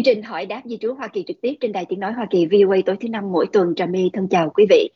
Chương 0.00 0.14
trình 0.14 0.22
hỏi 0.22 0.46
đáp 0.46 0.62
di 0.64 0.76
trú 0.76 0.94
Hoa 0.94 1.08
Kỳ 1.08 1.24
trực 1.26 1.40
tiếp 1.40 1.54
trên 1.60 1.72
đài 1.72 1.86
tiếng 1.88 2.00
nói 2.00 2.12
Hoa 2.12 2.26
Kỳ 2.30 2.46
VOA 2.46 2.76
tối 2.86 2.96
thứ 3.00 3.08
năm 3.08 3.32
mỗi 3.32 3.46
tuần 3.52 3.74
Trà 3.74 3.86
My 3.86 4.10
thân 4.12 4.28
chào 4.28 4.50
quý 4.50 4.66
vị. 4.70 4.90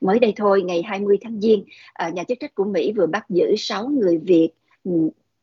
Mới 0.00 0.18
đây 0.18 0.32
thôi, 0.36 0.62
ngày 0.62 0.82
20 0.82 1.18
tháng 1.20 1.40
Giêng, 1.40 1.64
ờ, 1.92 2.10
nhà 2.10 2.24
chức 2.24 2.38
trách 2.40 2.54
của 2.54 2.64
Mỹ 2.64 2.92
vừa 2.96 3.06
bắt 3.06 3.24
giữ 3.28 3.56
6 3.56 3.88
người 3.88 4.18
Việt, 4.18 4.50
ừ, 4.84 4.90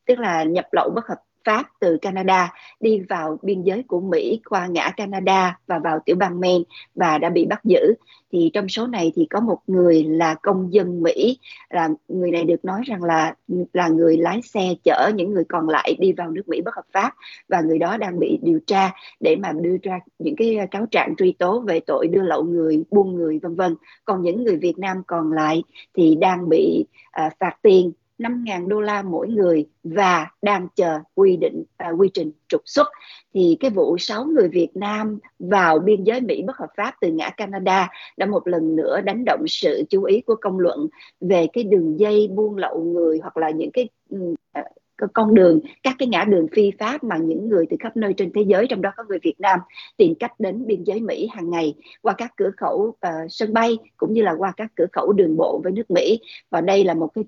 tức 0.06 0.18
là 0.18 0.44
nhập 0.44 0.64
lậu 0.72 0.90
bất 0.94 1.06
hợp 1.06 1.16
pháp 1.46 1.66
từ 1.80 1.98
Canada 2.02 2.52
đi 2.80 3.00
vào 3.08 3.38
biên 3.42 3.62
giới 3.62 3.82
của 3.82 4.00
Mỹ 4.00 4.40
qua 4.48 4.66
ngã 4.66 4.90
Canada 4.96 5.58
và 5.66 5.78
vào 5.78 5.98
tiểu 6.04 6.16
bang 6.16 6.40
Maine 6.40 6.64
và 6.94 7.18
đã 7.18 7.30
bị 7.30 7.44
bắt 7.44 7.64
giữ. 7.64 7.94
Thì 8.32 8.50
trong 8.54 8.68
số 8.68 8.86
này 8.86 9.12
thì 9.16 9.26
có 9.30 9.40
một 9.40 9.58
người 9.66 10.04
là 10.04 10.34
công 10.34 10.72
dân 10.72 11.02
Mỹ, 11.02 11.38
là 11.70 11.88
người 12.08 12.30
này 12.30 12.44
được 12.44 12.64
nói 12.64 12.82
rằng 12.86 13.02
là 13.02 13.34
là 13.72 13.88
người 13.88 14.16
lái 14.16 14.42
xe 14.42 14.74
chở 14.84 15.10
những 15.14 15.32
người 15.32 15.44
còn 15.48 15.68
lại 15.68 15.96
đi 15.98 16.12
vào 16.12 16.30
nước 16.30 16.48
Mỹ 16.48 16.60
bất 16.64 16.74
hợp 16.74 16.86
pháp 16.92 17.14
và 17.48 17.60
người 17.60 17.78
đó 17.78 17.96
đang 17.96 18.18
bị 18.18 18.38
điều 18.42 18.60
tra 18.66 18.90
để 19.20 19.36
mà 19.36 19.52
đưa 19.52 19.76
ra 19.82 20.00
những 20.18 20.36
cái 20.36 20.56
ờ, 20.56 20.66
cáo 20.70 20.86
trạng 20.86 21.16
truy 21.16 21.32
tố 21.32 21.60
về 21.60 21.80
tội 21.80 22.08
đưa 22.08 22.22
lậu 22.22 22.44
người, 22.44 22.84
buôn 22.90 23.14
người 23.14 23.38
vân 23.42 23.54
vân. 23.54 23.74
Còn 24.04 24.22
những 24.22 24.44
người 24.44 24.56
Việt 24.56 24.78
Nam 24.78 25.02
còn 25.06 25.32
lại 25.32 25.62
thì 25.94 26.16
đang 26.20 26.48
bị 26.48 26.84
uh, 27.26 27.32
phạt 27.40 27.56
tiền 27.62 27.92
5.000 28.18 28.68
đô 28.68 28.80
la 28.80 29.02
mỗi 29.02 29.28
người 29.28 29.66
và 29.84 30.30
đang 30.42 30.68
chờ 30.76 31.00
quy 31.14 31.36
định 31.36 31.64
à, 31.76 31.90
quy 31.90 32.10
trình 32.14 32.32
trục 32.48 32.60
xuất. 32.64 32.88
Thì 33.34 33.56
cái 33.60 33.70
vụ 33.70 33.98
6 33.98 34.24
người 34.24 34.48
Việt 34.48 34.70
Nam 34.74 35.18
vào 35.38 35.78
biên 35.78 36.04
giới 36.04 36.20
Mỹ 36.20 36.42
bất 36.46 36.56
hợp 36.56 36.70
pháp 36.76 36.94
từ 37.00 37.10
ngã 37.10 37.30
Canada 37.30 37.88
đã 38.16 38.26
một 38.26 38.48
lần 38.48 38.76
nữa 38.76 39.00
đánh 39.00 39.24
động 39.26 39.44
sự 39.48 39.82
chú 39.90 40.02
ý 40.02 40.20
của 40.20 40.36
công 40.40 40.58
luận 40.58 40.86
về 41.20 41.46
cái 41.52 41.64
đường 41.64 41.98
dây 41.98 42.28
buôn 42.28 42.56
lậu 42.56 42.84
người 42.84 43.18
hoặc 43.22 43.36
là 43.36 43.50
những 43.50 43.70
cái 43.72 43.88
ừ, 44.10 44.34
à, 44.52 44.64
con 45.12 45.34
đường 45.34 45.60
các 45.82 45.96
cái 45.98 46.08
ngã 46.08 46.24
đường 46.24 46.46
phi 46.52 46.70
pháp 46.78 47.04
mà 47.04 47.16
những 47.16 47.48
người 47.48 47.66
từ 47.70 47.76
khắp 47.80 47.96
nơi 47.96 48.14
trên 48.16 48.32
thế 48.34 48.42
giới 48.42 48.66
trong 48.66 48.82
đó 48.82 48.90
có 48.96 49.04
người 49.08 49.18
Việt 49.22 49.40
Nam 49.40 49.60
tìm 49.96 50.14
cách 50.14 50.40
đến 50.40 50.66
biên 50.66 50.84
giới 50.84 51.00
Mỹ 51.00 51.28
hàng 51.32 51.50
ngày 51.50 51.74
qua 52.02 52.14
các 52.18 52.32
cửa 52.36 52.50
khẩu 52.56 52.76
uh, 52.76 52.96
sân 53.28 53.52
bay 53.52 53.78
cũng 53.96 54.12
như 54.12 54.22
là 54.22 54.34
qua 54.38 54.52
các 54.56 54.72
cửa 54.76 54.86
khẩu 54.92 55.12
đường 55.12 55.36
bộ 55.36 55.60
với 55.64 55.72
nước 55.72 55.90
Mỹ. 55.90 56.20
Và 56.50 56.60
đây 56.60 56.84
là 56.84 56.94
một 56.94 57.08
cái 57.14 57.24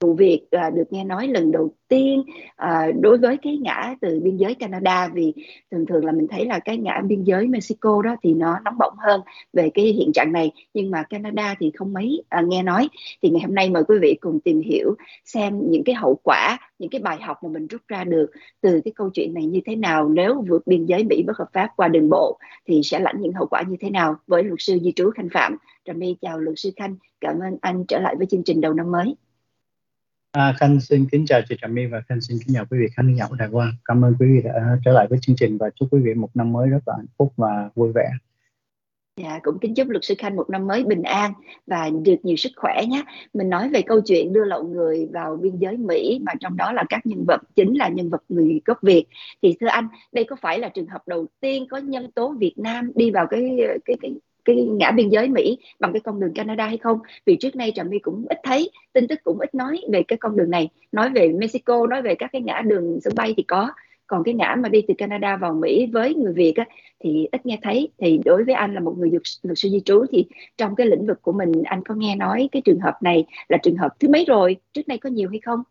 vụ 0.00 0.14
việc 0.14 0.42
à, 0.50 0.70
được 0.70 0.84
nghe 0.90 1.04
nói 1.04 1.28
lần 1.28 1.52
đầu 1.52 1.74
tiên 1.88 2.22
à, 2.56 2.86
đối 3.00 3.18
với 3.18 3.36
cái 3.42 3.56
ngã 3.56 3.94
từ 4.00 4.20
biên 4.20 4.36
giới 4.36 4.54
Canada 4.54 5.08
vì 5.08 5.32
thường 5.70 5.86
thường 5.86 6.04
là 6.04 6.12
mình 6.12 6.26
thấy 6.28 6.46
là 6.46 6.58
cái 6.58 6.78
ngã 6.78 7.00
biên 7.04 7.24
giới 7.24 7.46
Mexico 7.46 8.02
đó 8.02 8.16
thì 8.22 8.34
nó 8.34 8.58
nóng 8.64 8.78
bỏng 8.78 8.94
hơn 8.98 9.20
về 9.52 9.70
cái 9.74 9.84
hiện 9.84 10.12
trạng 10.14 10.32
này. 10.32 10.50
Nhưng 10.74 10.90
mà 10.90 11.02
Canada 11.02 11.54
thì 11.60 11.70
không 11.74 11.92
mấy 11.92 12.22
à, 12.28 12.42
nghe 12.46 12.62
nói. 12.62 12.88
Thì 13.22 13.30
ngày 13.30 13.40
hôm 13.46 13.54
nay 13.54 13.70
mời 13.70 13.84
quý 13.88 13.98
vị 14.02 14.16
cùng 14.20 14.40
tìm 14.40 14.60
hiểu 14.60 14.94
xem 15.24 15.70
những 15.70 15.84
cái 15.84 15.94
hậu 15.94 16.14
quả 16.22 16.58
những 16.78 16.90
cái 16.90 17.00
bài 17.00 17.18
học 17.20 17.38
mà 17.42 17.48
mình 17.48 17.66
rút 17.66 17.80
ra 17.88 18.04
được 18.04 18.30
từ 18.60 18.80
cái 18.84 18.92
câu 18.96 19.10
chuyện 19.10 19.34
này 19.34 19.46
như 19.46 19.60
thế 19.66 19.76
nào. 19.76 20.08
Nếu 20.08 20.44
vượt 20.48 20.66
biên 20.66 20.86
giới 20.86 21.04
Mỹ 21.04 21.22
bất 21.26 21.36
hợp 21.38 21.48
pháp 21.52 21.68
qua 21.76 21.88
đường 21.88 22.08
bộ 22.08 22.38
thì 22.66 22.80
sẽ 22.84 22.98
lãnh 22.98 23.20
những 23.20 23.32
hậu 23.32 23.46
quả 23.46 23.62
như 23.68 23.76
thế 23.80 23.90
nào? 23.90 24.16
Với 24.26 24.44
luật 24.44 24.60
sư 24.60 24.78
di 24.82 24.92
trú 24.92 25.10
Khanh 25.10 25.28
Phạm 25.32 25.56
Trà 25.84 25.92
My 25.92 26.16
chào 26.20 26.38
luật 26.38 26.58
sư 26.58 26.70
Khanh. 26.76 26.96
Cảm 27.20 27.38
ơn 27.38 27.58
anh 27.60 27.84
trở 27.88 28.00
lại 28.00 28.14
với 28.18 28.26
chương 28.26 28.42
trình 28.42 28.60
đầu 28.60 28.74
năm 28.74 28.90
mới. 28.90 29.14
À, 30.36 30.54
Khanh 30.58 30.80
xin 30.80 31.06
kính 31.12 31.26
chào 31.26 31.40
chị 31.48 31.56
Trà 31.62 31.68
My 31.68 31.86
và 31.86 32.00
Khanh 32.08 32.20
xin 32.20 32.38
kính 32.46 32.54
chào 32.54 32.64
quý 32.70 32.78
vị 32.78 32.86
khán 32.92 33.14
giả 33.14 33.26
của 33.28 33.36
Đài 33.36 33.48
Quan. 33.52 33.72
Cảm 33.84 34.04
ơn 34.04 34.14
quý 34.20 34.26
vị 34.26 34.42
đã 34.44 34.78
trở 34.84 34.92
lại 34.92 35.06
với 35.10 35.18
chương 35.22 35.36
trình 35.36 35.58
và 35.58 35.70
chúc 35.74 35.88
quý 35.90 36.00
vị 36.00 36.14
một 36.14 36.28
năm 36.34 36.52
mới 36.52 36.68
rất 36.68 36.78
là 36.86 36.94
hạnh 36.96 37.06
phúc 37.18 37.32
và 37.36 37.70
vui 37.74 37.92
vẻ. 37.94 38.10
Dạ, 39.20 39.38
cũng 39.42 39.58
kính 39.58 39.74
chúc 39.74 39.88
luật 39.88 40.04
sư 40.04 40.14
Khanh 40.18 40.36
một 40.36 40.50
năm 40.50 40.66
mới 40.66 40.84
bình 40.84 41.02
an 41.02 41.32
và 41.66 41.90
được 42.02 42.16
nhiều 42.22 42.36
sức 42.36 42.52
khỏe 42.56 42.82
nhé. 42.88 43.02
Mình 43.34 43.50
nói 43.50 43.68
về 43.68 43.82
câu 43.82 44.00
chuyện 44.00 44.32
đưa 44.32 44.44
lậu 44.44 44.64
người 44.64 45.08
vào 45.12 45.36
biên 45.36 45.56
giới 45.58 45.76
Mỹ 45.76 46.20
mà 46.22 46.32
trong 46.40 46.56
đó 46.56 46.72
là 46.72 46.84
các 46.88 47.06
nhân 47.06 47.24
vật 47.28 47.40
chính 47.56 47.74
là 47.74 47.88
nhân 47.88 48.10
vật 48.10 48.22
người 48.28 48.60
gốc 48.64 48.78
Việt. 48.82 49.04
Thì 49.42 49.56
thưa 49.60 49.66
anh, 49.66 49.88
đây 50.12 50.24
có 50.24 50.36
phải 50.36 50.58
là 50.58 50.68
trường 50.68 50.86
hợp 50.86 51.02
đầu 51.06 51.26
tiên 51.40 51.66
có 51.70 51.78
nhân 51.78 52.10
tố 52.14 52.34
Việt 52.38 52.54
Nam 52.56 52.92
đi 52.94 53.10
vào 53.10 53.26
cái 53.26 53.58
cái 53.84 53.96
cái 54.00 54.12
cái 54.46 54.56
ngã 54.56 54.90
biên 54.90 55.08
giới 55.08 55.28
Mỹ 55.28 55.58
bằng 55.80 55.92
cái 55.92 56.00
con 56.00 56.20
đường 56.20 56.34
Canada 56.34 56.66
hay 56.66 56.76
không? 56.76 56.98
Vì 57.26 57.36
trước 57.36 57.56
nay 57.56 57.72
Trà 57.74 57.82
My 57.82 57.98
cũng 57.98 58.26
ít 58.28 58.38
thấy 58.42 58.70
tin 58.92 59.08
tức 59.08 59.20
cũng 59.24 59.38
ít 59.40 59.54
nói 59.54 59.80
về 59.92 60.02
cái 60.02 60.16
con 60.16 60.36
đường 60.36 60.50
này. 60.50 60.68
Nói 60.92 61.10
về 61.10 61.28
Mexico 61.28 61.86
nói 61.86 62.02
về 62.02 62.14
các 62.14 62.30
cái 62.32 62.42
ngã 62.42 62.62
đường 62.66 62.98
sân 63.00 63.12
bay 63.16 63.34
thì 63.36 63.42
có. 63.42 63.70
Còn 64.06 64.24
cái 64.24 64.34
ngã 64.34 64.56
mà 64.58 64.68
đi 64.68 64.82
từ 64.88 64.94
Canada 64.98 65.36
vào 65.36 65.54
Mỹ 65.54 65.86
với 65.92 66.14
người 66.14 66.32
Việt 66.32 66.56
á, 66.56 66.64
thì 67.00 67.28
ít 67.32 67.46
nghe 67.46 67.58
thấy. 67.62 67.88
Thì 67.98 68.20
đối 68.24 68.44
với 68.44 68.54
anh 68.54 68.74
là 68.74 68.80
một 68.80 68.94
người 68.98 69.10
luật, 69.10 69.22
sư 69.58 69.68
di 69.68 69.80
trú 69.80 70.04
thì 70.10 70.26
trong 70.56 70.76
cái 70.76 70.86
lĩnh 70.86 71.06
vực 71.06 71.22
của 71.22 71.32
mình 71.32 71.52
anh 71.64 71.82
có 71.84 71.94
nghe 71.94 72.16
nói 72.16 72.48
cái 72.52 72.62
trường 72.64 72.80
hợp 72.80 72.98
này 73.02 73.24
là 73.48 73.58
trường 73.62 73.76
hợp 73.76 73.88
thứ 74.00 74.08
mấy 74.08 74.24
rồi? 74.24 74.56
Trước 74.72 74.88
nay 74.88 74.98
có 74.98 75.10
nhiều 75.10 75.28
hay 75.28 75.40
không? 75.44 75.62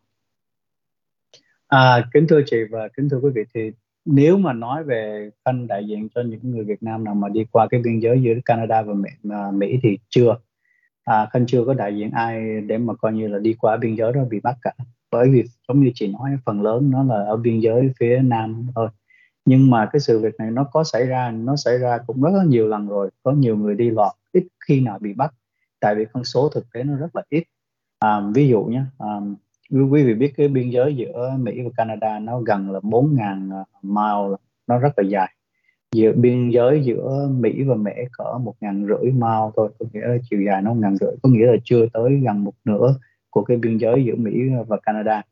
À, 1.66 2.08
kính 2.14 2.26
thưa 2.28 2.40
chị 2.46 2.56
và 2.70 2.88
kính 2.96 3.08
thưa 3.08 3.20
quý 3.22 3.30
vị 3.34 3.42
thì 3.54 3.60
nếu 4.06 4.38
mà 4.38 4.52
nói 4.52 4.84
về 4.84 5.30
phân 5.44 5.66
đại 5.66 5.86
diện 5.86 6.08
cho 6.14 6.22
những 6.22 6.40
người 6.50 6.64
Việt 6.64 6.82
Nam 6.82 7.04
nào 7.04 7.14
mà 7.14 7.28
đi 7.28 7.44
qua 7.52 7.66
cái 7.70 7.80
biên 7.84 7.98
giới 7.98 8.22
giữa 8.22 8.34
Canada 8.44 8.82
và 8.82 8.94
Mỹ, 8.94 9.10
mà 9.22 9.50
Mỹ 9.50 9.78
thì 9.82 9.98
chưa. 10.08 10.36
À, 11.04 11.26
Khanh 11.32 11.46
chưa 11.46 11.64
có 11.64 11.74
đại 11.74 11.96
diện 11.96 12.10
ai 12.10 12.60
để 12.60 12.78
mà 12.78 12.94
coi 12.94 13.12
như 13.12 13.28
là 13.28 13.38
đi 13.38 13.54
qua 13.54 13.76
biên 13.76 13.96
giới 13.96 14.12
đó 14.12 14.20
bị 14.30 14.40
bắt 14.40 14.56
cả. 14.62 14.72
Bởi 15.10 15.28
vì 15.30 15.44
giống 15.68 15.80
như 15.80 15.90
chị 15.94 16.12
nói 16.12 16.30
phần 16.46 16.62
lớn 16.62 16.90
nó 16.90 17.02
là 17.04 17.14
ở 17.14 17.36
biên 17.36 17.60
giới 17.60 17.92
phía 18.00 18.18
nam 18.18 18.66
thôi. 18.74 18.88
Nhưng 19.44 19.70
mà 19.70 19.88
cái 19.92 20.00
sự 20.00 20.18
việc 20.18 20.34
này 20.38 20.50
nó 20.50 20.64
có 20.72 20.84
xảy 20.84 21.06
ra 21.06 21.30
nó 21.30 21.56
xảy 21.56 21.78
ra 21.78 21.98
cũng 22.06 22.22
rất 22.22 22.30
là 22.34 22.44
nhiều 22.44 22.68
lần 22.68 22.88
rồi. 22.88 23.10
Có 23.22 23.32
nhiều 23.32 23.56
người 23.56 23.74
đi 23.74 23.90
lọt 23.90 24.12
ít 24.32 24.46
khi 24.66 24.80
nào 24.80 24.98
bị 24.98 25.12
bắt. 25.12 25.34
Tại 25.80 25.94
vì 25.94 26.04
con 26.12 26.24
số 26.24 26.48
thực 26.48 26.66
tế 26.74 26.82
nó 26.84 26.96
rất 26.96 27.16
là 27.16 27.22
ít. 27.28 27.44
À, 27.98 28.20
ví 28.34 28.48
dụ 28.48 28.64
nhé 28.64 28.82
à, 28.98 29.08
quý 29.70 30.04
vị 30.04 30.14
biết 30.14 30.32
cái 30.36 30.48
biên 30.48 30.70
giới 30.70 30.96
giữa 30.96 31.36
Mỹ 31.38 31.62
và 31.62 31.70
Canada 31.76 32.18
nó 32.18 32.40
gần 32.40 32.70
là 32.70 32.80
4.000 32.80 33.50
ờ, 33.50 33.64
mile, 33.82 34.36
nó 34.66 34.78
rất 34.78 34.92
là 34.96 35.08
dài. 35.08 35.32
Giữa 35.92 36.12
biên 36.12 36.50
giới 36.50 36.84
giữa 36.84 37.28
Mỹ 37.30 37.62
và 37.62 37.74
Mỹ 37.74 37.92
cỡ 38.12 38.38
một 38.38 38.54
ngàn 38.60 38.86
rưỡi 38.88 39.12
mile 39.12 39.50
thôi, 39.56 39.70
có 39.78 39.86
nghĩa 39.92 40.00
là 40.00 40.16
chiều 40.30 40.42
dài 40.42 40.62
nó 40.62 40.74
ngàn 40.74 40.96
rưỡi, 40.96 41.10
có 41.22 41.28
nghĩa 41.28 41.46
là 41.46 41.56
chưa 41.64 41.86
tới 41.92 42.20
gần 42.24 42.44
một 42.44 42.54
nửa 42.64 42.94
của 43.30 43.44
cái 43.44 43.56
biên 43.56 43.78
giới 43.78 44.04
giữa 44.04 44.14
Mỹ 44.14 44.32
và 44.68 44.76
Canada. 44.82 45.22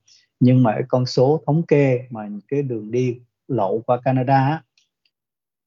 Nhưng 0.41 0.63
mà 0.63 0.79
con 0.89 1.07
số 1.07 1.43
thống 1.47 1.63
kê 1.63 2.07
mà 2.11 2.29
cái 2.49 2.63
đường 2.63 2.91
đi 2.91 3.21
lộ 3.49 3.79
qua 3.79 4.01
Canada 4.05 4.63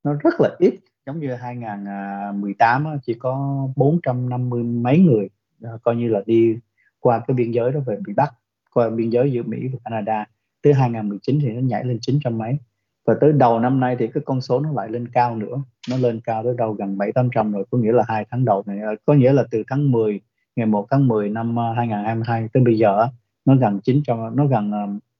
nó 0.03 0.13
rất 0.13 0.33
là 0.39 0.55
ít, 0.59 0.79
giống 1.05 1.19
như 1.19 1.33
2018 1.33 2.85
ờ, 2.85 2.97
chỉ 3.05 3.13
có 3.13 3.67
450 3.75 4.63
mấy 4.63 4.99
người 4.99 5.29
ờ, 5.61 5.77
coi 5.83 5.95
như 5.95 6.09
là 6.09 6.21
đi 6.25 6.59
qua 6.99 7.23
cái 7.27 7.35
biên 7.35 7.51
giới 7.51 7.71
đó 7.71 7.79
về 7.85 7.97
bị 8.05 8.13
bắt 8.13 8.33
qua 8.77 8.89
biên 8.89 9.09
giới 9.09 9.31
giữa 9.31 9.43
Mỹ 9.43 9.67
và 9.73 9.79
Canada. 9.83 10.25
Tới 10.61 10.73
2019 10.73 11.39
thì 11.41 11.49
nó 11.49 11.61
nhảy 11.61 11.83
lên 11.83 11.97
900 12.01 12.37
mấy. 12.37 12.57
Và 13.05 13.15
tới 13.21 13.31
đầu 13.33 13.59
năm 13.59 13.79
nay 13.79 13.95
thì 13.99 14.07
cái 14.07 14.23
con 14.25 14.41
số 14.41 14.59
nó 14.59 14.71
lại 14.71 14.89
lên 14.89 15.07
cao 15.07 15.35
nữa. 15.35 15.57
Nó 15.89 15.97
lên 15.97 16.21
cao 16.23 16.43
tới 16.43 16.53
đâu 16.57 16.73
gần 16.73 16.97
7 16.97 17.11
800 17.11 17.51
rồi 17.51 17.65
có 17.71 17.77
nghĩa 17.77 17.91
là 17.91 18.03
hai 18.07 18.25
tháng 18.31 18.45
đầu 18.45 18.63
này 18.65 18.95
có 19.05 19.13
nghĩa 19.13 19.33
là 19.33 19.43
từ 19.51 19.63
tháng 19.67 19.91
10 19.91 20.21
ngày 20.55 20.65
1 20.65 20.87
tháng 20.91 21.07
10 21.07 21.29
năm 21.29 21.57
2022 21.57 22.41
ờ, 22.41 22.47
tới 22.53 22.63
bây 22.63 22.77
giờ 22.77 23.07
nó 23.45 23.55
gần 23.55 23.79
900 23.83 24.35
nó 24.35 24.45
gần 24.45 24.71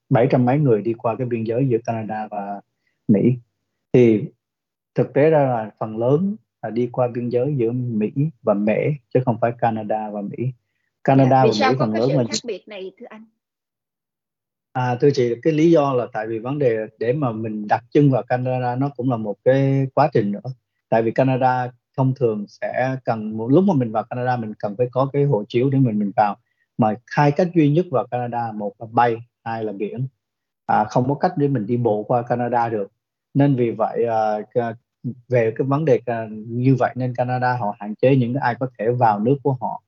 700 0.10 0.46
mấy 0.46 0.60
người 0.60 0.82
đi 0.82 0.94
qua 0.94 1.16
cái 1.16 1.28
biên 1.28 1.44
giới 1.44 1.68
giữa 1.70 1.78
Canada 1.86 2.28
và 2.32 2.62
Mỹ. 3.08 3.36
Thì 3.94 4.24
thực 4.96 5.14
tế 5.14 5.30
ra 5.30 5.44
là 5.44 5.72
phần 5.80 5.98
lớn 5.98 6.36
là 6.62 6.70
đi 6.70 6.90
qua 6.92 7.08
biên 7.08 7.30
giới 7.30 7.56
giữa 7.58 7.72
Mỹ 7.72 8.12
và 8.42 8.54
Mễ 8.54 8.78
chứ 9.14 9.20
không 9.26 9.38
phải 9.42 9.52
Canada 9.60 10.10
và 10.10 10.22
Mỹ. 10.22 10.52
Canada 11.04 11.46
dạ, 11.48 11.68
và 11.68 11.70
Mỹ 11.70 11.76
phần 11.80 11.94
lớn 11.94 12.10
là 12.12 12.24
khác 12.24 12.40
biệt 12.44 12.68
này 12.68 12.92
thưa 13.00 13.06
anh 13.10 13.26
À, 14.78 14.96
thưa 15.02 15.10
chị, 15.12 15.36
cái 15.44 15.54
lý 15.54 15.72
do 15.72 15.94
là 15.94 16.08
tại 16.14 16.28
vì 16.28 16.40
vấn 16.40 16.60
đề 16.60 16.78
để 17.00 17.14
mà 17.14 17.32
mình 17.32 17.68
đặt 17.68 17.84
chân 17.92 18.12
vào 18.12 18.24
Canada 18.24 18.76
nó 18.76 18.90
cũng 18.98 19.12
là 19.12 19.18
một 19.18 19.36
cái 19.46 19.88
quá 19.94 20.10
trình 20.14 20.32
nữa. 20.32 20.50
Tại 20.90 21.02
vì 21.02 21.12
Canada 21.12 21.72
thông 21.98 22.14
thường 22.16 22.46
sẽ 22.48 22.98
cần 23.06 23.38
một 23.38 23.48
lúc 23.48 23.64
mà 23.64 23.74
mình 23.74 23.92
vào 23.92 24.04
Canada 24.04 24.38
mình 24.38 24.54
cần 24.60 24.76
phải 24.78 24.88
có 24.92 25.10
cái 25.14 25.24
hộ 25.24 25.44
chiếu 25.48 25.70
để 25.70 25.80
mình 25.80 26.00
mình 26.00 26.12
vào. 26.16 26.36
Mà 26.78 26.94
hai 27.08 27.32
cách 27.32 27.48
duy 27.56 27.72
nhất 27.72 27.86
vào 27.92 28.08
Canada, 28.12 28.52
một 28.52 28.74
là 28.80 28.88
bay, 28.92 29.18
hai 29.44 29.64
là 29.64 29.74
biển. 29.74 30.08
À, 30.66 30.84
không 30.84 31.10
có 31.10 31.16
cách 31.16 31.32
để 31.38 31.48
mình 31.48 31.66
đi 31.66 31.78
bộ 31.78 32.04
qua 32.04 32.22
Canada 32.22 32.70
được. 32.70 32.92
Nên 33.34 33.56
vì 33.56 33.72
vậy 33.72 34.06
à, 34.06 34.38
về 35.30 35.54
cái 35.58 35.68
vấn 35.68 35.86
đề 35.86 36.00
như 36.48 36.76
vậy 36.80 36.94
nên 36.96 37.16
Canada 37.16 37.54
họ 37.54 37.76
hạn 37.80 37.96
chế 37.96 38.16
những 38.16 38.34
ai 38.34 38.56
có 38.60 38.70
thể 38.80 38.92
vào 38.92 39.20
nước 39.20 39.38
của 39.44 39.58
họ 39.62 39.84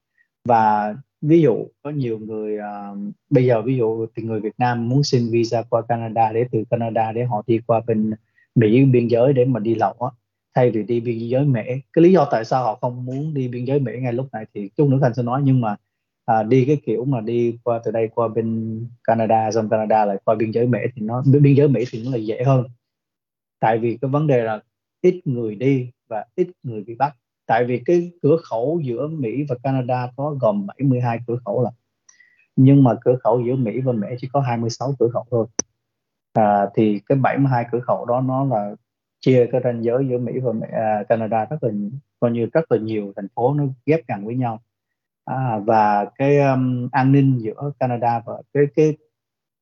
và 0.46 0.96
ví 1.22 1.42
dụ 1.42 1.68
có 1.84 1.90
nhiều 1.90 2.20
người 2.20 2.58
uh, 2.58 2.98
bây 3.30 3.46
giờ 3.46 3.62
ví 3.62 3.78
dụ 3.78 4.06
thì 4.16 4.24
người 4.24 4.40
Việt 4.40 4.54
Nam 4.58 4.90
muốn 4.90 5.04
xin 5.04 5.32
visa 5.32 5.64
qua 5.70 5.82
Canada 5.82 6.32
để 6.32 6.46
từ 6.52 6.64
Canada 6.70 7.12
để 7.12 7.24
họ 7.24 7.44
đi 7.48 7.60
qua 7.68 7.82
bên 7.88 8.12
Mỹ 8.56 8.86
biên 8.86 9.08
giới 9.08 9.34
để 9.34 9.46
mà 9.46 9.60
đi 9.60 9.76
lậu 9.76 9.94
á 9.94 10.10
thay 10.56 10.72
vì 10.72 10.84
đi 10.84 11.00
biên 11.00 11.18
giới 11.18 11.46
Mỹ. 11.46 11.62
Cái 11.94 12.04
lý 12.04 12.12
do 12.12 12.28
tại 12.32 12.46
sao 12.46 12.64
họ 12.64 12.78
không 12.82 13.06
muốn 13.06 13.34
đi 13.34 13.48
biên 13.48 13.66
giới 13.66 13.80
Mỹ 13.80 13.92
ngay 14.02 14.14
lúc 14.14 14.28
này 14.32 14.46
thì 14.54 14.70
chút 14.78 14.90
nữa 14.90 15.00
thành 15.02 15.14
sẽ 15.14 15.24
nói 15.24 15.42
nhưng 15.44 15.62
mà 15.62 15.76
à, 16.26 16.44
đi 16.44 16.66
cái 16.66 16.78
kiểu 16.86 17.06
mà 17.06 17.22
đi 17.22 17.60
qua 17.64 17.82
từ 17.86 17.92
đây 17.92 18.10
qua 18.16 18.28
bên 18.28 18.80
Canada 19.04 19.52
xong 19.52 19.70
Canada 19.70 20.06
lại 20.06 20.18
qua 20.26 20.36
biên 20.36 20.52
giới 20.52 20.68
Mỹ 20.68 20.80
thì 20.96 21.02
nó 21.02 21.24
biên 21.42 21.54
giới 21.54 21.68
Mỹ 21.68 21.86
thì 21.92 22.04
nó 22.06 22.12
là 22.12 22.18
dễ 22.18 22.44
hơn. 22.44 22.66
Tại 23.60 23.78
vì 23.78 23.98
cái 24.02 24.10
vấn 24.12 24.28
đề 24.28 24.44
là 24.44 24.62
ít 25.02 25.22
người 25.26 25.56
đi 25.56 25.90
và 26.08 26.26
ít 26.36 26.48
người 26.64 26.84
bị 26.84 26.96
bắt 26.96 27.16
tại 27.50 27.66
vì 27.66 27.82
cái 27.86 28.12
cửa 28.22 28.38
khẩu 28.44 28.82
giữa 28.84 29.08
Mỹ 29.08 29.46
và 29.50 29.56
Canada 29.64 30.12
có 30.16 30.36
gồm 30.42 30.68
72 30.68 31.20
cửa 31.28 31.38
khẩu 31.46 31.64
là 31.64 31.72
nhưng 32.56 32.84
mà 32.84 32.96
cửa 33.02 33.16
khẩu 33.24 33.42
giữa 33.46 33.56
Mỹ 33.56 33.82
và 33.82 33.92
Mỹ 33.94 34.08
chỉ 34.22 34.30
có 34.34 34.40
26 34.40 34.96
cửa 35.00 35.10
khẩu 35.14 35.26
thôi. 35.32 35.48
À, 36.34 36.68
thì 36.76 37.02
cái 37.06 37.18
72 37.18 37.66
cửa 37.72 37.80
khẩu 37.80 38.06
đó 38.06 38.22
nó 38.22 38.46
là 38.46 38.76
chia 39.20 39.48
cái 39.52 39.62
ranh 39.64 39.84
giới 39.84 40.08
giữa 40.10 40.18
Mỹ 40.18 40.34
và 40.40 40.52
à, 40.72 41.04
Canada 41.10 41.46
rất 41.46 41.64
là 41.64 41.70
coi 42.20 42.32
như 42.32 42.48
rất 42.54 42.72
là 42.72 42.78
nhiều 42.78 43.14
thành 43.16 43.28
phố 43.36 43.54
nó 43.54 43.64
ghép 43.86 44.08
gần 44.08 44.26
với 44.26 44.36
nhau. 44.36 44.60
À, 45.26 45.60
và 45.66 46.06
cái 46.16 46.40
um, 46.40 46.90
an 46.92 47.12
ninh 47.12 47.40
giữa 47.40 47.72
Canada 47.80 48.22
và 48.26 48.34
cái 48.54 48.64
cái 48.76 48.98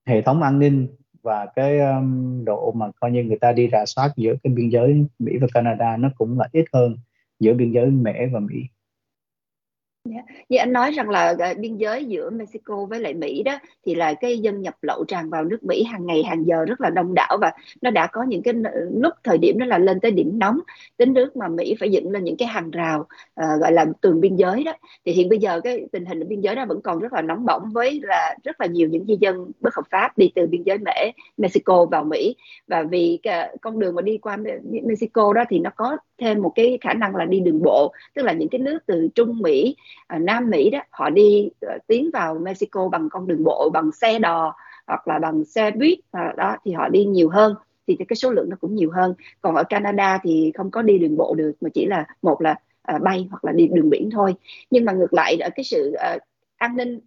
hệ 0.05 0.21
thống 0.21 0.41
an 0.41 0.59
ninh 0.59 0.87
và 1.23 1.45
cái 1.55 1.79
um, 1.79 2.45
độ 2.45 2.71
mà 2.71 2.91
coi 2.99 3.11
như 3.11 3.23
người 3.23 3.37
ta 3.41 3.51
đi 3.51 3.69
rà 3.71 3.85
soát 3.85 4.11
giữa 4.17 4.35
cái 4.43 4.53
biên 4.53 4.69
giới 4.69 5.05
Mỹ 5.19 5.37
và 5.41 5.47
Canada 5.53 5.97
nó 5.97 6.09
cũng 6.17 6.39
là 6.39 6.47
ít 6.51 6.65
hơn 6.73 6.97
giữa 7.39 7.53
biên 7.53 7.71
giới 7.71 7.91
Mỹ 7.91 8.13
và 8.33 8.39
Mỹ. 8.39 8.55
Yeah. 10.13 10.25
Như 10.49 10.57
anh 10.57 10.73
nói 10.73 10.91
rằng 10.91 11.09
là 11.09 11.35
uh, 11.51 11.57
biên 11.57 11.77
giới 11.77 12.05
giữa 12.05 12.29
Mexico 12.29 12.85
với 12.85 12.99
lại 12.99 13.13
Mỹ 13.13 13.43
đó 13.43 13.59
thì 13.85 13.95
là 13.95 14.13
cái 14.13 14.37
dân 14.37 14.61
nhập 14.61 14.75
lậu 14.81 15.05
tràn 15.07 15.29
vào 15.29 15.43
nước 15.43 15.63
Mỹ 15.63 15.83
hàng 15.83 16.05
ngày 16.05 16.23
hàng 16.23 16.43
giờ 16.47 16.65
rất 16.65 16.81
là 16.81 16.89
đông 16.89 17.13
đảo 17.13 17.37
và 17.41 17.51
nó 17.81 17.91
đã 17.91 18.07
có 18.07 18.23
những 18.23 18.41
cái 18.41 18.53
lúc 18.93 19.13
thời 19.23 19.37
điểm 19.37 19.59
đó 19.59 19.65
là 19.65 19.77
lên 19.77 19.99
tới 19.99 20.11
điểm 20.11 20.39
nóng. 20.39 20.59
Tính 20.97 21.13
nước 21.13 21.35
mà 21.35 21.47
Mỹ 21.47 21.75
phải 21.79 21.91
dựng 21.91 22.11
lên 22.11 22.23
những 22.23 22.37
cái 22.37 22.47
hàng 22.47 22.71
rào 22.71 22.99
uh, 22.99 23.61
gọi 23.61 23.71
là 23.71 23.85
tường 24.01 24.21
biên 24.21 24.35
giới 24.35 24.63
đó. 24.63 24.73
Thì 25.05 25.11
hiện 25.11 25.29
bây 25.29 25.39
giờ 25.39 25.61
cái 25.61 25.87
tình 25.91 26.05
hình 26.05 26.19
ở 26.19 26.25
biên 26.27 26.41
giới 26.41 26.55
đó 26.55 26.65
vẫn 26.65 26.81
còn 26.81 26.99
rất 26.99 27.13
là 27.13 27.21
nóng 27.21 27.45
bỏng 27.45 27.71
với 27.73 27.99
là 28.03 28.35
rất 28.43 28.61
là 28.61 28.67
nhiều 28.67 28.89
những 28.89 29.05
di 29.05 29.17
dân 29.19 29.51
bất 29.59 29.75
hợp 29.75 29.83
pháp 29.91 30.17
đi 30.17 30.31
từ 30.35 30.47
biên 30.47 30.63
giới 30.63 30.77
Mỹ 30.77 31.11
Mexico 31.37 31.85
vào 31.85 32.03
Mỹ. 32.03 32.35
Và 32.67 32.83
vì 32.83 33.19
cái, 33.23 33.57
con 33.61 33.79
đường 33.79 33.95
mà 33.95 34.01
đi 34.01 34.17
qua 34.17 34.37
Mexico 34.83 35.33
đó 35.33 35.43
thì 35.49 35.59
nó 35.59 35.69
có 35.75 35.97
thêm 36.17 36.41
một 36.41 36.51
cái 36.55 36.77
khả 36.81 36.93
năng 36.93 37.15
là 37.15 37.25
đi 37.25 37.39
đường 37.39 37.61
bộ 37.63 37.93
tức 38.15 38.23
là 38.23 38.33
những 38.33 38.49
cái 38.49 38.59
nước 38.59 38.79
từ 38.85 39.07
Trung 39.15 39.39
Mỹ 39.39 39.75
à, 40.07 40.17
Nam 40.17 40.49
Mỹ 40.49 40.69
đó 40.69 40.79
họ 40.89 41.09
đi 41.09 41.49
uh, 41.65 41.87
tiến 41.87 42.09
vào 42.13 42.35
Mexico 42.35 42.89
bằng 42.89 43.09
con 43.11 43.27
đường 43.27 43.43
bộ 43.43 43.69
bằng 43.73 43.91
xe 43.91 44.19
đò 44.19 44.55
hoặc 44.87 45.07
là 45.07 45.19
bằng 45.19 45.45
xe 45.45 45.71
buýt 45.71 45.99
ờ, 46.11 46.21
đó 46.37 46.57
thì 46.65 46.71
họ 46.71 46.89
đi 46.89 47.05
nhiều 47.05 47.29
hơn 47.29 47.55
thì 47.87 47.97
cái 48.07 48.15
số 48.15 48.31
lượng 48.31 48.49
nó 48.49 48.57
cũng 48.61 48.75
nhiều 48.75 48.91
hơn. 48.91 49.13
Còn 49.41 49.55
ở 49.55 49.63
Canada 49.63 50.19
thì 50.23 50.51
không 50.55 50.71
có 50.71 50.81
đi 50.81 50.97
đường 50.97 51.17
bộ 51.17 51.35
được 51.35 51.51
mà 51.61 51.69
chỉ 51.73 51.85
là 51.85 52.05
một 52.21 52.41
là 52.41 52.55
uh, 52.95 53.01
bay 53.01 53.27
hoặc 53.31 53.45
là 53.45 53.51
đi 53.51 53.67
đường 53.67 53.89
biển 53.89 54.09
thôi. 54.11 54.35
Nhưng 54.71 54.85
mà 54.85 54.91
ngược 54.93 55.13
lại 55.13 55.37
ở 55.41 55.49
cái 55.55 55.63
sự 55.63 55.95
uh, 56.15 56.21
an 56.57 56.75
ninh 56.75 56.99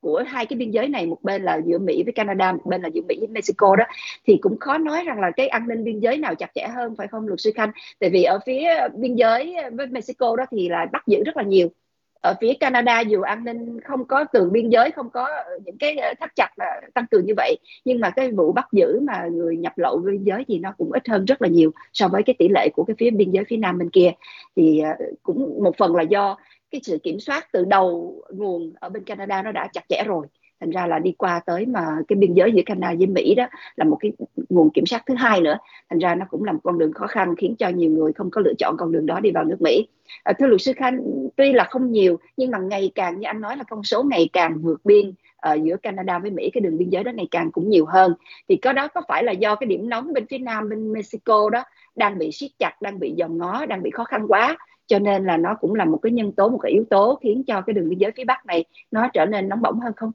của 0.00 0.24
hai 0.26 0.46
cái 0.46 0.56
biên 0.56 0.70
giới 0.70 0.88
này 0.88 1.06
một 1.06 1.22
bên 1.22 1.42
là 1.42 1.60
giữa 1.66 1.78
Mỹ 1.78 2.02
với 2.02 2.12
Canada 2.12 2.52
một 2.52 2.66
bên 2.66 2.82
là 2.82 2.88
giữa 2.88 3.02
Mỹ 3.08 3.16
với 3.18 3.28
Mexico 3.28 3.76
đó 3.76 3.84
thì 4.26 4.38
cũng 4.42 4.58
khó 4.58 4.78
nói 4.78 5.04
rằng 5.04 5.20
là 5.20 5.30
cái 5.30 5.48
an 5.48 5.68
ninh 5.68 5.84
biên 5.84 6.00
giới 6.00 6.18
nào 6.18 6.34
chặt 6.34 6.50
chẽ 6.54 6.66
hơn 6.74 6.94
phải 6.96 7.08
không 7.08 7.26
luật 7.26 7.40
sư 7.40 7.52
Khanh? 7.54 7.70
Tại 8.00 8.10
vì 8.10 8.22
ở 8.22 8.38
phía 8.46 8.68
biên 8.94 9.14
giới 9.16 9.56
với 9.72 9.86
Mexico 9.86 10.36
đó 10.36 10.44
thì 10.50 10.68
là 10.68 10.86
bắt 10.92 11.02
giữ 11.06 11.24
rất 11.24 11.36
là 11.36 11.42
nhiều 11.42 11.68
ở 12.24 12.34
phía 12.40 12.54
Canada 12.54 13.00
dù 13.00 13.22
an 13.22 13.44
ninh 13.44 13.80
không 13.80 14.04
có 14.04 14.24
tường 14.24 14.52
biên 14.52 14.68
giới, 14.68 14.90
không 14.90 15.10
có 15.10 15.28
những 15.64 15.78
cái 15.78 15.96
ờ, 15.96 16.14
thắt 16.20 16.30
chặt 16.36 16.48
là 16.56 16.80
tăng 16.94 17.06
cường 17.10 17.26
như 17.26 17.32
vậy, 17.36 17.56
nhưng 17.84 18.00
mà 18.00 18.10
cái 18.10 18.30
vụ 18.30 18.52
bắt 18.52 18.66
giữ 18.72 19.00
mà 19.02 19.26
người 19.32 19.56
nhập 19.56 19.72
lậu 19.76 19.98
biên 19.98 20.24
giới 20.24 20.44
thì 20.48 20.58
nó 20.58 20.72
cũng 20.78 20.92
ít 20.92 21.08
hơn 21.08 21.24
rất 21.24 21.42
là 21.42 21.48
nhiều 21.48 21.70
so 21.92 22.08
với 22.08 22.22
cái 22.22 22.34
tỷ 22.38 22.48
lệ 22.48 22.68
của 22.74 22.84
cái 22.84 22.96
phía 22.98 23.10
biên 23.10 23.30
giới 23.30 23.44
phía 23.48 23.56
nam 23.56 23.78
bên 23.78 23.90
kia. 23.90 24.10
Thì 24.56 24.80
ờ, 24.80 24.90
cũng 25.22 25.62
một 25.62 25.76
phần 25.78 25.96
là 25.96 26.02
do 26.02 26.36
cái 26.70 26.80
sự 26.84 26.98
kiểm 27.02 27.20
soát 27.20 27.48
từ 27.52 27.64
đầu 27.64 28.14
nguồn 28.30 28.72
ở 28.80 28.88
bên 28.88 29.04
Canada 29.04 29.42
nó 29.42 29.52
đã 29.52 29.68
chặt 29.72 29.82
chẽ 29.88 30.02
rồi 30.06 30.26
thành 30.60 30.70
ra 30.70 30.86
là 30.86 30.98
đi 30.98 31.12
qua 31.18 31.40
tới 31.46 31.66
mà 31.66 31.86
cái 32.08 32.16
biên 32.16 32.34
giới 32.34 32.52
giữa 32.52 32.62
Canada 32.66 32.94
với 32.98 33.06
Mỹ 33.06 33.34
đó 33.34 33.46
là 33.76 33.84
một 33.84 33.96
cái 34.00 34.12
nguồn 34.48 34.70
kiểm 34.70 34.86
soát 34.86 35.02
thứ 35.06 35.14
hai 35.14 35.40
nữa. 35.40 35.58
Thành 35.90 35.98
ra 35.98 36.14
nó 36.14 36.26
cũng 36.30 36.44
là 36.44 36.52
một 36.52 36.60
con 36.62 36.78
đường 36.78 36.92
khó 36.92 37.06
khăn 37.06 37.34
khiến 37.36 37.56
cho 37.58 37.68
nhiều 37.68 37.90
người 37.90 38.12
không 38.12 38.30
có 38.30 38.40
lựa 38.40 38.54
chọn 38.58 38.76
con 38.78 38.92
đường 38.92 39.06
đó 39.06 39.20
đi 39.20 39.30
vào 39.30 39.44
nước 39.44 39.60
Mỹ. 39.60 39.88
À, 40.22 40.32
thưa 40.38 40.46
luật 40.46 40.60
sư 40.60 40.72
Khanh 40.76 41.00
tuy 41.36 41.52
là 41.52 41.64
không 41.64 41.92
nhiều 41.92 42.18
nhưng 42.36 42.50
mà 42.50 42.58
ngày 42.58 42.92
càng 42.94 43.20
như 43.20 43.26
anh 43.26 43.40
nói 43.40 43.56
là 43.56 43.64
con 43.64 43.82
số 43.82 44.02
ngày 44.02 44.28
càng 44.32 44.58
vượt 44.62 44.84
biên 44.84 45.12
ở 45.36 45.54
giữa 45.54 45.76
Canada 45.76 46.18
với 46.18 46.30
Mỹ 46.30 46.50
cái 46.52 46.60
đường 46.60 46.78
biên 46.78 46.90
giới 46.90 47.04
đó 47.04 47.12
ngày 47.14 47.28
càng 47.30 47.52
cũng 47.52 47.68
nhiều 47.68 47.86
hơn. 47.86 48.14
Thì 48.48 48.56
có 48.56 48.72
đó 48.72 48.88
có 48.88 49.02
phải 49.08 49.24
là 49.24 49.32
do 49.32 49.54
cái 49.54 49.66
điểm 49.66 49.88
nóng 49.88 50.12
bên 50.12 50.26
phía 50.26 50.38
nam 50.38 50.68
bên 50.68 50.92
Mexico 50.92 51.50
đó 51.50 51.64
đang 51.96 52.18
bị 52.18 52.32
siết 52.32 52.50
chặt 52.58 52.82
đang 52.82 52.98
bị 52.98 53.14
dòm 53.18 53.38
ngó 53.38 53.66
đang 53.66 53.82
bị 53.82 53.90
khó 53.90 54.04
khăn 54.04 54.26
quá? 54.28 54.56
Cho 54.86 54.98
nên 54.98 55.24
là 55.24 55.36
nó 55.36 55.56
cũng 55.60 55.74
là 55.74 55.84
một 55.84 55.98
cái 56.02 56.12
nhân 56.12 56.32
tố 56.32 56.48
một 56.48 56.58
cái 56.58 56.72
yếu 56.72 56.84
tố 56.90 57.18
khiến 57.22 57.44
cho 57.46 57.60
cái 57.60 57.74
đường 57.74 57.88
biên 57.88 57.98
giới 57.98 58.10
phía 58.16 58.24
bắc 58.24 58.46
này 58.46 58.64
nó 58.90 59.08
trở 59.12 59.26
nên 59.26 59.48
nóng 59.48 59.62
bỏng 59.62 59.80
hơn 59.80 59.92
không? 59.96 60.12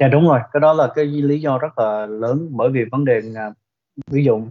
Dạ 0.00 0.08
đúng 0.08 0.28
rồi. 0.28 0.40
Cái 0.52 0.60
đó 0.60 0.72
là 0.72 0.92
cái 0.94 1.04
lý 1.04 1.40
do 1.40 1.58
rất 1.58 1.78
là 1.78 2.06
lớn 2.06 2.48
bởi 2.50 2.70
vì 2.70 2.84
vấn 2.90 3.04
đề 3.04 3.22
ví 4.10 4.24
dụ 4.24 4.42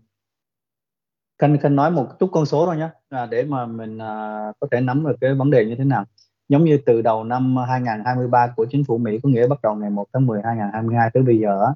Khanh 1.37 1.57
Khanh 1.57 1.75
nói 1.75 1.91
một 1.91 2.19
chút 2.19 2.29
con 2.33 2.45
số 2.45 2.65
thôi 2.65 2.77
nhé 2.77 2.89
à, 3.09 3.25
để 3.25 3.43
mà 3.43 3.65
mình 3.65 3.97
à, 3.97 4.41
có 4.59 4.67
thể 4.71 4.81
nắm 4.81 5.05
được 5.05 5.15
cái 5.21 5.33
vấn 5.33 5.51
đề 5.51 5.65
như 5.65 5.75
thế 5.75 5.83
nào. 5.83 6.05
Giống 6.49 6.63
như 6.65 6.79
từ 6.85 7.01
đầu 7.01 7.23
năm 7.23 7.55
2023 7.69 8.47
của 8.55 8.65
chính 8.69 8.83
phủ 8.83 8.97
Mỹ 8.97 9.19
có 9.23 9.29
nghĩa 9.29 9.47
bắt 9.47 9.61
đầu 9.63 9.75
ngày 9.75 9.89
1 9.89 10.05
tháng 10.13 10.25
10 10.25 10.41
2022 10.45 11.09
tới 11.13 11.23
bây 11.23 11.39
giờ 11.39 11.73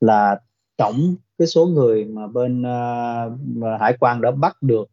là 0.00 0.40
tổng 0.76 1.14
cái 1.38 1.46
số 1.46 1.66
người 1.66 2.04
mà 2.04 2.26
bên 2.26 2.62
uh, 2.62 3.80
hải 3.80 3.96
quan 4.00 4.20
đã 4.20 4.30
bắt 4.30 4.56
được 4.60 4.88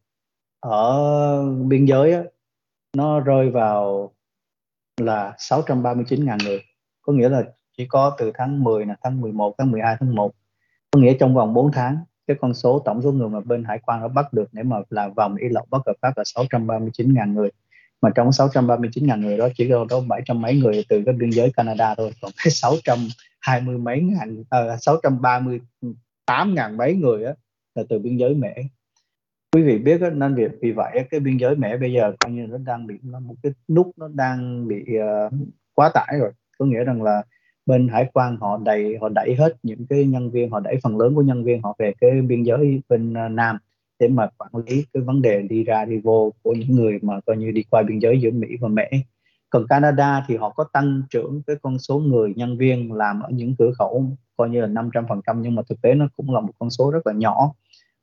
ở 0.59 1.51
biên 1.67 1.85
giới 1.85 2.13
á, 2.13 2.23
nó 2.97 3.19
rơi 3.19 3.49
vào 3.49 4.11
là 4.97 5.35
639.000 5.37 6.37
người. 6.45 6.61
Có 7.01 7.13
nghĩa 7.13 7.29
là 7.29 7.43
chỉ 7.77 7.85
có 7.85 8.15
từ 8.17 8.31
tháng 8.33 8.63
10 8.63 8.85
là 8.85 8.95
tháng 9.03 9.21
11 9.21 9.55
tháng 9.57 9.71
12 9.71 9.95
tháng 9.99 10.15
1 10.15 10.31
có 10.91 10.99
nghĩa 10.99 11.13
trong 11.19 11.33
vòng 11.33 11.53
4 11.53 11.71
tháng 11.71 11.97
cái 12.27 12.37
con 12.41 12.53
số 12.53 12.79
tổng 12.85 13.01
số 13.01 13.11
người 13.11 13.29
mà 13.29 13.39
bên 13.39 13.63
hải 13.63 13.79
quan 13.85 14.01
đã 14.01 14.07
bắt 14.07 14.33
được 14.33 14.49
để 14.51 14.63
mà 14.63 14.77
là 14.89 15.07
vòng 15.07 15.35
y 15.35 15.49
lậu 15.49 15.65
bất 15.69 15.81
hợp 15.87 15.93
pháp 16.01 16.17
là 16.17 16.23
639.000 16.23 17.33
người. 17.33 17.49
Mà 18.01 18.09
trong 18.15 18.29
639.000 18.29 19.21
người 19.21 19.37
đó 19.37 19.47
chỉ 19.55 19.69
có 19.69 19.85
đâu 19.89 20.01
700 20.07 20.41
mấy 20.41 20.55
người 20.59 20.85
từ 20.89 21.03
cái 21.05 21.15
biên 21.15 21.29
giới 21.29 21.51
Canada 21.57 21.95
thôi 21.95 22.11
còn 22.21 22.31
cái 22.43 22.51
620 22.51 23.77
mấy 23.77 24.01
ngàn 24.01 24.43
à, 24.49 24.77
638 24.77 26.55
ngàn 26.55 26.77
mấy 26.77 26.95
người 26.95 27.23
á 27.23 27.33
là 27.75 27.83
từ 27.89 27.99
biên 27.99 28.17
giới 28.17 28.33
Mỹ 28.33 28.49
quý 29.51 29.63
vị 29.63 29.77
biết 29.77 30.01
đó, 30.01 30.09
nên 30.09 30.35
việc 30.35 30.51
vì 30.61 30.71
vậy 30.71 31.05
cái 31.09 31.19
biên 31.19 31.37
giới 31.37 31.55
Mỹ 31.55 31.69
bây 31.79 31.93
giờ 31.93 32.13
coi 32.19 32.31
như 32.31 32.47
nó 32.49 32.57
đang 32.57 32.87
bị 32.87 32.95
nó 33.03 33.19
một 33.19 33.35
cái 33.43 33.51
nút 33.67 33.91
nó 33.97 34.07
đang 34.07 34.67
bị 34.67 34.85
uh, 34.97 35.33
quá 35.73 35.91
tải 35.93 36.17
rồi. 36.19 36.31
Có 36.57 36.65
nghĩa 36.65 36.83
rằng 36.83 37.03
là 37.03 37.23
bên 37.67 37.87
hải 37.87 38.09
quan 38.13 38.37
họ 38.37 38.57
đẩy 38.65 38.97
họ 39.01 39.09
đẩy 39.09 39.35
hết 39.35 39.55
những 39.63 39.85
cái 39.89 40.05
nhân 40.05 40.31
viên, 40.31 40.49
họ 40.49 40.59
đẩy 40.59 40.75
phần 40.83 40.97
lớn 40.97 41.15
của 41.15 41.21
nhân 41.21 41.43
viên 41.43 41.61
họ 41.61 41.75
về 41.79 41.93
cái 42.01 42.21
biên 42.21 42.43
giới 42.43 42.81
bên 42.89 43.13
à, 43.13 43.29
nam 43.29 43.57
để 43.99 44.07
mà 44.07 44.29
quản 44.37 44.51
lý 44.65 44.85
cái 44.93 45.03
vấn 45.03 45.21
đề 45.21 45.41
đi 45.41 45.63
ra 45.63 45.85
đi 45.85 45.97
vô 45.97 46.33
của 46.43 46.53
những 46.53 46.75
người 46.75 46.99
mà 47.01 47.19
coi 47.25 47.37
như 47.37 47.51
đi 47.51 47.63
qua 47.69 47.83
biên 47.83 47.99
giới 47.99 48.21
giữa 48.21 48.31
Mỹ 48.31 48.47
và 48.59 48.67
mỹ 48.67 48.83
còn 49.49 49.67
Canada 49.67 50.25
thì 50.27 50.37
họ 50.37 50.49
có 50.49 50.63
tăng 50.73 51.01
trưởng 51.09 51.41
cái 51.47 51.55
con 51.61 51.79
số 51.79 51.99
người 51.99 52.33
nhân 52.35 52.57
viên 52.57 52.93
làm 52.93 53.21
ở 53.21 53.29
những 53.29 53.55
cửa 53.59 53.71
khẩu 53.79 54.05
coi 54.37 54.49
như 54.49 54.61
là 54.61 54.67
500% 54.67 55.41
nhưng 55.41 55.55
mà 55.55 55.61
thực 55.69 55.81
tế 55.81 55.93
nó 55.93 56.07
cũng 56.17 56.33
là 56.33 56.39
một 56.39 56.53
con 56.59 56.69
số 56.69 56.91
rất 56.91 57.07
là 57.07 57.13
nhỏ, 57.13 57.53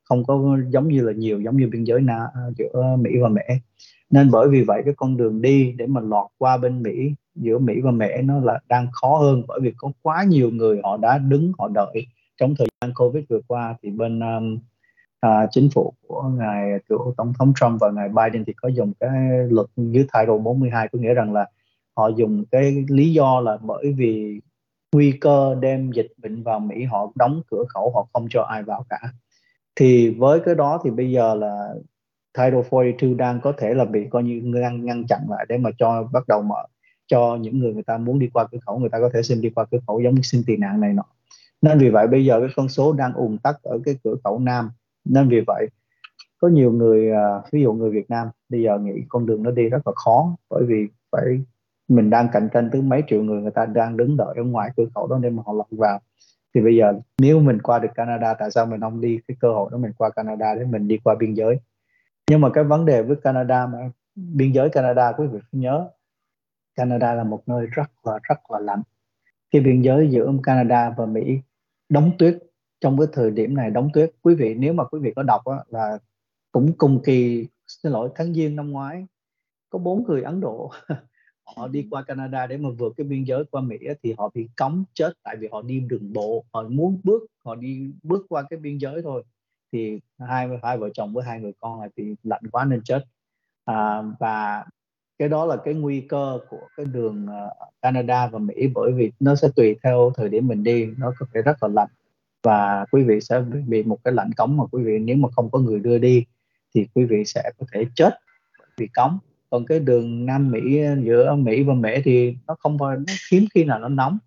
không 0.05 0.25
có 0.25 0.59
giống 0.69 0.89
như 0.89 1.03
là 1.03 1.13
nhiều, 1.13 1.41
giống 1.41 1.57
như 1.57 1.69
biên 1.69 1.85
giới 1.85 2.01
na 2.01 2.29
à, 2.35 2.43
giữa 2.59 2.97
Mỹ 2.99 3.11
và 3.23 3.29
mỹ 3.29 3.43
nên 4.11 4.31
bởi 4.31 4.49
vì 4.49 4.65
vậy 4.65 4.83
cái 4.85 4.95
con 4.97 5.17
đường 5.17 5.43
đi 5.43 5.73
để 5.79 5.87
mà 5.87 6.01
lọt 6.01 6.27
qua 6.39 6.57
bên 6.57 6.83
Mỹ 6.83 7.15
giữa 7.35 7.59
Mỹ 7.59 7.81
và 7.81 7.91
Mễ 7.91 8.23
nó 8.25 8.41
là 8.41 8.59
đang 8.69 8.87
khó 8.93 9.17
hơn 9.17 9.43
bởi 9.49 9.61
vì 9.63 9.73
có 9.77 9.93
quá 10.03 10.25
nhiều 10.29 10.51
người 10.51 10.81
họ 10.85 10.97
đã 10.97 11.19
đứng 11.19 11.53
họ 11.59 11.69
đợi 11.69 12.07
trong 12.41 12.55
thời 12.59 12.69
gian 12.81 12.95
Covid 12.95 13.25
vừa 13.29 13.41
qua. 13.49 13.77
Thì 13.83 13.91
bên 13.91 14.21
um, 14.21 14.59
à, 15.21 15.47
chính 15.51 15.69
phủ 15.75 15.95
của 16.09 16.23
ngài 16.23 16.71
cựu 16.89 17.15
tổng 17.17 17.33
thống 17.39 17.53
Trump 17.61 17.81
và 17.81 17.91
ngài 17.91 18.09
Biden 18.09 18.45
thì 18.45 18.53
có 18.57 18.69
dùng 18.69 18.93
cái 19.01 19.11
luật 19.51 19.67
dưới 19.77 20.07
Title 20.13 20.39
42 20.39 20.89
có 20.89 20.99
nghĩa 20.99 21.15
rằng 21.15 21.33
là 21.33 21.47
họ 21.97 22.09
dùng 22.09 22.45
cái 22.51 22.85
lý 22.89 23.13
do 23.13 23.41
là 23.41 23.59
bởi 23.63 23.93
vì 23.97 24.41
nguy 24.93 25.13
cơ 25.21 25.57
đem 25.61 25.93
dịch 25.93 26.13
bệnh 26.23 26.43
vào 26.43 26.61
Mỹ 26.61 26.85
họ 26.85 27.13
đóng 27.15 27.43
cửa 27.51 27.65
khẩu 27.69 27.93
họ 27.95 28.09
không 28.13 28.27
cho 28.31 28.43
ai 28.43 28.63
vào 28.63 28.85
cả. 28.91 28.99
Thì 29.77 30.11
với 30.11 30.41
cái 30.45 30.55
đó 30.55 30.81
thì 30.85 30.91
bây 30.91 31.13
giờ 31.13 31.35
là 31.35 31.75
Title 32.39 32.63
42 32.71 33.15
đang 33.15 33.41
có 33.41 33.53
thể 33.59 33.75
là 33.75 33.85
bị 33.85 34.07
coi 34.11 34.23
như 34.23 34.41
ngăn 34.45 34.85
ngăn 34.87 35.07
chặn 35.07 35.21
lại 35.31 35.47
để 35.49 35.59
mà 35.59 35.71
cho 35.79 36.09
bắt 36.13 36.29
đầu 36.29 36.43
mở 36.43 36.67
cho 37.07 37.37
những 37.41 37.59
người 37.59 37.75
người 37.75 37.83
ta 37.83 37.99
muốn 37.99 38.19
đi 38.19 38.31
qua 38.33 38.47
cửa 38.53 38.59
khẩu, 38.67 38.79
người 38.79 38.89
ta 38.89 39.01
có 39.01 39.11
thể 39.13 39.23
xin 39.23 39.41
đi 39.41 39.51
qua 39.51 39.65
cửa 39.71 39.79
khẩu 39.87 40.01
giống 40.01 40.15
như 40.15 40.23
xin 40.23 40.43
tị 40.47 40.57
nạn 40.57 40.81
này 40.81 40.93
nọ. 40.93 41.05
Nên 41.63 41.79
vì 41.79 41.91
vậy 41.91 42.07
bây 42.07 42.25
giờ 42.25 42.41
cái 42.41 42.49
con 42.57 42.69
số 42.69 42.93
đang 42.93 43.13
ùn 43.13 43.39
tắc 43.39 43.63
ở 43.63 43.79
cái 43.85 43.97
cửa 44.05 44.15
khẩu 44.25 44.39
nam. 44.39 44.71
Nên 45.05 45.29
vì 45.29 45.41
vậy, 45.47 45.67
có 46.39 46.49
nhiều 46.49 46.73
người 46.73 47.11
à, 47.11 47.43
ví 47.53 47.63
dụ 47.63 47.73
người 47.73 47.91
Việt 47.91 48.11
Nam, 48.11 48.29
bây 48.49 48.63
giờ 48.63 48.79
nghĩ 48.79 49.03
con 49.09 49.27
đường 49.27 49.43
nó 49.43 49.51
đi 49.51 49.69
rất 49.69 49.87
là 49.87 49.93
khó, 49.97 50.37
bởi 50.51 50.65
vì 50.67 50.87
phải, 51.13 51.41
mình 51.89 52.11
đang 52.11 52.29
cạnh 52.33 52.49
tranh 52.53 52.69
tới 52.73 52.83
mấy 52.83 53.03
triệu 53.07 53.23
người 53.23 53.43
người 53.43 53.51
ta 53.51 53.67
đang 53.67 53.97
đứng 53.97 54.17
đợi 54.17 54.35
ở 54.37 54.43
ngoài 54.43 54.71
cửa 54.77 54.85
khẩu 54.95 55.07
đó 55.07 55.19
để 55.23 55.31
mà 55.31 55.43
họ 55.47 55.53
lọt 55.53 55.67
vào. 55.71 56.01
Thì 56.55 56.61
bây 56.61 56.77
giờ 56.77 56.93
nếu 57.19 57.41
mình 57.41 57.63
qua 57.63 57.79
được 57.79 57.89
Canada, 57.95 58.35
tại 58.35 58.51
sao 58.51 58.67
mình 58.67 58.81
không 58.81 59.01
đi 59.01 59.21
cái 59.29 59.37
cơ 59.41 59.53
hội 59.53 59.69
đó 59.73 59.79
mình 59.79 59.93
qua 59.97 60.11
Canada 60.11 60.55
để 60.55 60.65
mình 60.65 60.89
đi 60.89 60.99
qua 61.05 61.15
biên 61.15 61.35
giới? 61.35 61.59
Nhưng 62.31 62.41
mà 62.41 62.51
cái 62.51 62.65
vấn 62.65 62.85
đề 62.85 63.03
với 63.03 63.17
Canada 63.17 63.67
mà, 63.67 63.79
biên 64.15 64.53
giới 64.53 64.69
Canada, 64.69 65.13
quý 65.13 65.27
vị 65.27 65.39
phải 65.43 65.61
nhớ 65.61 65.89
Canada 66.75 67.15
là 67.15 67.25
một 67.25 67.43
nơi 67.47 67.67
rất 67.67 67.91
là 68.07 68.19
rất 68.23 68.51
là 68.51 68.59
lạnh. 68.59 68.83
Khi 69.53 69.61
biên 69.61 69.83
giới 69.83 70.11
giữa 70.11 70.33
Canada 70.43 70.95
và 70.97 71.07
Mỹ 71.07 71.39
đóng 71.89 72.11
tuyết 72.19 72.39
trong 72.81 72.99
cái 72.99 73.07
thời 73.13 73.31
điểm 73.31 73.55
này 73.55 73.71
đóng 73.71 73.91
tuyết. 73.95 74.11
Quý 74.23 74.35
vị 74.35 74.55
nếu 74.55 74.73
mà 74.73 74.85
quý 74.85 75.01
vị 75.03 75.13
có 75.17 75.23
đọc 75.23 75.45
á, 75.45 75.57
là 75.69 75.99
cũng 76.53 76.73
cùng 76.79 77.03
kỳ 77.05 77.49
xin 77.67 77.93
lỗi 77.93 78.11
tháng 78.15 78.35
giêng 78.35 78.57
năm 78.57 78.71
ngoái 78.71 79.07
có 79.71 79.79
bốn 79.79 80.05
người 80.05 80.23
Ấn 80.23 80.41
Độ 80.41 80.71
họ 81.57 81.69
đi 81.69 81.89
qua 81.91 82.03
Canada 82.03 82.47
để 82.47 82.57
mà 82.57 82.69
vượt 82.79 82.95
cái 82.97 83.07
biên 83.07 83.25
giới 83.25 83.45
qua 83.51 83.63
Mỹ 83.63 83.77
thì 84.03 84.15
họ 84.19 84.31
bị 84.35 84.49
cấm 84.57 84.85
chết 84.95 85.13
tại 85.23 85.37
vì 85.37 85.49
họ 85.53 85.63
đi 85.63 85.81
đường 85.81 86.13
bộ 86.13 86.45
họ 86.53 86.63
muốn 86.69 87.01
bước 87.05 87.23
họ 87.45 87.55
đi 87.55 87.93
bước 88.03 88.27
qua 88.29 88.43
cái 88.51 88.59
biên 88.59 88.79
giới 88.79 89.03
thôi. 89.03 89.23
Thì 89.73 90.01
hai 90.19 90.49
hai 90.63 90.79
vợ 90.79 90.89
chồng 90.95 91.13
với 91.15 91.25
hai 91.25 91.41
người 91.41 91.53
con 91.61 91.81
là 91.81 91.89
bị 91.97 92.17
lạnh 92.23 92.43
quá 92.53 92.65
nên 92.65 92.83
chết. 92.85 93.05
À, 93.65 94.03
và 94.21 94.65
cái 95.19 95.29
đó 95.29 95.45
là 95.45 95.57
cái 95.57 95.75
nguy 95.75 96.01
cơ 96.01 96.39
của 96.49 96.61
cái 96.77 96.87
đường 96.87 97.27
ờ, 97.27 97.51
Canada 97.83 98.27
và 98.27 98.39
Mỹ, 98.39 98.69
bởi 98.75 98.93
vì 98.93 99.13
nó 99.21 99.35
sẽ 99.35 99.49
tùy 99.57 99.77
theo 99.83 100.13
thời 100.17 100.29
điểm 100.29 100.49
mình 100.49 100.63
đi, 100.63 100.87
nó 100.99 101.13
có 101.19 101.27
thể 101.35 101.43
rất 101.43 101.63
là 101.63 101.69
lạnh. 101.69 101.89
Và 102.43 102.87
quý 102.93 103.03
vị 103.03 103.21
sẽ 103.21 103.41
bị 103.67 103.83
một 103.83 103.99
cái 104.05 104.15
lạnh 104.15 104.31
cống 104.37 104.57
mà 104.57 104.65
quý 104.73 104.83
vị, 104.85 104.99
nếu 104.99 105.17
mà 105.17 105.29
không 105.37 105.51
có 105.51 105.59
người 105.59 105.79
đưa 105.79 105.99
đi 105.99 106.25
thì 106.75 106.87
quý 106.95 107.05
vị 107.05 107.25
sẽ 107.25 107.51
có 107.59 107.67
thể 107.73 107.85
chết 107.95 108.15
vì 108.77 108.87
cống. 108.87 109.19
Còn 109.51 109.67
cái 109.67 109.81
đường 109.81 110.27
Nam 110.27 110.51
Mỹ, 110.51 110.61
giữa 111.03 111.35
Mỹ 111.35 111.63
và 111.63 111.75
Mỹ 111.75 112.03
thì 112.05 112.37
nó 112.47 112.57
không 112.59 112.79
phải, 112.79 112.97
nó 112.97 113.13
hiếm 113.31 113.45
khi 113.55 113.65
nào 113.65 113.79
nó 113.79 113.89
nóng. 113.89 114.19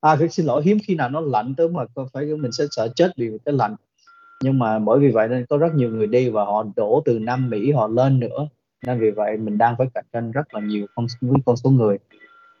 À 0.00 0.16
xin 0.30 0.46
lỗi, 0.46 0.62
hiếm 0.64 0.78
khi 0.86 0.94
nào 0.94 1.08
nó 1.08 1.20
lạnh 1.20 1.54
tới 1.56 1.68
mà 1.68 1.84
phải 2.12 2.24
mình 2.24 2.52
sẽ 2.52 2.64
sợ 2.70 2.88
chết 2.94 3.10
vì 3.16 3.30
cái 3.44 3.54
lạnh. 3.54 3.76
Nhưng 4.42 4.58
mà 4.58 4.78
bởi 4.78 4.98
vì 4.98 5.10
vậy 5.10 5.28
nên 5.28 5.46
có 5.46 5.56
rất 5.56 5.74
nhiều 5.74 5.90
người 5.90 6.06
đi 6.06 6.30
và 6.30 6.44
họ 6.44 6.66
đổ 6.76 7.02
từ 7.04 7.18
Nam 7.18 7.50
Mỹ 7.50 7.72
họ 7.72 7.86
lên 7.86 8.20
nữa 8.20 8.48
nên 8.86 9.00
vì 9.00 9.10
vậy 9.10 9.36
mình 9.36 9.58
đang 9.58 9.74
phải 9.78 9.86
cạnh 9.94 10.04
tranh 10.12 10.30
rất 10.30 10.54
là 10.54 10.60
nhiều 10.60 10.86
con 10.94 11.06
với 11.20 11.40
con 11.46 11.56
số 11.56 11.70
người 11.70 11.98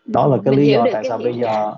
đó 0.04 0.26
là 0.26 0.36
cái 0.44 0.54
mình 0.54 0.64
lý 0.64 0.72
do 0.72 0.86
tại 0.92 1.04
sao 1.08 1.18
bây 1.18 1.34
giờ. 1.34 1.74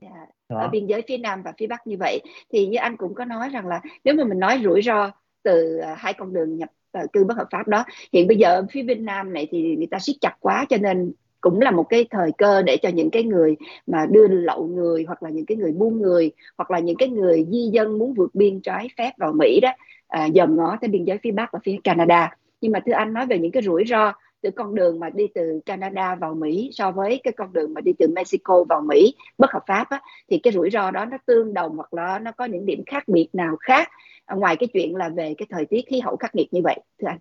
Dạ. 0.00 0.26
ở 0.48 0.68
biên 0.68 0.86
giới 0.86 1.02
phía 1.08 1.18
nam 1.18 1.42
và 1.42 1.52
phía 1.58 1.66
bắc 1.66 1.86
như 1.86 1.96
vậy 2.00 2.20
thì 2.52 2.66
như 2.66 2.78
anh 2.78 2.96
cũng 2.96 3.14
có 3.14 3.24
nói 3.24 3.48
rằng 3.48 3.66
là 3.66 3.80
nếu 4.04 4.14
mà 4.14 4.24
mình 4.24 4.38
nói 4.38 4.60
rủi 4.64 4.82
ro 4.82 5.10
từ 5.42 5.78
à, 5.78 5.94
hai 5.98 6.12
con 6.12 6.32
đường 6.32 6.56
nhập 6.56 6.68
uh, 6.98 7.12
cư 7.12 7.24
bất 7.24 7.36
hợp 7.36 7.46
pháp 7.50 7.68
đó 7.68 7.84
hiện 8.12 8.28
bây 8.28 8.36
giờ 8.36 8.62
phía 8.72 8.82
Việt 8.82 9.00
Nam 9.00 9.32
này 9.32 9.48
thì 9.50 9.76
người 9.76 9.86
ta 9.90 9.98
siết 9.98 10.16
chặt 10.20 10.36
quá 10.40 10.66
cho 10.68 10.76
nên 10.76 11.12
cũng 11.40 11.60
là 11.60 11.70
một 11.70 11.82
cái 11.88 12.06
thời 12.10 12.32
cơ 12.38 12.62
để 12.62 12.76
cho 12.76 12.88
những 12.88 13.10
cái 13.10 13.22
người 13.22 13.56
mà 13.86 14.06
đưa 14.10 14.28
lậu 14.28 14.66
người 14.66 15.04
hoặc 15.06 15.22
là 15.22 15.30
những 15.30 15.46
cái 15.46 15.56
người 15.56 15.72
buôn 15.72 16.02
người 16.02 16.32
hoặc 16.58 16.70
là 16.70 16.78
những 16.78 16.96
cái 16.96 17.08
người 17.08 17.46
di 17.50 17.70
dân 17.72 17.98
muốn 17.98 18.14
vượt 18.14 18.34
biên 18.34 18.60
trái 18.60 18.88
phép 18.98 19.12
vào 19.18 19.32
Mỹ 19.32 19.60
đó 19.60 19.70
à, 20.08 20.28
dòm 20.34 20.56
ngó 20.56 20.76
tới 20.80 20.88
biên 20.88 21.04
giới 21.04 21.18
phía 21.22 21.30
Bắc 21.30 21.52
và 21.52 21.58
phía 21.64 21.76
Canada 21.84 22.30
nhưng 22.64 22.72
mà 22.72 22.80
thưa 22.86 22.92
anh 22.92 23.12
nói 23.12 23.26
về 23.26 23.38
những 23.38 23.52
cái 23.52 23.62
rủi 23.62 23.84
ro 23.86 24.12
từ 24.42 24.50
con 24.50 24.74
đường 24.74 25.00
mà 25.00 25.10
đi 25.10 25.24
từ 25.34 25.60
Canada 25.66 26.14
vào 26.14 26.34
Mỹ 26.34 26.70
so 26.72 26.90
với 26.90 27.20
cái 27.24 27.32
con 27.32 27.52
đường 27.52 27.74
mà 27.74 27.80
đi 27.80 27.92
từ 27.98 28.06
Mexico 28.08 28.64
vào 28.68 28.80
Mỹ 28.80 29.14
bất 29.38 29.52
hợp 29.52 29.62
pháp 29.66 29.90
á, 29.90 30.00
thì 30.30 30.38
cái 30.38 30.52
rủi 30.52 30.70
ro 30.70 30.90
đó 30.90 31.04
nó 31.04 31.16
tương 31.26 31.54
đồng 31.54 31.76
hoặc 31.76 31.94
là 31.94 32.18
nó 32.18 32.32
có 32.32 32.44
những 32.44 32.66
điểm 32.66 32.82
khác 32.86 33.08
biệt 33.08 33.28
nào 33.32 33.56
khác 33.60 33.88
ngoài 34.36 34.56
cái 34.56 34.66
chuyện 34.72 34.96
là 34.96 35.08
về 35.08 35.34
cái 35.38 35.46
thời 35.50 35.64
tiết 35.64 35.80
khí 35.86 36.00
hậu 36.00 36.16
khắc 36.16 36.34
nghiệt 36.34 36.48
như 36.52 36.60
vậy 36.64 36.80
thưa 37.00 37.08
anh? 37.08 37.18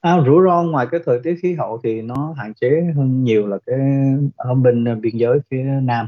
À, 0.00 0.16
rủi 0.26 0.44
ro 0.44 0.62
ngoài 0.62 0.86
cái 0.90 1.00
thời 1.06 1.20
tiết 1.22 1.34
khí 1.42 1.54
hậu 1.54 1.80
thì 1.84 2.02
nó 2.02 2.34
hạn 2.38 2.54
chế 2.54 2.92
hơn 2.96 3.24
nhiều 3.24 3.46
là 3.46 3.58
cái 3.66 3.78
ở 4.36 4.54
bên 4.54 5.00
biên 5.00 5.16
giới 5.16 5.38
phía 5.50 5.62
nam 5.82 6.06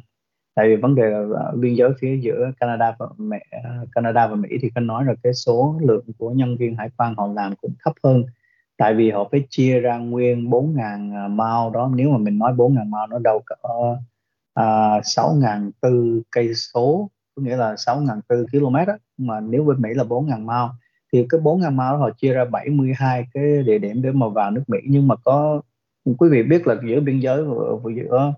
tại 0.57 0.69
vì 0.69 0.77
vấn 0.77 0.95
đề 0.95 1.03
là 1.11 1.39
à, 1.41 1.53
biên 1.55 1.75
giới 1.75 1.91
phía 2.01 2.17
giữa 2.17 2.51
Canada 2.61 2.97
và 2.99 3.07
Mỹ, 3.19 3.37
à, 3.51 3.81
Canada 3.93 4.27
và 4.27 4.35
Mỹ 4.35 4.49
thì 4.63 4.71
có 4.75 4.81
nói 4.81 5.05
là 5.05 5.15
cái 5.23 5.35
số 5.35 5.79
lượng 5.83 6.05
của 6.19 6.31
nhân 6.31 6.57
viên 6.57 6.77
hải 6.77 6.91
quan 6.97 7.15
họ 7.17 7.27
làm 7.27 7.57
cũng 7.57 7.75
thấp 7.85 7.95
hơn. 8.05 8.25
Tại 8.77 8.95
vì 8.95 9.11
họ 9.11 9.29
phải 9.31 9.47
chia 9.51 9.81
ra 9.81 9.99
nguyên 9.99 10.51
4.000 10.51 11.15
à, 11.15 11.29
mao 11.29 11.71
đó. 11.71 11.91
Nếu 11.95 12.11
mà 12.11 12.19
mình 12.19 12.39
nói 12.39 12.53
4.000 12.53 12.89
mao 12.89 13.07
nó 13.07 13.19
đâu 13.19 13.43
cỡ 13.47 13.55
uh, 14.61 15.03
6.400 15.03 16.23
cây 16.31 16.55
số 16.55 17.11
có 17.37 17.43
nghĩa 17.43 17.57
là 17.57 17.75
6.400 17.75 18.47
km 18.51 18.87
đó 18.87 18.97
mà 19.19 19.41
nếu 19.41 19.65
bên 19.65 19.83
Mỹ 19.83 19.91
là 19.95 20.05
4.000 20.05 20.45
mao 20.45 20.71
thì 21.13 21.27
cái 21.29 21.41
4.000 21.41 21.73
mao 21.73 21.93
đó 21.93 21.99
họ 21.99 22.11
chia 22.11 22.33
ra 22.33 22.45
72 22.45 23.27
cái 23.35 23.63
địa 23.63 23.79
điểm 23.79 24.03
để 24.03 24.13
mà 24.13 24.29
vào 24.29 24.51
nước 24.51 24.63
Mỹ. 24.67 24.79
Nhưng 24.87 25.09
mà 25.09 25.17
có 25.17 25.63
quý 26.19 26.29
vị 26.29 26.43
biết 26.43 26.67
là 26.67 26.77
giữa 26.89 27.01
biên 27.01 27.21
giới 27.21 27.45
giữa 27.97 28.33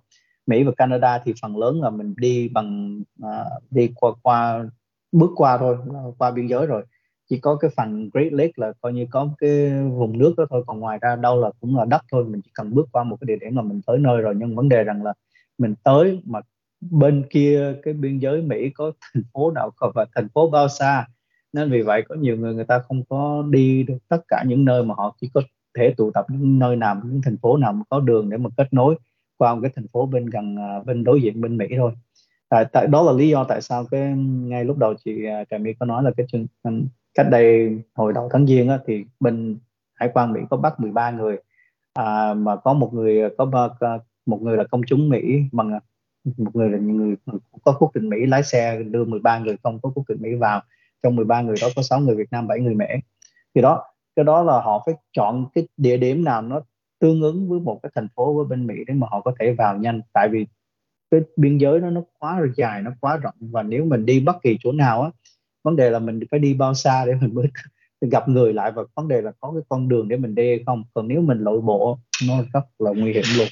Mỹ 0.49 0.65
và 0.65 0.73
Canada 0.77 1.19
thì 1.25 1.35
phần 1.43 1.57
lớn 1.59 1.83
là 1.83 1.91
mình 1.91 2.15
đi 2.17 2.49
bằng 2.49 3.01
uh, 3.23 3.63
đi 3.71 3.91
qua 3.95 4.13
qua 4.23 4.67
bước 5.13 5.31
qua 5.37 5.59
thôi 5.59 5.77
qua 6.19 6.31
biên 6.31 6.47
giới 6.47 6.67
rồi. 6.67 6.85
Chỉ 7.29 7.39
có 7.39 7.57
cái 7.57 7.71
phần 7.77 8.11
Great 8.13 8.33
Lake 8.33 8.53
là 8.57 8.73
coi 8.81 8.93
như 8.93 9.07
có 9.11 9.29
cái 9.39 9.71
vùng 9.83 10.19
nước 10.19 10.35
đó 10.37 10.45
thôi 10.51 10.65
còn 10.67 10.81
ngoài 10.81 10.99
ra 11.03 11.17
đâu 11.17 11.41
là 11.41 11.51
cũng 11.61 11.77
là 11.77 11.85
đất 11.85 12.03
thôi. 12.13 12.25
Mình 12.25 12.41
chỉ 12.45 12.51
cần 12.55 12.75
bước 12.75 12.89
qua 12.93 13.05
một 13.05 13.17
cái 13.21 13.27
địa 13.27 13.45
điểm 13.47 13.57
là 13.57 13.63
mình 13.63 13.81
tới 13.87 13.99
nơi 13.99 14.21
rồi. 14.21 14.35
Nhưng 14.39 14.57
vấn 14.57 14.69
đề 14.69 14.85
rằng 14.85 15.03
là 15.03 15.15
mình 15.59 15.75
tới 15.83 16.23
mà 16.25 16.41
bên 16.81 17.25
kia 17.31 17.75
cái 17.83 17.95
biên 17.95 18.19
giới 18.19 18.43
Mỹ 18.43 18.71
có 18.71 18.93
thành 19.01 19.23
phố 19.33 19.51
nào 19.51 19.71
và 19.95 20.07
thành 20.15 20.29
phố 20.29 20.51
bao 20.51 20.69
xa 20.69 21.07
nên 21.53 21.71
vì 21.71 21.83
vậy 21.83 22.03
có 22.09 22.15
nhiều 22.15 22.37
người 22.37 22.55
người 22.55 22.65
ta 22.65 22.79
không 22.79 23.05
có 23.09 23.45
đi 23.51 23.83
được 23.83 23.99
tất 24.09 24.21
cả 24.29 24.45
những 24.47 24.65
nơi 24.65 24.85
mà 24.85 24.95
họ 24.99 25.17
chỉ 25.21 25.31
có 25.35 25.43
thể 25.79 25.95
tụ 25.97 26.11
tập 26.15 26.27
những 26.29 26.59
nơi 26.59 26.77
nào 26.77 27.01
những 27.05 27.21
thành 27.25 27.37
phố 27.37 27.57
nào 27.57 27.73
mà 27.73 27.83
có 27.89 28.01
đường 28.01 28.31
để 28.31 28.37
mà 28.37 28.51
kết 28.57 28.73
nối 28.73 28.97
qua 29.39 29.55
một 29.55 29.61
cái 29.63 29.73
thành 29.77 29.89
phố 29.93 30.07
bên 30.07 30.27
gần 30.27 30.57
à, 30.57 30.81
bên 30.87 31.05
đối 31.05 31.23
diện 31.23 31.41
bên 31.41 31.57
Mỹ 31.57 31.67
thôi. 31.77 31.93
Tại, 32.49 32.65
tại 32.73 32.87
đó 32.87 33.03
là 33.03 33.13
lý 33.13 33.29
do 33.29 33.45
tại 33.45 33.63
sao 33.63 33.85
cái 33.91 34.01
ngay 34.17 34.65
lúc 34.65 34.79
đầu 34.79 34.95
chị 35.05 35.25
à, 35.27 35.45
Trà 35.51 35.59
My 35.59 35.73
có 35.73 35.87
nói 35.87 36.03
là 36.03 36.11
cái 36.17 36.27
chương 36.33 36.47
à, 36.63 36.71
cách 37.15 37.27
đây 37.31 37.79
hồi 37.95 38.13
đầu 38.13 38.29
tháng 38.33 38.47
giêng 38.47 38.69
á, 38.69 38.79
thì 38.87 39.05
bên 39.21 39.59
hải 39.95 40.11
quan 40.15 40.33
Mỹ 40.33 40.41
có 40.51 40.57
bắt 40.57 40.81
13 40.81 41.11
người 41.11 41.37
à, 41.95 42.35
mà 42.35 42.57
có 42.57 42.73
một 42.73 42.95
người 42.95 43.31
có 43.39 43.71
một 44.27 44.43
người 44.43 44.57
là 44.57 44.65
công 44.65 44.81
chúng 44.87 45.09
Mỹ 45.09 45.43
bằng 45.53 45.79
một 46.37 46.57
người 46.57 46.71
là 46.71 46.79
những 46.79 46.97
người 46.97 47.17
có 47.65 47.73
quốc 47.79 47.91
tịch 47.95 48.03
Mỹ 48.03 48.27
lái 48.27 48.43
xe 48.43 48.83
đưa 48.83 49.05
13 49.05 49.39
người 49.39 49.57
không 49.63 49.81
có 49.83 49.91
quốc 49.95 50.05
tịch 50.09 50.21
Mỹ 50.21 50.35
vào. 50.35 50.63
Trong 51.03 51.17
13 51.17 51.41
người 51.41 51.57
đó 51.63 51.69
có 51.77 51.83
6 51.83 52.01
người 52.01 52.17
Việt 52.17 52.29
Nam 52.31 52.47
7 52.47 52.61
người 52.61 52.75
mỹ 52.75 52.87
thì 53.55 53.63
đó 53.63 53.85
cái 54.17 54.25
đó 54.25 54.43
là 54.43 54.61
họ 54.61 54.83
phải 54.87 54.95
chọn 55.13 55.47
cái 55.55 55.69
địa 55.77 55.97
điểm 55.97 56.25
nào 56.25 56.43
nó 56.43 56.61
tương 56.99 57.23
ứng 57.23 57.49
với 57.49 57.61
một 57.61 57.81
cái 57.83 57.93
thành 57.95 58.09
phố 58.17 58.35
với 58.35 58.45
bên 58.45 58.67
Mỹ 58.67 58.75
để 58.87 58.95
mà 58.95 59.07
họ 59.11 59.21
có 59.21 59.33
thể 59.41 59.53
vào 59.53 59.77
nhanh 59.77 60.01
tại 60.13 60.29
vì 60.29 60.47
cái 61.11 61.21
biên 61.37 61.59
giới 61.59 61.81
đó 61.81 61.91
nó 61.91 62.03
quá 62.19 62.41
dài 62.57 62.83
nó 62.83 62.91
quá 63.01 63.17
rộng 63.17 63.35
và 63.41 63.63
nếu 63.63 63.85
mình 63.85 64.07
đi 64.07 64.21
bất 64.21 64.37
kỳ 64.43 64.59
chỗ 64.61 64.73
nào 64.73 65.03
á 65.03 65.11
vấn 65.63 65.77
đề 65.77 65.91
là 65.91 65.99
mình 65.99 66.21
phải 66.31 66.41
đi 66.41 66.55
bao 66.55 66.75
xa 66.75 67.05
để 67.07 67.15
mình 67.21 67.35
mới 67.35 67.47
gặp 68.01 68.29
người 68.29 68.53
lại 68.53 68.73
và 68.73 68.83
vấn 68.95 69.09
đề 69.09 69.21
là 69.21 69.33
có 69.41 69.53
cái 69.53 69.63
con 69.69 69.89
đường 69.89 70.09
để 70.09 70.17
mình 70.17 70.35
đi 70.35 70.49
hay 70.49 70.63
không 70.67 70.85
còn 70.95 71.09
nếu 71.09 71.21
mình 71.21 71.39
lội 71.39 71.61
bộ 71.61 71.99
nó 72.29 72.35
rất 72.53 72.65
là 72.79 72.91
nguy 72.97 73.13
hiểm 73.13 73.25
luôn 73.39 73.49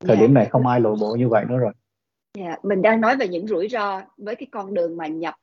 thời 0.00 0.16
yeah. 0.16 0.20
điểm 0.20 0.34
này 0.34 0.46
không 0.46 0.66
ai 0.66 0.80
lội 0.80 0.96
bộ 1.00 1.16
như 1.18 1.28
vậy 1.28 1.44
nữa 1.48 1.56
rồi 1.56 1.72
yeah. 2.38 2.64
mình 2.64 2.82
đang 2.82 3.00
nói 3.00 3.16
về 3.16 3.28
những 3.28 3.46
rủi 3.46 3.68
ro 3.68 4.02
với 4.16 4.36
cái 4.36 4.46
con 4.50 4.74
đường 4.74 4.96
mà 4.96 5.06
nhập 5.06 5.34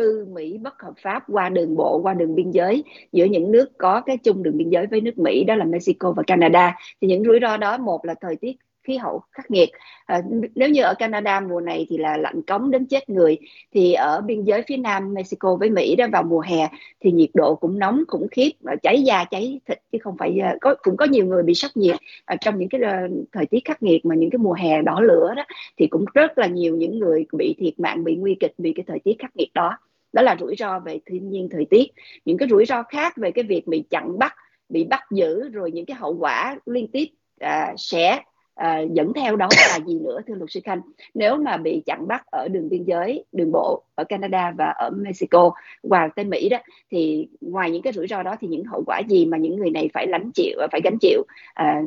cư 0.00 0.26
Mỹ 0.32 0.58
bất 0.58 0.82
hợp 0.82 0.94
pháp 1.02 1.22
qua 1.28 1.48
đường 1.48 1.76
bộ 1.76 2.00
qua 2.02 2.14
đường 2.14 2.34
biên 2.34 2.50
giới 2.50 2.84
giữa 3.12 3.24
những 3.24 3.52
nước 3.52 3.78
có 3.78 4.00
cái 4.00 4.16
chung 4.16 4.42
đường 4.42 4.56
biên 4.56 4.70
giới 4.70 4.86
với 4.86 5.00
nước 5.00 5.18
Mỹ 5.18 5.44
đó 5.44 5.54
là 5.54 5.64
Mexico 5.64 6.12
và 6.12 6.22
Canada. 6.26 6.76
Thì 7.00 7.08
những 7.08 7.24
rủi 7.24 7.38
ro 7.42 7.56
đó 7.56 7.78
một 7.78 8.04
là 8.04 8.14
thời 8.20 8.36
tiết 8.36 8.56
khí 8.82 8.96
hậu 8.96 9.22
khắc 9.32 9.50
nghiệt. 9.50 9.70
À, 10.06 10.22
nếu 10.54 10.68
như 10.68 10.82
ở 10.82 10.94
Canada 10.94 11.40
mùa 11.40 11.60
này 11.60 11.86
thì 11.90 11.98
là 11.98 12.16
lạnh 12.16 12.42
cống 12.42 12.70
đến 12.70 12.86
chết 12.86 13.10
người. 13.10 13.38
Thì 13.74 13.92
ở 13.92 14.20
biên 14.20 14.44
giới 14.44 14.62
phía 14.68 14.76
nam 14.76 15.14
Mexico 15.14 15.56
với 15.56 15.70
Mỹ 15.70 15.96
đó 15.96 16.06
vào 16.12 16.22
mùa 16.22 16.40
hè 16.40 16.68
thì 17.00 17.12
nhiệt 17.12 17.30
độ 17.34 17.54
cũng 17.54 17.78
nóng 17.78 18.02
khủng 18.08 18.28
khiếp 18.30 18.50
cháy 18.82 19.02
da 19.02 19.24
cháy 19.24 19.60
thịt 19.68 19.78
chứ 19.92 19.98
không 20.02 20.16
phải 20.18 20.38
à, 20.42 20.56
có 20.60 20.74
cũng 20.82 20.96
có 20.96 21.04
nhiều 21.04 21.26
người 21.26 21.42
bị 21.42 21.54
sốc 21.54 21.70
nhiệt. 21.74 21.96
À, 22.24 22.36
trong 22.40 22.58
những 22.58 22.68
cái 22.68 22.80
uh, 22.80 23.10
thời 23.32 23.46
tiết 23.46 23.64
khắc 23.64 23.82
nghiệt 23.82 24.04
mà 24.04 24.14
những 24.14 24.30
cái 24.30 24.38
mùa 24.38 24.52
hè 24.52 24.82
đỏ 24.82 25.00
lửa 25.00 25.34
đó 25.36 25.44
thì 25.76 25.86
cũng 25.86 26.04
rất 26.14 26.38
là 26.38 26.46
nhiều 26.46 26.76
những 26.76 26.98
người 26.98 27.26
bị 27.32 27.54
thiệt 27.58 27.80
mạng 27.80 28.04
bị 28.04 28.16
nguy 28.16 28.36
kịch 28.40 28.54
vì 28.58 28.72
cái 28.72 28.84
thời 28.86 28.98
tiết 28.98 29.18
khắc 29.18 29.36
nghiệt 29.36 29.50
đó 29.54 29.78
đó 30.12 30.22
là 30.22 30.36
rủi 30.40 30.54
ro 30.58 30.78
về 30.78 30.98
thiên 31.06 31.30
nhiên 31.30 31.48
thời 31.50 31.64
tiết. 31.64 31.86
Những 32.24 32.38
cái 32.38 32.48
rủi 32.48 32.64
ro 32.66 32.82
khác 32.82 33.16
về 33.16 33.30
cái 33.30 33.44
việc 33.44 33.66
bị 33.66 33.84
chặn 33.90 34.18
bắt 34.18 34.34
bị 34.68 34.84
bắt 34.84 35.00
giữ 35.10 35.48
rồi 35.48 35.70
những 35.70 35.86
cái 35.86 35.96
hậu 35.96 36.16
quả 36.18 36.56
liên 36.66 36.88
tiếp 36.88 37.04
à, 37.40 37.74
sẽ 37.76 38.20
à, 38.54 38.80
dẫn 38.92 39.12
theo 39.12 39.36
đó 39.36 39.48
là 39.68 39.78
gì 39.86 39.98
nữa 39.98 40.20
thưa 40.26 40.34
luật 40.34 40.50
sư 40.50 40.60
khanh? 40.64 40.80
Nếu 41.14 41.36
mà 41.36 41.56
bị 41.56 41.82
chặn 41.86 42.08
bắt 42.08 42.22
ở 42.26 42.48
đường 42.48 42.68
biên 42.68 42.84
giới 42.84 43.24
đường 43.32 43.52
bộ 43.52 43.82
ở 43.94 44.04
Canada 44.04 44.52
và 44.58 44.64
ở 44.64 44.90
Mexico 44.90 45.50
qua 45.82 46.08
tới 46.16 46.24
Mỹ 46.24 46.48
đó 46.48 46.58
thì 46.90 47.28
ngoài 47.40 47.70
những 47.70 47.82
cái 47.82 47.92
rủi 47.92 48.06
ro 48.06 48.22
đó 48.22 48.36
thì 48.40 48.48
những 48.48 48.64
hậu 48.64 48.82
quả 48.86 49.00
gì 49.08 49.26
mà 49.26 49.38
những 49.38 49.56
người 49.56 49.70
này 49.70 49.90
phải 49.94 50.06
lãnh 50.06 50.30
chịu 50.34 50.58
phải 50.72 50.80
gánh 50.84 50.98
chịu? 51.00 51.22
À, 51.54 51.82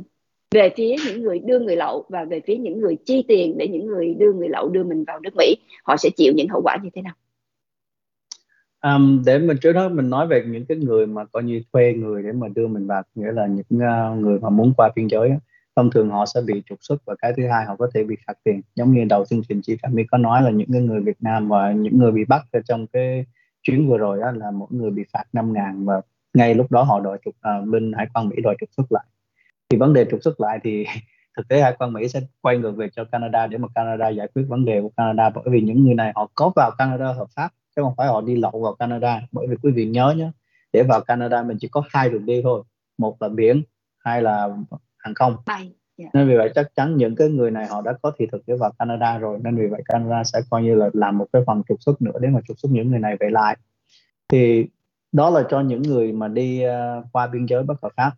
về 0.51 0.69
phía 0.75 0.95
những 1.07 1.21
người 1.21 1.39
đưa 1.39 1.59
người 1.59 1.75
lậu 1.75 2.05
và 2.09 2.25
về 2.25 2.41
phía 2.47 2.55
những 2.55 2.79
người 2.81 2.97
chi 3.05 3.25
tiền 3.27 3.57
để 3.57 3.67
những 3.67 3.85
người 3.85 4.13
đưa 4.13 4.33
người 4.33 4.49
lậu 4.49 4.69
đưa 4.69 4.83
mình 4.83 5.03
vào 5.03 5.19
nước 5.19 5.35
Mỹ 5.37 5.55
họ 5.83 5.97
sẽ 5.97 6.09
chịu 6.09 6.33
những 6.35 6.47
hậu 6.49 6.61
quả 6.61 6.77
như 6.83 6.89
thế 6.95 7.01
nào? 7.01 7.13
Um, 8.87 9.23
để 9.25 9.39
mình 9.39 9.57
trước 9.57 9.73
đó 9.73 9.89
mình 9.89 10.09
nói 10.09 10.27
về 10.27 10.43
những 10.47 10.65
cái 10.65 10.77
người 10.77 11.07
mà 11.07 11.25
coi 11.25 11.43
như 11.43 11.61
thuê 11.73 11.93
người 11.93 12.23
để 12.23 12.31
mà 12.31 12.47
đưa 12.55 12.67
mình 12.67 12.87
vào 12.87 13.03
nghĩa 13.15 13.31
là 13.31 13.47
những 13.47 13.65
uh, 13.77 14.17
người 14.17 14.39
mà 14.39 14.49
muốn 14.49 14.73
qua 14.77 14.89
biên 14.95 15.07
giới 15.07 15.31
thông 15.75 15.91
thường 15.91 16.09
họ 16.09 16.25
sẽ 16.25 16.41
bị 16.41 16.63
trục 16.65 16.77
xuất 16.81 17.05
và 17.05 17.15
cái 17.21 17.33
thứ 17.37 17.47
hai 17.47 17.65
họ 17.65 17.75
có 17.75 17.89
thể 17.93 18.03
bị 18.03 18.15
phạt 18.27 18.33
tiền. 18.43 18.61
Giống 18.75 18.93
như 18.93 19.05
đầu 19.09 19.25
chương 19.25 19.41
trình 19.49 19.61
chị 19.63 19.77
Phạm 19.83 19.95
My 19.95 20.03
có 20.03 20.17
nói 20.17 20.41
là 20.41 20.49
những 20.49 20.67
cái 20.73 20.81
người 20.81 21.01
Việt 21.01 21.17
Nam 21.19 21.49
và 21.49 21.71
những 21.71 21.97
người 21.97 22.11
bị 22.11 22.25
bắt 22.25 22.41
ở 22.51 22.59
trong 22.65 22.87
cái 22.87 23.25
chuyến 23.61 23.89
vừa 23.89 23.97
rồi 23.97 24.19
đó 24.19 24.31
là 24.31 24.51
mỗi 24.51 24.67
người 24.71 24.91
bị 24.91 25.03
phạt 25.13 25.23
5 25.33 25.53
ngàn 25.53 25.85
và 25.85 26.01
ngay 26.33 26.55
lúc 26.55 26.71
đó 26.71 26.83
họ 26.83 26.99
đòi 26.99 27.17
trục 27.25 27.35
uh, 27.35 27.67
bên 27.67 27.93
hải 27.93 28.07
quan 28.13 28.29
Mỹ 28.29 28.35
đòi 28.43 28.55
trục 28.59 28.69
xuất 28.77 28.91
lại. 28.91 29.03
Thì 29.69 29.77
vấn 29.77 29.93
đề 29.93 30.05
trục 30.11 30.19
xuất 30.23 30.41
lại 30.41 30.59
thì 30.63 30.85
thực 31.37 31.47
tế 31.47 31.61
hải 31.61 31.75
quan 31.79 31.93
Mỹ 31.93 32.07
sẽ 32.07 32.21
quay 32.41 32.57
ngược 32.57 32.71
về 32.71 32.89
cho 32.95 33.03
Canada 33.05 33.47
để 33.47 33.57
mà 33.57 33.67
Canada 33.75 34.09
giải 34.09 34.27
quyết 34.35 34.43
vấn 34.47 34.65
đề 34.65 34.81
của 34.81 34.89
Canada 34.97 35.29
bởi 35.29 35.43
vì 35.47 35.61
những 35.61 35.85
người 35.85 35.95
này 35.95 36.11
họ 36.15 36.31
có 36.35 36.51
vào 36.55 36.71
Canada 36.77 37.13
hợp 37.13 37.27
pháp 37.35 37.49
chứ 37.75 37.81
không 37.81 37.93
phải 37.97 38.07
họ 38.07 38.21
đi 38.21 38.35
lậu 38.35 38.51
vào 38.51 38.75
Canada 38.75 39.21
bởi 39.31 39.47
vì 39.47 39.55
quý 39.63 39.71
vị 39.71 39.85
nhớ 39.85 40.13
nhé 40.17 40.31
để 40.73 40.83
vào 40.83 41.01
Canada 41.01 41.43
mình 41.43 41.57
chỉ 41.59 41.67
có 41.67 41.83
hai 41.89 42.09
đường 42.09 42.25
đi 42.25 42.41
thôi 42.43 42.63
một 42.97 43.21
là 43.21 43.29
biển 43.29 43.63
hai 43.97 44.21
là 44.21 44.49
hàng 44.97 45.13
không 45.13 45.37
bay 45.45 45.61
yeah. 45.61 45.73
Dạ. 45.97 46.09
nên 46.13 46.27
vì 46.27 46.37
vậy 46.37 46.51
chắc 46.55 46.75
chắn 46.75 46.97
những 46.97 47.15
cái 47.15 47.29
người 47.29 47.51
này 47.51 47.67
họ 47.67 47.81
đã 47.81 47.93
có 48.01 48.11
thị 48.17 48.27
thực 48.31 48.41
để 48.47 48.55
vào 48.59 48.71
Canada 48.79 49.17
rồi 49.17 49.39
nên 49.43 49.55
vì 49.55 49.67
vậy 49.67 49.81
Canada 49.85 50.23
sẽ 50.23 50.39
coi 50.49 50.63
như 50.63 50.75
là 50.75 50.89
làm 50.93 51.17
một 51.17 51.25
cái 51.33 51.41
phần 51.47 51.61
trục 51.69 51.81
xuất 51.81 52.01
nữa 52.01 52.19
để 52.21 52.29
mà 52.29 52.39
trục 52.47 52.59
xuất 52.59 52.69
những 52.71 52.89
người 52.89 52.99
này 52.99 53.17
về 53.19 53.29
lại 53.29 53.57
thì 54.27 54.67
đó 55.11 55.29
là 55.29 55.43
cho 55.49 55.61
những 55.61 55.81
người 55.81 56.11
mà 56.11 56.27
đi 56.27 56.63
uh, 56.65 57.05
qua 57.11 57.27
biên 57.27 57.45
giới 57.45 57.63
bất 57.63 57.81
hợp 57.81 57.91
pháp 57.97 58.11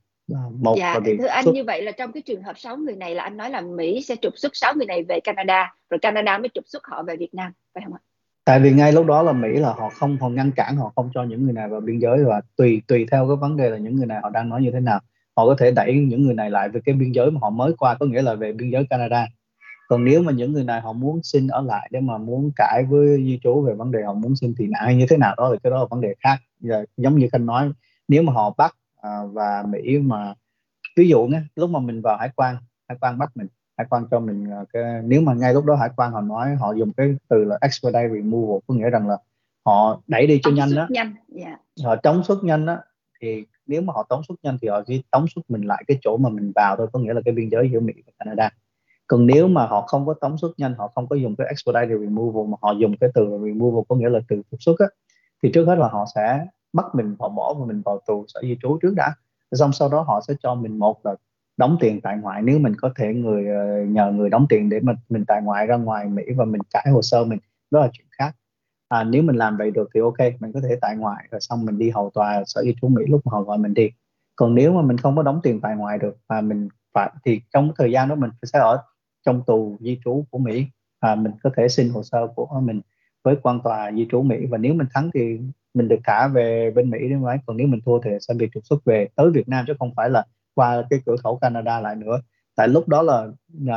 một 0.51 0.75
dạ, 0.77 0.93
là 0.93 0.99
bị 0.99 1.17
thưa 1.17 1.27
anh 1.27 1.43
xuất... 1.45 1.55
như 1.55 1.63
vậy 1.63 1.81
là 1.81 1.91
trong 1.91 2.11
cái 2.11 2.23
trường 2.25 2.43
hợp 2.43 2.59
6 2.59 2.77
người 2.77 2.95
này 2.95 3.15
là 3.15 3.23
anh 3.23 3.37
nói 3.37 3.49
là 3.49 3.61
Mỹ 3.61 4.01
sẽ 4.01 4.15
trục 4.15 4.33
xuất 4.37 4.55
6 4.55 4.73
người 4.75 4.85
này 4.85 5.03
về 5.03 5.19
Canada 5.19 5.75
rồi 5.89 5.99
Canada 5.99 6.37
mới 6.37 6.49
trục 6.53 6.63
xuất 6.67 6.85
họ 6.85 7.03
về 7.03 7.15
Việt 7.15 7.33
Nam 7.33 7.51
phải 7.73 7.83
không 7.83 7.93
ạ? 7.93 8.01
Tại 8.45 8.59
vì 8.59 8.73
ngay 8.73 8.93
lúc 8.93 9.05
đó 9.05 9.23
là 9.23 9.31
Mỹ 9.33 9.49
là 9.49 9.73
họ 9.73 9.89
không 9.89 10.17
họ 10.17 10.29
ngăn 10.29 10.51
cản 10.51 10.75
họ 10.77 10.91
không 10.95 11.09
cho 11.13 11.23
những 11.23 11.43
người 11.43 11.53
này 11.53 11.69
vào 11.69 11.81
biên 11.81 11.99
giới 11.99 12.23
và 12.23 12.41
tùy 12.55 12.81
tùy 12.87 13.05
theo 13.11 13.27
cái 13.27 13.35
vấn 13.35 13.57
đề 13.57 13.69
là 13.69 13.77
những 13.77 13.95
người 13.95 14.05
này 14.05 14.19
họ 14.23 14.29
đang 14.29 14.49
nói 14.49 14.61
như 14.61 14.71
thế 14.71 14.79
nào. 14.79 14.99
Họ 15.35 15.45
có 15.45 15.55
thể 15.59 15.71
đẩy 15.71 15.93
những 15.95 16.23
người 16.23 16.33
này 16.33 16.49
lại 16.49 16.69
về 16.69 16.81
cái 16.85 16.95
biên 16.95 17.11
giới 17.11 17.31
mà 17.31 17.39
họ 17.41 17.49
mới 17.49 17.73
qua 17.77 17.95
có 17.99 18.05
nghĩa 18.05 18.21
là 18.21 18.35
về 18.35 18.53
biên 18.53 18.69
giới 18.69 18.85
Canada. 18.89 19.27
Còn 19.87 20.05
nếu 20.05 20.23
mà 20.23 20.31
những 20.31 20.53
người 20.53 20.63
này 20.63 20.81
họ 20.81 20.93
muốn 20.93 21.19
xin 21.23 21.47
ở 21.47 21.61
lại 21.61 21.89
để 21.91 21.99
mà 21.99 22.17
muốn 22.17 22.51
cãi 22.55 22.83
với 22.89 23.17
di 23.17 23.39
trú 23.43 23.61
về 23.61 23.73
vấn 23.73 23.91
đề 23.91 24.03
họ 24.03 24.13
muốn 24.13 24.35
xin 24.35 24.55
tị 24.57 24.67
nạn 24.67 24.81
hay 24.85 24.95
như 24.95 25.05
thế 25.09 25.17
nào 25.17 25.35
đó 25.37 25.49
thì 25.53 25.59
cái 25.63 25.71
đó 25.71 25.79
là 25.79 25.85
vấn 25.89 26.01
đề 26.01 26.13
khác. 26.19 26.37
Giờ, 26.59 26.85
giống 26.97 27.15
như 27.15 27.27
khanh 27.31 27.45
nói 27.45 27.71
nếu 28.07 28.23
mà 28.23 28.33
họ 28.33 28.53
bắt 28.57 28.75
à, 29.01 29.09
và 29.33 29.63
mỹ 29.69 29.99
mà 29.99 30.33
ví 30.97 31.09
dụ 31.09 31.25
nhé 31.25 31.41
lúc 31.55 31.69
mà 31.69 31.79
mình 31.79 32.01
vào 32.01 32.17
hải 32.17 32.29
quan 32.35 32.55
hải 32.89 32.97
quan 33.01 33.17
bắt 33.17 33.31
mình 33.35 33.47
hải 33.77 33.87
quan 33.89 34.05
cho 34.11 34.19
mình 34.19 34.51
à, 34.51 34.63
cái 34.73 34.83
nếu 35.03 35.21
mà 35.21 35.33
ngay 35.33 35.53
lúc 35.53 35.65
đó 35.65 35.75
hải 35.75 35.89
quan 35.95 36.11
họ 36.11 36.21
nói 36.21 36.55
họ 36.55 36.73
dùng 36.73 36.93
cái 36.93 37.15
từ 37.27 37.43
là 37.43 37.57
expedite 37.61 38.09
removal 38.09 38.59
có 38.67 38.73
nghĩa 38.73 38.89
rằng 38.89 39.07
là 39.07 39.17
họ 39.65 40.01
đẩy 40.07 40.27
đi 40.27 40.39
cho 40.43 40.51
nhanh 40.51 40.75
đó 40.75 40.87
nhanh. 40.89 41.13
Yeah. 41.35 41.59
Dạ. 41.75 41.85
họ 41.87 41.95
chống 41.95 42.23
xuất 42.23 42.43
nhanh 42.43 42.65
đó 42.65 42.77
thì 43.21 43.45
nếu 43.67 43.81
mà 43.81 43.93
họ 43.93 44.05
tống 44.09 44.23
xuất 44.27 44.35
nhanh 44.43 44.57
thì 44.61 44.67
họ 44.67 44.81
chỉ 44.87 45.03
tống 45.11 45.27
xuất 45.35 45.51
mình 45.51 45.61
lại 45.61 45.83
cái 45.87 45.97
chỗ 46.01 46.17
mà 46.17 46.29
mình 46.29 46.51
vào 46.55 46.75
thôi 46.77 46.87
có 46.93 46.99
nghĩa 46.99 47.13
là 47.13 47.21
cái 47.25 47.33
biên 47.33 47.49
giới 47.49 47.69
giữa 47.73 47.79
Mỹ 47.79 47.93
và 48.05 48.11
Canada 48.19 48.49
còn 49.07 49.27
nếu 49.27 49.47
mà 49.47 49.65
họ 49.65 49.81
không 49.81 50.05
có 50.05 50.13
tống 50.13 50.37
xuất 50.37 50.59
nhanh 50.59 50.73
họ 50.77 50.87
không 50.95 51.07
có 51.07 51.15
dùng 51.15 51.35
cái 51.35 51.47
expedite 51.47 51.97
removal 51.99 52.45
mà 52.47 52.57
họ 52.61 52.71
dùng 52.71 52.97
cái 52.97 53.09
từ 53.13 53.23
removal 53.23 53.83
có 53.89 53.95
nghĩa 53.95 54.09
là 54.09 54.19
từ 54.27 54.41
trục 54.51 54.61
xuất 54.61 54.79
á 54.79 54.85
thì 55.43 55.51
trước 55.53 55.65
hết 55.65 55.75
là 55.75 55.87
họ 55.87 56.05
sẽ 56.15 56.45
bắt 56.73 56.85
mình 56.93 57.15
họ 57.19 57.29
bỏ 57.29 57.53
và 57.53 57.65
mình 57.65 57.81
vào 57.85 58.01
tù 58.07 58.25
sở 58.27 58.41
di 58.41 58.57
trú 58.61 58.77
trước 58.81 58.93
đã 58.95 59.13
xong 59.51 59.73
sau 59.73 59.89
đó 59.89 60.01
họ 60.01 60.21
sẽ 60.27 60.33
cho 60.43 60.55
mình 60.55 60.79
một 60.79 61.05
là 61.05 61.15
đóng 61.57 61.77
tiền 61.79 62.01
tại 62.01 62.17
ngoại. 62.17 62.41
Nếu 62.41 62.59
mình 62.59 62.75
có 62.75 62.91
thể 62.95 63.13
người 63.13 63.47
ờ, 63.47 63.83
nhờ 63.85 64.11
người 64.11 64.29
đóng 64.29 64.45
tiền 64.49 64.69
để 64.69 64.79
mình 64.79 64.95
mình 65.09 65.25
tại 65.27 65.41
ngoại 65.41 65.67
ra 65.67 65.77
ngoài 65.77 66.07
Mỹ 66.07 66.23
và 66.35 66.45
mình 66.45 66.61
cải 66.73 66.87
hồ 66.91 67.01
sơ 67.01 67.25
mình 67.25 67.39
đó 67.71 67.79
là 67.79 67.89
chuyện 67.93 68.07
khác. 68.11 68.35
À, 68.87 69.03
nếu 69.03 69.23
mình 69.23 69.35
làm 69.35 69.57
vậy 69.57 69.71
được 69.71 69.89
thì 69.93 70.01
ok 70.01 70.17
mình 70.39 70.51
có 70.53 70.59
thể 70.69 70.77
tại 70.81 70.97
ngoại 70.97 71.27
rồi 71.31 71.41
xong 71.41 71.65
mình 71.65 71.77
đi 71.77 71.89
hầu 71.89 72.11
tòa 72.13 72.43
sở 72.45 72.63
di 72.63 72.75
trú 72.81 72.87
Mỹ 72.87 73.03
lúc 73.07 73.21
mà 73.25 73.31
họ 73.31 73.41
gọi 73.41 73.57
mình 73.57 73.73
đi. 73.73 73.89
Còn 74.35 74.55
nếu 74.55 74.73
mà 74.73 74.81
mình 74.81 74.97
không 74.97 75.15
có 75.15 75.23
đóng 75.23 75.39
tiền 75.43 75.61
tại 75.61 75.75
ngoại 75.75 75.97
được 75.97 76.17
và 76.29 76.41
mình 76.41 76.69
phải 76.93 77.11
thì 77.25 77.41
trong 77.53 77.71
thời 77.77 77.91
gian 77.91 78.09
đó 78.09 78.15
mình 78.15 78.29
sẽ 78.43 78.59
ở 78.59 78.81
trong 79.25 79.43
tù 79.47 79.77
di 79.79 79.99
trú 80.05 80.25
của 80.31 80.37
Mỹ 80.37 80.65
à, 80.99 81.15
mình 81.15 81.31
có 81.43 81.49
thể 81.57 81.67
xin 81.67 81.89
hồ 81.89 82.03
sơ 82.03 82.27
của 82.35 82.47
mình 82.63 82.81
với 83.23 83.35
quan 83.43 83.59
tòa 83.63 83.91
di 83.91 84.07
trú 84.11 84.21
Mỹ. 84.21 84.45
Và 84.49 84.57
nếu 84.57 84.73
mình 84.73 84.87
thắng 84.93 85.09
thì 85.13 85.39
mình 85.73 85.87
được 85.87 85.99
thả 86.03 86.27
về 86.27 86.71
bên 86.75 86.89
Mỹ 86.89 86.99
đúng 87.09 87.23
không? 87.23 87.39
còn 87.45 87.57
nếu 87.57 87.67
mình 87.67 87.79
thua 87.85 87.99
thì 88.01 88.11
sẽ 88.21 88.33
bị 88.33 88.49
trục 88.53 88.65
xuất 88.65 88.85
về 88.85 89.07
tới 89.15 89.31
Việt 89.31 89.49
Nam 89.49 89.65
chứ 89.67 89.73
không 89.79 89.93
phải 89.95 90.09
là 90.09 90.25
qua 90.55 90.83
cái 90.89 90.99
cửa 91.05 91.15
khẩu 91.23 91.37
Canada 91.37 91.79
lại 91.79 91.95
nữa. 91.95 92.21
Tại 92.55 92.67
lúc 92.67 92.87
đó 92.87 93.01
là 93.01 93.27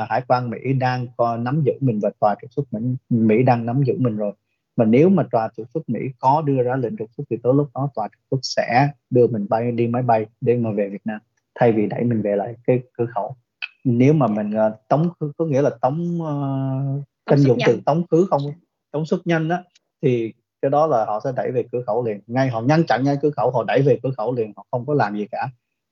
hải 0.09 0.23
quan 0.29 0.51
Mỹ 0.51 0.73
đang 0.73 1.07
có 1.17 1.37
nắm 1.37 1.63
giữ 1.67 1.73
mình 1.81 2.01
và 2.03 2.11
tòa 2.21 2.35
trục 2.43 2.53
xuất 2.53 2.73
Mỹ, 2.73 2.81
Mỹ 3.09 3.43
đang 3.43 3.67
nắm 3.67 3.83
giữ 3.83 3.95
mình 3.99 4.17
rồi. 4.17 4.33
Mà 4.77 4.85
nếu 4.85 5.09
mà 5.09 5.23
tòa 5.31 5.49
trục 5.57 5.67
xuất 5.75 5.89
Mỹ 5.89 6.01
có 6.19 6.43
đưa 6.47 6.63
ra 6.63 6.77
lệnh 6.77 6.97
trục 6.97 7.11
xuất 7.17 7.25
thì 7.31 7.37
tới 7.43 7.53
lúc 7.55 7.69
đó 7.75 7.89
tòa 7.95 8.09
trục 8.09 8.23
xuất 8.31 8.39
sẽ 8.43 8.89
đưa 9.11 9.27
mình 9.27 9.47
bay 9.49 9.73
đi 9.73 9.87
máy 9.87 10.03
bay 10.03 10.27
để 10.41 10.57
mà 10.57 10.71
về 10.71 10.89
Việt 10.89 11.03
Nam 11.05 11.21
thay 11.61 11.73
vì 11.73 11.87
đẩy 11.87 12.05
mình 12.05 12.23
về 12.23 12.37
lại 12.37 12.55
cái 12.67 12.81
cửa 12.99 13.07
khẩu. 13.15 13.37
Nếu 13.85 14.13
mà 14.13 14.27
mình 14.27 14.51
uh, 14.51 14.89
tống 14.89 15.11
có 15.37 15.45
nghĩa 15.45 15.63
là 15.63 15.71
tống 15.81 16.19
uh, 16.21 17.05
tranh 17.31 17.39
dụng 17.39 17.59
từ 17.67 17.81
tống 17.87 18.07
khứ 18.11 18.27
không? 18.31 18.43
Tống 18.91 19.07
xuất 19.07 19.27
nhanh 19.27 19.49
đó 19.49 19.59
thì 20.03 20.33
cái 20.63 20.71
đó 20.71 20.87
là 20.87 21.05
họ 21.05 21.21
sẽ 21.25 21.33
đẩy 21.37 21.51
về 21.53 21.65
cửa 21.73 21.83
khẩu 21.87 22.05
liền. 22.05 22.21
Ngay 22.27 22.49
họ 22.49 22.61
ngăn 22.61 22.85
chặn 22.87 23.05
ngay 23.05 23.17
cửa 23.23 23.31
khẩu 23.31 23.51
họ 23.51 23.65
đẩy 23.65 23.83
về 23.83 23.99
cửa 24.03 24.11
khẩu 24.17 24.35
liền 24.35 24.53
họ 24.57 24.67
không 24.71 24.87
có 24.87 24.95
làm 24.95 25.17
gì 25.17 25.27
cả 25.31 25.49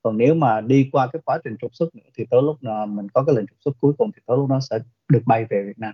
còn 0.07 0.17
nếu 0.17 0.33
mà 0.33 0.61
đi 0.61 0.89
qua 0.91 1.07
cái 1.13 1.21
quá 1.25 1.39
trình 1.43 1.55
trục 1.61 1.75
xuất 1.75 1.95
nữa 1.95 2.09
thì 2.15 2.25
tới 2.29 2.41
lúc 2.41 2.63
nào 2.63 2.85
mình 2.85 3.07
có 3.13 3.23
cái 3.23 3.35
lệnh 3.35 3.47
trục 3.47 3.57
xuất 3.59 3.71
cuối 3.79 3.93
cùng 3.97 4.11
thì 4.15 4.21
tới 4.25 4.37
lúc 4.37 4.49
nó 4.49 4.59
sẽ 4.59 4.79
được 5.09 5.21
bay 5.25 5.45
về 5.49 5.63
Việt 5.67 5.79
Nam. 5.79 5.93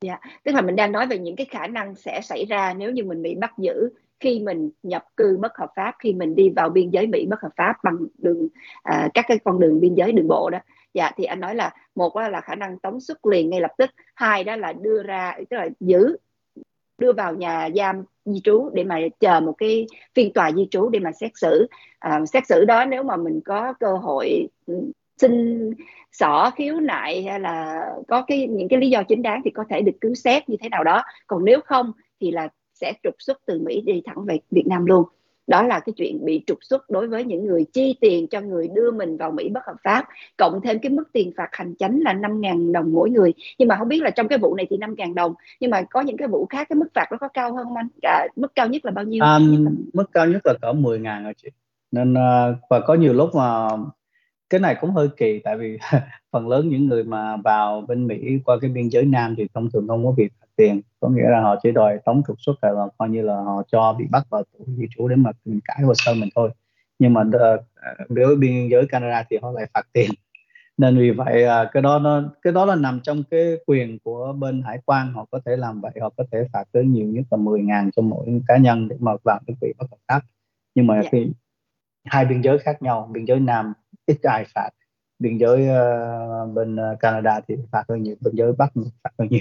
Dạ, 0.00 0.18
tức 0.44 0.52
là 0.52 0.60
mình 0.60 0.76
đang 0.76 0.92
nói 0.92 1.06
về 1.06 1.18
những 1.18 1.36
cái 1.36 1.46
khả 1.50 1.66
năng 1.66 1.94
sẽ 1.94 2.20
xảy 2.20 2.44
ra 2.44 2.74
nếu 2.74 2.90
như 2.90 3.04
mình 3.04 3.22
bị 3.22 3.34
bắt 3.34 3.52
giữ 3.58 3.90
khi 4.20 4.40
mình 4.40 4.70
nhập 4.82 5.04
cư 5.16 5.38
bất 5.40 5.52
hợp 5.58 5.70
pháp 5.76 5.94
khi 5.98 6.12
mình 6.12 6.34
đi 6.34 6.48
vào 6.56 6.68
biên 6.68 6.90
giới 6.90 7.06
Mỹ 7.06 7.26
bất 7.26 7.40
hợp 7.42 7.52
pháp 7.56 7.74
bằng 7.84 7.96
đường 8.18 8.48
à, 8.82 9.08
các 9.14 9.24
cái 9.28 9.38
con 9.44 9.60
đường 9.60 9.80
biên 9.80 9.94
giới 9.94 10.12
đường 10.12 10.28
bộ 10.28 10.50
đó 10.50 10.58
dạ 10.94 11.10
thì 11.16 11.24
anh 11.24 11.40
nói 11.40 11.54
là 11.54 11.74
một 11.94 12.16
là 12.16 12.40
khả 12.40 12.54
năng 12.54 12.78
tống 12.78 13.00
xuất 13.00 13.26
liền 13.26 13.50
ngay 13.50 13.60
lập 13.60 13.70
tức 13.78 13.90
hai 14.14 14.44
đó 14.44 14.56
là 14.56 14.72
đưa 14.72 15.02
ra 15.02 15.34
tức 15.50 15.56
là 15.56 15.68
giữ 15.80 16.16
đưa 16.98 17.12
vào 17.12 17.34
nhà 17.34 17.68
giam 17.76 18.04
di 18.24 18.40
trú 18.44 18.70
để 18.74 18.84
mà 18.84 19.00
chờ 19.20 19.40
một 19.40 19.54
cái 19.58 19.86
phiên 20.14 20.32
tòa 20.32 20.52
di 20.52 20.68
trú 20.70 20.88
để 20.88 20.98
mà 20.98 21.12
xét 21.12 21.30
xử. 21.34 21.66
À, 21.98 22.20
xét 22.26 22.46
xử 22.46 22.64
đó 22.64 22.84
nếu 22.84 23.02
mà 23.02 23.16
mình 23.16 23.40
có 23.44 23.72
cơ 23.80 23.92
hội 23.92 24.48
ừ, 24.66 24.74
xin 25.18 25.70
xỏ 26.12 26.50
khiếu 26.56 26.80
nại 26.80 27.22
hay 27.22 27.40
là 27.40 27.86
có 28.08 28.22
cái 28.22 28.46
những 28.46 28.68
cái 28.68 28.80
lý 28.80 28.90
do 28.90 29.02
chính 29.02 29.22
đáng 29.22 29.40
thì 29.44 29.50
có 29.50 29.64
thể 29.70 29.80
được 29.80 29.96
cứu 30.00 30.14
xét 30.14 30.48
như 30.48 30.56
thế 30.60 30.68
nào 30.68 30.84
đó. 30.84 31.02
Còn 31.26 31.44
nếu 31.44 31.60
không 31.60 31.92
thì 32.20 32.30
là 32.30 32.48
sẽ 32.74 32.92
trục 33.02 33.14
xuất 33.18 33.38
từ 33.46 33.60
Mỹ 33.60 33.80
đi 33.80 34.02
thẳng 34.04 34.24
về 34.24 34.38
Việt 34.50 34.66
Nam 34.66 34.86
luôn 34.86 35.04
đó 35.46 35.62
là 35.62 35.80
cái 35.80 35.92
chuyện 35.96 36.24
bị 36.24 36.42
trục 36.46 36.58
xuất 36.60 36.90
đối 36.90 37.08
với 37.08 37.24
những 37.24 37.46
người 37.46 37.64
chi 37.72 37.96
tiền 38.00 38.26
cho 38.26 38.40
người 38.40 38.68
đưa 38.74 38.90
mình 38.90 39.16
vào 39.16 39.30
Mỹ 39.30 39.48
bất 39.48 39.60
hợp 39.66 39.76
pháp 39.84 40.04
cộng 40.36 40.60
thêm 40.64 40.78
cái 40.78 40.90
mức 40.90 41.04
tiền 41.12 41.32
phạt 41.36 41.48
hành 41.52 41.74
chánh 41.78 42.00
là 42.00 42.14
5.000 42.14 42.72
đồng 42.72 42.92
mỗi 42.92 43.10
người. 43.10 43.34
Nhưng 43.58 43.68
mà 43.68 43.76
không 43.76 43.88
biết 43.88 44.02
là 44.02 44.10
trong 44.10 44.28
cái 44.28 44.38
vụ 44.38 44.54
này 44.54 44.66
thì 44.70 44.76
5.000 44.76 45.14
đồng 45.14 45.34
nhưng 45.60 45.70
mà 45.70 45.82
có 45.82 46.00
những 46.00 46.16
cái 46.16 46.28
vụ 46.28 46.46
khác 46.46 46.66
cái 46.68 46.76
mức 46.76 46.88
phạt 46.94 47.06
nó 47.10 47.16
có 47.20 47.28
cao 47.28 47.54
hơn 47.54 47.64
không 47.64 47.76
anh? 47.76 47.88
Cả, 48.02 48.28
mức 48.36 48.54
cao 48.54 48.68
nhất 48.68 48.84
là 48.84 48.90
bao 48.90 49.04
nhiêu? 49.04 49.24
À, 49.24 49.38
mức 49.92 50.12
cao 50.12 50.26
nhất 50.26 50.46
là 50.46 50.54
cỡ 50.62 50.72
10.000 50.72 51.24
rồi 51.24 51.32
chị? 51.36 51.48
Nên 51.92 52.14
ờ, 52.14 52.56
và 52.70 52.80
có 52.80 52.94
nhiều 52.94 53.12
lúc 53.12 53.34
mà 53.34 53.68
cái 54.50 54.60
này 54.60 54.76
cũng 54.80 54.90
hơi 54.90 55.08
kỳ 55.16 55.40
tại 55.44 55.56
vì 55.56 55.78
phần 56.32 56.48
lớn 56.48 56.68
những 56.68 56.86
người 56.86 57.04
mà 57.04 57.36
vào 57.36 57.84
bên 57.88 58.06
Mỹ 58.06 58.38
qua 58.44 58.56
cái 58.60 58.70
biên 58.70 58.88
giới 58.88 59.04
Nam 59.04 59.34
thì 59.38 59.46
thông 59.54 59.70
thường 59.70 59.88
không 59.88 60.04
có 60.04 60.10
việc 60.10 60.32
tiền. 60.56 60.80
Có 61.00 61.08
nghĩa 61.08 61.28
là 61.30 61.40
họ 61.40 61.56
chỉ 61.62 61.70
đòi 61.72 61.98
tống 62.04 62.22
trục 62.26 62.36
xuất 62.40 62.64
là 62.64 62.86
coi 62.98 63.08
như 63.08 63.22
là 63.22 63.34
họ 63.34 63.62
cho 63.72 63.92
bị 63.92 64.04
bắt 64.10 64.26
vào 64.30 64.42
tù 64.42 64.64
di 64.66 64.86
trú 64.90 65.08
để 65.08 65.16
mà 65.16 65.30
mình 65.44 65.60
cãi 65.64 65.80
hồ 65.82 65.94
sơ 65.94 66.14
mình 66.14 66.28
thôi. 66.34 66.50
Nhưng 66.98 67.12
mà 67.12 67.20
uh, 67.20 67.60
đối 68.10 68.26
với 68.26 68.36
biên 68.36 68.68
giới 68.70 68.86
Canada 68.88 69.24
thì 69.30 69.36
họ 69.42 69.52
lại 69.52 69.66
phạt 69.74 69.86
tiền. 69.92 70.10
Nên 70.76 70.98
vì 70.98 71.10
vậy 71.10 71.44
uh, 71.44 71.68
cái 71.72 71.82
đó 71.82 71.98
nó 71.98 72.22
cái 72.42 72.52
đó 72.52 72.64
là 72.64 72.74
nằm 72.74 73.00
trong 73.02 73.22
cái 73.30 73.56
quyền 73.66 73.98
của 73.98 74.32
bên 74.32 74.62
hải 74.62 74.78
quan. 74.84 75.12
Họ 75.12 75.26
có 75.30 75.40
thể 75.46 75.56
làm 75.56 75.80
vậy 75.80 75.92
họ 76.00 76.10
có 76.16 76.24
thể 76.32 76.46
phạt 76.52 76.64
tới 76.72 76.84
nhiều 76.84 77.06
nhất 77.06 77.24
là 77.30 77.36
10 77.36 77.62
ngàn 77.62 77.90
cho 77.96 78.02
mỗi 78.02 78.26
cá 78.48 78.56
nhân 78.56 78.88
để 78.88 78.96
mà 79.00 79.12
vào 79.24 79.40
cái 79.46 79.56
vị 79.60 79.72
bất 79.78 79.86
hợp 79.90 79.98
pháp. 80.08 80.20
Nhưng 80.74 80.86
mà 80.86 80.94
yeah. 80.94 81.04
Dạ. 81.04 81.10
khi 81.12 81.32
hai 82.04 82.24
biên 82.24 82.40
giới 82.42 82.58
khác 82.58 82.82
nhau 82.82 83.10
biên 83.12 83.24
giới 83.24 83.40
Nam 83.40 83.72
ít 84.06 84.18
ai 84.22 84.44
phạt. 84.54 84.70
Biên 85.18 85.38
giới 85.38 85.62
uh, 85.62 86.54
bên 86.54 86.76
Canada 87.00 87.40
thì 87.48 87.54
phạt 87.72 87.84
hơn 87.88 88.02
nhiều 88.02 88.16
biên 88.20 88.34
giới 88.36 88.52
Bắc 88.52 88.72
phạt 89.02 89.10
hơn 89.18 89.28
nhiều 89.30 89.40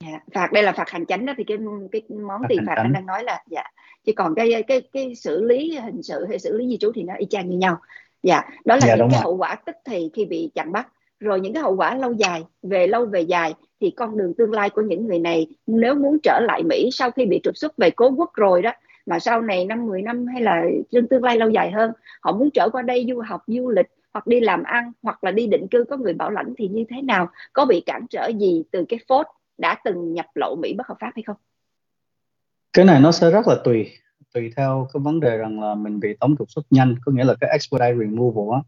dạ 0.00 0.20
phạt 0.32 0.52
đây 0.52 0.62
là 0.62 0.72
phạt 0.72 0.90
hành 0.90 1.06
chánh 1.06 1.26
đó 1.26 1.32
thì 1.36 1.44
cái 1.44 1.56
cái 1.92 2.02
món 2.08 2.40
phạt 2.40 2.46
tiền 2.48 2.64
phạt 2.66 2.74
anh 2.76 2.92
đang 2.92 3.06
nói 3.06 3.24
là 3.24 3.42
dạ. 3.50 3.62
Chứ 4.04 4.12
còn 4.16 4.34
cái 4.34 4.62
cái 4.66 4.80
cái 4.92 5.14
xử 5.14 5.44
lý 5.44 5.76
hình 5.76 6.02
sự 6.02 6.26
hay 6.28 6.38
xử 6.38 6.56
lý 6.58 6.68
di 6.68 6.76
trú 6.78 6.92
thì 6.94 7.02
nó 7.02 7.14
y 7.18 7.26
chang 7.30 7.50
như 7.50 7.56
nhau. 7.56 7.76
Dạ 8.22 8.42
đó 8.64 8.74
là 8.74 8.86
dạ, 8.86 8.96
những 8.96 9.08
cái 9.10 9.18
rồi. 9.18 9.22
hậu 9.22 9.36
quả 9.36 9.54
tức 9.54 9.76
thì 9.84 10.10
khi 10.14 10.24
bị 10.24 10.50
chặn 10.54 10.72
bắt. 10.72 10.88
Rồi 11.20 11.40
những 11.40 11.52
cái 11.52 11.62
hậu 11.62 11.76
quả 11.76 11.94
lâu 11.94 12.12
dài 12.12 12.44
về 12.62 12.86
lâu 12.86 13.06
về 13.06 13.20
dài 13.20 13.54
thì 13.80 13.90
con 13.90 14.18
đường 14.18 14.34
tương 14.34 14.52
lai 14.52 14.70
của 14.70 14.82
những 14.82 15.06
người 15.06 15.18
này 15.18 15.46
nếu 15.66 15.94
muốn 15.94 16.18
trở 16.22 16.40
lại 16.40 16.62
Mỹ 16.62 16.88
sau 16.92 17.10
khi 17.10 17.26
bị 17.26 17.40
trục 17.42 17.56
xuất 17.56 17.76
về 17.76 17.90
cố 17.90 18.10
quốc 18.10 18.34
rồi 18.34 18.62
đó 18.62 18.72
mà 19.06 19.18
sau 19.18 19.40
này 19.40 19.64
năm 19.64 19.86
10 19.86 20.02
năm 20.02 20.26
hay 20.26 20.42
là 20.42 20.64
trong 20.90 21.08
tương 21.10 21.24
lai 21.24 21.38
lâu 21.38 21.50
dài 21.50 21.70
hơn 21.70 21.92
họ 22.20 22.32
muốn 22.32 22.50
trở 22.50 22.68
qua 22.68 22.82
đây 22.82 23.06
du 23.08 23.20
học 23.20 23.42
du 23.46 23.70
lịch 23.70 23.86
hoặc 24.12 24.26
đi 24.26 24.40
làm 24.40 24.62
ăn 24.62 24.92
hoặc 25.02 25.24
là 25.24 25.30
đi 25.30 25.46
định 25.46 25.68
cư 25.68 25.84
có 25.84 25.96
người 25.96 26.12
bảo 26.12 26.30
lãnh 26.30 26.54
thì 26.58 26.68
như 26.68 26.84
thế 26.88 27.02
nào 27.02 27.28
có 27.52 27.64
bị 27.64 27.80
cản 27.80 28.06
trở 28.10 28.26
gì 28.26 28.64
từ 28.70 28.84
cái 28.88 28.98
phốt 29.08 29.26
đã 29.58 29.78
từng 29.84 30.14
nhập 30.14 30.26
lậu 30.34 30.56
Mỹ 30.56 30.74
bất 30.78 30.86
hợp 30.86 30.96
pháp 31.00 31.12
hay 31.14 31.22
không? 31.22 31.36
Cái 32.72 32.84
này 32.84 33.00
nó 33.00 33.12
sẽ 33.12 33.30
rất 33.30 33.48
là 33.48 33.56
tùy 33.64 33.90
tùy 34.34 34.52
theo 34.56 34.88
cái 34.92 35.00
vấn 35.00 35.20
đề 35.20 35.36
rằng 35.36 35.60
là 35.60 35.74
mình 35.74 36.00
bị 36.00 36.16
tống 36.20 36.36
trục 36.36 36.50
xuất 36.50 36.66
nhanh, 36.70 36.94
có 37.04 37.12
nghĩa 37.12 37.24
là 37.24 37.34
cái 37.40 37.50
expedite 37.50 37.94
removal 37.98 38.54
á 38.54 38.60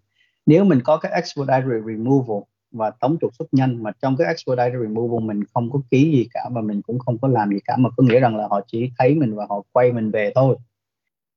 nếu 0.47 0.65
mình 0.65 0.81
có 0.85 0.97
cái 0.97 1.13
expedite 1.13 1.63
removal 1.87 2.43
và 2.71 2.91
tống 2.91 3.17
trục 3.21 3.35
xuất 3.35 3.55
nhanh 3.55 3.83
mà 3.83 3.93
trong 4.03 4.17
cái 4.17 4.27
expedite 4.27 4.79
removal 4.81 5.21
mình 5.21 5.45
không 5.55 5.71
có 5.71 5.81
ký 5.91 6.13
gì 6.13 6.29
cả 6.35 6.49
và 6.51 6.61
mình 6.61 6.83
cũng 6.83 6.99
không 6.99 7.19
có 7.19 7.29
làm 7.29 7.51
gì 7.51 7.59
cả 7.65 7.77
mà 7.77 7.91
có 7.97 8.03
nghĩa 8.03 8.21
rằng 8.21 8.37
là 8.37 8.49
họ 8.51 8.61
chỉ 8.67 8.93
thấy 8.99 9.15
mình 9.15 9.37
và 9.37 9.47
họ 9.49 9.63
quay 9.73 9.93
mình 9.93 10.11
về 10.11 10.33
thôi, 10.35 10.57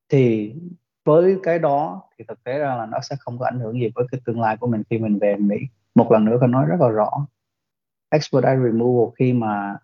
thì 0.10 0.54
với 1.06 1.38
cái 1.44 1.60
đó 1.60 2.02
thì 2.18 2.26
thực 2.28 2.44
tế 2.44 2.60
ra 2.60 2.76
là 2.76 2.86
nó 2.86 3.00
sẽ 3.00 3.16
không 3.20 3.40
có 3.40 3.46
ảnh 3.46 3.60
hưởng 3.60 3.82
gì 3.82 3.92
với 3.96 4.06
cái 4.12 4.22
tương 4.26 4.42
lai 4.42 4.58
của 4.58 4.68
mình 4.68 4.84
khi 4.90 4.98
mình 4.98 5.20
về 5.20 5.36
Mỹ 5.36 5.58
một 5.96 6.12
lần 6.12 6.26
nữa 6.26 6.38
tôi 6.40 6.50
nói 6.50 6.66
rất 6.66 6.80
là 6.80 6.88
rõ 6.88 7.10
expedite 8.12 8.58
removal 8.63 9.13
khi 9.19 9.34
mà 9.34 9.78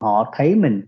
họ 0.00 0.32
thấy 0.36 0.54
mình, 0.54 0.82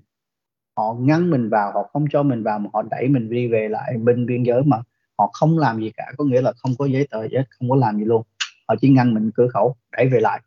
họ 0.76 0.94
ngăn 1.00 1.30
mình 1.30 1.48
vào, 1.48 1.72
họ 1.72 1.90
không 1.92 2.04
cho 2.10 2.22
mình 2.22 2.42
vào 2.42 2.58
mà 2.58 2.70
họ 2.72 2.82
đẩy 2.82 3.08
mình 3.08 3.30
đi 3.30 3.48
về 3.48 3.68
lại 3.68 3.96
bên 3.98 4.26
biên 4.26 4.42
giới 4.42 4.62
mà 4.62 4.76
họ 5.18 5.30
không 5.32 5.58
làm 5.58 5.80
gì 5.80 5.92
cả, 5.96 6.12
có 6.18 6.24
nghĩa 6.24 6.42
là 6.42 6.52
không 6.56 6.72
có 6.78 6.86
giấy 6.86 7.08
tờ 7.10 7.28
giấy 7.28 7.44
không 7.50 7.70
có 7.70 7.76
làm 7.76 7.98
gì 7.98 8.04
luôn. 8.04 8.22
Họ 8.68 8.74
chỉ 8.80 8.88
ngăn 8.88 9.14
mình 9.14 9.30
cửa 9.34 9.48
khẩu, 9.48 9.76
đẩy 9.92 10.08
về 10.08 10.20
lại. 10.20 10.40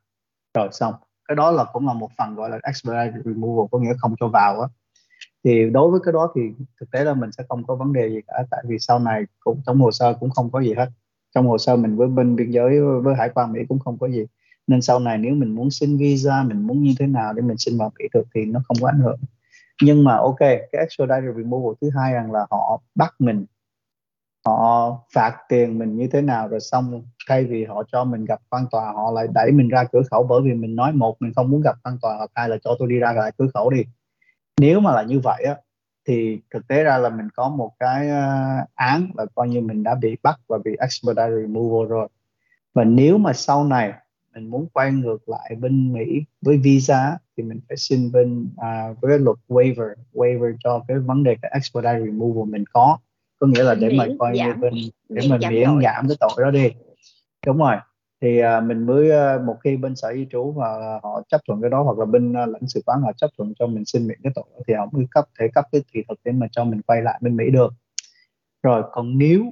Rồi 0.53 0.69
xong. 0.71 0.93
Cái 1.27 1.35
đó 1.35 1.51
là 1.51 1.65
cũng 1.73 1.87
là 1.87 1.93
một 1.93 2.09
phần 2.17 2.35
gọi 2.35 2.49
là 2.49 2.59
expedite 2.63 3.13
removal, 3.25 3.67
có 3.71 3.79
nghĩa 3.79 3.93
không 3.97 4.15
cho 4.19 4.27
vào 4.27 4.61
á. 4.61 4.67
Thì 5.43 5.69
đối 5.69 5.91
với 5.91 5.99
cái 6.03 6.13
đó 6.13 6.31
thì 6.35 6.41
thực 6.79 6.91
tế 6.91 7.03
là 7.03 7.13
mình 7.13 7.31
sẽ 7.31 7.43
không 7.49 7.63
có 7.67 7.75
vấn 7.75 7.93
đề 7.93 8.09
gì 8.09 8.21
cả, 8.27 8.33
tại 8.51 8.63
vì 8.67 8.79
sau 8.79 8.99
này 8.99 9.23
cũng, 9.39 9.61
trong 9.65 9.79
hồ 9.79 9.91
sơ 9.91 10.13
cũng 10.19 10.29
không 10.29 10.51
có 10.51 10.61
gì 10.61 10.73
hết. 10.73 10.89
Trong 11.35 11.47
hồ 11.47 11.57
sơ 11.57 11.75
mình 11.75 11.95
với 11.97 12.07
bên 12.07 12.35
biên 12.35 12.51
giới, 12.51 12.81
với 12.81 13.15
hải 13.15 13.29
quan 13.29 13.53
Mỹ 13.53 13.59
cũng 13.69 13.79
không 13.79 13.97
có 13.97 14.07
gì 14.07 14.25
nên 14.69 14.81
sau 14.81 14.99
này 14.99 15.17
nếu 15.17 15.35
mình 15.35 15.55
muốn 15.55 15.71
xin 15.71 15.97
visa, 15.97 16.43
mình 16.43 16.67
muốn 16.67 16.83
như 16.83 16.93
thế 16.99 17.07
nào 17.07 17.33
để 17.33 17.41
mình 17.41 17.57
xin 17.57 17.77
vào 17.77 17.91
kỹ 17.99 18.05
được 18.13 18.23
thì 18.35 18.45
nó 18.45 18.59
không 18.67 18.77
có 18.81 18.87
ảnh 18.87 18.99
hưởng. 18.99 19.19
Nhưng 19.81 20.03
mà 20.03 20.15
ok, 20.15 20.39
cái 20.39 20.67
extradited 20.71 21.35
removal 21.35 21.73
thứ 21.81 21.89
hai 21.95 22.13
rằng 22.13 22.31
là 22.31 22.45
họ 22.51 22.81
bắt 22.95 23.15
mình, 23.19 23.45
họ 24.45 24.97
phạt 25.13 25.37
tiền 25.49 25.79
mình 25.79 25.95
như 25.97 26.07
thế 26.07 26.21
nào 26.21 26.47
rồi 26.47 26.59
xong 26.59 27.03
thay 27.29 27.45
vì 27.45 27.65
họ 27.65 27.83
cho 27.91 28.03
mình 28.03 28.25
gặp 28.25 28.39
quan 28.49 28.65
tòa 28.71 28.91
họ 28.91 29.11
lại 29.11 29.27
đẩy 29.33 29.51
mình 29.51 29.69
ra 29.69 29.83
cửa 29.83 30.01
khẩu 30.11 30.23
bởi 30.23 30.41
vì 30.41 30.53
mình 30.53 30.75
nói 30.75 30.93
một, 30.93 31.15
mình 31.19 31.33
không 31.35 31.49
muốn 31.49 31.61
gặp 31.61 31.75
quan 31.83 31.97
tòa 32.01 32.17
hoặc 32.17 32.31
hai 32.35 32.49
là 32.49 32.57
cho 32.63 32.75
tôi 32.79 32.89
đi 32.89 32.99
ra 32.99 33.13
lại 33.13 33.31
cửa 33.37 33.47
khẩu 33.53 33.69
đi. 33.69 33.83
Nếu 34.61 34.79
mà 34.79 34.91
là 34.91 35.03
như 35.03 35.19
vậy 35.19 35.43
á, 35.43 35.55
thì 36.07 36.41
thực 36.53 36.67
tế 36.67 36.83
ra 36.83 36.97
là 36.97 37.09
mình 37.09 37.27
có 37.35 37.49
một 37.49 37.71
cái 37.79 38.09
ờ, 38.09 38.37
án 38.75 39.07
là 39.17 39.25
coi 39.35 39.49
như 39.49 39.61
mình 39.61 39.83
đã 39.83 39.95
bị 39.95 40.17
bắt 40.23 40.39
và 40.47 40.57
bị 40.65 40.71
expedited 40.79 41.41
removal 41.41 41.87
rồi. 41.89 42.07
Và 42.73 42.83
nếu 42.83 43.17
mà 43.17 43.33
sau 43.33 43.63
này 43.63 43.93
mình 44.33 44.49
muốn 44.49 44.67
quay 44.73 44.91
ngược 44.91 45.29
lại 45.29 45.55
bên 45.59 45.93
Mỹ 45.93 46.23
với 46.41 46.57
visa 46.57 47.17
thì 47.37 47.43
mình 47.43 47.59
phải 47.67 47.77
xin 47.77 48.11
bên 48.11 48.43
uh, 48.43 49.01
với 49.01 49.19
luật 49.19 49.37
waiver 49.47 49.93
waiver 50.13 50.55
cho 50.59 50.83
cái 50.87 50.99
vấn 50.99 51.23
đề 51.23 51.35
cái 51.41 51.51
expedited 51.53 52.05
removal 52.05 52.51
mình 52.51 52.63
có. 52.73 52.97
Có 53.39 53.47
nghĩa 53.47 53.63
là 53.63 53.75
để 53.75 53.95
mà 53.97 54.07
coi 54.19 54.37
như 54.37 54.53
bên 54.61 54.73
để 55.09 55.27
mình 55.29 55.41
miễn 55.49 55.69
giảm 55.83 56.07
cái 56.07 56.17
tội 56.19 56.43
đó 56.43 56.51
đi. 56.51 56.71
Đúng 57.45 57.57
rồi. 57.57 57.75
Thì 58.21 58.41
uh, 58.43 58.63
mình 58.63 58.85
mới 58.85 59.09
uh, 59.09 59.41
một 59.41 59.55
khi 59.63 59.77
bên 59.77 59.95
sở 59.95 60.13
di 60.13 60.27
trú 60.31 60.51
và 60.51 60.99
họ 61.03 61.21
chấp 61.29 61.41
thuận 61.47 61.61
cái 61.61 61.69
đó 61.69 61.83
hoặc 61.83 61.97
là 61.99 62.05
bên 62.05 62.31
uh, 62.31 62.49
lãnh 62.49 62.67
sự 62.67 62.81
quán 62.85 63.01
họ 63.01 63.11
chấp 63.17 63.29
thuận 63.37 63.53
cho 63.59 63.67
mình 63.67 63.85
xin 63.85 64.07
miễn 64.07 64.17
cái 64.23 64.31
tội 64.35 64.45
đó, 64.55 64.61
thì 64.67 64.73
họ 64.73 64.89
mới 64.91 65.05
cấp 65.11 65.25
thể 65.39 65.47
cấp 65.53 65.65
cái 65.71 65.81
thị 65.93 66.03
thực 66.09 66.19
để 66.23 66.31
mà 66.31 66.47
cho 66.51 66.63
mình 66.63 66.81
quay 66.81 67.01
lại 67.01 67.19
bên 67.21 67.35
Mỹ 67.35 67.49
được. 67.49 67.73
Rồi 68.63 68.83
còn 68.91 69.17
nếu 69.17 69.43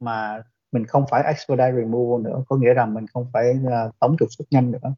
mà 0.00 0.42
mình 0.72 0.86
không 0.86 1.04
phải 1.10 1.22
expedite 1.22 1.72
removal 1.72 2.22
nữa 2.24 2.44
có 2.48 2.56
nghĩa 2.56 2.74
rằng 2.74 2.94
mình 2.94 3.06
không 3.06 3.26
phải 3.32 3.50
uh, 3.66 3.98
tống 3.98 4.16
trục 4.18 4.28
xuất 4.32 4.44
nhanh 4.50 4.70
nữa 4.70 4.94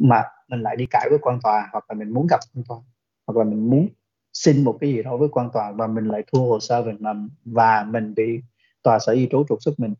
mà 0.00 0.22
mình 0.48 0.60
lại 0.62 0.76
đi 0.76 0.86
cãi 0.86 1.06
với 1.10 1.18
quan 1.22 1.40
tòa 1.42 1.68
hoặc 1.72 1.84
là 1.88 1.94
mình 1.94 2.10
muốn 2.10 2.26
gặp 2.26 2.40
quan 2.54 2.64
tòa 2.68 2.78
hoặc 3.26 3.38
là 3.38 3.44
mình 3.44 3.70
muốn 3.70 3.88
xin 4.32 4.64
một 4.64 4.78
cái 4.80 4.90
gì 4.90 5.02
đó 5.02 5.16
với 5.16 5.28
quan 5.28 5.50
tòa 5.52 5.72
và 5.72 5.86
mình 5.86 6.08
lại 6.08 6.22
thua 6.32 6.38
hồ 6.38 6.60
sơ 6.60 6.82
mình 6.82 6.96
mà 7.00 7.14
và 7.44 7.86
mình 7.90 8.14
bị 8.14 8.40
tòa 8.82 8.98
sở 8.98 9.14
di 9.14 9.28
trú 9.30 9.44
trục 9.48 9.62
xuất 9.62 9.80
mình. 9.80 9.94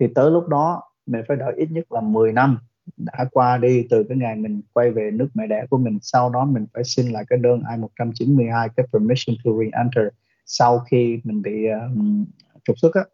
Thì 0.00 0.06
tới 0.14 0.30
lúc 0.30 0.48
đó 0.48 0.82
mình 1.06 1.22
phải 1.28 1.36
đợi 1.36 1.52
ít 1.56 1.68
nhất 1.70 1.92
là 1.92 2.00
10 2.00 2.32
năm 2.32 2.58
đã 2.96 3.24
qua 3.32 3.58
đi 3.58 3.86
từ 3.90 4.04
cái 4.08 4.18
ngày 4.18 4.36
mình 4.36 4.62
quay 4.72 4.90
về 4.90 5.10
nước 5.10 5.28
mẹ 5.34 5.46
đẻ 5.46 5.66
của 5.70 5.78
mình. 5.78 5.98
Sau 6.02 6.30
đó 6.30 6.44
mình 6.44 6.66
phải 6.74 6.84
xin 6.84 7.12
lại 7.12 7.24
cái 7.28 7.38
đơn 7.38 7.62
I-192 7.62 8.68
cái 8.76 8.86
permission 8.92 9.36
to 9.44 9.50
re-enter 9.50 10.08
sau 10.46 10.78
khi 10.78 11.20
mình 11.24 11.42
bị 11.42 11.66
uh, 11.70 12.26
trục 12.64 12.78
xuất 12.78 12.94
á 12.94 13.04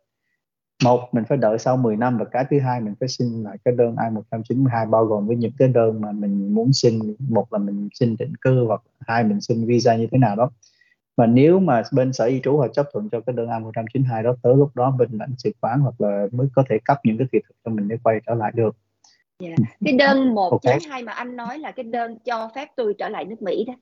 một 0.85 1.09
mình 1.12 1.25
phải 1.29 1.39
đợi 1.39 1.59
sau 1.59 1.77
10 1.77 1.97
năm 1.97 2.19
và 2.19 2.25
cái 2.25 2.45
thứ 2.51 2.61
hai 2.61 2.81
mình 2.81 2.95
phải 3.01 3.09
xin 3.09 3.43
lại 3.43 3.57
cái 3.65 3.75
đơn 3.77 3.97
I-192 3.97 4.91
bao 4.91 5.05
gồm 5.05 5.27
với 5.27 5.37
những 5.37 5.53
cái 5.59 5.69
đơn 5.69 6.01
mà 6.01 6.12
mình 6.12 6.55
muốn 6.55 6.73
xin 6.73 7.17
một 7.29 7.53
là 7.53 7.59
mình 7.59 7.89
xin 7.95 8.17
định 8.19 8.33
cư 8.41 8.65
hoặc 8.65 8.83
hai 9.01 9.25
mình 9.25 9.41
xin 9.41 9.67
visa 9.67 9.97
như 9.97 10.07
thế 10.12 10.19
nào 10.19 10.37
đó 10.37 10.51
và 11.17 11.27
nếu 11.27 11.61
mà 11.61 11.83
bên 11.93 12.12
sở 12.12 12.31
di 12.31 12.41
trú 12.45 12.59
họ 12.59 12.69
chấp 12.69 12.87
thuận 12.93 13.09
cho 13.12 13.21
cái 13.21 13.37
đơn 13.37 13.49
A192 13.49 14.23
đó 14.23 14.35
tới 14.43 14.55
lúc 14.57 14.77
đó 14.77 14.91
bên 14.99 15.09
lãnh 15.12 15.35
sự 15.39 15.51
quán 15.61 15.81
hoặc 15.81 16.01
là 16.01 16.27
mới 16.33 16.49
có 16.55 16.65
thể 16.69 16.79
cấp 16.85 16.99
những 17.05 17.19
cái 17.19 17.27
thị 17.33 17.39
thực 17.49 17.57
cho 17.65 17.71
mình 17.71 17.89
để 17.89 17.97
quay 18.03 18.21
trở 18.27 18.35
lại 18.35 18.53
được 18.55 18.77
yeah. 19.43 19.55
Dạ. 19.59 19.65
cái 19.85 19.93
đơn 19.93 20.35
192 20.35 20.81
okay. 20.91 21.03
mà 21.03 21.12
anh 21.12 21.37
nói 21.37 21.59
là 21.59 21.71
cái 21.71 21.85
đơn 21.85 22.19
cho 22.25 22.51
phép 22.55 22.69
tôi 22.77 22.95
trở 22.99 23.09
lại 23.09 23.25
nước 23.25 23.43
Mỹ 23.43 23.65
đó 23.67 23.75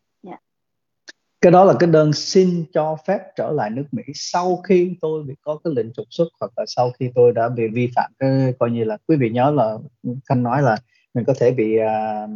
cái 1.45 1.51
đó 1.51 1.65
là 1.65 1.75
cái 1.81 1.91
đơn 1.91 2.13
xin 2.13 2.65
cho 2.73 2.97
phép 3.07 3.19
trở 3.37 3.53
lại 3.53 3.71
nước 3.71 3.85
Mỹ 3.93 4.03
sau 4.15 4.57
khi 4.57 4.95
tôi 5.01 5.23
bị 5.23 5.35
có 5.43 5.59
cái 5.65 5.73
lệnh 5.77 5.93
trục 5.93 6.07
xuất 6.11 6.29
hoặc 6.41 6.53
là 6.57 6.65
sau 6.67 6.91
khi 6.99 7.11
tôi 7.15 7.33
đã 7.33 7.49
bị 7.49 7.63
vi 7.69 7.91
phạm 7.97 8.13
cái 8.19 8.55
coi 8.59 8.71
như 8.71 8.85
là 8.85 8.97
quý 9.09 9.17
vị 9.17 9.31
nhớ 9.31 9.51
là 9.51 9.79
khanh 10.29 10.43
nói 10.43 10.63
là 10.63 10.77
mình 11.15 11.25
có 11.25 11.35
thể 11.41 11.51
bị 11.51 11.77
à, 11.77 12.27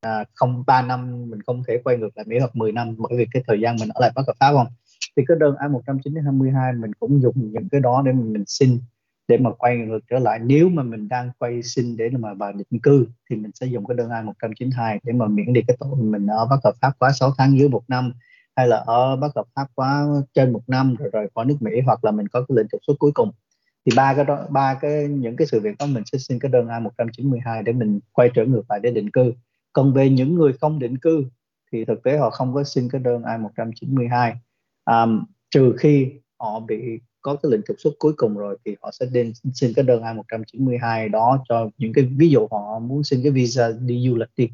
à, 0.00 0.24
không 0.34 0.64
ba 0.66 0.82
năm 0.82 1.30
mình 1.30 1.42
không 1.46 1.62
thể 1.68 1.80
quay 1.84 1.96
ngược 1.96 2.16
lại 2.16 2.24
Mỹ 2.28 2.38
hoặc 2.38 2.56
10 2.56 2.72
năm 2.72 2.94
bởi 2.98 3.18
vì 3.18 3.26
cái 3.32 3.42
thời 3.46 3.60
gian 3.60 3.76
mình 3.80 3.88
ở 3.94 4.00
lại 4.00 4.10
bất 4.14 4.22
hợp 4.26 4.34
pháp 4.40 4.52
không? 4.52 4.66
Thì 5.16 5.22
cái 5.28 5.36
đơn 5.40 5.54
A192 5.54 6.80
mình 6.80 6.92
cũng 7.00 7.22
dùng 7.22 7.34
những 7.52 7.68
cái 7.68 7.80
đó 7.80 8.02
để 8.06 8.12
mình 8.12 8.44
xin 8.46 8.78
để 9.28 9.38
mà 9.38 9.50
quay 9.50 9.76
ngược 9.76 9.98
trở 10.10 10.18
lại. 10.18 10.38
Nếu 10.42 10.68
mà 10.68 10.82
mình 10.82 11.08
đang 11.08 11.30
quay 11.38 11.62
xin 11.62 11.96
để 11.96 12.10
mà 12.10 12.34
vào 12.34 12.52
định 12.52 12.80
cư 12.82 13.06
thì 13.30 13.36
mình 13.36 13.50
sẽ 13.54 13.66
dùng 13.66 13.86
cái 13.86 13.96
đơn 13.96 14.10
A192 14.10 14.98
để 15.02 15.12
mà 15.12 15.26
miễn 15.26 15.52
đi 15.52 15.62
cái 15.68 15.76
tội 15.80 15.96
mình 15.96 16.26
ở 16.26 16.46
bất 16.46 16.56
hợp 16.64 16.74
pháp 16.80 16.92
quá 16.98 17.12
6 17.12 17.32
tháng 17.38 17.58
dưới 17.58 17.68
một 17.68 17.82
năm 17.88 18.12
hay 18.56 18.68
là 18.68 18.76
ở 18.76 19.16
bất 19.16 19.36
hợp 19.36 19.46
pháp 19.56 19.66
quá 19.74 20.06
trên 20.34 20.52
một 20.52 20.62
năm 20.66 20.94
rồi 20.98 21.10
rời 21.12 21.28
khỏi 21.34 21.44
nước 21.44 21.56
Mỹ 21.60 21.80
hoặc 21.86 22.04
là 22.04 22.10
mình 22.10 22.28
có 22.28 22.40
cái 22.40 22.56
lệnh 22.56 22.66
trục 22.72 22.80
xuất 22.86 22.94
cuối 22.98 23.12
cùng. 23.14 23.30
Thì 23.86 23.92
ba 23.96 24.14
cái 24.14 24.24
đó 24.24 24.46
ba 24.50 24.74
cái 24.74 25.08
những 25.08 25.36
cái 25.36 25.46
sự 25.46 25.60
việc 25.60 25.78
đó 25.78 25.86
mình 25.86 26.02
sẽ 26.12 26.18
xin 26.18 26.38
cái 26.38 26.50
đơn 26.50 26.66
A192 26.66 27.62
để 27.62 27.72
mình 27.72 28.00
quay 28.12 28.30
trở 28.34 28.44
ngược 28.44 28.62
lại 28.68 28.80
để 28.82 28.90
định 28.90 29.10
cư. 29.10 29.32
Còn 29.72 29.92
về 29.92 30.10
những 30.10 30.34
người 30.34 30.52
không 30.60 30.78
định 30.78 30.98
cư 30.98 31.24
thì 31.74 31.84
thực 31.84 32.02
tế 32.02 32.18
họ 32.18 32.30
không 32.30 32.54
có 32.54 32.64
xin 32.64 32.88
cái 32.88 33.00
đơn 33.00 33.22
I-192 33.22 34.34
um, 34.84 35.24
trừ 35.50 35.74
khi 35.78 36.12
họ 36.40 36.60
bị 36.60 37.00
có 37.24 37.36
cái 37.42 37.52
lệnh 37.52 37.60
trục 37.68 37.76
xuất 37.80 37.90
cuối 37.98 38.12
cùng 38.16 38.36
rồi 38.36 38.56
thì 38.64 38.76
họ 38.82 38.90
sẽ 38.92 39.06
đến 39.12 39.32
xin 39.54 39.72
cái 39.76 39.84
đơn 39.84 40.02
I-192 40.02 41.10
đó 41.10 41.44
cho 41.48 41.68
những 41.78 41.92
cái 41.92 42.04
ví 42.16 42.30
dụ 42.30 42.46
họ 42.50 42.78
muốn 42.78 43.04
xin 43.04 43.22
cái 43.22 43.32
visa 43.32 43.70
đi 43.80 44.08
du 44.08 44.16
lịch 44.16 44.28
đi 44.36 44.48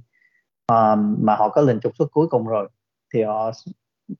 um, 0.67 1.17
mà 1.21 1.37
họ 1.37 1.49
có 1.49 1.63
lệnh 1.63 1.81
trục 1.81 1.97
xuất 1.97 2.11
cuối 2.13 2.27
cùng 2.27 2.47
rồi 2.47 2.69
thì 3.15 3.23
họ 3.23 3.51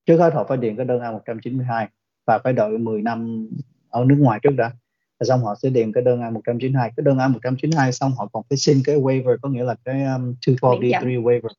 trước 0.05 0.17
hết 0.17 0.33
họ 0.33 0.45
phải 0.49 0.57
điền 0.57 0.75
cái 0.75 0.85
đơn 0.85 1.01
I-192 1.01 1.87
và 2.25 2.39
phải 2.43 2.53
đợi 2.53 2.77
10 2.77 3.01
năm 3.01 3.49
ở 3.89 4.05
nước 4.05 4.15
ngoài 4.19 4.39
trước 4.43 4.51
đã. 4.57 4.71
Rồi 5.19 5.27
xong 5.27 5.43
họ 5.43 5.55
sẽ 5.55 5.69
điền 5.69 5.91
cái 5.91 6.03
đơn 6.03 6.19
I-192 6.19 6.73
cái 6.73 7.03
đơn 7.03 7.17
I-192 7.17 7.91
xong 7.91 8.11
họ 8.17 8.29
còn 8.33 8.43
phải 8.49 8.57
xin 8.57 8.77
cái 8.85 8.95
waiver 8.95 9.37
có 9.41 9.49
nghĩa 9.49 9.63
là 9.63 9.75
cái 9.85 10.03
um, 10.03 10.35
240D3 10.47 11.23
waiver. 11.23 11.49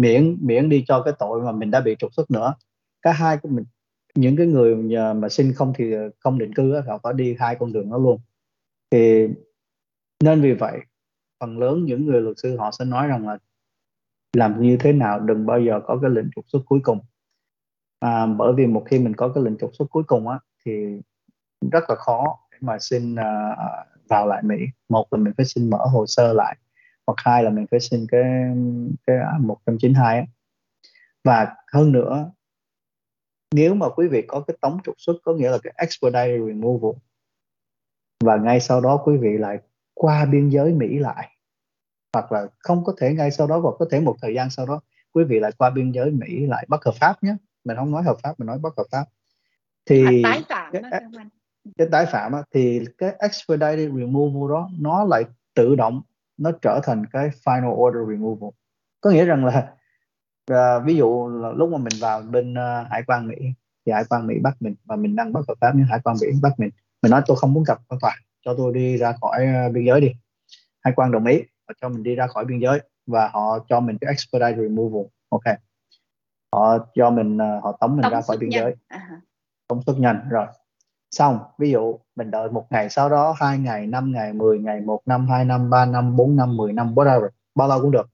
Miễn 0.00 0.38
miễn 0.40 0.68
đi 0.68 0.84
cho 0.88 1.02
cái 1.02 1.14
tội 1.18 1.42
mà 1.42 1.52
mình 1.52 1.70
đã 1.70 1.80
bị 1.80 1.96
trục 1.98 2.14
xuất 2.14 2.30
nữa. 2.30 2.54
Cả 3.02 3.12
hai 3.12 3.36
của 3.36 3.48
mình 3.48 3.64
những 4.20 4.36
cái 4.36 4.46
người 4.46 4.74
mà 5.14 5.28
xin 5.28 5.52
không 5.52 5.72
thì 5.76 5.94
không 6.18 6.38
định 6.38 6.54
cư 6.54 6.80
họ 6.80 6.98
có 6.98 7.12
đi 7.12 7.36
hai 7.38 7.56
con 7.60 7.72
đường 7.72 7.90
đó 7.90 7.98
luôn. 7.98 8.20
Thì 8.90 9.28
nên 10.24 10.40
vì 10.40 10.52
vậy 10.52 10.80
phần 11.40 11.58
lớn 11.58 11.84
những 11.84 12.06
người 12.06 12.20
luật 12.20 12.38
sư 12.38 12.56
họ 12.56 12.70
sẽ 12.70 12.84
nói 12.84 13.06
rằng 13.06 13.28
là 13.28 13.38
làm 14.36 14.62
như 14.62 14.76
thế 14.80 14.92
nào 14.92 15.20
đừng 15.20 15.46
bao 15.46 15.60
giờ 15.60 15.80
có 15.84 15.98
cái 16.02 16.10
lệnh 16.10 16.30
trục 16.36 16.44
xuất 16.48 16.62
cuối 16.66 16.80
cùng. 16.82 17.00
À, 18.00 18.26
bởi 18.26 18.52
vì 18.56 18.66
một 18.66 18.84
khi 18.86 18.98
mình 18.98 19.14
có 19.16 19.28
cái 19.34 19.44
lệnh 19.44 19.58
trục 19.58 19.70
xuất 19.78 19.86
cuối 19.90 20.02
cùng 20.06 20.28
á 20.28 20.38
thì 20.64 21.00
rất 21.72 21.90
là 21.90 21.96
khó 21.96 22.38
mà 22.60 22.78
xin 22.80 23.14
uh, 23.14 23.18
vào 24.08 24.26
lại 24.26 24.42
Mỹ. 24.42 24.56
Một 24.88 25.06
là 25.10 25.18
mình 25.18 25.32
phải 25.36 25.46
xin 25.46 25.70
mở 25.70 25.78
hồ 25.78 26.06
sơ 26.06 26.32
lại 26.32 26.56
hoặc 27.06 27.14
hai 27.16 27.44
là 27.44 27.50
mình 27.50 27.66
phải 27.70 27.80
xin 27.80 28.06
cái 28.08 28.22
cái 29.06 29.16
192 29.40 30.16
á. 30.18 30.26
và 31.24 31.54
hơn 31.72 31.92
nữa 31.92 32.30
nếu 33.54 33.74
mà 33.74 33.88
quý 33.88 34.08
vị 34.08 34.22
có 34.28 34.44
cái 34.46 34.56
tống 34.60 34.78
trục 34.84 34.94
xuất 34.98 35.16
có 35.24 35.32
nghĩa 35.32 35.50
là 35.50 35.58
cái 35.62 35.72
expedited 35.76 36.40
removal 36.46 36.92
và 38.24 38.36
ngay 38.36 38.60
sau 38.60 38.80
đó 38.80 39.02
quý 39.04 39.16
vị 39.16 39.28
lại 39.38 39.58
qua 39.94 40.24
biên 40.24 40.48
giới 40.48 40.72
Mỹ 40.72 40.98
lại 40.98 41.28
hoặc 42.12 42.32
là 42.32 42.46
không 42.58 42.84
có 42.84 42.94
thể 42.98 43.14
ngay 43.14 43.30
sau 43.30 43.46
đó 43.46 43.58
hoặc 43.58 43.74
có 43.78 43.86
thể 43.90 44.00
một 44.00 44.16
thời 44.22 44.34
gian 44.34 44.50
sau 44.50 44.66
đó 44.66 44.80
quý 45.12 45.24
vị 45.24 45.40
lại 45.40 45.52
qua 45.58 45.70
biên 45.70 45.90
giới 45.90 46.10
Mỹ 46.10 46.46
lại 46.46 46.66
bất 46.68 46.84
hợp 46.84 46.94
pháp 47.00 47.22
nhé. 47.22 47.36
Mình 47.64 47.76
không 47.76 47.90
nói 47.90 48.02
hợp 48.02 48.16
pháp 48.22 48.40
mình 48.40 48.46
nói 48.46 48.58
bất 48.58 48.76
hợp 48.76 48.86
pháp. 48.92 49.04
Thì 49.86 50.22
tái 50.22 50.42
phạm 50.48 50.72
cái, 50.72 50.82
cái 51.78 51.88
tái 51.92 52.06
phạm 52.06 52.32
á, 52.32 52.42
thì 52.54 52.84
cái 52.98 53.12
expedited 53.18 53.90
removal 53.96 54.50
đó 54.50 54.70
nó 54.78 55.04
lại 55.04 55.24
tự 55.54 55.74
động 55.74 56.02
nó 56.36 56.52
trở 56.62 56.80
thành 56.82 57.06
cái 57.12 57.30
final 57.44 57.74
order 57.74 58.08
removal. 58.08 58.50
Có 59.00 59.10
nghĩa 59.10 59.24
rằng 59.24 59.44
là 59.44 59.74
uh, 60.52 60.84
ví 60.84 60.96
dụ 60.96 61.28
là 61.28 61.48
lúc 61.52 61.70
mà 61.70 61.78
mình 61.78 61.92
vào 62.00 62.22
bên 62.22 62.52
uh, 62.52 62.90
hải 62.90 63.02
quan 63.06 63.28
mỹ 63.28 63.36
thì 63.86 63.92
hải 63.92 64.04
quan 64.08 64.26
mỹ 64.26 64.38
bắt 64.42 64.56
mình 64.60 64.74
và 64.84 64.96
mình 64.96 65.16
đang 65.16 65.32
bất 65.32 65.40
hợp 65.48 65.54
pháp 65.60 65.72
nhưng 65.74 65.86
hải 65.86 66.00
quan 66.04 66.16
mỹ 66.20 66.26
bắt 66.42 66.52
mình. 66.58 66.70
Mình 67.02 67.10
nói 67.10 67.22
tôi 67.26 67.36
không 67.36 67.52
muốn 67.52 67.64
gặp 67.64 67.78
quan 67.88 68.00
tòa 68.00 68.16
cho 68.44 68.54
tôi 68.58 68.74
đi 68.74 68.96
ra 68.96 69.14
khỏi 69.20 69.46
uh, 69.66 69.72
biên 69.72 69.84
giới 69.84 70.00
đi. 70.00 70.12
Hải 70.80 70.94
quan 70.96 71.10
đồng 71.10 71.26
ý 71.26 71.42
và 71.68 71.74
cho 71.80 71.88
mình 71.88 72.02
đi 72.02 72.14
ra 72.14 72.26
khỏi 72.26 72.44
biên 72.44 72.58
giới 72.58 72.80
và 73.06 73.28
họ 73.28 73.58
cho 73.68 73.80
mình 73.80 73.98
cái 74.00 74.08
expedited 74.08 74.68
removal 74.68 75.02
ok. 75.28 75.56
Họ 76.52 76.78
cho 76.94 77.10
mình 77.10 77.36
uh, 77.36 77.64
họ 77.64 77.76
tống 77.80 77.96
mình 77.96 78.02
tống 78.02 78.12
ra 78.12 78.20
khỏi 78.20 78.36
biên 78.36 78.50
giới. 78.50 78.74
À. 78.88 79.20
tống 79.68 79.82
xuất 79.82 79.98
nhanh 79.98 80.28
rồi. 80.30 80.46
Xong 81.10 81.38
ví 81.58 81.70
dụ 81.70 81.98
mình 82.16 82.30
đợi 82.30 82.50
một 82.50 82.66
ngày 82.70 82.90
sau 82.90 83.08
đó 83.08 83.34
hai 83.38 83.58
ngày 83.58 83.86
năm 83.86 84.12
ngày 84.12 84.32
10 84.32 84.58
ngày 84.58 84.80
một 84.80 85.00
năm 85.06 85.28
hai 85.28 85.44
năm 85.44 85.70
ba 85.70 85.84
năm 85.84 86.16
bốn 86.16 86.36
năm 86.36 86.56
10 86.56 86.72
năm 86.72 86.94
whatever 86.94 87.28
bao 87.54 87.68
lâu 87.68 87.80
cũng 87.82 87.90
được 87.90 88.09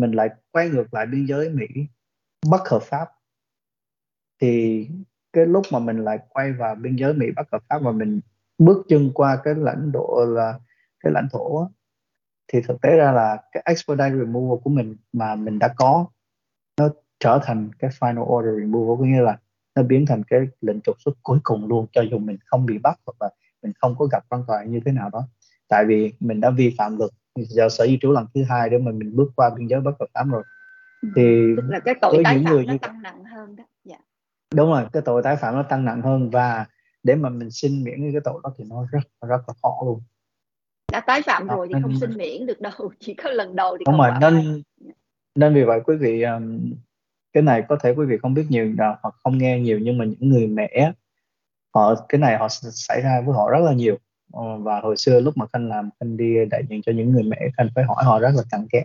mình 0.00 0.12
lại 0.12 0.28
quay 0.52 0.68
ngược 0.68 0.94
lại 0.94 1.06
biên 1.06 1.26
giới 1.26 1.48
Mỹ, 1.48 1.66
bất 2.50 2.68
hợp 2.68 2.82
pháp. 2.82 3.08
Thì 4.40 4.86
cái 5.32 5.46
lúc 5.46 5.62
mà 5.72 5.78
mình 5.78 6.04
lại 6.04 6.18
quay 6.28 6.52
vào 6.52 6.74
biên 6.74 6.96
giới 6.96 7.14
Mỹ 7.14 7.26
bất 7.36 7.52
hợp 7.52 7.62
pháp 7.68 7.78
và 7.82 7.92
mình 7.92 8.20
bước 8.58 8.86
chân 8.88 9.10
qua 9.14 9.40
cái 9.44 9.54
lãnh 9.54 9.92
độ 9.92 10.24
là 10.28 10.58
cái 11.00 11.12
lãnh 11.12 11.28
thổ 11.32 11.68
thì 12.52 12.60
thực 12.68 12.80
tế 12.82 12.96
ra 12.96 13.12
là 13.12 13.42
cái 13.52 13.62
expedite 13.66 14.10
removal 14.10 14.58
của 14.64 14.70
mình 14.70 14.96
mà 15.12 15.34
mình 15.34 15.58
đã 15.58 15.74
có, 15.76 16.06
nó 16.80 16.88
trở 17.20 17.40
thành 17.42 17.70
cái 17.78 17.90
final 17.90 18.22
order 18.22 18.60
removal, 18.60 18.96
có 18.98 19.04
nghĩa 19.04 19.22
là 19.22 19.38
nó 19.74 19.82
biến 19.82 20.06
thành 20.06 20.22
cái 20.24 20.40
lệnh 20.60 20.80
trục 20.80 20.96
xuất 21.04 21.12
cuối 21.22 21.38
cùng 21.42 21.66
luôn, 21.66 21.86
cho 21.92 22.02
dù 22.02 22.18
mình 22.18 22.36
không 22.44 22.66
bị 22.66 22.78
bắt 22.78 23.00
hoặc 23.06 23.14
là 23.20 23.30
mình 23.62 23.72
không 23.80 23.94
có 23.98 24.06
gặp 24.06 24.24
quan 24.28 24.44
tòa 24.46 24.64
như 24.64 24.80
thế 24.84 24.92
nào 24.92 25.10
đó. 25.10 25.28
Tại 25.68 25.84
vì 25.84 26.12
mình 26.20 26.40
đã 26.40 26.50
vi 26.50 26.74
phạm 26.78 26.98
luật 26.98 27.10
giờ 27.36 27.68
sở 27.68 27.86
di 27.86 27.98
trú 28.00 28.12
lần 28.12 28.26
thứ 28.34 28.42
hai 28.48 28.70
để 28.70 28.78
mà 28.78 28.92
mình 28.92 29.16
bước 29.16 29.32
qua 29.36 29.50
biên 29.56 29.66
giới 29.66 29.80
bất 29.80 29.92
hợp 30.00 30.06
pháp 30.14 30.24
rồi 30.30 30.42
ừ. 31.02 31.08
thì 31.16 31.54
tức 31.56 31.62
là 31.68 31.80
cái 31.84 31.94
tội 32.00 32.20
tái 32.24 32.42
phạm 32.44 32.66
nó 32.66 32.74
tăng 32.82 33.02
nặng 33.02 33.24
hơn 33.24 33.56
đó 33.56 33.64
dạ. 33.84 33.96
đúng 34.54 34.70
rồi 34.70 34.86
cái 34.92 35.02
tội 35.04 35.22
tái 35.22 35.36
phạm 35.36 35.54
nó 35.54 35.62
tăng 35.62 35.84
nặng 35.84 36.02
hơn 36.02 36.30
và 36.30 36.66
để 37.02 37.14
mà 37.14 37.28
mình 37.28 37.50
xin 37.50 37.84
miễn 37.84 38.12
cái 38.12 38.20
tội 38.24 38.40
đó 38.42 38.52
thì 38.58 38.64
nó 38.68 38.86
rất 38.92 39.28
rất 39.28 39.42
là 39.48 39.54
khó 39.62 39.78
luôn 39.84 40.00
đã 40.92 41.00
tái 41.00 41.22
phạm 41.22 41.46
rồi 41.46 41.68
thì 41.68 41.80
không 41.82 41.96
xin 42.00 42.10
miễn 42.16 42.46
được 42.46 42.60
đâu 42.60 42.72
chỉ 43.00 43.14
có 43.14 43.30
lần 43.30 43.56
đầu 43.56 43.76
thì 43.78 43.84
đúng 43.86 43.98
rồi 43.98 44.10
nên 44.20 44.62
nên 45.34 45.54
vì 45.54 45.64
vậy 45.64 45.80
quý 45.86 45.96
vị 45.96 46.22
um, 46.22 46.72
cái 47.32 47.42
này 47.42 47.64
có 47.68 47.76
thể 47.82 47.90
quý 47.90 48.06
vị 48.06 48.18
không 48.22 48.34
biết 48.34 48.46
nhiều 48.48 48.72
nào 48.72 48.98
hoặc 49.02 49.14
không 49.24 49.38
nghe 49.38 49.60
nhiều 49.60 49.78
nhưng 49.82 49.98
mà 49.98 50.04
những 50.04 50.28
người 50.28 50.46
mẹ 50.46 50.92
họ 51.74 51.94
cái 52.08 52.18
này 52.18 52.38
họ 52.38 52.48
xảy 52.72 53.00
ra 53.00 53.22
với 53.26 53.34
họ 53.34 53.50
rất 53.50 53.60
là 53.60 53.72
nhiều 53.72 53.96
Ờ, 54.34 54.56
và 54.56 54.80
hồi 54.80 54.96
xưa 54.96 55.20
lúc 55.20 55.36
mà 55.36 55.46
khanh 55.52 55.68
làm 55.68 55.90
khanh 56.00 56.16
đi 56.16 56.34
đại 56.50 56.62
diện 56.68 56.82
cho 56.82 56.92
những 56.92 57.12
người 57.12 57.22
mẹ 57.22 57.38
khanh 57.56 57.68
phải 57.74 57.84
hỏi 57.84 58.04
họ 58.04 58.18
rất 58.18 58.30
là 58.36 58.42
cặn 58.50 58.66
kẽ. 58.70 58.84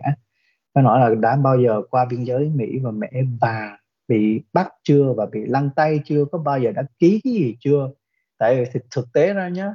Phải 0.74 0.84
nói 0.84 1.00
là 1.00 1.14
đã 1.14 1.36
bao 1.36 1.60
giờ 1.60 1.82
qua 1.90 2.04
biên 2.10 2.24
giới 2.24 2.48
mỹ 2.54 2.78
và 2.82 2.90
mẹ 2.90 3.10
bà 3.40 3.78
bị 4.08 4.42
bắt 4.52 4.72
chưa 4.82 5.12
và 5.16 5.26
bị 5.26 5.46
lăn 5.46 5.70
tay 5.76 6.00
chưa? 6.04 6.24
Có 6.32 6.38
bao 6.38 6.58
giờ 6.58 6.72
đã 6.72 6.82
ký 6.98 7.20
cái 7.24 7.32
gì 7.32 7.56
chưa? 7.60 7.90
Tại 8.38 8.56
vì 8.56 8.70
thực, 8.72 8.82
thực 8.90 9.12
tế 9.12 9.34
ra 9.34 9.48
nhá 9.48 9.74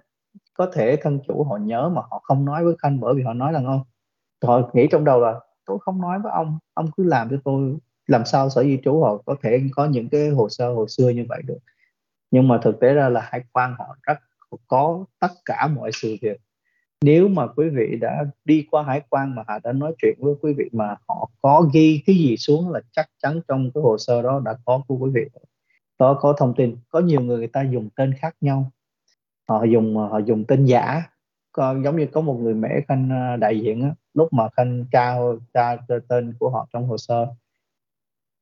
có 0.54 0.72
thể 0.74 0.96
thân 1.02 1.20
chủ 1.28 1.44
họ 1.44 1.58
nhớ 1.58 1.90
mà 1.90 2.02
họ 2.12 2.22
không 2.24 2.46
nói 2.46 2.64
với 2.64 2.76
khanh 2.80 3.00
bởi 3.00 3.14
vì 3.16 3.24
họ 3.24 3.34
nói 3.34 3.54
là 3.54 3.60
ngon. 3.60 3.84
Họ 4.44 4.70
nghĩ 4.74 4.88
trong 4.92 5.06
đầu 5.06 5.22
là 5.22 5.40
tôi 5.66 5.78
không 5.82 6.02
nói 6.02 6.20
với 6.20 6.32
ông 6.32 6.60
ông 6.74 6.92
cứ 6.98 7.04
làm 7.04 7.30
cho 7.30 7.38
tôi 7.44 7.78
làm 8.08 8.26
sao 8.26 8.50
sở 8.50 8.64
di 8.64 8.80
trú 8.84 9.02
họ 9.02 9.18
có 9.26 9.36
thể 9.44 9.62
có 9.76 9.86
những 9.86 10.10
cái 10.10 10.30
hồ 10.30 10.50
sơ 10.50 10.74
hồi 10.74 10.90
xưa 10.90 11.10
như 11.10 11.26
vậy 11.30 11.42
được? 11.46 11.60
Nhưng 12.32 12.48
mà 12.48 12.60
thực 12.64 12.80
tế 12.80 12.94
ra 12.94 13.10
là 13.10 13.22
hải 13.24 13.42
quan 13.54 13.76
họ 13.80 13.98
rất 14.04 14.18
có 14.68 15.06
tất 15.20 15.32
cả 15.46 15.68
mọi 15.68 15.92
sự 15.94 16.18
việc. 16.22 16.38
Nếu 17.02 17.28
mà 17.28 17.48
quý 17.48 17.70
vị 17.70 17.98
đã 18.02 18.26
đi 18.46 18.68
qua 18.72 18.84
hải 18.84 19.02
quan 19.10 19.36
mà 19.36 19.44
họ 19.48 19.60
đã 19.64 19.72
nói 19.72 19.94
chuyện 20.02 20.18
với 20.20 20.34
quý 20.42 20.54
vị 20.58 20.66
mà 20.72 20.96
họ 21.08 21.30
có 21.42 21.70
ghi 21.74 22.04
cái 22.06 22.16
gì 22.16 22.38
xuống 22.38 22.70
là 22.70 22.82
chắc 22.92 23.10
chắn 23.24 23.42
trong 23.48 23.72
cái 23.74 23.82
hồ 23.82 23.98
sơ 23.98 24.22
đó 24.22 24.42
đã 24.46 24.58
có 24.66 24.82
của 24.88 24.96
quý 24.96 25.12
vị. 25.14 25.26
Đó 26.00 26.18
có 26.22 26.34
thông 26.38 26.54
tin. 26.58 26.78
Có 26.90 27.00
nhiều 27.00 27.22
người 27.22 27.38
người 27.38 27.48
ta 27.48 27.62
dùng 27.72 27.90
tên 27.96 28.14
khác 28.14 28.36
nhau. 28.42 28.72
Họ 29.50 29.64
dùng 29.64 29.98
họ 29.98 30.18
dùng 30.18 30.46
tên 30.48 30.66
giả. 30.66 31.04
Còn 31.52 31.84
giống 31.84 31.98
như 31.98 32.08
có 32.12 32.22
một 32.22 32.34
người 32.34 32.54
mẹ 32.54 32.82
khanh 32.88 33.10
à, 33.12 33.36
đại 33.36 33.60
diện 33.60 33.82
á, 33.82 33.90
lúc 34.14 34.34
mà 34.34 34.50
khanh 34.50 34.86
tra 34.92 35.16
tra 35.54 35.78
tên 36.08 36.34
của 36.40 36.50
họ 36.50 36.68
trong 36.74 36.88
hồ 36.88 36.98
sơ 36.98 37.28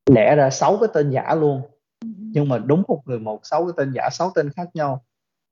lẽ 0.10 0.36
ra 0.36 0.50
sáu 0.50 0.78
cái 0.80 0.90
tên 0.94 1.12
giả 1.12 1.36
luôn. 1.36 1.62
Ừ. 2.04 2.10
nhưng 2.18 2.50
mà 2.50 2.58
đúng 2.58 2.84
một 2.88 3.02
người 3.06 3.20
một 3.20 3.40
sáu 3.44 3.66
cái 3.66 3.74
tên 3.78 3.92
giả 3.96 4.10
sáu 4.12 4.32
tên 4.36 4.50
khác 4.50 4.70
nhau 4.74 5.04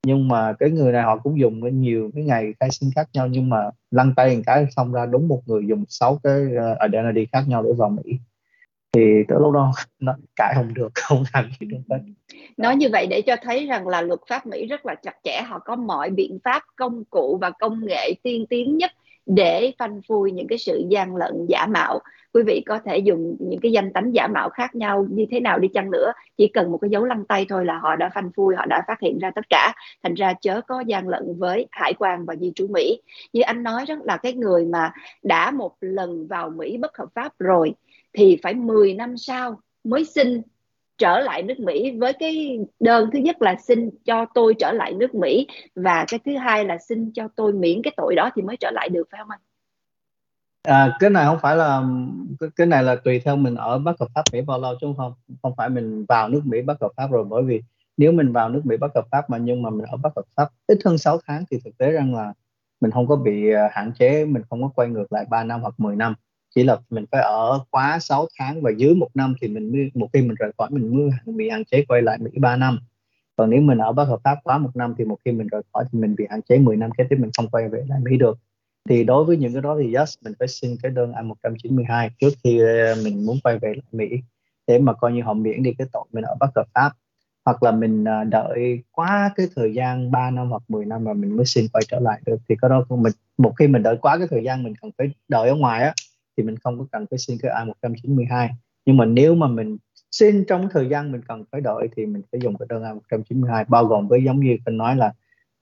nhưng 0.06 0.28
mà 0.28 0.52
cái 0.58 0.70
người 0.70 0.92
này 0.92 1.02
họ 1.02 1.16
cũng 1.16 1.40
dùng 1.40 1.80
nhiều 1.80 2.10
cái 2.14 2.24
ngày 2.24 2.54
khai 2.60 2.70
sinh 2.70 2.90
khác 2.96 3.08
nhau, 3.12 3.26
nhưng 3.26 3.50
mà 3.50 3.70
lăn 3.90 4.12
tay 4.16 4.36
một 4.36 4.42
cái 4.46 4.66
xong 4.76 4.92
ra 4.92 5.06
đúng 5.06 5.28
một 5.28 5.42
người 5.46 5.62
dùng 5.66 5.84
sáu 5.88 6.20
cái 6.22 6.42
ờ, 6.58 6.76
identity 6.86 7.26
khác 7.32 7.44
nhau 7.48 7.62
để 7.62 7.70
vào 7.76 7.88
Mỹ. 7.88 8.18
Thì 8.92 9.00
tới 9.28 9.38
lúc 9.40 9.52
đó 9.52 9.72
nó 10.00 10.14
cãi 10.36 10.52
không 10.56 10.74
được, 10.74 10.88
không 10.94 11.24
làm 11.34 11.50
gì 11.60 11.66
được 11.66 11.78
hết. 11.90 11.98
Nói 12.56 12.76
như 12.76 12.88
vậy 12.92 13.06
để 13.06 13.22
cho 13.22 13.36
thấy 13.42 13.66
rằng 13.66 13.88
là 13.88 14.02
luật 14.02 14.20
pháp 14.28 14.46
Mỹ 14.46 14.66
rất 14.66 14.86
là 14.86 14.94
chặt 14.94 15.14
chẽ, 15.24 15.42
họ 15.46 15.58
có 15.58 15.76
mọi 15.76 16.10
biện 16.10 16.38
pháp 16.44 16.62
công 16.76 17.04
cụ 17.04 17.38
và 17.40 17.50
công 17.50 17.86
nghệ 17.86 18.12
tiên 18.22 18.46
tiến 18.50 18.76
nhất 18.76 18.90
để 19.26 19.72
phanh 19.78 20.00
phui 20.08 20.32
những 20.32 20.48
cái 20.48 20.58
sự 20.58 20.84
gian 20.90 21.16
lận 21.16 21.46
giả 21.48 21.66
mạo 21.66 22.00
quý 22.34 22.42
vị 22.46 22.62
có 22.66 22.78
thể 22.84 22.98
dùng 22.98 23.36
những 23.40 23.60
cái 23.60 23.72
danh 23.72 23.92
tánh 23.92 24.14
giả 24.14 24.26
mạo 24.26 24.50
khác 24.50 24.74
nhau 24.74 25.06
như 25.10 25.26
thế 25.30 25.40
nào 25.40 25.58
đi 25.58 25.68
chăng 25.68 25.90
nữa, 25.90 26.12
chỉ 26.36 26.48
cần 26.48 26.72
một 26.72 26.78
cái 26.78 26.90
dấu 26.90 27.04
lăn 27.04 27.24
tay 27.24 27.46
thôi 27.48 27.64
là 27.64 27.78
họ 27.78 27.96
đã 27.96 28.10
phanh 28.14 28.30
phui, 28.36 28.54
họ 28.56 28.66
đã 28.66 28.82
phát 28.88 29.00
hiện 29.00 29.18
ra 29.18 29.30
tất 29.34 29.44
cả. 29.50 29.72
Thành 30.02 30.14
ra 30.14 30.32
chớ 30.40 30.60
có 30.60 30.80
gian 30.86 31.08
lận 31.08 31.38
với 31.38 31.66
hải 31.70 31.92
quan 31.98 32.24
và 32.24 32.36
di 32.36 32.52
trú 32.54 32.66
mỹ. 32.66 33.00
Như 33.32 33.40
anh 33.40 33.62
nói 33.62 33.84
rất 33.84 33.98
là 34.04 34.16
cái 34.16 34.32
người 34.32 34.66
mà 34.66 34.92
đã 35.22 35.50
một 35.50 35.72
lần 35.80 36.26
vào 36.26 36.50
mỹ 36.50 36.76
bất 36.76 36.96
hợp 36.96 37.08
pháp 37.14 37.32
rồi, 37.38 37.74
thì 38.12 38.38
phải 38.42 38.54
10 38.54 38.94
năm 38.94 39.16
sau 39.16 39.60
mới 39.84 40.04
xin 40.04 40.42
trở 40.98 41.20
lại 41.20 41.42
nước 41.42 41.60
Mỹ. 41.60 41.92
Với 41.98 42.12
cái 42.12 42.58
đơn 42.80 43.10
thứ 43.12 43.18
nhất 43.18 43.42
là 43.42 43.56
xin 43.56 43.90
cho 44.04 44.26
tôi 44.34 44.54
trở 44.58 44.72
lại 44.72 44.92
nước 44.92 45.14
Mỹ, 45.14 45.46
và 45.74 46.04
cái 46.08 46.20
thứ 46.24 46.36
hai 46.36 46.64
là 46.64 46.78
xin 46.78 47.10
cho 47.14 47.28
tôi 47.36 47.52
miễn 47.52 47.82
cái 47.82 47.92
tội 47.96 48.14
đó 48.14 48.30
thì 48.34 48.42
mới 48.42 48.56
trở 48.56 48.70
lại 48.70 48.88
được, 48.88 49.08
phải 49.10 49.18
không 49.18 49.30
anh? 49.30 49.40
À, 50.62 50.96
cái 51.00 51.10
này 51.10 51.24
không 51.24 51.38
phải 51.42 51.56
là 51.56 51.82
cái, 52.40 52.50
cái 52.56 52.66
này 52.66 52.82
là 52.82 52.96
tùy 52.96 53.20
theo 53.24 53.36
mình 53.36 53.54
ở 53.54 53.78
bất 53.78 54.00
hợp 54.00 54.06
pháp 54.14 54.22
Mỹ 54.32 54.40
bao 54.40 54.58
lâu 54.60 54.74
chứ 54.80 54.86
không 54.96 55.14
không 55.42 55.52
phải 55.56 55.68
mình 55.68 56.04
vào 56.08 56.28
nước 56.28 56.40
Mỹ 56.44 56.62
bất 56.62 56.80
hợp 56.80 56.90
pháp 56.96 57.10
rồi 57.10 57.24
bởi 57.24 57.42
vì 57.42 57.62
nếu 57.96 58.12
mình 58.12 58.32
vào 58.32 58.48
nước 58.48 58.60
Mỹ 58.66 58.76
bất 58.76 58.94
hợp 58.94 59.06
pháp 59.10 59.30
mà 59.30 59.38
nhưng 59.38 59.62
mà 59.62 59.70
mình 59.70 59.86
ở 59.86 59.96
bất 59.96 60.16
hợp 60.16 60.22
pháp 60.36 60.48
ít 60.66 60.78
hơn 60.84 60.98
6 60.98 61.18
tháng 61.26 61.44
thì 61.50 61.58
thực 61.64 61.78
tế 61.78 61.90
rằng 61.92 62.14
là 62.14 62.32
mình 62.80 62.90
không 62.90 63.06
có 63.08 63.16
bị 63.16 63.52
à, 63.52 63.68
hạn 63.72 63.92
chế 63.98 64.24
mình 64.24 64.42
không 64.50 64.62
có 64.62 64.68
quay 64.68 64.88
ngược 64.88 65.12
lại 65.12 65.24
3 65.30 65.44
năm 65.44 65.60
hoặc 65.60 65.74
10 65.78 65.96
năm. 65.96 66.14
Chỉ 66.54 66.64
là 66.64 66.78
mình 66.90 67.04
phải 67.12 67.22
ở 67.22 67.60
quá 67.70 67.98
6 67.98 68.26
tháng 68.38 68.62
và 68.62 68.70
dưới 68.76 68.94
một 68.94 69.08
năm 69.14 69.34
thì 69.40 69.48
mình 69.48 69.72
mới 69.72 69.90
một 69.94 70.08
khi 70.12 70.22
mình 70.22 70.34
rời 70.38 70.52
khỏi 70.58 70.70
mình 70.70 70.96
mới 70.96 71.34
bị 71.36 71.48
hạn 71.50 71.64
chế 71.64 71.84
quay 71.88 72.02
lại 72.02 72.18
Mỹ 72.18 72.30
3 72.40 72.56
năm. 72.56 72.78
Còn 73.36 73.50
nếu 73.50 73.60
mình 73.62 73.78
ở 73.78 73.92
bất 73.92 74.04
hợp 74.04 74.20
pháp 74.24 74.38
quá 74.44 74.58
một 74.58 74.70
năm 74.76 74.94
thì 74.98 75.04
một 75.04 75.18
khi 75.24 75.32
mình 75.32 75.46
rời 75.46 75.62
khỏi 75.72 75.84
thì 75.92 75.98
mình 75.98 76.14
bị 76.18 76.26
hạn 76.30 76.42
chế 76.42 76.58
10 76.58 76.76
năm 76.76 76.90
kế 76.98 77.04
tiếp 77.10 77.16
mình 77.20 77.30
không 77.36 77.48
quay 77.50 77.68
về 77.68 77.84
lại 77.88 78.00
Mỹ 78.04 78.16
được 78.16 78.38
thì 78.88 79.04
đối 79.04 79.24
với 79.24 79.36
những 79.36 79.52
cái 79.52 79.62
đó 79.62 79.76
thì 79.82 79.94
yes 79.94 80.14
mình 80.24 80.32
phải 80.38 80.48
xin 80.48 80.76
cái 80.82 80.92
đơn 80.92 81.12
I-192 81.12 82.10
trước 82.20 82.32
khi 82.44 82.58
ờ, 82.58 82.94
mình 83.04 83.26
muốn 83.26 83.38
quay 83.44 83.58
về 83.58 83.68
lại 83.68 83.84
Mỹ, 83.92 84.20
để 84.66 84.78
mà 84.78 84.92
coi 84.92 85.12
như 85.12 85.22
họ 85.22 85.34
miễn 85.34 85.62
đi 85.62 85.74
cái 85.78 85.86
tội 85.92 86.04
mình 86.12 86.24
ở 86.24 86.34
bất 86.40 86.50
hợp 86.56 86.66
pháp. 86.74 86.92
Hoặc 87.44 87.62
là 87.62 87.70
mình 87.70 88.04
ờ, 88.04 88.24
đợi 88.24 88.82
quá 88.90 89.32
cái 89.36 89.46
thời 89.56 89.74
gian 89.74 90.10
3 90.10 90.30
năm 90.30 90.50
hoặc 90.50 90.62
10 90.68 90.84
năm 90.84 91.04
mà 91.04 91.12
mình 91.12 91.36
mới 91.36 91.46
xin 91.46 91.66
quay 91.72 91.82
trở 91.88 92.00
lại 92.00 92.20
được, 92.26 92.36
thì 92.48 92.54
cái 92.62 92.68
đó 92.68 92.84
mình, 92.88 93.12
một 93.38 93.52
khi 93.58 93.66
mình 93.66 93.82
đợi 93.82 93.96
quá 93.96 94.18
cái 94.18 94.26
thời 94.30 94.44
gian 94.44 94.62
mình 94.62 94.74
cần 94.82 94.90
phải 94.98 95.10
đợi 95.28 95.48
ở 95.48 95.54
ngoài 95.54 95.82
á, 95.82 95.94
thì 96.36 96.42
mình 96.42 96.56
không 96.64 96.78
có 96.78 96.86
cần 96.92 97.06
phải 97.10 97.18
xin 97.18 97.38
cái 97.42 97.52
I-192 97.82 98.48
nhưng 98.86 98.96
mà 98.96 99.04
nếu 99.04 99.34
mà 99.34 99.46
mình 99.46 99.76
xin 100.10 100.44
trong 100.48 100.68
thời 100.72 100.88
gian 100.88 101.12
mình 101.12 101.20
cần 101.28 101.44
phải 101.52 101.60
đợi 101.60 101.88
thì 101.96 102.06
mình 102.06 102.22
phải 102.32 102.40
dùng 102.40 102.56
cái 102.58 102.66
đơn 102.68 102.82
I-192 102.82 103.64
bao 103.68 103.84
gồm 103.84 104.08
với 104.08 104.24
giống 104.24 104.40
như 104.40 104.56
anh 104.64 104.76
nói 104.76 104.96
là 104.96 105.12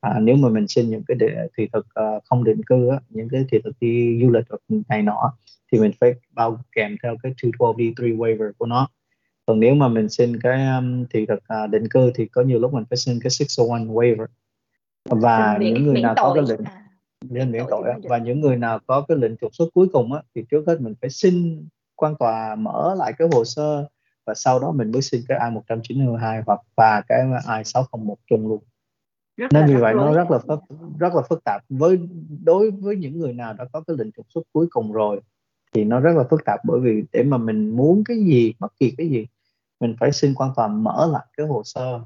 à, 0.00 0.18
nếu 0.20 0.36
mà 0.36 0.48
mình 0.48 0.68
xin 0.68 0.90
những 0.90 1.02
cái 1.08 1.14
đề, 1.14 1.48
thị 1.56 1.68
thực 1.72 1.86
uh, 2.00 2.24
không 2.24 2.44
định 2.44 2.62
cư 2.66 2.88
á, 2.88 3.00
những 3.08 3.28
cái 3.28 3.44
thị 3.50 3.58
thực 3.64 3.76
đi 3.80 4.20
du 4.22 4.30
lịch 4.30 4.44
hoặc 4.48 4.60
này 4.88 5.02
nọ 5.02 5.32
thì 5.72 5.78
mình 5.78 5.92
phải 6.00 6.14
bao 6.30 6.60
kèm 6.72 6.96
theo 7.02 7.16
cái 7.22 7.32
212D3 7.42 8.16
waiver 8.16 8.52
của 8.58 8.66
nó. 8.66 8.88
Còn 9.46 9.60
nếu 9.60 9.74
mà 9.74 9.88
mình 9.88 10.08
xin 10.08 10.40
cái 10.40 10.66
um, 10.76 11.04
thị 11.10 11.26
thực 11.26 11.42
uh, 11.64 11.70
định 11.70 11.88
cư 11.88 12.12
thì 12.14 12.26
có 12.26 12.42
nhiều 12.42 12.58
lúc 12.58 12.74
mình 12.74 12.84
phải 12.90 12.96
xin 12.96 13.18
cái 13.22 13.30
601 13.30 13.94
waiver. 13.94 14.26
Và 15.04 15.58
những 15.60 15.86
người 15.86 16.02
nào 16.02 16.14
có 16.16 16.32
cái 16.34 16.44
lệnh 16.48 16.64
à. 16.64 16.86
Nên 17.30 17.52
miễn 17.52 17.64
tội 17.70 17.92
và 18.02 18.18
những 18.18 18.40
người 18.40 18.56
nào 18.56 18.78
có 18.86 19.04
cái 19.08 19.16
lệnh 19.16 19.36
trục 19.36 19.54
xuất 19.54 19.68
cuối 19.74 19.88
cùng 19.92 20.12
á, 20.12 20.22
thì 20.34 20.44
trước 20.50 20.64
hết 20.66 20.80
mình 20.80 20.94
phải 21.00 21.10
xin 21.10 21.66
quan 21.96 22.14
tòa 22.18 22.54
mở 22.54 22.94
lại 22.98 23.12
cái 23.18 23.28
hồ 23.32 23.44
sơ 23.44 23.86
và 24.26 24.34
sau 24.34 24.58
đó 24.58 24.72
mình 24.72 24.92
mới 24.92 25.02
xin 25.02 25.20
cái 25.28 25.38
I-192 25.38 26.42
hoặc 26.46 26.60
và 26.76 27.02
cái 27.08 27.18
I-601 27.46 28.14
chung 28.26 28.48
luôn 28.48 28.62
rất 29.40 29.52
nên 29.52 29.66
vì 29.66 29.76
vậy 29.76 29.94
nó 29.94 30.14
rất 30.14 30.30
là 30.30 30.38
phức 30.38 30.60
rất 30.98 31.14
là 31.14 31.22
phức 31.28 31.44
tạp. 31.44 31.62
Với 31.68 31.98
đối 32.44 32.70
với 32.70 32.96
những 32.96 33.18
người 33.18 33.32
nào 33.32 33.52
đã 33.52 33.64
có 33.72 33.80
cái 33.80 33.96
lệnh 33.98 34.12
trục 34.12 34.26
xuất 34.34 34.42
cuối 34.52 34.66
cùng 34.70 34.92
rồi 34.92 35.20
thì 35.72 35.84
nó 35.84 36.00
rất 36.00 36.16
là 36.16 36.24
phức 36.30 36.44
tạp. 36.44 36.60
Bởi 36.64 36.80
vì 36.80 37.04
để 37.12 37.22
mà 37.22 37.36
mình 37.36 37.76
muốn 37.76 38.04
cái 38.04 38.16
gì 38.16 38.54
bất 38.58 38.72
kỳ 38.80 38.94
cái 38.98 39.08
gì 39.08 39.26
mình 39.80 39.96
phải 40.00 40.12
xin 40.12 40.34
quan 40.34 40.50
tòa 40.56 40.68
mở 40.68 41.08
lại 41.12 41.26
cái 41.36 41.46
hồ 41.46 41.62
sơ. 41.64 42.00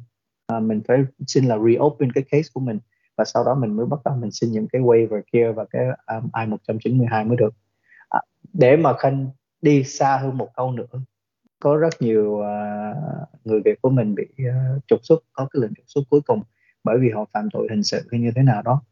À, 0.47 0.61
mình 0.61 0.81
phải 0.89 1.05
xin 1.27 1.45
là 1.45 1.59
reopen 1.59 2.13
cái 2.13 2.25
case 2.31 2.49
của 2.55 2.61
mình. 2.61 2.79
Và 3.17 3.25
sau 3.25 3.45
đó 3.45 3.55
mình 3.55 3.77
mới 3.77 3.87
bắt 3.87 4.01
đầu 4.05 4.17
mình 4.17 4.31
xin 4.31 4.53
những 4.53 4.69
cái 4.69 4.83
waiver 4.83 5.23
kia 5.33 5.53
và 5.53 5.65
cái 5.71 5.87
um, 5.87 6.31
I-192 6.33 7.29
mới 7.29 7.37
được. 7.37 7.55
À, 8.09 8.21
để 8.53 8.77
mà 8.77 8.93
khanh 8.99 9.29
đi 9.63 9.85
xa 9.85 10.17
hơn 10.17 10.39
một 10.39 10.49
câu 10.57 10.73
nữa 10.73 10.87
có 11.65 11.77
rất 11.77 12.03
nhiều 12.03 12.25
uh, 12.25 12.47
người 13.45 13.61
Việt 13.65 13.83
của 13.83 13.91
mình 13.91 14.15
bị 14.15 14.25
uh, 14.49 14.83
trục 14.87 15.01
xuất 15.03 15.25
có 15.33 15.47
cái 15.53 15.63
lệnh 15.63 15.75
trục 15.75 15.85
xuất 15.87 16.03
cuối 16.11 16.21
cùng 16.21 16.43
bởi 16.85 16.99
vì 17.01 17.11
họ 17.11 17.25
phạm 17.33 17.49
tội 17.53 17.67
hình 17.71 17.83
sự 17.83 18.01
hay 18.11 18.21
như 18.21 18.31
thế 18.37 18.43
nào 18.43 18.63
đó. 18.63 18.83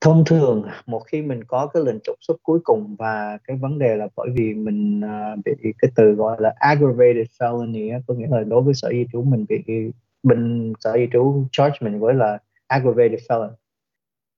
Thông 0.00 0.24
thường 0.24 0.64
một 0.86 1.02
khi 1.06 1.22
mình 1.22 1.44
có 1.44 1.66
cái 1.66 1.82
lệnh 1.86 2.00
trục 2.04 2.16
xuất 2.20 2.36
cuối 2.42 2.60
cùng 2.64 2.96
và 2.98 3.38
cái 3.44 3.56
vấn 3.56 3.78
đề 3.78 3.96
là 3.96 4.08
bởi 4.16 4.28
vì 4.34 4.54
mình 4.54 5.00
uh, 5.04 5.44
bị 5.44 5.72
cái 5.78 5.90
từ 5.96 6.12
gọi 6.12 6.36
là 6.40 6.54
aggravated 6.56 7.26
felony 7.38 8.00
có 8.06 8.14
nghĩa 8.14 8.28
là 8.30 8.40
đối 8.40 8.62
với 8.62 8.74
sở 8.74 8.88
di 8.90 9.06
trú 9.12 9.22
mình 9.22 9.44
bị 9.48 9.90
bên 10.22 10.72
sở 10.80 10.92
di 10.94 11.08
trú 11.12 11.46
charge 11.52 11.76
mình 11.80 12.00
với 12.00 12.14
là 12.14 12.38
aggravated 12.66 13.20
felon 13.28 13.50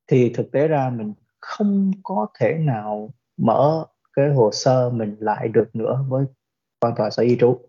thì 0.06 0.32
thực 0.34 0.52
tế 0.52 0.68
ra 0.68 0.90
mình 0.90 1.14
không 1.40 1.92
có 2.02 2.26
thể 2.38 2.54
nào 2.54 3.14
mở 3.36 3.86
cái 4.12 4.28
hồ 4.28 4.50
sơ 4.52 4.90
mình 4.90 5.16
lại 5.20 5.48
được 5.48 5.76
nữa 5.76 6.04
với 6.08 6.24
quan 6.80 6.94
tòa 6.96 7.10
sở 7.10 7.22
di 7.22 7.36
trú. 7.40 7.60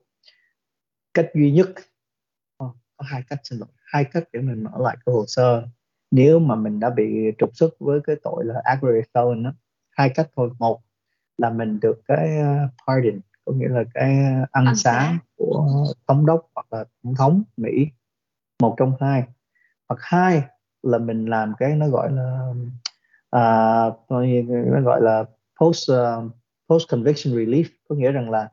Cách 1.14 1.30
duy 1.34 1.52
nhất 1.52 1.70
có 2.58 2.74
hai 3.00 3.24
cách 3.30 3.40
xin 3.44 3.60
lỗi 3.60 3.70
hai 3.92 4.06
cách 4.06 4.24
để 4.34 4.42
mình 4.42 4.64
mở 4.64 4.72
lại 4.78 4.98
cái 5.06 5.14
hồ 5.14 5.24
sơ. 5.28 5.64
Nếu 6.12 6.40
mà 6.40 6.56
mình 6.56 6.80
đã 6.80 6.90
bị 6.90 7.32
trục 7.38 7.50
xuất 7.54 7.70
với 7.80 8.00
cái 8.04 8.16
tội 8.24 8.46
là 8.46 8.62
aggravated 8.64 9.44
đó 9.44 9.54
hai 9.92 10.10
cách 10.10 10.30
thôi. 10.36 10.50
Một 10.60 10.82
là 11.38 11.50
mình 11.50 11.80
được 11.80 12.02
cái 12.08 12.30
uh, 12.42 12.72
pardon 12.88 13.20
có 13.46 13.54
nghĩa 13.54 13.68
là 13.68 13.84
cái 13.94 14.18
ân 14.52 14.66
Ân 14.66 14.76
xá. 14.76 14.92
xá. 14.94 15.18
của 15.36 15.86
thống 16.08 16.26
đốc 16.26 16.50
hoặc 16.56 16.66
là 16.72 16.86
tổng 17.04 17.16
thống 17.16 17.44
Mỹ. 17.58 17.88
Một 18.62 18.76
trong 18.78 18.94
hai. 19.00 19.24
Hoặc 19.90 20.00
hai 20.02 20.42
là 20.84 20.98
mình 20.98 21.26
làm 21.26 21.54
cái 21.60 21.76
nó 21.76 21.88
gọi 21.88 22.12
là 22.12 22.54
à, 23.30 23.44
nó 24.10 24.82
gọi 24.84 25.02
là 25.02 25.24
post 25.62 25.92
uh, 25.92 26.32
post 26.70 26.90
conviction 26.90 27.34
relief. 27.34 27.66
Có 27.90 27.96
nghĩa 27.96 28.12
rằng 28.12 28.30
là 28.30 28.50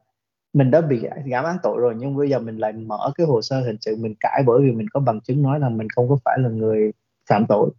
mình 0.57 0.71
đã 0.71 0.81
bị 0.81 1.01
giảm 1.33 1.45
án 1.45 1.57
tội 1.62 1.81
rồi 1.81 1.95
nhưng 1.99 2.16
bây 2.16 2.31
giờ 2.31 2.38
mình 2.38 2.57
lại 2.57 2.73
mở 2.73 3.12
cái 3.14 3.27
hồ 3.27 3.42
sơ 3.42 3.61
hình 3.61 3.77
sự 3.81 3.97
mình 3.97 4.14
cãi 4.21 4.42
bởi 4.47 4.62
vì 4.62 4.73
mình 4.73 4.88
có 4.88 5.01
bằng 5.01 5.21
chứng 5.21 5.42
nói 5.42 5.61
là 5.61 5.69
mình 5.69 5.88
không 5.88 6.09
có 6.09 6.19
phải 6.25 6.38
là 6.38 6.49
người 6.49 6.92
phạm 7.29 7.47
tội. 7.49 7.71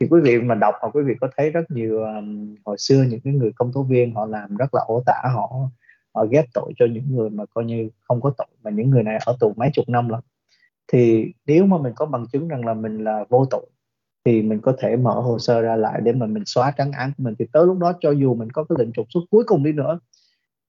Thì 0.00 0.06
quý 0.10 0.20
vị 0.20 0.40
mà 0.40 0.54
đọc 0.54 0.74
hoặc 0.80 0.96
quý 0.96 1.02
vị 1.02 1.14
có 1.20 1.28
thấy 1.36 1.50
rất 1.50 1.70
nhiều 1.70 2.02
um, 2.04 2.54
hồi 2.64 2.78
xưa 2.78 3.02
những 3.08 3.20
cái 3.24 3.32
người 3.32 3.52
công 3.56 3.72
tố 3.72 3.82
viên 3.82 4.14
họ 4.14 4.26
làm 4.26 4.56
rất 4.56 4.74
là 4.74 4.80
ổ 4.86 5.02
tả 5.06 5.22
họ 5.34 5.50
họ 6.14 6.26
ghép 6.30 6.44
tội 6.54 6.72
cho 6.78 6.86
những 6.92 7.16
người 7.16 7.30
mà 7.30 7.44
coi 7.54 7.64
như 7.64 7.88
không 8.00 8.20
có 8.20 8.32
tội 8.38 8.46
mà 8.62 8.70
những 8.70 8.90
người 8.90 9.02
này 9.02 9.18
ở 9.26 9.36
tù 9.40 9.52
mấy 9.56 9.70
chục 9.72 9.88
năm 9.88 10.08
rồi 10.08 10.20
thì 10.92 11.32
nếu 11.46 11.66
mà 11.66 11.78
mình 11.78 11.92
có 11.96 12.06
bằng 12.06 12.26
chứng 12.32 12.48
rằng 12.48 12.64
là 12.66 12.74
mình 12.74 13.04
là 13.04 13.24
vô 13.28 13.46
tội 13.50 13.66
thì 14.24 14.42
mình 14.42 14.60
có 14.60 14.74
thể 14.78 14.96
mở 14.96 15.14
hồ 15.20 15.38
sơ 15.38 15.60
ra 15.60 15.76
lại 15.76 16.00
để 16.04 16.12
mà 16.12 16.26
mình 16.26 16.42
xóa 16.46 16.72
trắng 16.76 16.92
án 16.92 17.12
của 17.18 17.24
mình. 17.24 17.34
Thì 17.38 17.46
tới 17.52 17.66
lúc 17.66 17.78
đó 17.78 17.92
cho 18.00 18.10
dù 18.10 18.34
mình 18.34 18.50
có 18.50 18.64
cái 18.64 18.76
lệnh 18.78 18.92
trục 18.92 19.06
xuất 19.14 19.20
cuối 19.30 19.44
cùng 19.46 19.64
đi 19.64 19.72
nữa 19.72 19.98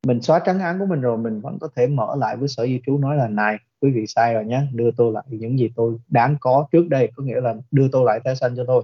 mình 0.08 0.22
xóa 0.22 0.40
trắng 0.46 0.60
án 0.60 0.80
của 0.80 0.86
mình 0.86 1.02
rồi 1.02 1.18
mình 1.18 1.42
vẫn 1.42 1.60
có 1.60 1.70
thể 1.76 1.88
mở 1.88 2.16
lại 2.16 2.38
với 2.38 2.48
sở 2.48 2.66
di 2.66 2.82
trú 2.86 2.98
nói 2.98 3.18
là 3.18 3.28
này 3.28 3.58
quý 3.82 3.92
vị 3.92 4.08
sai 4.08 4.34
rồi 4.34 4.46
nhé 4.46 4.62
đưa 4.74 4.92
tôi 4.98 5.14
lại 5.14 5.24
những 5.28 5.60
gì 5.60 5.72
tôi 5.76 5.98
đáng 6.08 6.36
có 6.40 6.68
trước 6.72 6.88
đây. 6.90 7.12
Có 7.16 7.24
nghĩa 7.24 7.42
là 7.42 7.56
đưa 7.72 7.88
tôi 7.92 8.06
lại 8.06 8.20
tái 8.24 8.36
sanh 8.36 8.56
cho 8.56 8.64
tôi. 8.68 8.84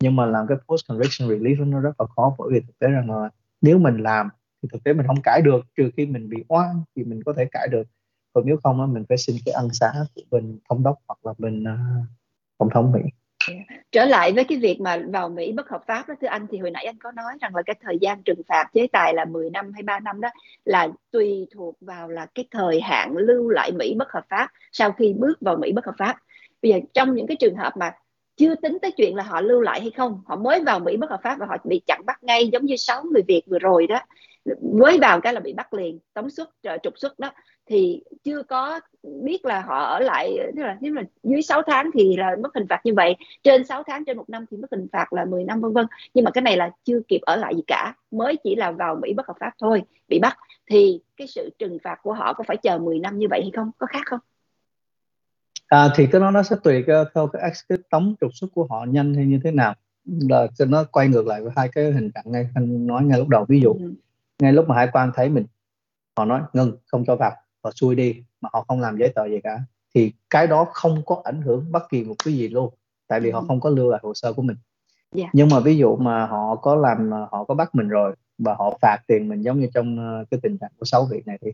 Nhưng 0.00 0.16
mà 0.16 0.26
làm 0.26 0.46
cái 0.46 0.58
post 0.68 0.88
conviction 0.88 1.28
relief 1.28 1.70
nó 1.70 1.80
rất 1.80 2.00
là 2.00 2.06
khó 2.16 2.34
bởi 2.38 2.48
vì 2.52 2.60
thực 2.60 2.78
tế 2.78 2.88
rằng 2.88 3.10
là 3.10 3.30
nếu 3.60 3.78
mình 3.78 3.96
làm 3.96 4.28
thì 4.62 4.68
thực 4.72 4.84
tế 4.84 4.92
mình 4.92 5.06
không 5.06 5.22
cãi 5.22 5.42
được 5.42 5.60
trừ 5.76 5.90
khi 5.96 6.06
mình 6.06 6.28
bị 6.28 6.44
oan 6.48 6.82
thì 6.96 7.04
mình 7.04 7.22
có 7.22 7.32
thể 7.36 7.44
cãi 7.50 7.68
được. 7.68 7.86
Còn 8.32 8.46
nếu 8.46 8.56
không 8.62 8.80
á 8.80 8.86
mình 8.86 9.04
phải 9.08 9.18
xin 9.18 9.36
cái 9.44 9.52
ân 9.52 9.68
xá 9.72 9.92
của 10.14 10.22
bên 10.30 10.58
thống 10.68 10.82
đốc 10.82 10.98
hoặc 11.08 11.26
là 11.26 11.34
bên 11.38 11.62
uh, 11.62 12.06
tổng 12.58 12.70
thống 12.70 12.92
mỹ. 12.92 13.00
Dạ. 13.48 13.76
trở 13.92 14.04
lại 14.04 14.32
với 14.32 14.44
cái 14.44 14.58
việc 14.58 14.80
mà 14.80 14.98
vào 15.12 15.28
Mỹ 15.28 15.52
bất 15.52 15.68
hợp 15.68 15.82
pháp 15.86 16.08
đó, 16.08 16.14
thưa 16.20 16.26
anh, 16.26 16.46
thì 16.50 16.58
hồi 16.58 16.70
nãy 16.70 16.84
anh 16.84 16.98
có 16.98 17.12
nói 17.12 17.32
rằng 17.40 17.56
là 17.56 17.62
cái 17.66 17.76
thời 17.80 17.98
gian 18.00 18.22
trừng 18.22 18.42
phạt 18.48 18.64
chế 18.74 18.86
tài 18.92 19.14
là 19.14 19.24
10 19.24 19.50
năm 19.50 19.72
hay 19.72 19.82
3 19.82 20.00
năm 20.00 20.20
đó, 20.20 20.28
là 20.64 20.88
tùy 21.10 21.46
thuộc 21.54 21.76
vào 21.80 22.08
là 22.08 22.26
cái 22.34 22.44
thời 22.50 22.80
hạn 22.80 23.16
lưu 23.16 23.48
lại 23.48 23.72
Mỹ 23.72 23.94
bất 23.98 24.10
hợp 24.10 24.24
pháp 24.30 24.48
sau 24.72 24.92
khi 24.92 25.14
bước 25.18 25.40
vào 25.40 25.56
Mỹ 25.56 25.72
bất 25.72 25.86
hợp 25.86 25.94
pháp. 25.98 26.16
Bây 26.62 26.72
giờ 26.72 26.78
trong 26.94 27.14
những 27.14 27.26
cái 27.26 27.36
trường 27.40 27.56
hợp 27.56 27.72
mà 27.76 27.92
chưa 28.36 28.54
tính 28.54 28.78
tới 28.82 28.90
chuyện 28.96 29.16
là 29.16 29.22
họ 29.22 29.40
lưu 29.40 29.60
lại 29.60 29.80
hay 29.80 29.90
không, 29.90 30.22
họ 30.26 30.36
mới 30.36 30.60
vào 30.64 30.80
Mỹ 30.80 30.96
bất 30.96 31.10
hợp 31.10 31.20
pháp 31.22 31.38
và 31.38 31.46
họ 31.46 31.56
bị 31.64 31.82
chặn 31.86 32.00
bắt 32.06 32.22
ngay 32.22 32.48
giống 32.52 32.64
như 32.64 32.76
sáu 32.76 33.02
người 33.12 33.22
Việt 33.28 33.42
vừa 33.46 33.58
rồi 33.58 33.86
đó, 33.86 34.00
mới 34.78 34.98
vào 34.98 35.20
cái 35.20 35.32
là 35.32 35.40
bị 35.40 35.52
bắt 35.52 35.74
liền, 35.74 35.98
tống 36.14 36.30
xuất 36.30 36.50
ờ, 36.62 36.78
trục 36.82 36.98
xuất 36.98 37.18
đó 37.18 37.32
thì 37.66 38.02
chưa 38.24 38.42
có 38.42 38.80
biết 39.02 39.44
là 39.44 39.60
họ 39.60 39.84
ở 39.84 40.00
lại 40.00 40.38
tức 40.56 40.62
là 40.62 40.76
nếu 40.80 40.92
là 40.92 41.02
dưới 41.22 41.42
6 41.42 41.62
tháng 41.66 41.90
thì 41.94 42.16
là 42.16 42.36
mất 42.42 42.54
hình 42.54 42.66
phạt 42.70 42.80
như 42.84 42.94
vậy 42.94 43.16
trên 43.42 43.64
6 43.64 43.82
tháng 43.86 44.04
trên 44.04 44.16
một 44.16 44.30
năm 44.30 44.44
thì 44.50 44.56
mất 44.56 44.70
hình 44.70 44.86
phạt 44.92 45.12
là 45.12 45.24
10 45.24 45.44
năm 45.44 45.60
vân 45.60 45.72
vân. 45.72 45.86
Nhưng 46.14 46.24
mà 46.24 46.30
cái 46.30 46.42
này 46.42 46.56
là 46.56 46.70
chưa 46.84 47.00
kịp 47.08 47.20
ở 47.22 47.36
lại 47.36 47.54
gì 47.56 47.62
cả 47.66 47.94
mới 48.10 48.36
chỉ 48.44 48.56
là 48.56 48.70
vào 48.70 48.96
Mỹ 49.02 49.12
bất 49.14 49.26
hợp 49.28 49.36
pháp 49.40 49.52
thôi 49.60 49.82
bị 50.08 50.18
bắt. 50.18 50.36
Thì 50.70 51.00
cái 51.16 51.26
sự 51.26 51.50
trừng 51.58 51.78
phạt 51.84 51.98
của 52.02 52.12
họ 52.12 52.32
có 52.32 52.44
phải 52.46 52.56
chờ 52.56 52.78
10 52.78 52.98
năm 52.98 53.18
như 53.18 53.26
vậy 53.30 53.40
hay 53.42 53.50
không 53.56 53.70
có 53.78 53.86
khác 53.86 54.02
không? 54.06 54.20
À, 55.66 55.88
thì 55.96 56.06
cái 56.12 56.20
đó 56.20 56.30
nó 56.30 56.42
sẽ 56.42 56.56
tùy 56.64 56.84
cái, 56.86 57.04
theo 57.14 57.26
cái, 57.26 57.52
cái 57.68 57.78
tống 57.90 58.14
trục 58.20 58.30
xuất 58.34 58.48
của 58.54 58.66
họ 58.70 58.84
nhanh 58.88 59.14
hay 59.14 59.26
như 59.26 59.40
thế 59.44 59.50
nào. 59.50 59.74
Là 60.04 60.46
nó 60.68 60.84
quay 60.92 61.08
ngược 61.08 61.26
lại 61.26 61.42
với 61.42 61.52
hai 61.56 61.68
cái 61.68 61.92
hình 61.92 62.10
trạng 62.14 62.24
ngay 62.26 62.48
anh 62.54 62.86
nói 62.86 63.04
ngay 63.04 63.18
lúc 63.18 63.28
đầu. 63.28 63.44
Ví 63.48 63.60
dụ 63.60 63.72
ừ. 63.72 63.94
ngay 64.38 64.52
lúc 64.52 64.68
mà 64.68 64.74
hải 64.74 64.88
quan 64.92 65.10
thấy 65.14 65.28
mình 65.28 65.46
họ 66.16 66.24
nói 66.24 66.40
ngừng 66.52 66.76
không 66.86 67.04
cho 67.06 67.16
vào 67.16 67.32
và 67.64 67.70
xuôi 67.70 67.94
đi 67.94 68.22
mà 68.40 68.48
họ 68.52 68.64
không 68.68 68.80
làm 68.80 68.98
giấy 68.98 69.12
tờ 69.14 69.28
gì 69.28 69.40
cả 69.44 69.60
thì 69.94 70.12
cái 70.30 70.46
đó 70.46 70.66
không 70.72 71.02
có 71.06 71.20
ảnh 71.24 71.42
hưởng 71.42 71.72
bất 71.72 71.82
kỳ 71.90 72.04
một 72.04 72.14
cái 72.24 72.34
gì 72.34 72.48
luôn 72.48 72.74
tại 73.08 73.20
vì 73.20 73.30
ừ. 73.30 73.34
họ 73.34 73.44
không 73.48 73.60
có 73.60 73.70
lưu 73.70 73.90
lại 73.90 74.00
hồ 74.02 74.14
sơ 74.14 74.32
của 74.32 74.42
mình 74.42 74.56
yeah. 75.16 75.26
Dạ. 75.26 75.30
nhưng 75.32 75.48
mà 75.48 75.60
ví 75.60 75.76
dụ 75.76 75.96
mà 75.96 76.26
họ 76.26 76.56
có 76.56 76.74
làm 76.74 77.10
họ 77.10 77.44
có 77.44 77.54
bắt 77.54 77.74
mình 77.74 77.88
rồi 77.88 78.14
và 78.38 78.54
họ 78.54 78.78
phạt 78.82 78.98
tiền 79.06 79.28
mình 79.28 79.42
giống 79.42 79.60
như 79.60 79.68
trong 79.74 79.98
ờ, 79.98 80.24
cái 80.30 80.40
tình 80.42 80.58
trạng 80.58 80.70
của 80.78 80.84
sáu 80.84 81.06
vị 81.10 81.22
này 81.26 81.38
thì 81.42 81.52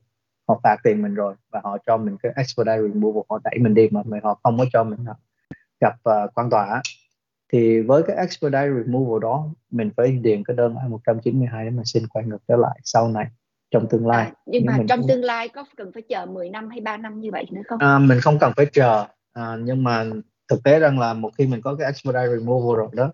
họ 0.48 0.60
phạt 0.62 0.76
tiền 0.84 1.02
mình 1.02 1.14
rồi 1.14 1.34
và 1.50 1.60
họ 1.64 1.78
cho 1.86 1.96
mình 1.96 2.16
cái 2.22 2.32
expedite 2.36 2.82
removal 2.82 3.22
họ 3.28 3.40
đẩy 3.44 3.58
mình 3.58 3.74
đi 3.74 3.88
mà 3.90 4.02
họ 4.22 4.40
không 4.42 4.58
có 4.58 4.64
cho 4.72 4.84
mình 4.84 5.04
gặp 5.80 5.94
uh, 5.94 6.34
quan 6.34 6.50
tòa 6.50 6.82
thì 7.52 7.80
với 7.80 8.02
cái 8.02 8.16
expedite 8.16 8.68
removal 8.84 9.20
đó 9.22 9.46
mình 9.70 9.90
phải 9.96 10.12
điền 10.12 10.44
cái 10.44 10.56
đơn 10.56 10.74
I-192 10.74 11.64
để 11.64 11.70
mà 11.70 11.82
xin 11.84 12.06
quay 12.06 12.24
ngược 12.24 12.42
trở 12.48 12.56
lại 12.56 12.80
sau 12.84 13.08
này 13.08 13.26
trong 13.70 13.86
tương 13.90 14.06
lai. 14.06 14.26
À, 14.26 14.32
nhưng 14.46 14.66
mà 14.66 14.78
trong 14.88 15.00
tương 15.08 15.24
lai 15.24 15.48
có 15.48 15.64
cần 15.76 15.92
phải 15.92 16.02
chờ 16.08 16.26
10 16.26 16.50
năm 16.50 16.68
hay 16.68 16.80
3 16.80 16.96
năm 16.96 17.20
như 17.20 17.30
vậy 17.32 17.46
nữa 17.50 17.62
không? 17.68 17.78
À, 17.78 17.98
mình 17.98 18.20
không 18.20 18.38
cần 18.38 18.52
phải 18.56 18.66
chờ. 18.66 19.06
À, 19.32 19.56
nhưng 19.60 19.84
mà 19.84 20.04
thực 20.48 20.62
tế 20.64 20.78
rằng 20.78 20.98
là 20.98 21.14
một 21.14 21.30
khi 21.38 21.46
mình 21.46 21.60
có 21.60 21.74
cái 21.74 21.86
expedite 21.86 22.28
removal 22.28 22.76
rồi 22.76 22.88
đó 22.92 23.12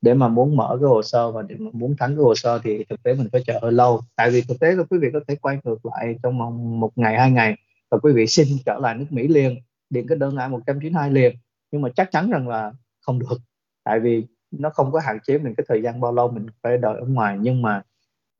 để 0.00 0.14
mà 0.14 0.28
muốn 0.28 0.56
mở 0.56 0.76
cái 0.80 0.88
hồ 0.88 1.02
sơ 1.02 1.30
và 1.30 1.42
để 1.42 1.56
mà 1.58 1.70
muốn 1.72 1.96
thắng 1.98 2.16
cái 2.16 2.24
hồ 2.24 2.34
sơ 2.34 2.58
thì 2.64 2.84
thực 2.88 3.02
tế 3.02 3.14
mình 3.14 3.28
phải 3.32 3.42
chờ 3.46 3.58
hơi 3.62 3.72
lâu. 3.72 4.00
Tại 4.16 4.30
vì 4.30 4.42
thực 4.48 4.60
tế 4.60 4.72
là 4.72 4.84
quý 4.90 4.98
vị 4.98 5.08
có 5.12 5.20
thể 5.28 5.36
quay 5.36 5.58
ngược 5.64 5.86
lại 5.86 6.18
trong 6.22 6.38
vòng 6.38 6.80
một 6.80 6.90
ngày 6.96 7.18
hai 7.18 7.30
ngày 7.30 7.56
và 7.90 7.98
quý 7.98 8.12
vị 8.12 8.26
xin 8.26 8.46
trở 8.66 8.78
lại 8.78 8.94
nước 8.94 9.06
Mỹ 9.10 9.28
liền 9.28 9.56
điện 9.90 10.06
cái 10.08 10.18
đơn 10.18 10.36
I-192 10.36 11.12
liền. 11.12 11.36
Nhưng 11.70 11.82
mà 11.82 11.88
chắc 11.96 12.10
chắn 12.10 12.30
rằng 12.30 12.48
là 12.48 12.72
không 13.00 13.18
được 13.18 13.36
tại 13.84 14.00
vì 14.00 14.26
nó 14.50 14.70
không 14.70 14.92
có 14.92 15.00
hạn 15.00 15.18
chế 15.26 15.38
mình 15.38 15.54
cái 15.56 15.64
thời 15.68 15.82
gian 15.82 16.00
bao 16.00 16.12
lâu 16.12 16.28
mình 16.28 16.46
phải 16.62 16.78
đợi 16.78 16.96
ở 17.00 17.06
ngoài. 17.06 17.36
Nhưng 17.40 17.62
mà 17.62 17.82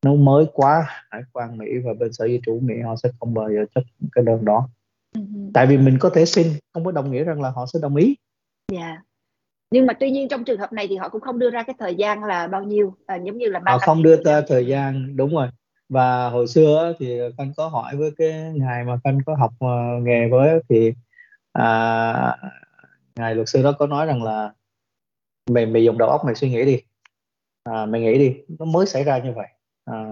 nó 0.04 0.14
mới 0.14 0.46
quá 0.52 0.86
hải 1.10 1.22
quan 1.32 1.58
Mỹ 1.58 1.66
và 1.84 1.92
bên 1.94 2.12
sở 2.12 2.26
di 2.26 2.40
trú 2.46 2.58
Mỹ 2.62 2.74
họ 2.84 2.96
sẽ 3.02 3.08
không 3.20 3.34
bao 3.34 3.52
giờ 3.52 3.64
chấp 3.74 3.80
cái 4.12 4.24
đơn 4.24 4.44
đó. 4.44 4.68
Uh-huh. 5.18 5.50
tại 5.54 5.66
vì 5.66 5.78
mình 5.78 5.98
có 6.00 6.10
thể 6.10 6.24
xin 6.24 6.46
không 6.72 6.84
có 6.84 6.92
đồng 6.92 7.12
nghĩa 7.12 7.24
rằng 7.24 7.42
là 7.42 7.50
họ 7.50 7.66
sẽ 7.72 7.78
đồng 7.82 7.96
ý. 7.96 8.16
Dạ. 8.72 8.78
Yeah. 8.78 8.98
nhưng 9.70 9.86
mà 9.86 9.94
tuy 10.00 10.10
nhiên 10.10 10.28
trong 10.28 10.44
trường 10.44 10.60
hợp 10.60 10.72
này 10.72 10.86
thì 10.88 10.96
họ 10.96 11.08
cũng 11.08 11.20
không 11.20 11.38
đưa 11.38 11.50
ra 11.50 11.62
cái 11.62 11.74
thời 11.78 11.94
gian 11.94 12.24
là 12.24 12.46
bao 12.46 12.62
nhiêu 12.62 12.94
à, 13.06 13.16
giống 13.16 13.38
như 13.38 13.48
là 13.48 13.60
họ 13.66 13.78
không 13.78 14.02
đưa 14.02 14.22
ra 14.24 14.40
thời 14.48 14.66
gian 14.66 15.16
đúng 15.16 15.34
rồi. 15.34 15.48
Và 15.88 16.28
hồi 16.28 16.46
xưa 16.46 16.94
thì 16.98 17.18
khanh 17.38 17.52
có 17.56 17.68
hỏi 17.68 17.96
với 17.96 18.10
cái 18.16 18.52
ngài 18.54 18.84
mà 18.84 18.98
khanh 19.04 19.18
có 19.26 19.36
học 19.38 19.52
uh, 19.64 20.02
nghề 20.02 20.28
với 20.28 20.60
thì 20.68 20.92
à, 21.52 22.36
ngài 23.16 23.34
luật 23.34 23.48
sư 23.48 23.62
đó 23.62 23.72
có 23.78 23.86
nói 23.86 24.06
rằng 24.06 24.22
là 24.22 24.52
mày 25.50 25.66
mày 25.66 25.84
dùng 25.84 25.98
đầu 25.98 26.08
óc 26.08 26.24
mày 26.24 26.34
suy 26.34 26.50
nghĩ 26.50 26.64
đi. 26.64 26.82
À, 27.64 27.86
mày 27.86 28.00
nghĩ 28.00 28.18
đi 28.18 28.36
nó 28.58 28.64
mới 28.64 28.86
xảy 28.86 29.04
ra 29.04 29.18
như 29.18 29.32
vậy 29.32 29.46
à, 29.84 30.04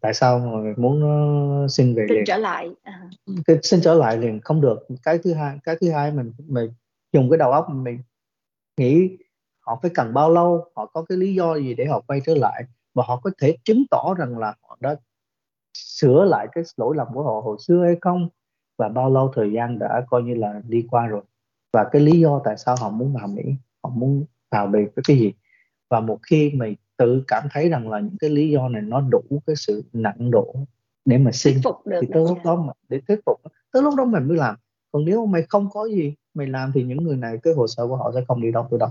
tại 0.00 0.14
sao 0.14 0.38
mà 0.38 0.74
muốn 0.76 1.02
xin 1.68 1.94
về 1.94 2.06
xin 2.08 2.16
liền? 2.16 2.24
trở 2.26 2.36
lại 2.36 2.70
à. 2.82 3.10
cái 3.46 3.58
xin 3.62 3.80
trở 3.80 3.94
lại 3.94 4.18
liền 4.18 4.40
không 4.40 4.60
được. 4.60 4.86
Cái 5.02 5.18
thứ 5.18 5.34
hai 5.34 5.58
cái 5.64 5.76
thứ 5.80 5.90
hai 5.90 6.12
mình 6.12 6.32
mình 6.38 6.70
dùng 7.12 7.30
cái 7.30 7.38
đầu 7.38 7.52
óc 7.52 7.66
mình 7.70 7.98
nghĩ 8.76 9.16
họ 9.60 9.78
phải 9.82 9.90
cần 9.94 10.14
bao 10.14 10.30
lâu 10.30 10.64
họ 10.76 10.86
có 10.86 11.02
cái 11.02 11.18
lý 11.18 11.34
do 11.34 11.56
gì 11.56 11.74
để 11.74 11.86
họ 11.86 12.00
quay 12.00 12.20
trở 12.26 12.34
lại 12.34 12.64
và 12.94 13.04
họ 13.06 13.16
có 13.16 13.30
thể 13.40 13.56
chứng 13.64 13.84
tỏ 13.90 14.14
rằng 14.18 14.38
là 14.38 14.54
họ 14.62 14.78
đã 14.80 14.96
sửa 15.74 16.24
lại 16.24 16.48
cái 16.52 16.64
lỗi 16.76 16.96
lầm 16.96 17.06
của 17.14 17.22
họ 17.22 17.40
hồi 17.40 17.56
xưa 17.60 17.84
hay 17.84 17.96
không 18.00 18.28
và 18.78 18.88
bao 18.88 19.10
lâu 19.10 19.32
thời 19.34 19.52
gian 19.52 19.78
đã 19.78 20.04
coi 20.08 20.22
như 20.22 20.34
là 20.34 20.60
đi 20.68 20.86
qua 20.90 21.06
rồi. 21.06 21.22
Và 21.72 21.88
cái 21.92 22.02
lý 22.02 22.20
do 22.20 22.40
tại 22.44 22.56
sao 22.56 22.76
họ 22.80 22.90
muốn 22.90 23.14
vào 23.14 23.26
Mỹ 23.28 23.42
họ 23.82 23.90
muốn 23.90 24.24
vào 24.50 24.66
về 24.66 24.86
cái 24.96 25.02
cái 25.08 25.18
gì? 25.18 25.32
Và 25.90 26.00
một 26.00 26.18
khi 26.22 26.52
mình 26.54 26.74
tự 27.02 27.22
cảm 27.28 27.42
thấy 27.50 27.68
rằng 27.68 27.90
là 27.90 28.00
những 28.00 28.16
cái 28.20 28.30
lý 28.30 28.50
do 28.50 28.68
này 28.68 28.82
nó 28.82 29.00
đủ 29.00 29.22
cái 29.46 29.56
sự 29.56 29.84
nặng 29.92 30.30
độ 30.30 30.54
để 31.04 31.18
mà 31.18 31.30
xin 31.32 31.58
phục 31.64 31.86
được 31.86 31.98
thì 32.00 32.08
tới 32.12 32.24
lúc 32.28 32.38
đó 32.44 32.56
mà 32.56 32.72
để 32.88 33.00
thuyết 33.08 33.20
phục 33.26 33.40
tới 33.72 33.82
lúc 33.82 33.94
đó 33.96 34.04
mình 34.04 34.28
mới 34.28 34.36
làm. 34.36 34.56
Còn 34.92 35.04
nếu 35.04 35.26
mày 35.26 35.42
không 35.42 35.68
có 35.72 35.88
gì 35.88 36.14
mày 36.34 36.46
làm 36.46 36.72
thì 36.74 36.82
những 36.82 37.04
người 37.04 37.16
này 37.16 37.38
cái 37.42 37.54
hồ 37.54 37.66
sơ 37.66 37.86
của 37.86 37.96
họ 37.96 38.12
sẽ 38.14 38.20
không 38.28 38.42
đi 38.42 38.52
đâu 38.52 38.66
tới 38.70 38.78
đâu. 38.78 38.88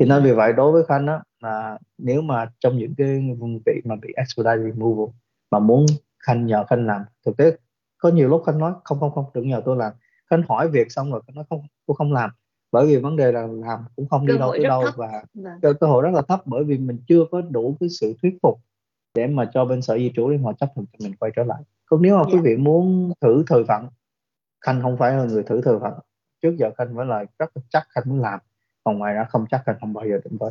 Thì 0.00 0.06
nên 0.06 0.22
vì 0.22 0.32
vậy 0.32 0.52
đối 0.52 0.72
với 0.72 0.84
khanh 0.84 1.06
á 1.06 1.20
là 1.40 1.78
nếu 1.98 2.22
mà 2.22 2.50
trong 2.60 2.78
những 2.78 2.94
cái 2.94 3.36
vùng 3.38 3.60
vị 3.66 3.80
mà 3.84 3.96
bị 4.02 4.12
expedite 4.16 4.58
removal 4.58 5.14
mà 5.50 5.58
muốn 5.58 5.86
khanh 6.18 6.46
nhờ 6.46 6.64
khanh 6.64 6.86
làm 6.86 7.02
thực 7.26 7.36
tế 7.36 7.56
có 7.98 8.08
nhiều 8.08 8.28
lúc 8.28 8.42
khanh 8.46 8.58
nói 8.58 8.72
không 8.84 9.00
không 9.00 9.14
không 9.14 9.24
đừng 9.34 9.48
nhờ 9.48 9.62
tôi 9.64 9.76
làm. 9.76 9.92
Khanh 10.30 10.42
hỏi 10.48 10.68
việc 10.68 10.92
xong 10.92 11.12
rồi 11.12 11.20
khanh 11.26 11.36
nói 11.36 11.44
không 11.50 11.62
tôi 11.86 11.94
không 11.98 12.12
làm 12.12 12.30
bởi 12.72 12.86
vì 12.86 12.96
vấn 12.96 13.16
đề 13.16 13.32
là 13.32 13.46
làm 13.46 13.84
cũng 13.96 14.08
không 14.08 14.26
đi 14.26 14.38
đâu 14.38 14.52
tới 14.52 14.64
đâu 14.64 14.82
thấp. 14.84 14.94
và 14.96 15.24
vâng. 15.34 15.74
cơ 15.80 15.86
hội 15.86 16.02
rất 16.02 16.10
là 16.14 16.22
thấp 16.22 16.40
bởi 16.44 16.64
vì 16.64 16.78
mình 16.78 16.98
chưa 17.08 17.24
có 17.30 17.40
đủ 17.40 17.76
cái 17.80 17.88
sự 17.88 18.14
thuyết 18.22 18.38
phục 18.42 18.60
để 19.14 19.26
mà 19.26 19.50
cho 19.54 19.64
bên 19.64 19.82
sở 19.82 19.98
di 19.98 20.12
trú 20.14 20.30
để 20.30 20.38
họ 20.38 20.52
chấp 20.52 20.70
thuận 20.74 20.86
cho 20.86 21.04
mình 21.04 21.16
quay 21.16 21.32
trở 21.36 21.44
lại 21.44 21.62
còn 21.86 22.02
nếu 22.02 22.14
mà 22.16 22.22
yeah. 22.22 22.32
quý 22.32 22.38
dạ. 22.38 22.40
vị 22.44 22.56
muốn 22.56 23.12
thử 23.20 23.44
thời 23.46 23.64
phận 23.64 23.86
khanh 24.60 24.82
không 24.82 24.96
phải 24.96 25.12
là 25.12 25.24
người 25.24 25.42
thử 25.42 25.60
thời 25.64 25.78
phận 25.78 25.92
trước 26.42 26.56
giờ 26.58 26.70
khanh 26.78 26.96
phải 26.96 27.06
là 27.06 27.24
rất 27.38 27.50
là 27.54 27.62
chắc 27.68 27.86
khanh 27.90 28.04
muốn 28.06 28.20
làm 28.20 28.40
còn 28.84 28.98
ngoài 28.98 29.14
ra 29.14 29.24
không 29.24 29.46
chắc 29.50 29.62
khanh 29.66 29.76
không 29.80 29.92
bao 29.92 30.08
giờ 30.08 30.20
định 30.24 30.38
tới 30.38 30.50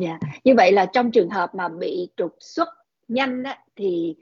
dạ 0.00 0.18
như 0.44 0.54
vậy 0.56 0.72
là 0.72 0.86
trong 0.86 1.10
trường 1.10 1.30
hợp 1.30 1.54
mà 1.54 1.68
bị 1.68 2.10
trục 2.16 2.36
xuất 2.40 2.68
nhanh 3.08 3.42
đó, 3.42 3.54
thì 3.76 4.16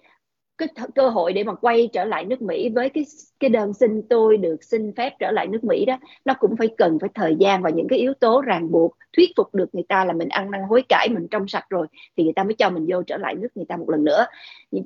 cái 0.59 0.69
cơ 0.95 1.09
hội 1.09 1.33
để 1.33 1.45
mà 1.45 1.55
quay 1.55 1.89
trở 1.93 2.05
lại 2.05 2.25
nước 2.25 2.43
Mỹ 2.43 2.69
với 2.69 2.89
cái 2.89 3.05
cái 3.41 3.51
đơn 3.51 3.73
xin 3.73 4.03
tôi 4.11 4.37
được 4.37 4.65
xin 4.65 4.93
phép 4.97 5.13
trở 5.19 5.31
lại 5.31 5.47
nước 5.47 5.65
Mỹ 5.65 5.85
đó 5.85 5.99
nó 6.25 6.35
cũng 6.39 6.57
phải 6.57 6.69
cần 6.79 6.99
phải 7.01 7.11
thời 7.15 7.37
gian 7.41 7.63
và 7.63 7.71
những 7.71 7.89
cái 7.89 7.99
yếu 7.99 8.15
tố 8.15 8.41
ràng 8.41 8.71
buộc 8.71 8.97
thuyết 9.17 9.31
phục 9.37 9.55
được 9.55 9.75
người 9.75 9.85
ta 9.89 10.05
là 10.05 10.13
mình 10.13 10.29
ăn 10.29 10.51
năn 10.51 10.63
hối 10.63 10.83
cải 10.89 11.09
mình 11.09 11.27
trong 11.31 11.49
sạch 11.49 11.65
rồi 11.71 11.87
thì 12.17 12.25
người 12.25 12.33
ta 12.33 12.45
mới 12.45 12.55
cho 12.55 12.71
mình 12.71 12.87
vô 12.89 13.03
trở 13.03 13.17
lại 13.17 13.35
nước 13.35 13.49
người 13.55 13.65
ta 13.69 13.77
một 13.77 13.91
lần 13.91 14.05
nữa. 14.05 14.27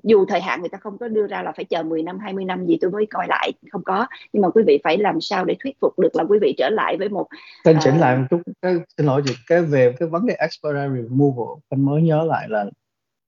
Dù 0.02 0.24
thời 0.24 0.40
hạn 0.40 0.60
người 0.60 0.68
ta 0.68 0.78
không 0.78 0.98
có 0.98 1.08
đưa 1.08 1.26
ra 1.26 1.42
là 1.42 1.52
phải 1.52 1.64
chờ 1.64 1.82
10 1.82 2.02
năm 2.02 2.18
20 2.18 2.44
năm 2.44 2.66
gì 2.66 2.78
tôi 2.80 2.90
mới 2.90 3.06
coi 3.06 3.26
lại 3.28 3.52
không 3.72 3.84
có. 3.84 4.06
Nhưng 4.32 4.42
mà 4.42 4.48
quý 4.50 4.62
vị 4.66 4.78
phải 4.84 4.98
làm 4.98 5.20
sao 5.20 5.44
để 5.44 5.56
thuyết 5.60 5.76
phục 5.80 5.98
được 5.98 6.16
là 6.16 6.24
quý 6.24 6.38
vị 6.42 6.54
trở 6.58 6.70
lại 6.70 6.96
với 6.96 7.08
một 7.08 7.26
Tên 7.64 7.76
chỉnh 7.80 7.94
uh, 7.94 8.00
lại 8.00 8.16
một 8.16 8.24
chút 8.30 8.40
cái 8.62 8.74
xin 8.96 9.06
lỗi 9.06 9.22
chị 9.26 9.34
cái 9.46 9.62
về 9.62 9.94
cái 9.98 10.08
vấn 10.08 10.26
đề 10.26 10.34
expedited 10.34 11.08
removal 11.08 11.56
anh 11.68 11.84
mới 11.84 12.02
nhớ 12.02 12.24
lại 12.24 12.46
là 12.48 12.64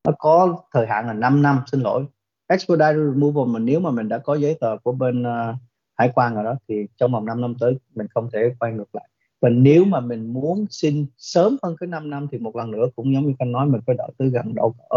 nó 0.09 0.13
có 0.19 0.59
thời 0.75 0.87
hạn 0.87 1.07
là 1.07 1.13
5 1.13 1.43
năm 1.43 1.61
xin 1.67 1.81
lỗi 1.81 2.05
expedited 2.53 2.97
removal 3.15 3.47
mà 3.47 3.59
nếu 3.59 3.81
mà 3.81 3.91
mình 3.91 4.09
đã 4.09 4.19
có 4.19 4.35
giấy 4.35 4.57
tờ 4.61 4.77
của 4.83 4.93
bên 4.93 5.23
uh, 5.23 5.57
hải 5.95 6.11
quan 6.15 6.35
rồi 6.35 6.45
đó 6.45 6.55
thì 6.69 6.87
trong 6.97 7.13
vòng 7.13 7.27
5 7.27 7.41
năm 7.41 7.55
tới 7.61 7.79
mình 7.95 8.07
không 8.15 8.31
thể 8.33 8.55
quay 8.59 8.73
ngược 8.73 8.95
lại. 8.95 9.09
Và 9.41 9.49
nếu 9.49 9.85
mà 9.85 10.01
mình 10.01 10.33
muốn 10.33 10.67
xin 10.71 11.07
sớm 11.19 11.57
hơn 11.63 11.77
cái 11.81 11.87
5 11.87 12.11
năm 12.11 12.27
thì 12.33 12.39
một 12.39 12.57
lần 12.57 12.71
nữa 12.71 12.87
cũng 12.97 13.15
giống 13.15 13.27
như 13.27 13.35
anh 13.39 13.53
nói 13.53 13.67
mình 13.67 13.81
phải 13.87 13.97
đợi 13.99 14.11
tới 14.19 14.31
gần 14.31 14.55
độ 14.55 14.71
cỡ 14.71 14.97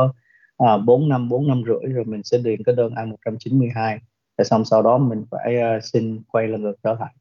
ờ, 0.57 0.75
à, 0.75 0.77
4 0.77 1.09
năm 1.09 1.29
4 1.29 1.47
năm 1.47 1.63
rưỡi 1.67 1.93
rồi 1.93 2.05
mình 2.05 2.23
sẽ 2.23 2.37
điền 2.37 2.63
cái 2.63 2.75
đơn 2.75 2.93
I-192 2.95 3.97
rồi 4.37 4.45
xong 4.45 4.65
sau 4.65 4.81
đó 4.81 4.97
mình 4.97 5.25
phải 5.31 5.55
uh, 5.77 5.83
xin 5.83 6.21
quay 6.31 6.47
lần 6.47 6.61
ngược 6.61 6.75
trở 6.83 6.93
lại. 6.99 7.13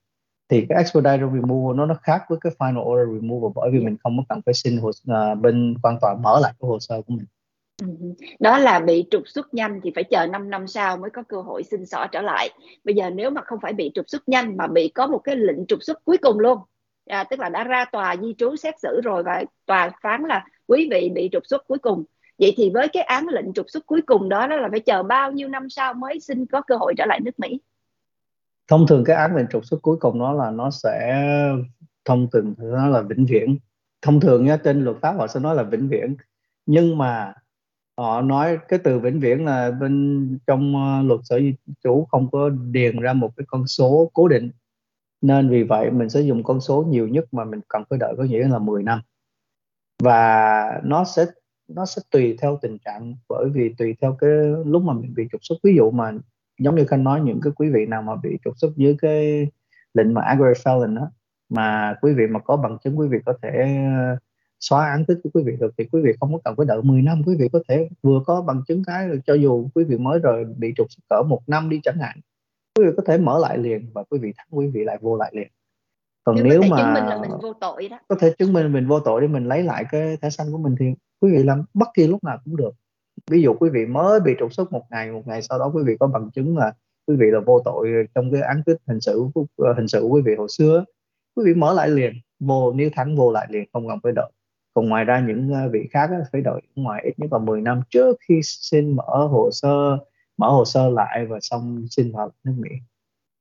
Thì 0.48 0.66
cái 0.68 0.78
expedited 0.78 1.20
removal 1.20 1.76
nó 1.76 1.86
nó 1.86 1.94
khác 2.02 2.22
với 2.28 2.38
cái 2.40 2.52
final 2.58 2.82
order 2.82 3.22
removal 3.22 3.50
bởi 3.54 3.70
vì 3.70 3.80
mình 3.80 3.96
không 4.02 4.18
có 4.18 4.24
cần 4.28 4.40
phải 4.46 4.54
xin 4.54 4.78
hồ, 4.78 4.88
uh, 4.88 5.38
bên 5.40 5.74
quan 5.82 5.98
tòa 6.00 6.14
mở 6.14 6.40
lại 6.42 6.52
cái 6.60 6.68
hồ 6.68 6.78
sơ 6.80 7.02
của 7.02 7.14
mình. 7.14 7.26
Ừ, 7.82 7.86
ừ. 8.00 8.06
đó 8.40 8.58
là 8.58 8.80
bị 8.80 9.04
trục 9.10 9.22
xuất 9.26 9.54
nhanh 9.54 9.80
thì 9.82 9.92
phải 9.94 10.04
chờ 10.04 10.26
5 10.26 10.50
năm 10.50 10.66
sau 10.66 10.96
mới 10.96 11.10
có 11.10 11.22
cơ 11.28 11.40
hội 11.40 11.62
xin 11.62 11.86
xỏ 11.86 12.06
trở 12.12 12.22
lại. 12.22 12.50
Bây 12.84 12.94
giờ 12.94 13.10
nếu 13.10 13.30
mà 13.30 13.42
không 13.46 13.58
phải 13.62 13.72
bị 13.72 13.90
trục 13.94 14.08
xuất 14.08 14.28
nhanh 14.28 14.56
mà 14.56 14.66
bị 14.66 14.88
có 14.88 15.06
một 15.06 15.18
cái 15.18 15.36
lệnh 15.36 15.66
trục 15.66 15.82
xuất 15.82 16.04
cuối 16.04 16.16
cùng 16.18 16.38
luôn 16.38 16.58
à, 17.06 17.24
tức 17.24 17.40
là 17.40 17.48
đã 17.48 17.64
ra 17.64 17.84
tòa 17.92 18.16
di 18.22 18.34
trú 18.38 18.56
xét 18.56 18.80
xử 18.80 19.00
rồi 19.04 19.22
và 19.22 19.44
tòa 19.66 19.90
phán 20.02 20.22
là 20.22 20.44
quý 20.66 20.88
vị 20.90 21.10
bị 21.14 21.28
trục 21.32 21.46
xuất 21.46 21.66
cuối 21.68 21.78
cùng. 21.78 22.04
Vậy 22.38 22.54
thì 22.56 22.70
với 22.74 22.88
cái 22.88 23.02
án 23.02 23.28
lệnh 23.28 23.52
trục 23.52 23.66
xuất 23.68 23.86
cuối 23.86 24.02
cùng 24.02 24.28
đó, 24.28 24.46
đó 24.46 24.56
là 24.56 24.68
phải 24.70 24.80
chờ 24.80 25.02
bao 25.02 25.32
nhiêu 25.32 25.48
năm 25.48 25.70
sau 25.70 25.94
mới 25.94 26.20
xin 26.20 26.46
có 26.46 26.60
cơ 26.60 26.76
hội 26.76 26.94
trở 26.96 27.06
lại 27.06 27.20
nước 27.20 27.38
Mỹ? 27.38 27.60
Thông 28.68 28.86
thường 28.86 29.04
cái 29.04 29.16
án 29.16 29.36
lệnh 29.36 29.46
trục 29.50 29.64
xuất 29.64 29.82
cuối 29.82 29.96
cùng 30.00 30.18
đó 30.18 30.32
là 30.32 30.50
nó 30.50 30.70
sẽ 30.70 31.22
thông 32.04 32.28
thường 32.32 32.54
nó 32.58 32.86
là 32.88 33.02
vĩnh 33.02 33.26
viễn. 33.26 33.58
Thông 34.02 34.20
thường 34.20 34.44
nhá 34.44 34.56
trên 34.64 34.84
luật 34.84 34.96
pháp 35.02 35.12
họ 35.12 35.26
sẽ 35.26 35.40
nói 35.40 35.54
là 35.54 35.62
vĩnh 35.62 35.88
viễn. 35.88 36.16
Nhưng 36.66 36.98
mà 36.98 37.34
họ 37.96 38.20
nói 38.22 38.58
cái 38.68 38.78
từ 38.84 38.98
vĩnh 38.98 39.20
viễn 39.20 39.44
là 39.44 39.70
bên 39.70 40.38
trong 40.46 40.76
ờ, 40.76 41.02
luật 41.02 41.20
sở 41.24 41.40
di 41.40 41.54
trú 41.84 42.06
không 42.10 42.30
có 42.30 42.48
điền 42.48 43.00
ra 43.00 43.12
một 43.12 43.30
cái 43.36 43.44
con 43.48 43.66
số 43.66 44.10
cố 44.14 44.28
định. 44.28 44.50
Nên 45.20 45.50
vì 45.50 45.62
vậy 45.62 45.90
mình 45.90 46.10
sẽ 46.10 46.20
dùng 46.20 46.42
con 46.42 46.60
số 46.60 46.82
nhiều 46.88 47.08
nhất 47.08 47.24
mà 47.34 47.44
mình 47.44 47.60
cần 47.68 47.82
phải 47.90 47.98
đợi, 47.98 48.14
có 48.16 48.24
nghĩa 48.24 48.48
là 48.48 48.58
10 48.58 48.82
năm. 48.82 49.00
Và 50.02 50.80
nó 50.84 51.04
sẽ 51.04 51.26
nó 51.68 51.86
sẽ 51.86 52.02
tùy 52.10 52.36
theo 52.42 52.58
tình 52.62 52.78
trạng, 52.78 53.16
bởi 53.28 53.48
vì 53.50 53.74
tùy 53.78 53.96
theo 54.00 54.16
cái 54.20 54.30
lúc 54.66 54.82
mà 54.82 54.92
mình 54.92 55.14
bị 55.14 55.28
trục 55.32 55.40
xuất. 55.44 55.56
Ví 55.62 55.74
dụ 55.76 55.90
mà 55.90 56.12
giống 56.58 56.76
như 56.76 56.84
khanh 56.84 57.04
nói, 57.04 57.20
những 57.20 57.40
cái 57.40 57.52
quý 57.56 57.70
vị 57.70 57.86
nào 57.86 58.02
mà 58.02 58.16
bị 58.16 58.38
trục 58.44 58.58
xuất 58.58 58.76
dưới 58.76 58.96
cái 59.02 59.46
lệnh 59.94 60.14
mà 60.14 60.22
aggravated 60.22 60.66
felon 60.66 60.96
đó 60.96 61.10
mà 61.48 61.94
quý 62.02 62.12
vị 62.14 62.26
mà 62.26 62.40
có 62.40 62.56
bằng 62.56 62.78
chứng, 62.84 62.98
quý 62.98 63.08
vị 63.08 63.18
có 63.26 63.34
thể 63.42 63.50
ờ, 63.96 64.16
xóa 64.68 64.90
án 64.90 65.04
tích 65.04 65.18
của 65.24 65.30
quý 65.34 65.42
vị 65.46 65.56
được 65.60 65.74
thì 65.78 65.84
quý 65.92 66.00
vị 66.04 66.12
không 66.20 66.32
có 66.32 66.38
cần 66.44 66.54
phải 66.56 66.66
đợi 66.66 66.82
10 66.82 67.02
năm 67.02 67.22
quý 67.26 67.36
vị 67.38 67.48
có 67.52 67.60
thể 67.68 67.88
vừa 68.02 68.20
có 68.26 68.42
bằng 68.42 68.62
chứng 68.68 68.82
cái 68.86 69.08
cho 69.26 69.34
dù 69.34 69.68
quý 69.74 69.84
vị 69.84 69.98
mới 69.98 70.18
rồi 70.18 70.44
bị 70.58 70.72
trục 70.76 70.86
xuất 70.90 71.02
cỡ 71.08 71.22
một 71.22 71.40
năm 71.46 71.70
đi 71.70 71.80
chẳng 71.82 71.98
hạn 71.98 72.20
quý 72.78 72.84
vị 72.84 72.90
có 72.96 73.02
thể 73.06 73.18
mở 73.18 73.38
lại 73.38 73.58
liền 73.58 73.90
và 73.94 74.02
quý 74.10 74.18
vị 74.18 74.32
thắng 74.36 74.46
quý 74.50 74.70
vị 74.74 74.84
lại 74.84 74.98
vô 75.00 75.16
lại 75.16 75.32
liền 75.34 75.48
còn 76.24 76.36
nếu, 76.36 76.46
nếu 76.46 76.62
mà 76.70 76.76
chứng 76.76 76.94
minh 76.94 77.04
là 77.04 77.18
mình 77.20 77.30
vô 77.42 77.52
tội 77.52 77.88
đó 77.88 77.98
có 78.08 78.16
thể 78.20 78.34
chứng 78.38 78.52
minh 78.52 78.72
mình 78.72 78.86
vô 78.86 79.00
tội 79.00 79.20
để 79.20 79.26
mình 79.26 79.44
lấy 79.44 79.62
lại 79.62 79.84
cái 79.90 80.16
thẻ 80.22 80.30
xanh 80.30 80.52
của 80.52 80.58
mình 80.58 80.74
thì 80.80 80.86
quý 81.20 81.30
vị 81.36 81.42
làm 81.42 81.64
bất 81.74 81.88
kỳ 81.94 82.06
lúc 82.06 82.24
nào 82.24 82.38
cũng 82.44 82.56
được 82.56 82.70
ví 83.30 83.42
dụ 83.42 83.54
quý 83.54 83.70
vị 83.70 83.86
mới 83.86 84.20
bị 84.20 84.32
trục 84.38 84.52
xuất 84.54 84.72
một 84.72 84.82
ngày 84.90 85.12
một 85.12 85.22
ngày 85.26 85.42
sau 85.42 85.58
đó 85.58 85.70
quý 85.74 85.82
vị 85.86 85.96
có 86.00 86.06
bằng 86.06 86.30
chứng 86.30 86.56
là 86.56 86.72
quý 87.06 87.16
vị 87.16 87.26
là 87.30 87.40
vô 87.46 87.62
tội 87.64 87.88
trong 88.14 88.32
cái 88.32 88.42
án 88.42 88.62
tích 88.66 88.76
hình 88.86 89.00
sự 89.00 89.26
hình 89.76 89.88
sự 89.88 90.00
của 90.00 90.08
quý 90.08 90.22
vị 90.24 90.34
hồi 90.38 90.48
xưa 90.48 90.84
quý 91.36 91.42
vị 91.46 91.54
mở 91.54 91.72
lại 91.74 91.88
liền 91.88 92.12
vô 92.40 92.72
nếu 92.72 92.90
thắng 92.92 93.16
vô 93.16 93.32
lại 93.32 93.46
liền 93.50 93.64
không 93.72 93.88
cần 93.88 93.98
phải 94.02 94.12
đợi 94.12 94.30
còn 94.74 94.88
ngoài 94.88 95.04
ra 95.04 95.20
những 95.20 95.52
ờ, 95.52 95.68
vị 95.68 95.88
khác 95.90 96.10
phải 96.32 96.40
đợi 96.40 96.60
ngoài 96.74 97.02
ít 97.04 97.18
nhất 97.18 97.32
là 97.32 97.38
10 97.38 97.60
năm 97.60 97.80
trước 97.90 98.16
khi 98.28 98.40
xin 98.42 98.96
mở 98.96 99.26
hồ 99.30 99.50
sơ 99.52 99.98
mở 100.36 100.48
hồ 100.48 100.64
sơ 100.64 100.90
lại 100.90 101.26
và 101.26 101.38
xong 101.40 101.86
xin 101.90 102.12
vào 102.12 102.30
nước 102.44 102.54
Mỹ 102.56 102.70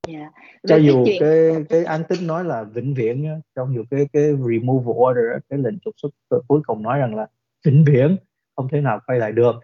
Yeah. 0.08 0.32
Dạ. 0.64 0.68
cho 0.68 0.76
dù 0.76 1.06
chuyện... 1.06 1.18
cái 1.20 1.66
cái 1.70 1.84
án 1.84 2.04
tích 2.10 2.20
nói 2.22 2.46
là 2.46 2.64
vĩnh 2.64 2.94
viễn 2.94 3.42
trong 3.56 3.76
dù 3.76 3.84
cái 3.90 4.08
cái 4.14 4.24
removal 4.24 4.96
order 4.96 5.44
cái 5.50 5.60
lệnh 5.60 5.80
trục 5.80 5.94
xuất 5.98 6.10
cuối 6.48 6.62
cùng 6.66 6.84
nói 6.84 7.00
rằng 7.00 7.16
là 7.16 7.28
vĩnh 7.66 7.84
viễn 7.88 8.18
không 8.56 8.68
thể 8.72 8.82
nào 8.82 9.00
quay 9.08 9.20
lại 9.20 9.32
được 9.32 9.56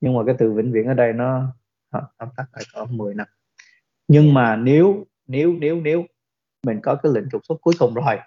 nhưng 0.00 0.16
mà 0.16 0.22
cái 0.26 0.34
từ 0.38 0.52
vĩnh 0.52 0.72
viễn 0.72 0.86
ở 0.86 0.94
đây 0.94 1.12
nó 1.12 1.42
tóm 1.92 2.28
tắt 2.36 2.44
lại 2.52 2.64
có 2.74 2.86
10 2.90 3.14
năm 3.14 3.26
nhưng 4.08 4.34
mà 4.34 4.56
nếu 4.56 5.06
nếu 5.26 5.52
nếu 5.60 5.80
nếu 5.80 6.04
mình 6.66 6.80
có 6.82 6.94
cái 6.94 7.12
lệnh 7.12 7.30
trục 7.30 7.40
xuất 7.48 7.56
cuối 7.60 7.74
cùng 7.78 7.94
rồi 7.94 8.18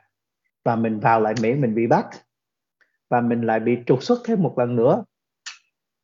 và 0.63 0.75
mình 0.75 0.99
vào 0.99 1.21
lại 1.21 1.33
Mỹ 1.41 1.53
mình 1.53 1.75
bị 1.75 1.87
bắt 1.87 2.05
và 3.09 3.21
mình 3.21 3.41
lại 3.41 3.59
bị 3.59 3.77
trục 3.85 4.03
xuất 4.03 4.19
thêm 4.25 4.43
một 4.43 4.57
lần 4.57 4.75
nữa. 4.75 5.03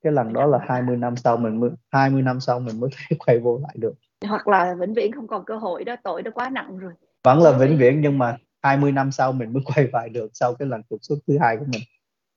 Cái 0.04 0.14
lần 0.14 0.34
đó 0.34 0.46
là 0.46 0.60
20 0.68 0.98
năm 0.98 1.16
sau 1.16 1.38
mình 1.38 1.60
mới 1.60 1.70
20 1.92 2.22
năm 2.22 2.40
sau 2.40 2.60
mình 2.60 2.80
mới 2.80 2.90
thể 2.98 3.18
quay 3.26 3.40
vô 3.40 3.60
lại 3.64 3.76
được. 3.78 3.94
Hoặc 4.28 4.48
là 4.48 4.76
vĩnh 4.80 4.94
viễn 4.94 5.12
không 5.12 5.28
còn 5.28 5.46
cơ 5.46 5.58
hội 5.58 5.84
đó 5.84 5.96
tội 6.04 6.24
nó 6.24 6.32
quá 6.32 6.50
nặng 6.50 6.78
rồi. 6.78 6.94
Vẫn 7.24 7.42
là 7.42 7.52
vĩnh 7.52 7.78
viễn 7.78 8.02
nhưng 8.02 8.18
mà 8.18 8.38
20 8.62 8.92
năm 8.92 9.12
sau 9.12 9.32
mình 9.32 9.54
mới 9.54 9.64
quay 9.76 9.88
lại 9.94 10.10
được 10.10 10.32
sau 10.34 10.54
cái 10.54 10.68
lần 10.68 10.82
trục 10.90 11.00
xuất 11.02 11.16
thứ 11.28 11.38
hai 11.42 11.58
của 11.58 11.66
mình. 11.68 11.82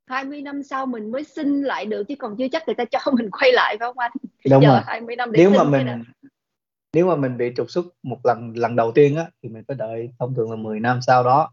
20 0.07 0.43
năm 0.43 0.63
sau 0.63 0.87
mình 0.87 1.13
mới 1.13 1.25
xin 1.25 1.63
lại 1.63 1.87
được 1.87 2.05
chứ 2.09 2.15
còn 2.19 2.37
chưa 2.37 2.49
chắc 2.53 2.63
người 2.67 2.75
ta 2.75 2.85
cho 2.85 2.99
mình 3.13 3.31
quay 3.31 3.53
lại 3.53 3.77
phải 3.81 3.89
không 3.89 3.99
anh? 3.99 4.11
Đúng 4.51 4.63
Chờ 4.63 4.69
rồi. 4.69 4.81
20 4.87 5.17
năm 5.17 5.33
để 5.33 5.39
nếu 5.39 5.51
mà 5.51 5.65
mình 5.65 5.87
nếu 6.93 7.07
mà 7.07 7.17
mình 7.17 7.37
bị 7.37 7.53
trục 7.57 7.71
xuất 7.71 7.87
một 8.03 8.19
lần 8.25 8.53
lần 8.57 8.77
đầu 8.77 8.93
tiên 8.93 9.17
á 9.17 9.27
thì 9.43 9.49
mình 9.49 9.65
phải 9.69 9.77
đợi 9.77 10.11
thông 10.19 10.35
thường 10.35 10.51
là 10.51 10.57
10 10.57 10.81
năm 10.81 11.01
sau 11.03 11.25
đó 11.25 11.51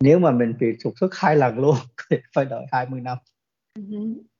nếu 0.00 0.18
mà 0.18 0.30
mình 0.30 0.54
bị 0.60 0.66
trục 0.78 0.92
xuất 1.00 1.14
hai 1.14 1.36
lần 1.36 1.58
luôn 1.58 1.76
thì 2.10 2.16
phải 2.34 2.44
đợi 2.44 2.66
20 2.72 3.00
năm. 3.00 3.18
Ừ 3.74 3.82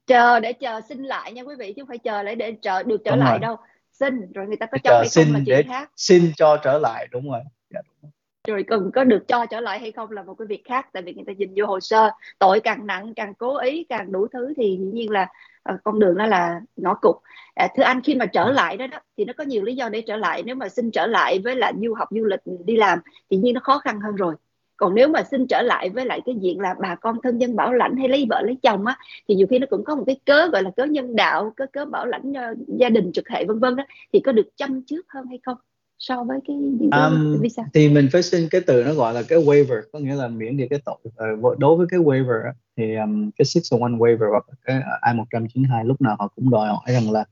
chờ 0.06 0.40
để 0.40 0.52
chờ 0.52 0.80
xin 0.88 1.02
lại 1.02 1.32
nha 1.32 1.42
quý 1.42 1.54
vị 1.58 1.72
chứ 1.76 1.82
không 1.82 1.88
phải 1.88 1.98
chờ 1.98 2.22
để 2.22 2.34
để 2.34 2.56
chờ 2.62 2.82
được 2.82 3.00
trở 3.04 3.10
đúng 3.10 3.20
lại 3.20 3.30
rồi. 3.30 3.38
đâu. 3.38 3.56
Xin 3.92 4.32
rồi 4.32 4.46
người 4.46 4.56
ta 4.56 4.66
có 4.66 4.78
cho 4.84 4.98
hay 4.98 5.08
xin 5.08 5.24
không 5.24 5.34
là 5.34 5.40
chuyện 5.46 5.68
khác. 5.68 5.90
xin 5.96 6.32
cho 6.36 6.56
trở 6.56 6.78
lại 6.78 7.08
đúng 7.10 7.30
rồi, 7.30 7.40
dạ, 7.70 7.80
đúng 7.86 7.96
rồi. 8.02 8.10
Rồi 8.48 8.64
cần 8.66 8.90
có 8.94 9.04
được 9.04 9.28
cho 9.28 9.46
trở 9.46 9.60
lại 9.60 9.80
hay 9.80 9.92
không 9.92 10.10
là 10.10 10.22
một 10.22 10.34
cái 10.38 10.46
việc 10.46 10.62
khác 10.64 10.86
tại 10.92 11.02
vì 11.02 11.14
người 11.14 11.24
ta 11.26 11.32
nhìn 11.32 11.54
vô 11.56 11.66
hồ 11.66 11.80
sơ 11.80 12.10
tội 12.38 12.60
càng 12.60 12.86
nặng 12.86 13.12
càng 13.16 13.34
cố 13.34 13.58
ý 13.58 13.84
càng 13.88 14.12
đủ 14.12 14.26
thứ 14.32 14.52
thì 14.56 14.76
dĩ 14.80 14.90
nhiên 14.92 15.10
là 15.10 15.26
uh, 15.72 15.80
con 15.84 15.98
đường 15.98 16.16
đó 16.16 16.26
là 16.26 16.60
ngõ 16.76 16.94
cụt. 16.94 17.16
À, 17.54 17.68
thưa 17.76 17.82
anh 17.82 18.00
khi 18.02 18.14
mà 18.14 18.26
trở 18.26 18.50
lại 18.50 18.76
đó, 18.76 18.86
đó 18.86 18.98
thì 19.18 19.24
nó 19.24 19.32
có 19.38 19.44
nhiều 19.44 19.62
lý 19.62 19.76
do 19.76 19.88
để 19.88 20.02
trở 20.06 20.16
lại. 20.16 20.42
Nếu 20.42 20.54
mà 20.54 20.68
xin 20.68 20.90
trở 20.90 21.06
lại 21.06 21.38
với 21.44 21.56
là 21.56 21.72
du 21.82 21.94
học 21.94 22.08
du 22.10 22.24
lịch 22.24 22.40
đi 22.64 22.76
làm 22.76 22.98
thì 23.30 23.36
nhiên 23.36 23.54
nó 23.54 23.60
khó 23.64 23.78
khăn 23.78 24.00
hơn 24.00 24.16
rồi 24.16 24.34
còn 24.76 24.94
nếu 24.94 25.08
mà 25.08 25.22
xin 25.22 25.46
trở 25.46 25.62
lại 25.62 25.90
với 25.90 26.06
lại 26.06 26.20
cái 26.26 26.34
diện 26.40 26.60
là 26.60 26.74
bà 26.80 26.94
con 26.94 27.16
thân 27.22 27.38
dân 27.38 27.56
bảo 27.56 27.72
lãnh 27.72 27.96
hay 27.96 28.08
lấy 28.08 28.26
vợ 28.30 28.42
lấy 28.42 28.56
chồng 28.62 28.86
á 28.86 28.98
thì 29.28 29.34
nhiều 29.34 29.46
khi 29.50 29.58
nó 29.58 29.66
cũng 29.70 29.84
có 29.84 29.94
một 29.94 30.04
cái 30.06 30.20
cớ 30.26 30.48
gọi 30.48 30.62
là 30.62 30.70
cớ 30.76 30.84
nhân 30.84 31.16
đạo 31.16 31.52
cớ 31.56 31.66
cớ 31.72 31.84
bảo 31.84 32.06
lãnh 32.06 32.30
uh, 32.30 32.58
gia 32.78 32.88
đình 32.88 33.12
trực 33.12 33.28
hệ 33.28 33.44
vân 33.44 33.58
vân 33.58 33.76
đó 33.76 33.84
thì 34.12 34.20
có 34.20 34.32
được 34.32 34.48
chăm 34.56 34.82
trước 34.86 35.06
hơn 35.08 35.26
hay 35.26 35.38
không 35.42 35.56
so 35.98 36.24
với 36.24 36.38
cái 36.48 36.56
cái 36.90 37.00
um, 37.00 37.40
visa 37.40 37.62
thì 37.74 37.88
mình 37.88 38.08
phải 38.12 38.22
xin 38.22 38.48
cái 38.50 38.60
từ 38.66 38.84
nó 38.84 38.94
gọi 38.94 39.14
là 39.14 39.22
cái 39.28 39.38
waiver 39.38 39.82
có 39.92 39.98
nghĩa 39.98 40.14
là 40.14 40.28
miễn 40.28 40.56
đi 40.56 40.68
cái 40.70 40.80
tội 40.84 40.96
uh, 41.06 41.58
đối 41.58 41.76
với 41.76 41.86
cái 41.90 42.00
waiver 42.00 42.52
thì 42.76 42.94
um, 42.94 43.30
cái 43.30 43.44
601 43.44 43.90
waiver 43.90 44.30
hoặc 44.30 44.44
cái 44.64 44.80
I192 45.02 45.84
lúc 45.84 46.00
nào 46.00 46.16
họ 46.18 46.28
cũng 46.36 46.50
đòi 46.50 46.68
hỏi 46.68 46.84
rằng 46.86 47.10
là 47.10 47.24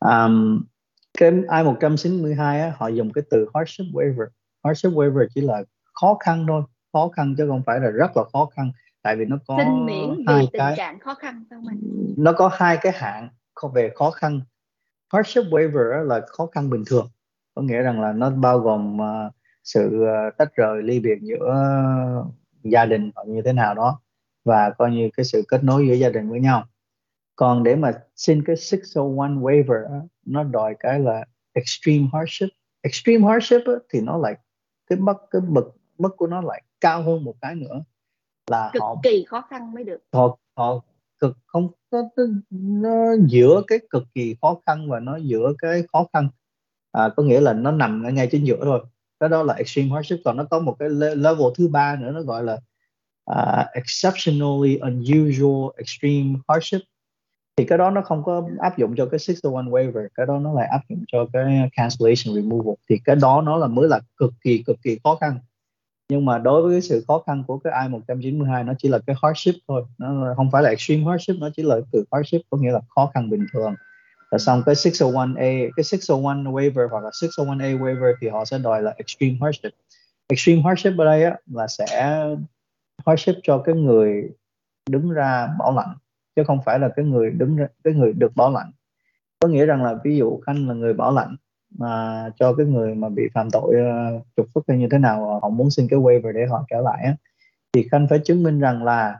um, 0.00 0.62
cái 1.16 1.30
I192 1.30 2.36
á, 2.38 2.72
họ 2.76 2.88
dùng 2.88 3.12
cái 3.12 3.24
từ 3.30 3.46
hardship 3.54 3.84
waiver. 3.92 4.26
Hardship 4.64 4.92
waiver 4.92 5.26
chỉ 5.34 5.40
là 5.40 5.64
khó 6.00 6.16
khăn 6.20 6.44
thôi. 6.48 6.62
Khó 6.92 7.08
khăn 7.08 7.34
chứ 7.38 7.46
không 7.48 7.62
phải 7.66 7.80
là 7.80 7.90
rất 7.90 8.16
là 8.16 8.22
khó 8.32 8.46
khăn 8.56 8.72
tại 9.02 9.16
vì 9.16 9.24
nó 9.24 9.36
có 9.46 9.58
xin 9.58 9.86
miễn 9.86 10.16
vì 10.16 10.46
tình 10.52 10.60
cái, 10.60 10.74
trạng 10.76 11.00
khó 11.00 11.14
khăn 11.14 11.44
anh 11.50 11.80
nó 12.16 12.32
có 12.32 12.50
hai 12.52 12.78
cái 12.80 12.92
hạng 12.92 13.28
về 13.74 13.90
khó 13.94 14.10
khăn. 14.10 14.40
Hardship 15.12 15.42
waiver 15.50 16.02
là 16.02 16.20
khó 16.26 16.46
khăn 16.46 16.70
bình 16.70 16.82
thường. 16.86 17.08
Có 17.54 17.62
nghĩa 17.62 17.82
rằng 17.82 18.00
là 18.00 18.12
nó 18.12 18.30
bao 18.30 18.58
gồm 18.58 18.96
uh, 19.00 19.32
sự 19.64 20.02
uh, 20.02 20.36
tách 20.36 20.54
rời 20.54 20.82
ly 20.82 21.00
biệt 21.00 21.18
giữa 21.22 21.54
gia 22.62 22.86
đình 22.86 23.10
hoặc 23.14 23.28
như 23.28 23.42
thế 23.42 23.52
nào 23.52 23.74
đó 23.74 24.00
và 24.44 24.70
coi 24.78 24.90
như 24.90 25.10
cái 25.16 25.24
sự 25.24 25.44
kết 25.48 25.64
nối 25.64 25.86
giữa 25.88 25.94
gia 25.94 26.08
đình 26.08 26.30
với 26.30 26.40
nhau. 26.40 26.64
Còn 27.36 27.62
để 27.62 27.76
mà 27.76 27.92
xin 28.16 28.42
cái 28.46 28.56
601 28.56 29.24
waiver 29.28 30.06
nó 30.26 30.44
đòi 30.44 30.74
cái 30.80 31.00
là 31.00 31.24
extreme 31.52 32.06
hardship. 32.12 32.48
Extreme 32.82 33.28
hardship 33.28 33.60
thì 33.92 34.00
nó 34.00 34.18
lại 34.18 34.34
cái 34.86 34.98
mức 34.98 35.16
cái 35.30 35.40
bậc 35.48 35.64
mức 35.98 36.16
của 36.16 36.26
nó 36.26 36.40
lại 36.40 36.62
cao 36.80 37.02
hơn 37.02 37.24
một 37.24 37.34
cái 37.40 37.54
nữa 37.54 37.84
là 38.50 38.70
cực 38.72 38.82
họ 38.82 38.96
kỳ 39.02 39.24
khó 39.28 39.40
khăn 39.50 39.74
mới 39.74 39.84
được. 39.84 39.98
họ 40.12 40.38
họ 40.56 40.80
cực 41.18 41.36
không 41.46 41.68
có 41.90 42.02
nó 42.50 43.14
giữa 43.26 43.62
cái 43.66 43.78
cực 43.90 44.02
kỳ 44.14 44.36
khó 44.42 44.60
khăn 44.66 44.90
và 44.90 45.00
nó 45.00 45.16
giữa 45.16 45.52
cái 45.58 45.82
khó 45.92 46.06
khăn. 46.12 46.28
À, 46.92 47.08
có 47.16 47.22
nghĩa 47.22 47.40
là 47.40 47.52
nó 47.52 47.70
nằm 47.70 48.02
ở 48.02 48.10
ngay 48.10 48.28
chính 48.30 48.46
giữa 48.46 48.64
thôi. 48.64 48.84
Cái 49.20 49.28
đó 49.28 49.42
là 49.42 49.54
extreme 49.54 49.88
hardship. 49.88 50.16
Còn 50.24 50.36
nó 50.36 50.44
có 50.50 50.58
một 50.58 50.76
cái 50.78 50.88
level 50.90 51.46
thứ 51.58 51.68
ba 51.68 51.96
nữa 51.96 52.10
nó 52.10 52.22
gọi 52.22 52.44
là 52.44 52.58
uh, 53.30 53.66
exceptionally 53.72 54.78
unusual 54.78 55.70
extreme 55.76 56.38
hardship. 56.48 56.80
Thì 57.56 57.64
cái 57.64 57.78
đó 57.78 57.90
nó 57.90 58.02
không 58.02 58.24
có 58.24 58.48
áp 58.60 58.78
dụng 58.78 58.94
cho 58.96 59.06
cái 59.06 59.18
601 59.18 59.72
waiver. 59.72 60.08
Cái 60.14 60.26
đó 60.26 60.38
nó 60.38 60.52
lại 60.52 60.68
áp 60.70 60.80
dụng 60.88 61.04
cho 61.08 61.26
cái 61.32 61.70
cancellation 61.76 62.34
removal. 62.34 62.74
Thì 62.90 62.96
cái 63.04 63.16
đó 63.16 63.42
nó 63.42 63.56
là 63.56 63.66
mới 63.66 63.88
là 63.88 64.00
cực 64.16 64.32
kỳ 64.44 64.62
cực 64.66 64.76
kỳ 64.82 64.98
khó 65.04 65.16
khăn 65.20 65.38
nhưng 66.08 66.24
mà 66.24 66.38
đối 66.38 66.62
với 66.62 66.72
cái 66.72 66.80
sự 66.80 67.04
khó 67.08 67.22
khăn 67.26 67.44
của 67.46 67.58
cái 67.58 67.72
I-192 67.72 68.64
nó 68.64 68.72
chỉ 68.78 68.88
là 68.88 68.98
cái 69.06 69.16
hardship 69.22 69.54
thôi. 69.68 69.84
Nó 69.98 70.34
không 70.36 70.50
phải 70.52 70.62
là 70.62 70.70
extreme 70.70 71.04
hardship 71.04 71.40
nó 71.40 71.48
chỉ 71.56 71.62
là 71.62 71.76
từ 71.92 72.04
hardship 72.12 72.40
có 72.50 72.58
nghĩa 72.58 72.72
là 72.72 72.80
khó 72.88 73.10
khăn 73.14 73.30
bình 73.30 73.46
thường. 73.52 73.74
Và 74.30 74.38
xong 74.38 74.62
cái 74.66 74.74
601A 74.74 75.70
cái 75.76 75.84
601 75.84 76.52
waiver 76.52 76.88
hoặc 76.88 77.04
là 77.04 77.10
601A 77.10 77.78
waiver 77.78 78.14
thì 78.20 78.28
họ 78.28 78.44
sẽ 78.44 78.58
đòi 78.58 78.82
là 78.82 78.94
extreme 78.96 79.36
hardship. 79.40 79.70
Extreme 80.28 80.62
hardship 80.62 80.98
ở 80.98 81.04
đây 81.04 81.24
á, 81.24 81.36
là 81.46 81.66
sẽ 81.66 82.20
hardship 83.06 83.34
cho 83.42 83.58
cái 83.58 83.74
người 83.74 84.30
đứng 84.90 85.10
ra 85.10 85.48
bảo 85.58 85.74
lãnh 85.76 85.94
chứ 86.36 86.42
không 86.46 86.58
phải 86.64 86.78
là 86.78 86.88
cái 86.96 87.04
người 87.04 87.30
đứng 87.30 87.56
ra, 87.56 87.66
cái 87.84 87.94
người 87.94 88.12
được 88.12 88.36
bảo 88.36 88.52
lãnh. 88.52 88.70
Có 89.40 89.48
nghĩa 89.48 89.66
rằng 89.66 89.82
là 89.82 89.94
ví 90.04 90.16
dụ 90.16 90.40
khanh 90.46 90.68
là 90.68 90.74
người 90.74 90.94
bảo 90.94 91.12
lãnh 91.12 91.36
mà 91.70 92.24
cho 92.36 92.54
cái 92.54 92.66
người 92.66 92.94
mà 92.94 93.08
bị 93.08 93.22
phạm 93.34 93.50
tội 93.50 93.74
ờ, 93.74 94.20
trục 94.36 94.46
xuất 94.54 94.64
hay 94.68 94.78
như 94.78 94.88
thế 94.90 94.98
nào 94.98 95.40
họ 95.42 95.48
muốn 95.48 95.70
xin 95.70 95.88
cái 95.90 95.98
waiver 95.98 96.32
để 96.32 96.46
họ 96.46 96.64
trở 96.70 96.80
lại 96.80 97.02
á, 97.04 97.16
thì 97.72 97.88
khanh 97.90 98.06
phải 98.10 98.18
chứng 98.24 98.42
minh 98.42 98.60
rằng 98.60 98.84
là 98.84 99.18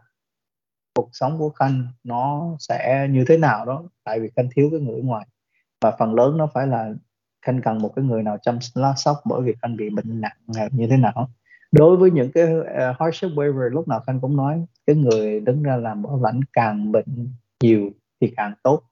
cuộc 0.96 1.08
sống 1.12 1.38
của 1.38 1.50
khanh 1.50 1.86
nó 2.04 2.56
sẽ 2.58 3.08
như 3.10 3.24
thế 3.28 3.36
nào 3.36 3.64
đó 3.64 3.82
tại 4.04 4.20
vì 4.20 4.30
khanh 4.36 4.48
thiếu 4.54 4.68
cái 4.70 4.80
người 4.80 5.02
ngoài. 5.02 5.26
Và 5.80 5.90
phần 5.98 6.14
lớn 6.14 6.36
nó 6.36 6.48
phải 6.54 6.66
là 6.66 6.92
khanh 7.42 7.62
cần 7.62 7.78
một 7.78 7.92
cái 7.96 8.04
người 8.04 8.22
nào 8.22 8.38
chăm 8.42 8.58
sóc 8.96 9.16
bởi 9.24 9.42
vì 9.42 9.54
khanh 9.62 9.76
bị 9.76 9.90
bệnh 9.90 10.20
nặng 10.20 10.36
như 10.72 10.86
thế 10.90 10.96
nào. 10.96 11.28
Đối 11.72 11.96
với 11.96 12.10
những 12.10 12.32
cái 12.32 12.44
uh, 12.44 12.66
hardship 13.00 13.28
waiver 13.28 13.68
lúc 13.68 13.88
nào 13.88 14.00
khanh 14.06 14.20
cũng 14.20 14.36
nói 14.36 14.66
cái 14.86 14.96
người 14.96 15.40
đứng 15.40 15.62
ra 15.62 15.76
làm 15.76 16.02
bảo 16.02 16.20
lãnh 16.22 16.40
càng 16.52 16.92
bệnh 16.92 17.28
nhiều 17.62 17.90
thì 18.20 18.32
càng 18.36 18.52
tốt 18.62 18.82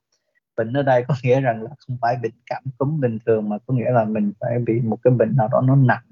bệnh 0.57 0.73
ở 0.73 0.83
đây 0.83 1.05
có 1.09 1.15
nghĩa 1.23 1.41
rằng 1.41 1.63
là 1.63 1.71
không 1.79 1.97
phải 2.01 2.17
bệnh 2.23 2.33
cảm 2.47 2.63
cúm 2.79 3.01
bình 3.01 3.19
thường 3.27 3.49
mà 3.49 3.59
có 3.67 3.75
nghĩa 3.75 3.91
là 3.91 4.05
mình 4.05 4.33
phải 4.41 4.59
bị 4.59 4.81
một 4.81 4.99
cái 5.03 5.11
bệnh 5.11 5.37
nào 5.37 5.49
đó 5.53 5.61
nó 5.61 5.77
nặng 5.77 6.03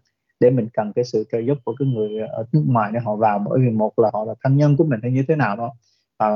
để 0.40 0.50
mình 0.50 0.68
cần 0.72 0.92
cái 0.92 1.04
sự 1.04 1.24
trợ 1.32 1.38
giúp 1.38 1.58
của 1.64 1.74
cái 1.78 1.88
người 1.88 2.18
ở 2.18 2.44
nước 2.52 2.64
ngoài 2.66 2.90
để 2.94 3.00
họ 3.00 3.16
vào. 3.16 3.38
Bởi 3.38 3.60
vì 3.60 3.70
một 3.70 3.98
là 3.98 4.10
họ 4.12 4.24
là 4.24 4.34
thân 4.44 4.56
nhân 4.56 4.76
của 4.76 4.84
mình 4.84 5.00
hay 5.02 5.12
như 5.12 5.24
thế 5.28 5.36
nào 5.36 5.56
đó 5.56 5.72
à, 6.18 6.28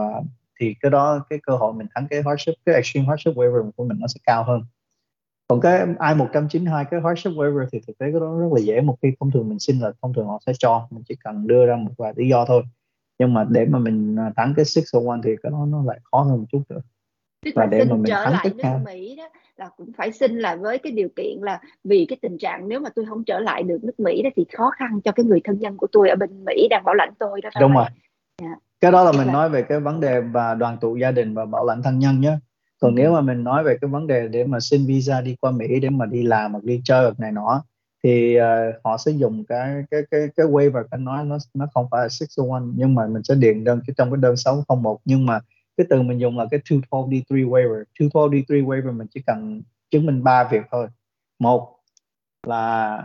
thì 0.61 0.75
cái 0.81 0.91
đó 0.91 1.27
cái 1.31 1.39
cơ 1.43 1.57
hội 1.57 1.73
mình 1.73 1.87
thắng 1.95 2.07
cái 2.11 2.23
hardship 2.27 2.55
cái 2.67 2.75
extreme 2.75 3.07
hardship 3.07 3.37
waiver 3.37 3.71
của 3.77 3.85
mình 3.85 3.99
nó 4.01 4.07
sẽ 4.07 4.21
cao 4.25 4.45
hơn. 4.45 4.63
Còn 5.49 5.61
cái 5.61 5.81
i 5.81 6.15
192 6.17 6.85
cái 6.91 7.01
hardship 7.05 7.33
waiver 7.33 7.67
thì 7.73 7.81
thực 7.87 7.99
tế 7.99 8.07
cái 8.13 8.21
đó 8.21 8.39
rất 8.41 8.49
là 8.53 8.61
dễ. 8.61 8.81
Một 8.81 8.97
khi 9.03 9.13
thông 9.21 9.31
thường 9.31 9.49
mình 9.49 9.59
xin 9.59 9.79
là 9.79 9.93
thông 10.03 10.15
thường 10.15 10.27
họ 10.27 10.41
sẽ 10.47 10.53
cho 10.59 10.89
mình 10.91 11.03
chỉ 11.09 11.15
cần 11.25 11.47
đưa 11.47 11.67
ra 11.67 11.77
một 11.77 11.91
vài 11.97 12.13
lý 12.17 12.29
do 12.29 12.45
thôi. 12.45 12.63
Nhưng 13.19 13.35
mà 13.35 13.45
để 13.51 13.67
mà 13.67 13.79
mình 13.79 14.17
à, 14.17 14.33
thắng 14.37 14.55
cái 14.57 14.65
601 14.65 15.21
thì 15.25 15.31
cái 15.43 15.53
đó 15.53 15.67
nó 15.69 15.85
lại 15.85 16.01
khó 16.05 16.23
hơn 16.23 16.39
một 16.39 16.47
chút 16.53 16.63
nữa. 16.69 16.81
Tức 17.47 17.53
và 17.55 17.67
để 17.67 17.85
mà 17.85 17.95
mình 17.95 18.05
trở 18.07 18.31
lại 18.31 18.45
nước 18.45 18.63
cao. 18.63 18.81
Mỹ 18.85 19.17
đó 19.17 19.29
là 19.57 19.69
cũng 19.77 19.93
phải 19.97 20.13
xin 20.13 20.39
là 20.39 20.57
với 20.57 20.79
cái 20.79 20.93
điều 20.93 21.09
kiện 21.17 21.39
là 21.41 21.61
vì 21.85 22.07
cái 22.09 22.19
tình 22.23 22.39
trạng 22.39 22.69
nếu 22.69 22.81
mà 22.81 22.91
tôi 22.95 23.07
không 23.09 23.25
trở 23.25 23.39
lại 23.39 23.63
được 23.63 23.85
nước 23.85 24.01
Mỹ 24.01 24.23
đó 24.23 24.31
thì 24.37 24.45
khó 24.53 24.71
khăn 24.71 25.01
cho 25.05 25.13
cái 25.13 25.25
người 25.25 25.41
thân 25.45 25.59
nhân 25.59 25.77
của 25.77 25.87
tôi 25.93 26.09
ở 26.09 26.17
bên 26.17 26.45
Mỹ 26.45 26.67
đang 26.71 26.85
bảo 26.85 26.95
lãnh 26.95 27.15
tôi 27.19 27.41
đó. 27.41 27.51
Đúng 27.61 27.73
rồi. 27.73 27.85
Yeah. 27.85 27.95
Dạ. 28.43 28.57
Cái 28.81 28.93
đó 28.93 29.05
là 29.05 29.13
mình 29.13 29.27
nói 29.27 29.49
về 29.49 29.63
cái 29.63 29.81
vấn 29.81 30.01
đề 30.01 30.21
và 30.21 30.55
đoàn 30.55 30.77
tụ 30.81 30.97
gia 30.97 31.11
đình 31.11 31.35
và 31.35 31.45
bảo 31.45 31.67
lãnh 31.67 31.83
thân 31.83 31.99
nhân 31.99 32.21
nhé. 32.21 32.39
Còn 32.81 32.95
nếu 32.95 33.13
mà 33.13 33.21
mình 33.21 33.45
nói 33.45 33.65
về 33.65 33.77
cái 33.81 33.89
vấn 33.91 34.07
đề 34.07 34.29
để 34.29 34.45
mà 34.45 34.61
xin 34.61 34.87
visa 34.87 35.21
đi 35.21 35.37
qua 35.41 35.51
Mỹ 35.51 35.81
để 35.81 35.91
mà 35.91 36.07
đi 36.07 36.23
làm 36.23 36.53
hoặc 36.53 36.65
đi 36.65 36.81
chơi 36.85 37.03
hoặc 37.03 37.21
này 37.21 37.33
nọ 37.33 37.63
thì 38.03 38.39
uh, 38.41 38.45
họ 38.85 38.97
sẽ 38.97 39.13
dùng 39.13 39.45
cái 39.49 39.85
cái 39.91 40.01
cái 40.11 40.21
cái 40.37 40.47
waiver 40.47 40.85
anh 40.91 41.05
nói 41.05 41.25
nó 41.25 41.39
nó 41.55 41.67
không 41.75 41.87
phải 41.91 42.03
là 42.03 42.09
601 42.09 42.63
nhưng 42.77 42.95
mà 42.95 43.07
mình 43.07 43.23
sẽ 43.23 43.35
điền 43.35 43.65
đơn 43.65 43.81
cái 43.87 43.95
trong 43.97 44.11
cái 44.11 44.19
đơn 44.21 44.37
601 44.37 45.01
nhưng 45.05 45.27
mà 45.27 45.41
cái 45.77 45.87
từ 45.91 46.03
mình 46.03 46.19
dùng 46.19 46.39
là 46.39 46.47
cái 46.51 46.61
212D3 46.65 47.49
waiver. 47.49 47.85
212D3 47.99 48.67
waiver 48.67 48.97
mình 48.97 49.07
chỉ 49.11 49.23
cần 49.27 49.63
chứng 49.91 50.07
minh 50.07 50.25
ba 50.25 50.45
việc 50.45 50.63
thôi. 50.71 50.89
Một 51.39 51.79
là 52.47 53.03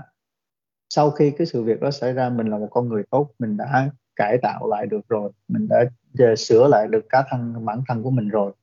sau 0.89 1.11
khi 1.11 1.32
cái 1.38 1.47
sự 1.47 1.63
việc 1.63 1.82
đó 1.82 1.91
xảy 1.91 2.13
ra, 2.13 2.30
mình 2.30 2.47
là 2.47 2.57
một 2.57 2.67
con 2.72 2.89
người 2.89 3.03
tốt, 3.09 3.32
mình 3.39 3.57
đã 3.57 3.89
cải 4.15 4.38
tạo 4.41 4.67
lại 4.67 4.86
được 4.86 5.07
rồi, 5.09 5.32
mình 5.47 5.67
đã 5.69 5.86
ờ, 6.19 6.36
sửa 6.36 6.67
lại 6.67 6.88
được 6.88 7.05
cá 7.09 7.24
thân, 7.30 7.65
bản 7.65 7.84
thân 7.88 8.03
của 8.03 8.09
mình 8.11 8.30
rồi. 8.30 8.53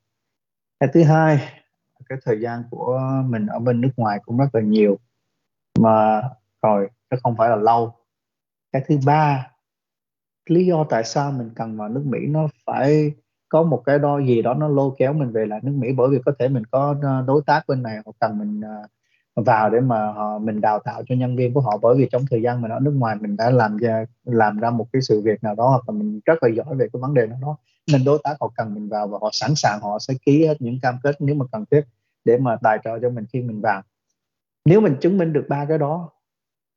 Cái 0.80 0.88
thứ 0.92 1.02
hai 1.02 1.38
cái 2.08 2.18
thời 2.24 2.40
gian 2.40 2.62
của 2.70 3.00
mình 3.26 3.46
ở 3.46 3.58
bên 3.58 3.80
nước 3.80 3.90
ngoài 3.96 4.18
cũng 4.24 4.38
rất 4.38 4.48
là 4.52 4.60
nhiều. 4.60 4.98
Mà 5.80 6.22
rồi, 6.62 6.88
nó 7.10 7.16
không 7.22 7.36
phải 7.36 7.48
là 7.50 7.56
lâu. 7.56 7.94
Cái 8.72 8.82
thứ 8.88 8.98
ba, 9.06 9.50
lý 10.46 10.66
do 10.66 10.84
tại 10.90 11.04
sao 11.04 11.32
mình 11.32 11.50
cần 11.56 11.76
vào 11.76 11.88
nước 11.88 12.02
Mỹ 12.06 12.18
nó 12.26 12.48
phải 12.66 13.12
có 13.48 13.62
một 13.62 13.82
cái 13.86 13.98
đo 13.98 14.18
gì 14.18 14.42
đó 14.42 14.54
nó 14.54 14.68
lôi 14.68 14.90
kéo 14.98 15.12
mình 15.12 15.30
về 15.32 15.46
lại 15.46 15.60
nước 15.62 15.72
Mỹ, 15.76 15.92
bởi 15.96 16.08
vì 16.08 16.18
có 16.26 16.32
thể 16.38 16.48
mình 16.48 16.64
có 16.70 16.94
ờ, 17.02 17.24
đối 17.26 17.42
tác 17.46 17.62
bên 17.68 17.82
này 17.82 17.96
họ 18.06 18.12
cần 18.20 18.38
mình 18.38 18.60
ờ, 18.60 19.42
vào 19.42 19.70
để 19.70 19.80
mà 19.80 20.12
họ, 20.12 20.38
mình 20.38 20.60
đào 20.60 20.78
tạo 20.78 21.02
cho 21.08 21.14
nhân 21.14 21.36
viên 21.36 21.54
của 21.54 21.60
họ. 21.60 21.78
Bởi 21.82 21.96
vì 21.98 22.08
trong 22.12 22.22
thời 22.30 22.42
gian 22.42 22.62
mình 22.62 22.70
ở 22.70 22.80
nước 22.80 22.94
ngoài, 22.96 23.16
mình 23.20 23.36
đã 23.36 23.50
làm 23.50 23.76
ra 23.76 24.04
làm 24.24 24.58
ra 24.58 24.70
một 24.70 24.86
cái 24.92 25.02
sự 25.02 25.22
việc 25.24 25.42
nào 25.42 25.54
đó 25.54 25.68
hoặc 25.68 25.82
là 25.86 25.92
mình 25.98 26.20
rất 26.24 26.42
là 26.42 26.48
giỏi 26.48 26.74
về 26.76 26.88
cái 26.92 27.00
vấn 27.00 27.14
đề 27.14 27.26
nào 27.26 27.38
đó, 27.42 27.56
nên 27.92 28.04
đối 28.04 28.18
tác 28.24 28.36
họ 28.40 28.52
cần 28.56 28.74
mình 28.74 28.88
vào 28.88 29.08
và 29.08 29.18
họ 29.22 29.30
sẵn 29.32 29.54
sàng, 29.56 29.80
họ 29.82 29.98
sẽ 29.98 30.14
ký 30.26 30.46
hết 30.46 30.62
những 30.62 30.78
cam 30.82 30.94
kết 31.02 31.16
nếu 31.20 31.34
mà 31.34 31.44
cần 31.52 31.64
thiết 31.70 31.80
để 32.24 32.38
mà 32.38 32.56
tài 32.62 32.78
trợ 32.84 32.98
cho 33.02 33.10
mình 33.10 33.26
khi 33.32 33.42
mình 33.42 33.60
vào. 33.60 33.82
Nếu 34.64 34.80
mình 34.80 34.96
chứng 35.00 35.18
minh 35.18 35.32
được 35.32 35.46
ba 35.48 35.64
cái 35.64 35.78
đó 35.78 36.10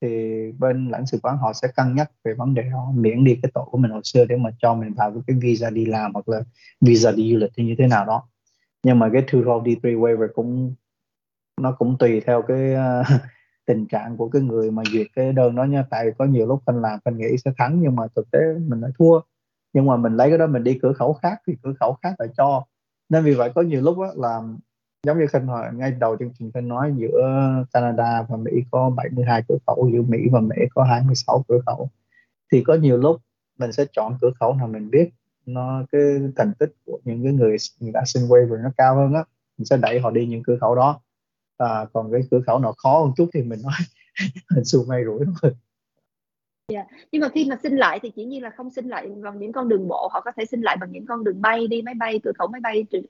thì 0.01 0.51
bên 0.59 0.89
lãnh 0.89 1.05
sự 1.05 1.19
quán 1.23 1.37
họ 1.37 1.53
sẽ 1.53 1.67
cân 1.75 1.95
nhắc 1.95 2.11
về 2.23 2.33
vấn 2.33 2.53
đề 2.53 2.63
đó 2.71 2.91
miễn 2.95 3.23
đi 3.23 3.39
cái 3.43 3.51
tội 3.53 3.65
của 3.71 3.77
mình 3.77 3.91
hồi 3.91 4.01
xưa 4.03 4.25
để 4.25 4.35
mà 4.35 4.49
cho 4.59 4.73
mình 4.73 4.93
vào 4.93 5.13
cái 5.27 5.37
visa 5.41 5.69
đi 5.69 5.85
làm 5.85 6.13
hoặc 6.13 6.29
là 6.29 6.41
visa 6.81 7.11
đi 7.11 7.33
du 7.33 7.37
lịch 7.37 7.51
hay 7.57 7.65
như 7.65 7.75
thế 7.77 7.87
nào 7.87 8.05
đó. 8.05 8.23
Nhưng 8.83 8.99
mà 8.99 9.09
cái 9.13 9.23
243 9.27 9.89
waiver 9.89 10.27
cũng 10.33 10.75
nó 11.61 11.71
cũng 11.71 11.97
tùy 11.97 12.21
theo 12.21 12.41
cái 12.41 12.73
uh, 12.73 13.05
tình 13.65 13.87
trạng 13.87 14.17
của 14.17 14.29
cái 14.29 14.41
người 14.41 14.71
mà 14.71 14.83
duyệt 14.91 15.07
cái 15.15 15.33
đơn 15.33 15.55
đó 15.55 15.63
nha. 15.63 15.85
Tại 15.89 16.05
vì 16.05 16.11
có 16.17 16.25
nhiều 16.25 16.47
lúc 16.47 16.61
anh 16.65 16.81
làm 16.81 16.99
anh 17.03 17.17
nghĩ 17.17 17.37
sẽ 17.45 17.51
thắng 17.57 17.81
nhưng 17.81 17.95
mà 17.95 18.03
thực 18.15 18.31
tế 18.31 18.39
mình 18.67 18.81
lại 18.81 18.91
thua. 18.99 19.21
Nhưng 19.73 19.85
mà 19.85 19.97
mình 19.97 20.17
lấy 20.17 20.29
cái 20.29 20.37
đó 20.37 20.47
mình 20.47 20.63
đi 20.63 20.79
cửa 20.81 20.93
khẩu 20.93 21.13
khác 21.13 21.41
thì 21.47 21.55
cửa 21.63 21.73
khẩu 21.79 21.97
khác 22.03 22.15
lại 22.19 22.27
cho. 22.37 22.65
Nên 23.09 23.23
vì 23.23 23.33
vậy 23.33 23.51
có 23.55 23.61
nhiều 23.61 23.81
lúc 23.81 23.97
đó 23.99 24.13
là 24.15 24.41
giống 25.03 25.19
như 25.19 25.27
khanh 25.27 25.47
hỏi 25.47 25.69
ngay 25.73 25.91
đầu 25.91 26.17
chương 26.19 26.31
trình 26.39 26.51
khanh 26.53 26.67
nói 26.67 26.93
giữa 26.97 27.21
Canada 27.73 28.21
và 28.29 28.37
Mỹ 28.37 28.51
có 28.71 28.89
72 28.89 29.43
cửa 29.47 29.57
khẩu 29.67 29.89
giữa 29.93 30.01
Mỹ 30.01 30.17
và 30.31 30.39
Mỹ 30.39 30.55
có 30.75 30.83
26 30.83 31.45
cửa 31.47 31.59
khẩu. 31.65 31.89
Thì 32.51 32.63
có 32.63 32.73
nhiều 32.73 32.97
lúc 32.97 33.21
mình 33.57 33.71
sẽ 33.71 33.85
chọn 33.91 34.17
cửa 34.21 34.31
khẩu 34.39 34.53
nào 34.53 34.67
mình 34.67 34.89
biết 34.91 35.09
nó 35.45 35.83
cái 35.91 36.01
thành 36.35 36.53
tích 36.59 36.73
của 36.85 36.99
những 37.03 37.23
cái 37.23 37.33
người, 37.33 37.57
người 37.79 37.91
đã 37.91 38.03
xin 38.05 38.23
waiver 38.23 38.63
nó 38.63 38.69
cao 38.77 38.95
hơn 38.95 39.13
á 39.13 39.23
mình 39.57 39.65
sẽ 39.65 39.77
đẩy 39.77 39.99
họ 39.99 40.11
đi 40.11 40.25
những 40.25 40.43
cửa 40.43 40.57
khẩu 40.61 40.75
đó. 40.75 41.01
À, 41.57 41.85
còn 41.93 42.11
cái 42.11 42.21
cửa 42.31 42.41
khẩu 42.47 42.59
nào 42.59 42.73
khó 42.77 43.01
hơn 43.01 43.11
chút 43.17 43.29
thì 43.33 43.43
mình 43.43 43.59
nói 43.63 43.73
hình 44.55 44.65
xu 44.65 44.85
may 44.85 45.05
rủi 45.05 45.25
thôi. 45.41 45.51
Yeah. 46.67 46.87
Nhưng 47.11 47.21
mà 47.21 47.29
khi 47.29 47.47
mà 47.49 47.57
xin 47.63 47.75
lại 47.75 47.99
thì 48.03 48.11
chỉ 48.15 48.25
như 48.25 48.39
là 48.39 48.49
không 48.57 48.69
xin 48.69 48.89
lại 48.89 49.07
bằng 49.23 49.39
những 49.39 49.51
con 49.51 49.69
đường 49.69 49.87
bộ, 49.87 50.09
họ 50.13 50.21
có 50.21 50.31
thể 50.37 50.45
xin 50.45 50.61
lại 50.61 50.77
bằng 50.79 50.91
những 50.91 51.05
con 51.05 51.23
đường 51.23 51.41
bay 51.41 51.67
đi 51.67 51.81
máy 51.81 51.93
bay 51.93 52.19
cửa 52.23 52.31
khẩu 52.37 52.47
máy 52.47 52.61
bay 52.61 52.85
uh, 52.97 53.03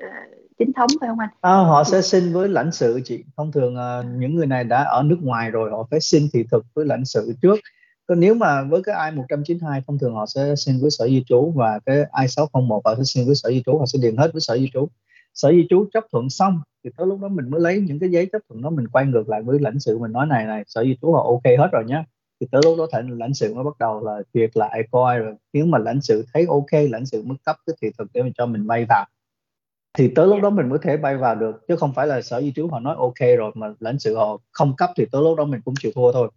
chính 0.60 0.74
thống 0.74 0.90
phải 1.00 1.10
không 1.10 1.20
anh? 1.20 1.30
À, 1.42 1.52
họ 1.52 1.84
sẽ 1.84 2.02
xin 2.02 2.34
với 2.34 2.50
lãnh 2.50 2.72
sự 2.72 3.02
chị. 3.06 3.24
Thông 3.38 3.52
thường 3.52 3.76
uh, 3.76 4.06
những 4.20 4.36
người 4.36 4.48
này 4.48 4.64
đã 4.64 4.84
ở 4.84 5.04
nước 5.04 5.18
ngoài 5.22 5.52
rồi 5.52 5.72
họ 5.72 5.88
phải 5.92 6.00
xin 6.00 6.28
thị 6.34 6.44
thực 6.52 6.66
với 6.74 6.86
lãnh 6.86 7.06
sự 7.06 7.34
trước. 7.42 7.60
Còn 8.08 8.20
nếu 8.20 8.34
mà 8.34 8.64
với 8.64 8.82
cái 8.84 9.12
I-192 9.12 9.82
thông 9.88 10.00
thường 10.00 10.14
họ 10.14 10.26
sẽ 10.26 10.56
xin 10.56 10.80
với 10.82 10.92
sở 10.92 11.08
di 11.08 11.24
trú 11.28 11.54
và 11.56 11.80
cái 11.86 11.98
I-601 11.98 12.82
họ 12.86 12.96
sẽ 12.98 13.04
xin 13.04 13.26
với 13.26 13.36
sở 13.36 13.50
di 13.50 13.64
trú, 13.66 13.78
họ 13.78 13.86
sẽ 13.86 14.00
điền 14.02 14.18
hết 14.18 14.34
với 14.34 14.42
sở 14.42 14.58
di 14.58 14.70
trú. 14.74 14.88
Sở 15.34 15.52
di 15.52 15.68
trú 15.70 15.86
chấp 15.94 16.04
thuận 16.12 16.30
xong 16.30 16.60
thì 16.84 16.90
tới 16.98 17.08
lúc 17.08 17.20
đó 17.22 17.28
mình 17.28 17.50
mới 17.50 17.62
lấy 17.62 17.82
những 17.88 18.00
cái 18.00 18.10
giấy 18.10 18.26
chấp 18.32 18.42
thuận 18.50 18.62
đó 18.62 18.70
mình 18.70 18.88
quay 18.88 19.06
ngược 19.06 19.30
lại 19.30 19.42
với 19.42 19.60
lãnh 19.60 19.80
sự 19.80 19.98
mình 19.98 20.12
nói 20.12 20.26
này 20.26 20.46
này 20.46 20.64
sở 20.68 20.84
di 20.84 20.98
trú 21.02 21.14
họ 21.14 21.24
ok 21.24 21.44
hết 21.60 21.70
rồi 21.72 21.84
nhé 21.88 22.04
thì 22.42 22.48
tới 22.52 22.62
lúc 22.66 22.78
đó 22.78 22.88
thành 22.92 23.18
lãnh 23.18 23.34
sự 23.34 23.54
mới 23.54 23.64
bắt 23.64 23.78
đầu 23.80 24.04
là 24.06 24.22
duyệt 24.34 24.58
lại 24.58 24.84
coi 24.92 25.20
rồi. 25.20 25.36
Nếu 25.54 25.66
mà 25.66 25.78
lãnh 25.78 26.02
sự 26.02 26.26
thấy 26.34 26.46
ok 26.50 26.82
lãnh 26.90 27.06
sự 27.06 27.24
mới 27.26 27.38
cấp 27.46 27.56
cái 27.68 27.76
thị 27.82 27.92
thực 27.98 28.08
để 28.14 28.24
mình 28.24 28.34
cho 28.38 28.46
mình 28.46 28.68
bay 28.68 28.86
vào. 28.90 29.06
Thì 29.98 30.12
tới 30.16 30.28
lúc 30.28 30.42
đó 30.42 30.50
mình 30.50 30.70
mới 30.70 30.80
thể 30.82 30.98
bay 30.98 31.18
vào 31.18 31.36
được 31.36 31.68
chứ 31.68 31.76
không 31.76 31.94
phải 31.94 32.08
là 32.08 32.22
sở 32.22 32.42
di 32.42 32.54
trú 32.56 32.68
họ 32.68 32.80
nói 32.80 32.96
ok 32.98 33.38
rồi 33.38 33.52
mà 33.56 33.74
lãnh 33.80 34.00
sự 34.00 34.16
họ 34.16 34.38
không 34.52 34.76
cấp 34.76 34.90
thì 34.98 35.06
tới 35.12 35.22
lúc 35.22 35.38
đó 35.38 35.46
mình 35.46 35.62
cũng 35.66 35.74
chịu 35.80 35.92
thua 35.96 36.12
thôi. 36.12 36.30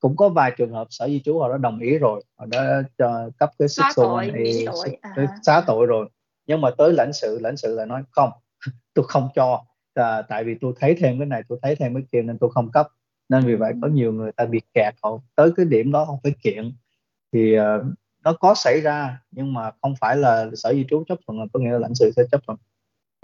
Cũng 0.00 0.16
có 0.16 0.28
vài 0.28 0.52
trường 0.56 0.72
hợp 0.72 0.86
sở 0.90 1.06
di 1.08 1.20
trú 1.24 1.38
họ 1.38 1.48
đã 1.48 1.58
đồng 1.58 1.80
ý 1.80 1.98
rồi 1.98 2.22
họ 2.38 2.46
đã 2.46 2.82
cho 2.98 3.30
cấp 3.38 3.50
cái 3.58 3.68
xá 3.68 3.90
tội, 3.96 4.26
này, 4.26 4.64
tội. 4.66 4.96
À. 5.00 5.26
xá 5.42 5.64
tội 5.66 5.86
rồi. 5.86 6.08
Nhưng 6.46 6.60
mà 6.60 6.70
tới 6.78 6.92
lãnh 6.92 7.12
sự 7.12 7.38
lãnh 7.40 7.56
sự 7.56 7.74
lại 7.76 7.86
nói 7.86 8.02
không 8.10 8.30
tôi 8.94 9.04
không 9.08 9.28
cho. 9.34 9.64
À, 9.94 10.22
tại 10.22 10.44
vì 10.44 10.54
tôi 10.60 10.72
thấy 10.80 10.96
thêm 10.98 11.18
cái 11.18 11.26
này 11.26 11.42
tôi 11.48 11.58
thấy 11.62 11.76
thêm 11.76 11.94
cái 11.94 12.02
kia 12.12 12.22
nên 12.22 12.38
tôi 12.38 12.50
không 12.54 12.70
cấp 12.70 12.88
nên 13.32 13.46
vì 13.46 13.54
vậy 13.54 13.72
có 13.82 13.88
nhiều 13.88 14.12
người 14.12 14.32
ta 14.32 14.44
bị 14.44 14.60
kẹt 14.74 14.94
họ 15.02 15.18
tới 15.34 15.50
cái 15.56 15.66
điểm 15.66 15.92
đó 15.92 16.04
không 16.04 16.18
phải 16.22 16.34
kiện. 16.42 16.72
Thì 17.32 17.58
uh, 17.58 17.62
nó 18.24 18.32
có 18.40 18.54
xảy 18.54 18.80
ra 18.80 19.18
nhưng 19.30 19.54
mà 19.54 19.70
không 19.82 19.94
phải 20.00 20.16
là 20.16 20.50
sở 20.54 20.74
di 20.74 20.84
trú 20.88 21.04
chấp 21.08 21.18
thuận 21.26 21.40
là 21.40 21.46
có 21.52 21.60
nghĩa 21.60 21.70
là 21.70 21.78
lãnh 21.78 21.94
sự 21.94 22.10
sẽ 22.16 22.22
chấp 22.32 22.40
thuận. 22.46 22.58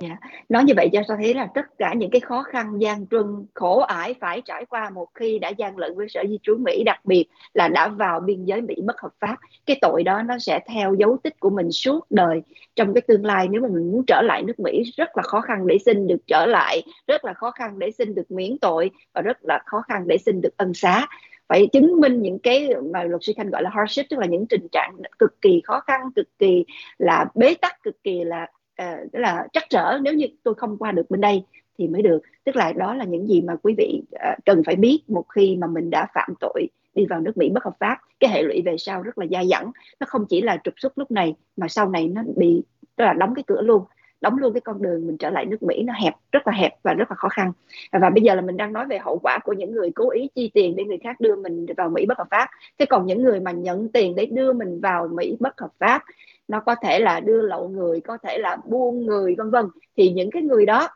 Dạ. 0.03 0.17
Nói 0.49 0.65
như 0.65 0.73
vậy 0.77 0.89
cho 0.93 1.01
ta 1.09 1.17
thấy 1.17 1.35
là 1.35 1.49
tất 1.55 1.67
cả 1.79 1.95
những 1.95 2.11
cái 2.11 2.21
khó 2.21 2.43
khăn, 2.43 2.79
gian 2.79 3.07
truân, 3.07 3.47
khổ 3.55 3.79
ải 3.81 4.15
phải 4.21 4.43
trải 4.45 4.65
qua 4.65 4.91
một 4.91 5.09
khi 5.15 5.39
đã 5.39 5.49
gian 5.49 5.77
lận 5.79 5.95
với 5.97 6.09
sở 6.09 6.23
di 6.29 6.39
trú 6.43 6.57
Mỹ, 6.59 6.85
đặc 6.85 7.01
biệt 7.05 7.27
là 7.55 7.69
đã 7.69 7.89
vào 7.89 8.21
biên 8.21 8.45
giới 8.45 8.61
Mỹ 8.61 8.75
bất 8.85 9.01
hợp 9.01 9.11
pháp, 9.21 9.37
cái 9.67 9.79
tội 9.81 10.03
đó 10.03 10.23
nó 10.23 10.39
sẽ 10.39 10.61
theo 10.69 10.95
dấu 10.95 11.17
tích 11.23 11.41
của 11.41 11.51
mình 11.51 11.73
suốt 11.73 12.07
đời 12.11 12.43
trong 12.77 12.95
cái 12.95 13.03
tương 13.09 13.25
lai 13.25 13.49
nếu 13.49 13.63
mà 13.63 13.69
mình 13.69 13.91
muốn 13.93 14.05
trở 14.07 14.23
lại 14.23 14.43
nước 14.43 14.61
Mỹ, 14.61 14.83
rất 14.97 15.17
là 15.17 15.23
khó 15.23 15.41
khăn 15.41 15.67
để 15.67 15.79
xin 15.79 16.07
được 16.07 16.27
trở 16.27 16.47
lại, 16.47 16.83
rất 17.07 17.25
là 17.25 17.33
khó 17.33 17.51
khăn 17.51 17.79
để 17.79 17.91
xin 17.91 18.15
được 18.15 18.31
miễn 18.31 18.59
tội 18.61 18.91
và 19.15 19.23
rất 19.23 19.45
là 19.45 19.61
khó 19.67 19.83
khăn 19.89 20.05
để 20.07 20.19
xin 20.19 20.41
được 20.41 20.57
ân 20.57 20.75
xá 20.75 21.07
phải 21.49 21.69
chứng 21.73 22.01
minh 22.01 22.23
những 22.23 22.39
cái 22.39 22.69
mà 22.93 23.05
luật 23.05 23.23
sư 23.25 23.33
khanh 23.37 23.51
gọi 23.51 23.63
là 23.63 23.71
hardship, 23.71 24.07
tức 24.11 24.19
là 24.19 24.27
những 24.27 24.47
tình 24.47 24.69
trạng 24.73 24.97
cực 25.19 25.41
kỳ 25.41 25.61
khó 25.65 25.81
khăn, 25.81 26.01
cực 26.17 26.39
kỳ 26.39 26.65
là 26.99 27.27
bế 27.35 27.55
tắc, 27.55 27.83
cực 27.83 28.03
kỳ 28.05 28.25
là 28.25 28.47
uh, 28.83 29.15
là 29.15 29.47
trắc 29.53 29.65
trở 29.71 29.99
nếu 30.03 30.15
như 30.15 30.27
tôi 30.43 30.55
không 30.55 30.77
qua 30.77 30.93
được 30.93 31.11
bên 31.11 31.21
đây 31.21 31.45
thì 31.79 31.89
mới 31.89 32.03
được. 32.03 32.19
Tức 32.45 32.57
là 32.57 32.73
đó 32.73 32.95
là 32.95 33.05
những 33.05 33.27
gì 33.27 33.41
mà 33.41 33.57
quý 33.63 33.75
vị 33.79 34.03
uh, 34.15 34.45
cần 34.45 34.63
phải 34.67 34.77
biết 34.77 35.03
một 35.09 35.25
khi 35.29 35.57
mà 35.57 35.67
mình 35.67 35.91
đã 35.91 36.07
phạm 36.15 36.35
tội 36.41 36.69
đi 36.95 37.07
vào 37.07 37.21
nước 37.21 37.37
Mỹ 37.37 37.51
bất 37.55 37.65
hợp 37.65 37.77
pháp. 37.81 37.99
Cái 38.21 38.31
hệ 38.31 38.43
lụy 38.43 38.63
về 38.65 38.77
sau 38.79 39.03
rất 39.03 39.19
là 39.19 39.27
dai 39.31 39.49
dẳng. 39.49 39.73
Nó 40.01 40.07
không 40.09 40.27
chỉ 40.29 40.41
là 40.41 40.59
trục 40.65 40.75
xuất 40.77 40.99
lúc 40.99 41.11
này 41.11 41.35
mà 41.57 41.69
sau 41.69 41.89
này 41.89 42.09
nó 42.09 42.23
bị 42.37 42.63
tức 42.97 43.05
là 43.05 43.13
đóng 43.13 43.35
cái 43.35 43.45
cửa 43.47 43.63
luôn. 43.63 43.83
Đóng 44.21 44.39
luôn 44.39 44.53
cái 44.53 44.61
con 44.61 44.83
đường 44.83 45.07
mình 45.07 45.17
trở 45.17 45.31
lại 45.31 45.47
nước 45.47 45.63
Mỹ 45.63 45.83
nó 45.83 45.93
hẹp 46.03 46.15
rất 46.33 46.47
là 46.47 46.53
hẹp 46.53 46.73
và 46.83 46.95
rất 46.95 47.11
là 47.11 47.15
khó 47.15 47.29
khăn. 47.29 47.53
Và 47.93 48.11
bây 48.11 48.23
giờ 48.23 48.35
là 48.35 48.41
mình 48.41 48.57
đang 48.57 48.73
nói 48.73 48.87
về 48.87 48.99
hậu 48.99 49.19
quả 49.19 49.39
của 49.45 49.53
những 49.53 49.73
người 49.73 49.91
cố 49.95 50.11
ý 50.11 50.29
chi 50.35 50.51
tiền 50.55 50.77
để 50.77 50.85
người 50.85 50.99
khác 50.99 51.21
đưa 51.21 51.37
mình 51.37 51.67
vào 51.77 51.91
Mỹ 51.91 52.07
bất 52.07 52.19
hợp 52.19 52.27
pháp. 52.31 52.49
Thế 52.79 52.87
còn 52.87 53.07
những 53.07 53.23
người 53.23 53.41
mà 53.41 53.51
nhận 53.51 53.89
tiền 53.89 54.15
để 54.15 54.27
đưa 54.27 54.53
mình 54.53 54.81
vào 54.81 55.09
Mỹ 55.09 55.37
bất 55.41 55.61
hợp 55.61 55.71
pháp 55.79 56.03
nó 56.49 56.61
có 56.61 56.75
thể 56.83 56.99
là 56.99 57.21
đưa 57.21 57.43
lậu 57.43 57.69
người 57.69 58.01
có 58.01 58.19
thể 58.19 58.39
là 58.39 58.57
buôn 58.67 59.07
người 59.07 59.35
vân 59.39 59.51
vân. 59.51 59.67
Thì 59.97 60.13
những 60.13 60.31
cái 60.31 60.43
người 60.43 60.67
đó 60.67 60.89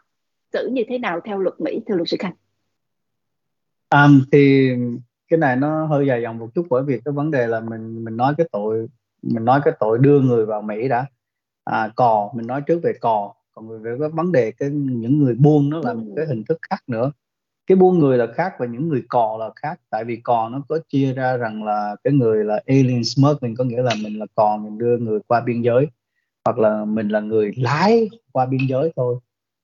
xử 0.53 0.71
như 0.73 0.83
thế 0.89 0.99
nào 0.99 1.21
theo 1.25 1.39
luật 1.39 1.61
Mỹ 1.61 1.81
thưa 1.87 1.95
luật 1.95 2.09
sư 2.09 2.17
Khanh? 2.21 2.35
Um, 3.91 4.23
thì 4.33 4.71
cái 5.29 5.39
này 5.39 5.57
nó 5.57 5.87
hơi 5.87 6.07
dài 6.07 6.23
dòng 6.23 6.39
một 6.39 6.49
chút 6.55 6.67
bởi 6.71 6.83
vì 6.83 7.01
cái 7.05 7.13
vấn 7.13 7.31
đề 7.31 7.47
là 7.47 7.61
mình 7.61 8.05
mình 8.05 8.17
nói 8.17 8.35
cái 8.39 8.49
tội 8.53 8.87
mình 9.23 9.45
nói 9.45 9.61
cái 9.65 9.75
tội 9.81 9.99
đưa 9.99 10.21
người 10.21 10.47
vào 10.47 10.63
Mỹ 10.63 10.89
đã. 10.89 11.07
À, 11.65 11.91
cò 11.97 12.31
mình 12.35 12.47
nói 12.47 12.63
trước 12.67 12.81
về 12.83 12.93
cò. 13.01 13.35
Còn 13.53 13.83
về 13.83 13.97
cái 14.01 14.09
vấn 14.09 14.33
đề 14.33 14.53
cái 14.53 14.71
những 14.71 15.19
người 15.19 15.35
buôn 15.35 15.71
nó 15.71 15.81
là 15.85 15.95
một 15.95 16.13
cái 16.17 16.27
hình 16.27 16.45
thức 16.49 16.59
khác 16.71 16.83
nữa 16.87 17.13
cái 17.67 17.77
buôn 17.77 17.99
người 17.99 18.19
là 18.19 18.27
khác 18.35 18.53
và 18.59 18.67
những 18.67 18.89
người 18.89 19.03
cò 19.09 19.37
là 19.41 19.51
khác. 19.57 19.81
Tại 19.91 20.05
vì 20.05 20.17
cò 20.17 20.49
nó 20.49 20.63
có 20.69 20.79
chia 20.89 21.13
ra 21.13 21.37
rằng 21.37 21.65
là 21.65 21.97
cái 22.05 22.13
người 22.13 22.45
là 22.45 22.61
alien 22.67 23.05
smuggling 23.05 23.57
có 23.57 23.65
nghĩa 23.65 23.83
là 23.83 23.91
mình 24.03 24.19
là 24.19 24.27
cò 24.35 24.57
mình 24.57 24.79
đưa 24.79 24.99
người 24.99 25.21
qua 25.27 25.41
biên 25.41 25.63
giới. 25.63 25.87
Hoặc 26.45 26.59
là 26.59 26.85
mình 26.85 27.09
là 27.09 27.21
người 27.21 27.53
lái 27.57 28.09
qua 28.33 28.47
biên 28.47 28.61
giới 28.69 28.93
thôi. 28.97 29.17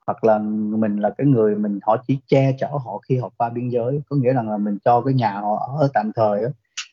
Hoặc 0.06 0.24
là 0.24 0.38
mình 0.78 0.96
là 0.96 1.10
cái 1.18 1.26
người 1.26 1.56
mình 1.56 1.78
họ 1.82 2.04
chỉ 2.06 2.18
che 2.26 2.56
chở 2.58 2.68
họ 2.84 2.98
khi 3.08 3.16
họ 3.16 3.30
qua 3.36 3.48
biên 3.48 3.68
giới. 3.68 4.00
Có 4.08 4.16
nghĩa 4.16 4.32
rằng 4.32 4.50
là 4.50 4.56
mình 4.56 4.78
cho 4.84 5.00
cái 5.00 5.14
nhà 5.14 5.32
họ 5.32 5.76
ở 5.80 5.88
tạm 5.94 6.12
thời 6.14 6.42
đó. 6.42 6.48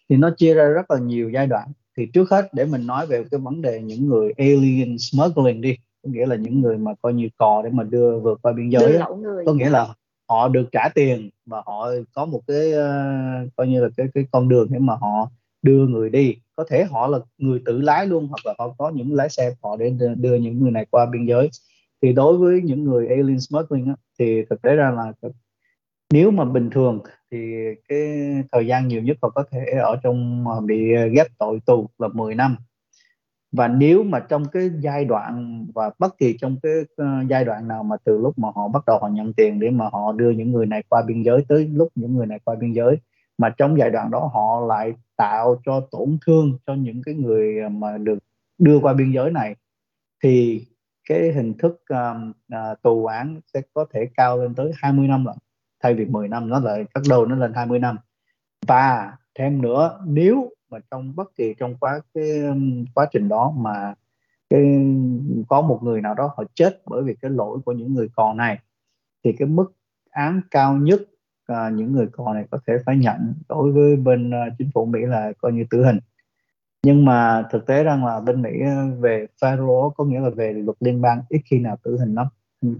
thì 0.10 0.18
nó 0.18 0.30
chia 0.38 0.54
ra 0.54 0.66
rất 0.66 0.92
là 0.92 1.00
nhiều 1.00 1.30
giai 1.30 1.48
đoạn. 1.48 1.68
Thì 1.98 2.06
trước 2.14 2.30
hết 2.30 2.54
để 2.54 2.66
mình 2.66 2.88
nói 2.88 3.08
về 3.08 3.24
cái 3.32 3.40
vấn 3.40 3.62
đề 3.62 3.82
những 3.82 4.08
người 4.08 4.34
alien 4.38 4.98
smuggling 4.98 5.62
đi. 5.62 5.78
Có 6.04 6.10
nghĩa 6.12 6.26
là 6.26 6.36
những 6.36 6.62
người 6.62 6.78
mà 6.78 6.92
coi 7.02 7.14
như 7.14 7.30
cò 7.38 7.62
để 7.64 7.70
mà 7.70 7.84
đưa 7.84 8.20
vượt 8.20 8.40
qua 8.42 8.54
biên 8.54 8.70
giới 8.70 9.00
có 9.46 9.54
nghĩa 9.54 9.70
là 9.70 9.88
họ 10.30 10.48
được 10.48 10.66
trả 10.72 10.90
tiền 10.96 11.30
và 11.46 11.64
họ 11.66 11.90
có 12.14 12.26
một 12.26 12.42
cái 12.48 12.72
uh, 12.74 13.56
coi 13.56 13.68
như 13.68 13.82
là 13.82 13.90
cái 13.98 14.08
cái 14.14 14.26
con 14.32 14.50
đường 14.50 14.68
để 14.72 14.80
mà 14.80 14.96
họ 14.96 15.32
đưa 15.62 15.88
người 15.88 16.10
đi. 16.10 16.36
Có 16.56 16.66
thể 16.70 16.84
họ 16.84 17.08
là 17.08 17.20
người 17.38 17.62
tự 17.66 17.82
lái 17.82 18.06
luôn 18.08 18.28
hoặc 18.28 18.46
là 18.46 18.54
họ 18.60 18.76
có 18.78 18.90
những 18.90 19.14
lái 19.14 19.30
xe 19.30 19.52
họ 19.64 19.76
để 19.76 19.94
đưa 20.18 20.36
những 20.36 20.60
người 20.60 20.72
này 20.72 20.86
qua 20.92 21.06
biên 21.06 21.26
giới. 21.26 21.50
Thì 22.02 22.14
đối 22.14 22.38
với 22.38 22.62
những 22.62 22.84
người 22.84 23.08
alien 23.08 23.40
smuggling 23.40 23.88
á, 23.88 23.96
thì 24.20 24.44
thực 24.50 24.62
tế 24.62 24.76
ra 24.76 24.92
là 24.92 25.14
nếu 26.14 26.32
mà 26.32 26.46
bình 26.46 26.70
thường 26.70 27.00
thì 27.32 27.38
cái 27.90 28.00
thời 28.52 28.68
gian 28.68 28.88
nhiều 28.88 29.02
nhất 29.02 29.18
họ 29.22 29.30
có 29.30 29.44
thể 29.52 29.66
ở 29.84 29.96
trong 30.04 30.46
bị 30.66 30.94
ờ, 30.94 31.08
ghép 31.08 31.28
tội 31.38 31.60
tù 31.66 31.90
là 31.98 32.08
10 32.08 32.36
năm 32.36 32.58
và 33.56 33.68
nếu 33.68 34.04
mà 34.04 34.20
trong 34.20 34.46
cái 34.46 34.70
giai 34.80 35.06
đoạn 35.06 35.66
và 35.76 35.92
bất 36.00 36.18
kỳ 36.18 36.38
trong 36.38 36.58
cái 36.64 36.72
uh, 36.82 37.28
giai 37.30 37.46
đoạn 37.46 37.68
nào 37.68 37.84
mà 37.84 37.96
từ 38.04 38.18
lúc 38.18 38.38
mà 38.38 38.48
họ 38.56 38.68
bắt 38.68 38.84
đầu 38.88 39.00
họ 39.00 39.08
nhận 39.08 39.34
tiền 39.34 39.60
để 39.60 39.70
mà 39.70 39.90
họ 39.92 40.12
đưa 40.12 40.32
những 40.32 40.52
người 40.52 40.66
này 40.66 40.84
qua 40.90 41.02
biên 41.08 41.24
giới 41.24 41.46
tới 41.48 41.68
lúc 41.74 41.90
những 41.96 42.16
người 42.16 42.26
này 42.26 42.40
qua 42.44 42.56
biên 42.56 42.74
giới 42.74 42.98
mà 43.38 43.50
trong 43.50 43.78
giai 43.80 43.90
đoạn 43.90 44.12
đó 44.12 44.30
họ 44.34 44.60
lại 44.68 44.94
tạo 45.16 45.62
cho 45.66 45.88
tổn 45.92 46.18
thương 46.26 46.58
cho 46.68 46.74
những 46.74 47.02
cái 47.06 47.16
người 47.16 47.70
mà 47.70 47.98
được 47.98 48.20
đưa 48.58 48.80
qua 48.80 48.94
biên 48.94 49.12
giới 49.12 49.32
này 49.32 49.56
thì 50.24 50.66
cái 51.10 51.32
hình 51.32 51.54
thức 51.54 51.82
um, 51.90 52.34
uh, 52.56 52.82
tù 52.82 53.06
án 53.06 53.42
sẽ 53.54 53.62
có 53.74 53.86
thể 53.94 54.08
cao 54.18 54.38
lên 54.38 54.56
tới 54.56 54.72
20 54.76 55.08
năm 55.08 55.26
lận 55.26 55.36
thay 55.84 55.94
vì 55.94 56.06
10 56.06 56.28
năm 56.28 56.50
nó 56.50 56.60
lại 56.60 56.86
cắt 56.94 57.02
đầu 57.10 57.26
nó 57.26 57.36
lên 57.36 57.54
20 57.54 57.80
năm. 57.80 57.98
Và 58.68 59.14
thêm 59.36 59.62
nữa 59.62 60.00
nếu 60.06 60.50
mà 60.76 60.82
trong 60.92 61.16
bất 61.16 61.36
kỳ 61.36 61.54
trong 61.60 61.76
quá 61.76 62.02
cái 62.14 62.42
quá 62.94 63.08
trình 63.12 63.30
đó 63.30 63.54
mà 63.58 63.94
cái 64.50 64.86
có 65.48 65.62
một 65.62 65.80
người 65.84 66.02
nào 66.02 66.14
đó 66.14 66.34
họ 66.38 66.44
chết 66.54 66.82
bởi 66.86 67.04
vì 67.04 67.16
cái 67.22 67.32
lỗi 67.32 67.60
của 67.66 67.72
những 67.72 67.94
người 67.94 68.08
còn 68.16 68.38
này 68.38 68.60
thì 69.24 69.34
cái 69.40 69.48
mức 69.48 69.74
án 70.10 70.42
cao 70.52 70.78
nhất 70.78 71.02
à, 71.48 71.70
những 71.70 71.92
người 71.92 72.08
còn 72.12 72.34
này 72.34 72.46
có 72.52 72.60
thể 72.68 72.74
phải 72.86 72.98
nhận 72.98 73.34
đối 73.50 73.72
với 73.72 73.96
bên 73.96 74.32
à, 74.32 74.46
chính 74.58 74.70
phủ 74.74 74.86
Mỹ 74.86 75.00
là 75.02 75.32
coi 75.38 75.52
như 75.52 75.66
tử 75.70 75.86
hình. 75.86 76.00
Nhưng 76.84 77.06
mà 77.06 77.44
thực 77.52 77.66
tế 77.66 77.84
rằng 77.84 78.06
là 78.06 78.20
bên 78.20 78.42
Mỹ 78.42 78.50
à, 78.62 78.86
về 79.00 79.28
federal 79.42 79.90
có 79.90 80.04
nghĩa 80.04 80.20
là 80.20 80.30
về 80.30 80.54
luật 80.54 80.78
liên 80.80 81.02
bang 81.02 81.22
ít 81.30 81.42
khi 81.46 81.60
nào 81.60 81.78
tử 81.84 81.98
hình 82.00 82.16
lắm. 82.16 82.28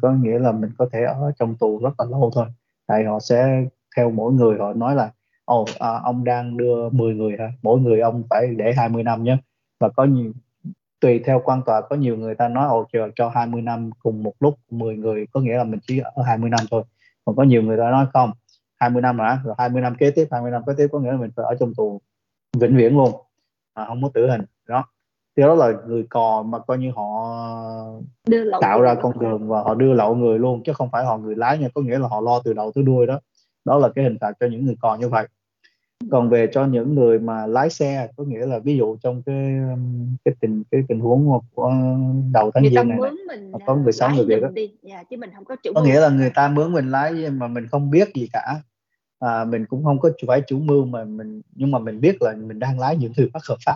Có 0.02 0.12
nghĩa 0.12 0.40
là 0.40 0.52
mình 0.52 0.70
có 0.78 0.90
thể 0.92 1.04
ở 1.04 1.32
trong 1.40 1.56
tù 1.56 1.80
rất 1.84 2.00
là 2.00 2.06
lâu 2.06 2.32
thôi. 2.36 2.46
Tại 2.88 3.04
họ 3.04 3.20
sẽ 3.20 3.66
theo 3.98 4.12
mỗi 4.12 4.34
người 4.34 4.58
họ 4.60 4.74
nói 4.74 4.96
là 4.96 5.12
ồ 5.46 5.62
oh, 5.62 5.70
à, 5.80 6.00
ông 6.04 6.24
đang 6.24 6.58
đưa 6.58 6.90
10 6.90 7.16
người 7.16 7.36
hả? 7.40 7.52
Mỗi 7.62 7.80
người 7.80 8.00
ông 8.00 8.24
phải 8.30 8.48
để 8.58 8.74
20 8.78 9.04
năm 9.04 9.24
nhé. 9.24 9.38
Và 9.80 9.90
có 9.90 10.04
nhiều 10.04 10.32
tùy 11.00 11.22
theo 11.26 11.42
quan 11.46 11.62
tòa 11.66 11.82
có 11.82 11.96
nhiều 11.96 12.18
người 12.18 12.36
ta 12.36 12.48
nói 12.48 12.68
ồ 12.68 12.86
chờ 12.94 13.10
cho 13.16 13.30
20 13.30 13.62
năm 13.62 13.90
cùng 14.04 14.24
một 14.24 14.34
lúc 14.40 14.56
10 14.70 14.96
người 14.96 15.26
có 15.32 15.40
nghĩa 15.40 15.58
là 15.58 15.64
mình 15.64 15.80
chỉ 15.88 16.00
ở 16.00 16.24
20 16.24 16.50
năm 16.50 16.60
thôi. 16.72 16.84
Còn 17.26 17.36
có 17.36 17.44
nhiều 17.44 17.62
người 17.62 17.78
ta 17.78 17.92
nói 17.92 18.06
không 18.14 18.32
20 18.76 19.02
năm 19.02 19.20
hả? 19.20 19.40
Rồi 19.46 19.56
20 19.58 19.82
năm 19.82 19.96
kế 19.96 20.12
tiếp 20.12 20.28
20 20.32 20.52
năm 20.52 20.62
kế 20.68 20.74
tiếp 20.78 20.88
có 20.92 21.00
nghĩa 21.00 21.12
là 21.12 21.18
mình 21.18 21.32
phải 21.36 21.46
ở 21.46 21.56
trong 21.60 21.74
tù 21.76 22.02
vĩnh 22.58 22.78
viễn 22.78 22.98
luôn. 22.98 23.12
À, 23.74 23.86
không 23.86 24.04
có 24.04 24.10
tử 24.14 24.30
hình. 24.30 24.42
Đó. 24.68 24.84
Thì 25.38 25.44
đó 25.44 25.56
là 25.56 25.74
người 25.88 26.04
cò 26.10 26.44
mà 26.44 26.60
coi 26.60 26.78
như 26.78 26.92
họ 26.96 27.36
tạo 28.62 28.82
ra 28.82 28.96
con 28.96 29.20
đường 29.20 29.48
và 29.48 29.62
họ 29.62 29.74
đưa 29.74 29.94
lậu 29.94 30.16
người 30.16 30.40
luôn 30.40 30.64
chứ 30.66 30.74
không 30.74 30.90
phải 30.92 31.06
họ 31.06 31.18
người 31.18 31.36
lái 31.36 31.58
nha. 31.58 31.68
Có 31.74 31.82
nghĩa 31.82 32.00
là 32.00 32.08
họ 32.08 32.22
lo 32.22 32.42
từ 32.46 32.54
đầu 32.54 32.72
tới 32.76 32.84
đuôi 32.84 33.08
đó 33.08 33.20
đó 33.66 33.78
là 33.78 33.90
cái 33.90 34.04
hình 34.04 34.18
phạt 34.22 34.34
cho 34.40 34.48
những 34.48 34.66
người 34.66 34.76
cò 34.82 34.96
như 34.96 35.10
vậy. 35.10 35.28
Còn 36.12 36.30
về 36.30 36.48
cho 36.52 36.66
những 36.66 36.96
người 36.96 37.20
mà 37.20 37.48
lái 37.48 37.70
xe 37.70 38.08
có 38.18 38.24
nghĩa 38.24 38.46
là 38.46 38.60
ví 38.60 38.78
dụ 38.78 38.98
trong 39.04 39.22
cái 39.26 39.60
cái 40.26 40.36
tình 40.40 40.64
cái 40.72 40.84
tình 40.88 41.00
huống 41.00 41.40
của 41.54 41.74
đầu 42.34 42.52
tháng 42.54 42.64
giêng 42.64 42.88
này, 42.88 42.98
này 43.28 43.62
có 43.66 43.76
người 43.76 43.94
sống 43.94 44.16
người 44.16 44.26
việt 44.26 44.42
đó 44.42 44.50
dạ, 44.82 45.04
chứ 45.10 45.18
mình 45.18 45.30
không 45.36 45.46
có 45.46 45.56
chủ 45.56 45.72
có 45.76 45.84
nghĩa 45.84 46.00
là 46.00 46.10
người 46.10 46.32
ta 46.36 46.48
mướn 46.48 46.74
mình 46.74 46.92
lái 46.92 47.30
mà 47.30 47.48
mình 47.48 47.68
không 47.68 47.90
biết 47.90 48.10
gì 48.16 48.30
cả. 48.34 48.62
À, 49.20 49.46
mình 49.46 49.66
cũng 49.66 49.84
không 49.84 50.00
có 50.00 50.10
phải 50.28 50.42
chủ 50.48 50.60
mưu 50.60 50.86
mà 50.86 51.04
mình 51.04 51.42
nhưng 51.56 51.72
mà 51.72 51.80
mình 51.80 52.02
biết 52.02 52.22
là 52.22 52.34
mình 52.34 52.60
đang 52.60 52.80
lái 52.80 52.98
những 52.98 53.14
thứ 53.18 53.30
bất 53.34 53.46
hợp 53.50 53.58
pháp. 53.66 53.76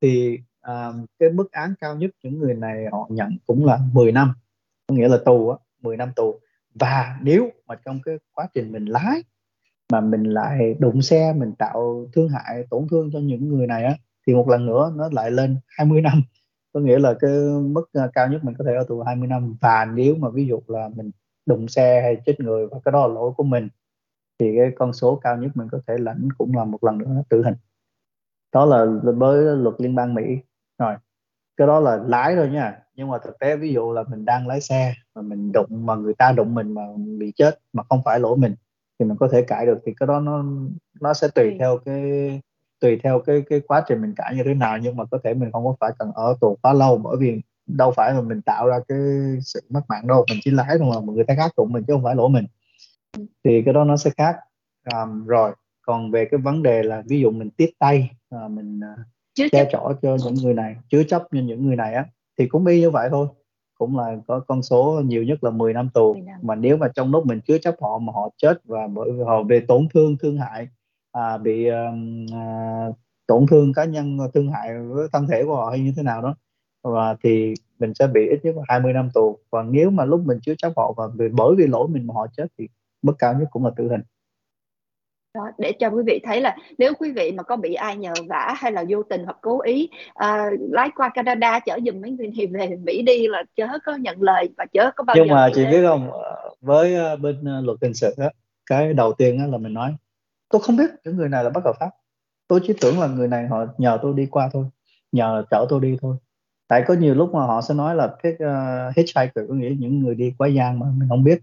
Thì 0.00 0.38
à, 0.60 0.92
cái 1.18 1.30
mức 1.30 1.52
án 1.52 1.74
cao 1.80 1.96
nhất 1.96 2.10
những 2.22 2.38
người 2.38 2.54
này 2.54 2.84
họ 2.92 3.06
nhận 3.10 3.36
cũng 3.46 3.66
là 3.66 3.78
10 3.92 4.12
năm. 4.12 4.32
Có 4.86 4.94
nghĩa 4.94 5.08
là 5.08 5.18
tù 5.24 5.50
á 5.50 5.56
10 5.82 5.96
năm 5.96 6.12
tù 6.16 6.40
và 6.74 7.18
nếu 7.22 7.50
mà 7.66 7.74
trong 7.84 7.98
cái 8.04 8.18
quá 8.32 8.48
trình 8.54 8.72
mình 8.72 8.84
lái 8.84 9.22
mà 9.92 10.00
mình 10.00 10.24
lại 10.24 10.74
đụng 10.78 11.02
xe, 11.02 11.32
mình 11.32 11.52
tạo 11.58 12.06
thương 12.12 12.28
hại, 12.28 12.64
tổn 12.70 12.86
thương 12.90 13.10
cho 13.12 13.18
những 13.18 13.48
người 13.48 13.66
này 13.66 13.84
á, 13.84 13.96
thì 14.26 14.34
một 14.34 14.48
lần 14.48 14.66
nữa 14.66 14.92
nó 14.96 15.08
lại 15.12 15.30
lên 15.30 15.56
20 15.68 16.00
năm. 16.00 16.22
Có 16.72 16.80
nghĩa 16.80 16.98
là 16.98 17.14
cái 17.20 17.30
mức 17.62 17.90
à, 17.92 18.08
cao 18.14 18.28
nhất 18.28 18.44
mình 18.44 18.54
có 18.58 18.64
thể 18.64 18.74
ở 18.74 18.84
tù 18.88 19.02
20 19.02 19.28
năm. 19.28 19.56
Và 19.60 19.84
nếu 19.84 20.14
mà 20.14 20.28
ví 20.30 20.46
dụ 20.46 20.60
là 20.66 20.88
mình 20.96 21.10
đụng 21.46 21.68
xe 21.68 22.02
hay 22.02 22.16
chết 22.26 22.40
người 22.40 22.66
và 22.66 22.78
cái 22.84 22.92
đó 22.92 23.06
là 23.06 23.14
lỗi 23.14 23.32
của 23.36 23.44
mình, 23.44 23.68
thì 24.38 24.56
cái 24.56 24.70
con 24.76 24.92
số 24.92 25.16
cao 25.16 25.36
nhất 25.36 25.50
mình 25.54 25.68
có 25.72 25.80
thể 25.86 25.94
lãnh 25.98 26.28
cũng 26.38 26.56
là 26.56 26.64
một 26.64 26.84
lần 26.84 26.98
nữa 26.98 27.22
tử 27.28 27.42
hình. 27.44 27.54
Đó 28.52 28.64
là 28.64 28.86
với 29.02 29.56
luật 29.56 29.74
liên 29.78 29.94
bang 29.94 30.14
Mỹ. 30.14 30.22
Rồi, 30.78 30.96
cái 31.56 31.66
đó 31.66 31.80
là 31.80 31.96
lái 31.96 32.36
thôi 32.36 32.48
nha. 32.48 32.78
Nhưng 32.94 33.08
mà 33.08 33.18
thực 33.24 33.38
tế 33.38 33.56
ví 33.56 33.72
dụ 33.72 33.92
là 33.92 34.02
mình 34.02 34.24
đang 34.24 34.46
lái 34.46 34.60
xe 34.60 34.94
mà 35.14 35.22
mình 35.22 35.52
đụng 35.52 35.86
mà 35.86 35.94
người 35.94 36.14
ta 36.14 36.32
đụng 36.32 36.54
mình 36.54 36.74
mà 36.74 36.82
bị 37.18 37.32
chết 37.36 37.58
mà 37.72 37.82
không 37.88 38.02
phải 38.04 38.20
lỗi 38.20 38.36
mình 38.36 38.54
thì 38.98 39.04
mình 39.04 39.16
có 39.16 39.28
thể 39.32 39.42
cãi 39.42 39.66
được. 39.66 39.78
Thì 39.86 39.92
cái 40.00 40.06
đó 40.06 40.20
nó 40.20 40.44
nó 41.00 41.14
sẽ 41.14 41.28
tùy 41.34 41.56
theo 41.58 41.78
cái 41.84 42.02
tùy 42.80 43.00
theo 43.02 43.20
cái 43.20 43.42
cái 43.50 43.60
quá 43.60 43.84
trình 43.88 44.02
mình 44.02 44.14
cãi 44.16 44.34
như 44.36 44.42
thế 44.44 44.54
nào. 44.54 44.78
Nhưng 44.78 44.96
mà 44.96 45.04
có 45.04 45.18
thể 45.24 45.34
mình 45.34 45.52
không 45.52 45.64
có 45.64 45.74
phải 45.80 45.90
cần 45.98 46.12
ở 46.14 46.36
tù 46.40 46.56
quá 46.62 46.72
lâu 46.72 46.98
bởi 46.98 47.16
vì 47.20 47.40
đâu 47.66 47.92
phải 47.96 48.14
là 48.14 48.20
mình 48.20 48.42
tạo 48.42 48.66
ra 48.66 48.78
cái 48.88 48.98
sự 49.40 49.60
mất 49.68 49.82
mạng 49.88 50.06
đâu. 50.06 50.24
Mình 50.30 50.38
chỉ 50.42 50.50
lái 50.50 50.78
thôi 50.78 51.02
mà 51.06 51.12
người 51.12 51.24
ta 51.24 51.34
khác 51.36 51.52
đụng 51.56 51.72
mình 51.72 51.84
chứ 51.86 51.92
không 51.92 52.04
phải 52.04 52.14
lỗi 52.14 52.30
mình. 52.30 52.46
Thì 53.44 53.62
cái 53.64 53.74
đó 53.74 53.84
nó 53.84 53.96
sẽ 53.96 54.10
khác. 54.16 54.36
Um, 54.94 55.26
rồi 55.26 55.52
còn 55.82 56.10
về 56.10 56.24
cái 56.30 56.40
vấn 56.40 56.62
đề 56.62 56.82
là 56.82 57.02
ví 57.06 57.20
dụ 57.20 57.30
mình 57.30 57.50
tiếp 57.50 57.70
tay 57.78 58.10
à, 58.30 58.48
mình 58.48 58.80
chứa 59.34 59.46
che 59.52 59.68
chở 59.72 59.94
cho 60.02 60.16
những 60.24 60.34
người 60.34 60.54
này 60.54 60.76
chứa 60.88 61.02
chấp 61.02 61.22
cho 61.32 61.40
những 61.40 61.66
người 61.66 61.76
này 61.76 61.94
á 61.94 62.04
thì 62.38 62.46
cũng 62.46 62.66
y 62.66 62.80
như 62.80 62.90
vậy 62.90 63.08
thôi 63.10 63.28
cũng 63.82 63.98
là 63.98 64.16
có 64.26 64.40
con 64.40 64.62
số 64.62 65.02
nhiều 65.04 65.24
nhất 65.24 65.44
là 65.44 65.50
10 65.50 65.72
năm 65.72 65.88
tù. 65.94 66.12
10 66.14 66.22
năm. 66.22 66.40
mà 66.42 66.54
nếu 66.54 66.76
mà 66.76 66.88
trong 66.94 67.12
lúc 67.12 67.26
mình 67.26 67.40
chứa 67.40 67.58
chấp 67.58 67.74
họ 67.80 67.98
mà 67.98 68.12
họ 68.12 68.28
chết 68.36 68.60
và 68.64 68.86
bởi 68.86 69.10
họ 69.26 69.42
về 69.42 69.60
tổn 69.68 69.88
thương 69.94 70.16
thương 70.22 70.36
hại 70.36 70.68
à, 71.12 71.38
bị 71.38 71.66
à, 71.66 72.88
tổn 73.26 73.46
thương 73.50 73.72
cá 73.72 73.84
nhân 73.84 74.18
thương 74.34 74.50
hại 74.50 74.68
với 74.78 75.08
thân 75.12 75.26
thể 75.26 75.44
của 75.44 75.56
họ 75.56 75.70
hay 75.70 75.80
như 75.80 75.92
thế 75.96 76.02
nào 76.02 76.22
đó 76.22 76.34
và 76.82 77.16
thì 77.22 77.54
mình 77.78 77.94
sẽ 77.94 78.06
bị 78.06 78.28
ít 78.28 78.40
nhất 78.44 78.56
là 78.56 78.62
20 78.68 78.92
năm 78.92 79.08
tù. 79.14 79.38
Và 79.50 79.62
nếu 79.62 79.90
mà 79.90 80.04
lúc 80.04 80.20
mình 80.24 80.38
chứa 80.42 80.54
chấp 80.58 80.72
họ 80.76 80.94
và 80.96 81.04
bởi 81.32 81.54
vì 81.56 81.66
lỗi 81.66 81.88
mình 81.88 82.06
mà 82.06 82.14
họ 82.14 82.26
chết 82.36 82.46
thì 82.58 82.68
mức 83.02 83.12
cao 83.18 83.34
nhất 83.34 83.48
cũng 83.50 83.64
là 83.64 83.70
tử 83.76 83.88
hình 83.88 84.02
đó, 85.34 85.50
để 85.58 85.72
cho 85.72 85.88
quý 85.88 86.02
vị 86.06 86.20
thấy 86.24 86.40
là 86.40 86.56
nếu 86.78 86.92
quý 86.98 87.12
vị 87.12 87.32
mà 87.32 87.42
có 87.42 87.56
bị 87.56 87.74
ai 87.74 87.96
nhờ 87.96 88.12
vả 88.28 88.54
hay 88.56 88.72
là 88.72 88.84
vô 88.88 89.02
tình 89.02 89.24
hoặc 89.24 89.36
cố 89.40 89.60
ý 89.60 89.88
uh, 90.10 90.60
lái 90.70 90.90
qua 90.96 91.08
Canada 91.14 91.60
chở 91.60 91.78
giùm 91.86 92.00
mấy 92.00 92.10
người 92.10 92.30
thì 92.36 92.46
về 92.46 92.76
Mỹ 92.84 93.02
đi 93.02 93.26
là 93.28 93.42
chớ 93.56 93.66
có 93.84 93.96
nhận 93.96 94.22
lời 94.22 94.48
và 94.56 94.66
chớ 94.72 94.90
có 94.96 95.04
bao 95.04 95.16
nhưng 95.16 95.28
giờ 95.28 95.34
mà 95.34 95.48
chị 95.54 95.64
biết 95.64 95.82
không 95.86 96.10
với 96.60 97.14
uh, 97.14 97.20
bên 97.20 97.44
luật 97.62 97.78
hình 97.82 97.94
sự 97.94 98.14
á 98.16 98.30
cái 98.66 98.94
đầu 98.94 99.12
tiên 99.12 99.38
á 99.38 99.46
là 99.46 99.58
mình 99.58 99.74
nói 99.74 99.94
tôi 100.48 100.62
không 100.62 100.76
biết 100.76 100.90
những 101.04 101.16
người 101.16 101.28
này 101.28 101.44
là 101.44 101.50
bất 101.50 101.64
hợp 101.64 101.76
pháp. 101.80 101.90
Tôi 102.48 102.60
chỉ 102.66 102.74
tưởng 102.80 103.00
là 103.00 103.06
người 103.06 103.28
này 103.28 103.46
họ 103.46 103.66
nhờ 103.78 103.98
tôi 104.02 104.14
đi 104.16 104.26
qua 104.26 104.50
thôi 104.52 104.64
nhờ 105.12 105.44
chở 105.50 105.66
tôi 105.68 105.80
đi 105.80 105.96
thôi. 106.02 106.16
Tại 106.68 106.84
có 106.86 106.94
nhiều 106.94 107.14
lúc 107.14 107.34
mà 107.34 107.40
họ 107.40 107.60
sẽ 107.60 107.74
nói 107.74 107.94
là 107.94 108.16
cái 108.22 108.32
uh, 108.32 108.96
hitchhiker 108.96 109.48
có 109.48 109.54
nghĩa 109.54 109.74
những 109.78 110.00
người 110.00 110.14
đi 110.14 110.34
quá 110.38 110.48
gian 110.48 110.78
mà 110.78 110.86
mình 110.96 111.08
không 111.08 111.24
biết 111.24 111.40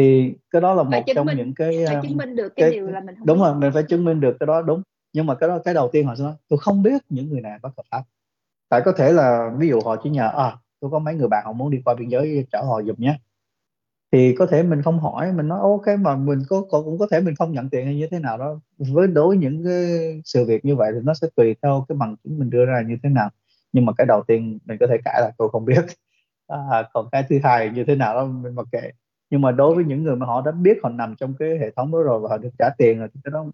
thì 0.00 0.34
cái 0.50 0.62
đó 0.62 0.74
là 0.74 0.82
một 0.82 1.02
trong 1.14 1.26
minh, 1.26 1.36
những 1.36 1.54
cái 1.54 1.84
phải 1.86 1.96
chứng 2.02 2.16
minh 2.16 2.36
được 2.36 2.48
cái, 2.56 2.62
cái 2.62 2.70
điều 2.70 2.86
là 2.86 3.00
mình 3.00 3.14
không 3.18 3.26
đúng 3.26 3.38
rồi 3.38 3.54
mình 3.54 3.72
phải 3.72 3.82
chứng 3.82 4.04
minh 4.04 4.20
được 4.20 4.36
cái 4.40 4.46
đó 4.46 4.62
đúng. 4.62 4.82
Nhưng 5.12 5.26
mà 5.26 5.34
cái 5.34 5.48
đó 5.48 5.58
cái 5.64 5.74
đầu 5.74 5.88
tiên 5.92 6.06
họ 6.06 6.14
sẽ 6.14 6.24
nói 6.24 6.34
tôi 6.48 6.58
không 6.58 6.82
biết 6.82 7.02
những 7.08 7.28
người 7.28 7.40
này 7.40 7.58
bất 7.62 7.70
hợp 7.76 7.82
pháp. 7.90 8.02
Tại 8.68 8.82
có 8.84 8.92
thể 8.92 9.12
là 9.12 9.50
ví 9.58 9.68
dụ 9.68 9.80
họ 9.84 9.96
chỉ 10.02 10.10
nhờ 10.10 10.30
à 10.36 10.56
tôi 10.80 10.90
có 10.90 10.98
mấy 10.98 11.14
người 11.14 11.28
bạn 11.28 11.44
họ 11.46 11.52
muốn 11.52 11.70
đi 11.70 11.82
qua 11.84 11.94
biên 11.94 12.08
giới 12.08 12.46
chở 12.52 12.62
họ 12.62 12.82
giùm 12.82 12.96
nhé. 12.98 13.18
Thì 14.12 14.34
có 14.38 14.46
thể 14.46 14.62
mình 14.62 14.82
không 14.82 14.98
hỏi 14.98 15.32
mình 15.32 15.48
nói 15.48 15.60
ok 15.60 15.98
mà 16.00 16.16
mình 16.16 16.38
có 16.48 16.62
cũng 16.70 16.98
có 16.98 17.06
thể 17.10 17.20
mình 17.20 17.34
không 17.34 17.52
nhận 17.52 17.70
tiền 17.70 17.84
hay 17.86 17.96
như 17.96 18.06
thế 18.10 18.18
nào 18.18 18.38
đó. 18.38 18.60
Với 18.78 19.06
đối 19.06 19.36
những 19.36 19.64
cái 19.64 20.20
sự 20.24 20.44
việc 20.44 20.64
như 20.64 20.76
vậy 20.76 20.90
thì 20.94 21.00
nó 21.02 21.14
sẽ 21.14 21.28
tùy 21.36 21.56
theo 21.62 21.84
cái 21.88 21.96
bằng 21.96 22.16
chứng 22.24 22.38
mình 22.38 22.50
đưa 22.50 22.64
ra 22.64 22.82
như 22.86 22.96
thế 23.02 23.08
nào. 23.08 23.30
Nhưng 23.72 23.86
mà 23.86 23.92
cái 23.98 24.06
đầu 24.06 24.22
tiên 24.26 24.58
mình 24.64 24.78
có 24.80 24.86
thể 24.86 24.96
cãi 25.04 25.20
là 25.20 25.30
tôi 25.38 25.48
không 25.52 25.64
biết. 25.64 25.80
À, 26.50 26.88
còn 26.92 27.08
cái 27.12 27.24
thứ 27.28 27.38
hai 27.42 27.70
như 27.70 27.84
thế 27.84 27.94
nào 27.94 28.14
đó 28.14 28.24
mình 28.24 28.54
mặc 28.54 28.66
kệ 28.72 28.90
nhưng 29.30 29.40
mà 29.40 29.52
đối 29.52 29.74
với 29.74 29.84
những 29.84 30.02
người 30.02 30.16
mà 30.16 30.26
họ 30.26 30.42
đã 30.44 30.50
biết 30.52 30.78
họ 30.82 30.88
nằm 30.88 31.14
trong 31.16 31.34
cái 31.38 31.58
hệ 31.58 31.70
thống 31.70 31.92
đó 31.92 32.02
rồi 32.02 32.20
và 32.20 32.28
họ 32.28 32.38
được 32.38 32.50
trả 32.58 32.70
tiền 32.78 32.98
rồi 32.98 33.08
thì 33.14 33.20
cái 33.24 33.30
đó 33.32 33.44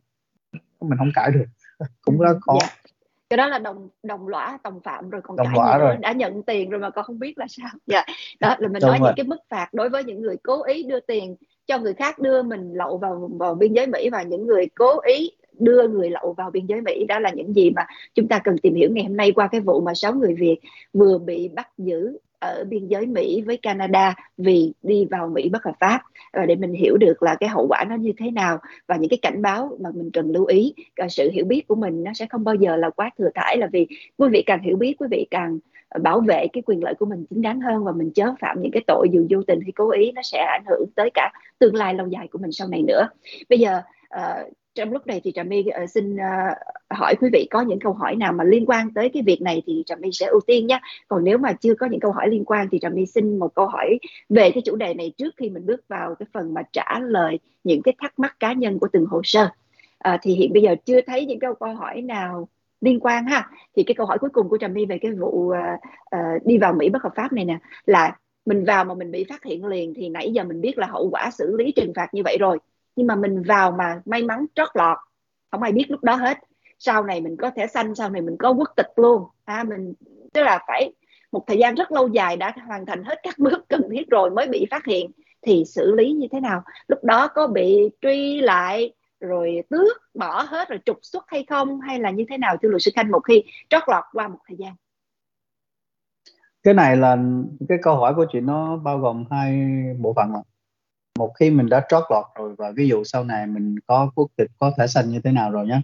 mình 0.81 0.99
không 0.99 1.11
cãi 1.15 1.31
được 1.31 1.45
cũng 2.05 2.19
rất 2.19 2.37
khó 2.41 2.53
yeah. 2.53 2.73
Dạ. 2.85 2.91
cái 3.31 3.37
đó 3.37 3.47
là 3.47 3.59
đồng 3.59 3.89
đồng 4.03 4.29
lõa 4.29 4.59
đồng 4.65 4.81
phạm 4.81 5.11
rồi 5.11 5.21
còn 5.25 5.37
đồng 5.37 5.47
cãi 5.57 5.79
nữa 5.79 5.97
đã 6.01 6.13
nhận 6.13 6.43
tiền 6.43 6.71
rồi 6.71 6.81
mà 6.81 6.91
còn 6.91 7.05
không 7.05 7.19
biết 7.19 7.39
là 7.39 7.47
sao 7.49 7.69
dạ 7.87 8.05
đó 8.41 8.57
là 8.59 8.69
mình 8.69 8.81
Đúng 8.81 8.91
nói 8.91 8.99
rồi. 9.01 9.09
những 9.09 9.17
cái 9.17 9.27
mức 9.27 9.41
phạt 9.51 9.75
đối 9.75 9.89
với 9.89 10.05
những 10.05 10.23
người 10.23 10.37
cố 10.43 10.65
ý 10.65 10.83
đưa 10.83 11.01
tiền 11.01 11.37
cho 11.67 11.79
người 11.79 11.95
khác 11.95 12.19
đưa 12.19 12.43
mình 12.43 12.73
lậu 12.73 12.99
vào 12.99 13.31
vào 13.39 13.55
biên 13.55 13.73
giới 13.73 13.87
Mỹ 13.87 14.11
và 14.11 14.23
những 14.23 14.47
người 14.47 14.67
cố 14.75 15.01
ý 15.01 15.31
đưa 15.59 15.89
người 15.89 16.11
lậu 16.11 16.33
vào 16.33 16.51
biên 16.51 16.67
giới 16.67 16.81
Mỹ 16.81 17.05
đó 17.09 17.19
là 17.19 17.31
những 17.31 17.55
gì 17.55 17.71
mà 17.71 17.87
chúng 18.15 18.29
ta 18.29 18.39
cần 18.39 18.59
tìm 18.59 18.75
hiểu 18.75 18.91
ngày 18.93 19.05
hôm 19.05 19.17
nay 19.17 19.33
qua 19.33 19.49
cái 19.49 19.61
vụ 19.61 19.81
mà 19.81 19.95
sáu 19.95 20.15
người 20.15 20.35
Việt 20.35 20.59
vừa 20.93 21.19
bị 21.19 21.49
bắt 21.49 21.69
giữ 21.79 22.19
ở 22.47 22.65
biên 22.65 22.87
giới 22.87 23.07
Mỹ 23.07 23.43
với 23.47 23.57
Canada 23.57 24.15
vì 24.39 24.73
đi 24.83 25.07
vào 25.11 25.29
Mỹ 25.29 25.49
bất 25.49 25.65
hợp 25.65 25.75
pháp. 25.81 26.01
Và 26.33 26.47
để 26.47 26.57
mình 26.57 26.73
hiểu 26.73 26.97
được 26.97 27.23
là 27.23 27.37
cái 27.41 27.49
hậu 27.49 27.67
quả 27.69 27.85
nó 27.89 27.95
như 27.95 28.13
thế 28.19 28.31
nào 28.31 28.59
và 28.87 28.97
những 28.97 29.11
cái 29.11 29.19
cảnh 29.23 29.43
báo 29.43 29.77
mà 29.81 29.91
mình 29.95 30.11
cần 30.13 30.31
lưu 30.31 30.45
ý 30.45 30.75
à, 30.97 31.09
sự 31.09 31.31
hiểu 31.31 31.45
biết 31.45 31.69
của 31.69 31.75
mình 31.75 32.05
nó 32.05 32.13
sẽ 32.15 32.27
không 32.27 32.45
bao 32.45 32.55
giờ 32.55 32.77
là 32.77 32.91
quá 32.91 33.11
thừa 33.19 33.31
thải 33.35 33.57
là 33.57 33.67
vì 33.73 33.87
quý 34.17 34.29
vị 34.33 34.43
càng 34.47 34.63
hiểu 34.63 34.77
biết 34.77 34.95
quý 34.99 35.07
vị 35.11 35.27
càng 35.31 35.59
bảo 36.03 36.21
vệ 36.21 36.47
cái 36.53 36.63
quyền 36.67 36.85
lợi 36.85 36.95
của 36.95 37.07
mình 37.07 37.25
chính 37.31 37.43
đáng 37.43 37.61
hơn 37.61 37.85
và 37.85 37.93
mình 37.93 38.11
chớ 38.15 38.35
phạm 38.41 38.63
những 38.63 38.73
cái 38.73 38.83
tội 38.87 39.09
dù 39.13 39.27
vô 39.31 39.43
tình 39.47 39.61
hay 39.61 39.73
cố 39.73 39.91
ý 39.91 40.13
nó 40.13 40.23
sẽ 40.23 40.39
ảnh 40.39 40.65
hưởng 40.67 40.85
tới 40.95 41.11
cả 41.15 41.33
tương 41.59 41.75
lai 41.75 41.95
lâu 41.95 42.07
dài 42.07 42.29
của 42.31 42.39
mình 42.39 42.53
sau 42.53 42.69
này 42.69 42.83
nữa. 42.83 43.09
Bây 43.49 43.59
giờ 43.59 43.81
uh, 44.17 44.53
trong 44.77 44.93
lúc 44.93 45.07
này 45.07 45.21
thì 45.25 45.33
trà 45.33 45.43
my 45.43 45.65
uh, 45.85 45.91
xin 45.91 46.15
uh, 46.15 46.57
hỏi 46.91 47.15
quý 47.21 47.29
vị 47.33 47.47
có 47.51 47.61
những 47.61 47.79
câu 47.81 47.93
hỏi 47.93 48.17
nào 48.17 48.33
mà 48.33 48.45
liên 48.45 48.67
quan 48.67 48.95
tới 48.95 49.11
cái 49.15 49.23
việc 49.27 49.43
này 49.43 49.63
thì 49.67 49.83
trà 49.87 49.97
my 49.97 50.09
sẽ 50.13 50.27
ưu 50.27 50.41
tiên 50.47 50.67
nhé 50.67 50.81
còn 51.09 51.25
nếu 51.25 51.39
mà 51.39 51.53
chưa 51.53 51.75
có 51.75 51.87
những 51.87 52.01
câu 52.01 52.13
hỏi 52.13 52.29
liên 52.29 52.45
quan 52.45 52.69
thì 52.71 52.79
trà 52.79 52.89
my 52.89 53.07
xin 53.07 53.39
một 53.39 53.55
câu 53.55 53.67
hỏi 53.67 53.99
về 54.29 54.51
cái 54.51 54.63
chủ 54.65 54.77
đề 54.77 54.95
này 54.95 55.13
trước 55.19 55.35
khi 55.37 55.51
mình 55.51 55.67
bước 55.67 55.89
vào 55.89 56.15
cái 56.15 56.27
phần 56.33 56.55
mà 56.55 56.63
trả 56.73 56.99
lời 57.01 57.39
những 57.65 57.83
cái 57.83 57.95
thắc 58.01 58.19
mắc 58.19 58.37
cá 58.41 58.53
nhân 58.53 58.79
của 58.79 58.89
từng 58.93 59.07
hồ 59.07 59.21
sơ. 59.25 59.49
Uh, 60.09 60.21
thì 60.23 60.35
hiện 60.35 60.53
bây 60.53 60.63
giờ 60.63 60.75
chưa 60.85 61.01
thấy 61.01 61.27
những 61.27 61.39
câu 61.39 61.55
câu 61.55 61.75
hỏi 61.75 62.03
nào 62.03 62.49
liên 62.81 63.01
quan 63.01 63.27
ha. 63.27 63.51
Thì 63.77 63.83
cái 63.83 63.95
câu 63.95 64.07
hỏi 64.07 64.19
cuối 64.19 64.31
cùng 64.31 64.49
của 64.49 64.59
trà 64.59 64.69
my 64.69 64.85
về 64.87 64.99
cái 64.99 65.13
vụ 65.13 65.29
uh, 65.29 65.55
uh, 66.17 66.47
đi 66.47 66.59
vào 66.59 66.73
mỹ 66.73 66.89
bất 66.89 67.03
hợp 67.03 67.13
pháp 67.17 67.33
này 67.33 67.45
nè 67.45 67.59
là 67.87 68.17
mình 68.47 68.65
vào 68.65 68.85
mà 68.85 68.95
mình 68.95 69.11
bị 69.11 69.25
phát 69.29 69.45
hiện 69.45 69.65
liền 69.65 69.95
thì 69.95 70.09
nãy 70.09 70.33
giờ 70.33 70.45
mình 70.45 70.61
biết 70.61 70.79
là 70.79 70.87
hậu 70.87 71.11
quả 71.11 71.31
xử 71.31 71.57
lý 71.57 71.73
trừng 71.73 71.93
phạt 71.95 72.15
như 72.15 72.23
vậy 72.25 72.37
rồi 72.41 72.59
nhưng 72.97 73.07
mà 73.07 73.17
mình 73.17 73.43
vào 73.43 73.71
mà 73.73 74.01
may 74.05 74.23
mắn 74.23 74.47
trót 74.55 74.69
lọt 74.75 74.99
không 75.51 75.63
ai 75.63 75.73
biết 75.73 75.85
lúc 75.89 76.05
đó 76.05 76.15
hết. 76.15 76.39
Sau 76.79 77.05
này 77.05 77.21
mình 77.21 77.37
có 77.37 77.51
thẻ 77.51 77.67
xanh 77.67 77.95
sau 77.95 78.11
này 78.11 78.23
mình 78.23 78.37
có 78.39 78.51
quốc 78.51 78.71
tịch 78.77 78.93
luôn. 78.97 79.25
À, 79.45 79.65
mình 79.65 79.95
tức 80.33 80.43
là 80.43 80.65
phải 80.67 80.93
một 81.33 81.45
thời 81.47 81.59
gian 81.59 81.75
rất 81.75 81.93
lâu 81.93 82.09
dài 82.09 82.37
đã 82.37 82.53
hoàn 82.67 82.87
thành 82.87 83.05
hết 83.05 83.21
các 83.23 83.35
bước 83.39 83.69
cần 83.69 83.83
thiết 83.93 84.11
rồi 84.11 84.31
mới 84.31 84.49
bị 84.49 84.67
phát 84.71 84.87
hiện. 84.87 85.11
Thì 85.43 85.65
xử 85.67 85.95
lý 85.95 86.13
như 86.13 86.27
thế 86.33 86.41
nào? 86.41 86.63
Lúc 86.89 87.05
đó 87.05 87.29
có 87.29 87.47
bị 87.47 87.91
truy 88.01 88.41
lại 88.41 88.95
rồi 89.21 89.63
tước 89.71 90.15
bỏ 90.15 90.43
hết 90.43 90.69
rồi 90.69 90.79
trục 90.85 90.99
xuất 91.03 91.25
hay 91.29 91.45
không? 91.49 91.81
Hay 91.81 91.99
là 91.99 92.11
như 92.11 92.25
thế 92.29 92.39
nào? 92.39 92.57
Thưa 92.63 92.69
luật 92.69 92.83
sư 92.83 92.91
khanh 92.95 93.11
một 93.11 93.21
khi 93.21 93.43
trót 93.69 93.83
lọt 93.87 94.05
qua 94.13 94.29
một 94.29 94.39
thời 94.49 94.57
gian. 94.57 94.75
Cái 96.63 96.75
này 96.75 96.97
là 96.97 97.17
cái 97.69 97.79
câu 97.83 97.97
hỏi 97.97 98.15
của 98.15 98.27
chị 98.33 98.41
nó 98.41 98.77
bao 98.77 98.99
gồm 98.99 99.25
hai 99.31 99.61
bộ 99.99 100.13
phận 100.17 100.33
mà 100.33 100.39
một 101.19 101.33
khi 101.39 101.51
mình 101.51 101.69
đã 101.69 101.87
trót 101.89 102.05
lọt 102.11 102.25
rồi 102.39 102.55
và 102.59 102.73
ví 102.77 102.89
dụ 102.89 103.05
sau 103.05 103.25
này 103.25 103.47
mình 103.47 103.75
có 103.87 104.11
quốc 104.15 104.31
tịch 104.37 104.51
có 104.59 104.73
thẻ 104.79 104.87
xanh 104.87 105.11
như 105.11 105.21
thế 105.25 105.33
nào 105.33 105.51
rồi 105.51 105.67
nhé 105.67 105.81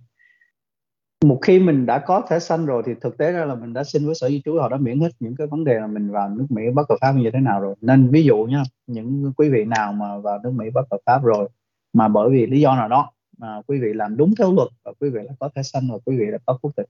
một 1.23 1.39
khi 1.43 1.59
mình 1.59 1.87
đã 1.87 1.99
có 1.99 2.23
thẻ 2.29 2.39
xanh 2.39 2.67
rồi 2.67 2.83
thì 2.87 2.93
thực 3.01 3.19
tế 3.19 3.33
ra 3.33 3.45
là 3.45 3.55
mình 3.55 3.73
đã 3.73 3.85
xin 3.85 4.07
với 4.07 4.15
sở 4.15 4.29
di 4.29 4.43
trú 4.45 4.59
họ 4.59 4.69
đã 4.69 4.77
miễn 4.77 5.01
hết 5.01 5.09
những 5.21 5.37
cái 5.37 5.47
vấn 5.47 5.65
đề 5.65 5.75
là 5.81 5.87
mình 5.87 6.11
vào 6.11 6.29
nước 6.29 6.47
Mỹ 6.49 6.63
bất 6.75 6.89
hợp 6.89 6.97
pháp 7.01 7.13
như 7.13 7.31
thế 7.33 7.41
nào 7.41 7.61
rồi. 7.61 7.75
Nên 7.81 8.11
ví 8.11 8.25
dụ 8.25 8.37
nhá 8.37 8.63
những 8.87 9.33
quý 9.37 9.49
vị 9.49 9.65
nào 9.65 9.93
mà 9.93 10.19
vào 10.19 10.41
nước 10.45 10.51
Mỹ 10.51 10.71
bất 10.75 10.87
hợp 10.91 10.99
pháp 11.07 11.25
rồi 11.25 11.49
mà 11.93 12.09
bởi 12.09 12.31
vì 12.31 12.47
lý 12.47 12.61
do 12.61 12.77
nào 12.77 12.89
đó 12.89 13.13
mà 13.39 13.63
quý 13.67 13.79
vị 13.79 13.89
làm 13.95 14.17
đúng 14.17 14.35
theo 14.39 14.53
luật 14.53 14.69
và 14.85 14.93
quý 15.01 15.11
vị 15.11 15.21
đã 15.29 15.35
có 15.41 15.49
thẻ 15.55 15.63
xanh 15.63 15.89
và 15.93 15.99
quý 16.05 16.17
vị 16.17 16.25
đã 16.33 16.39
có 16.47 16.59
quốc 16.63 16.71
tịch 16.77 16.87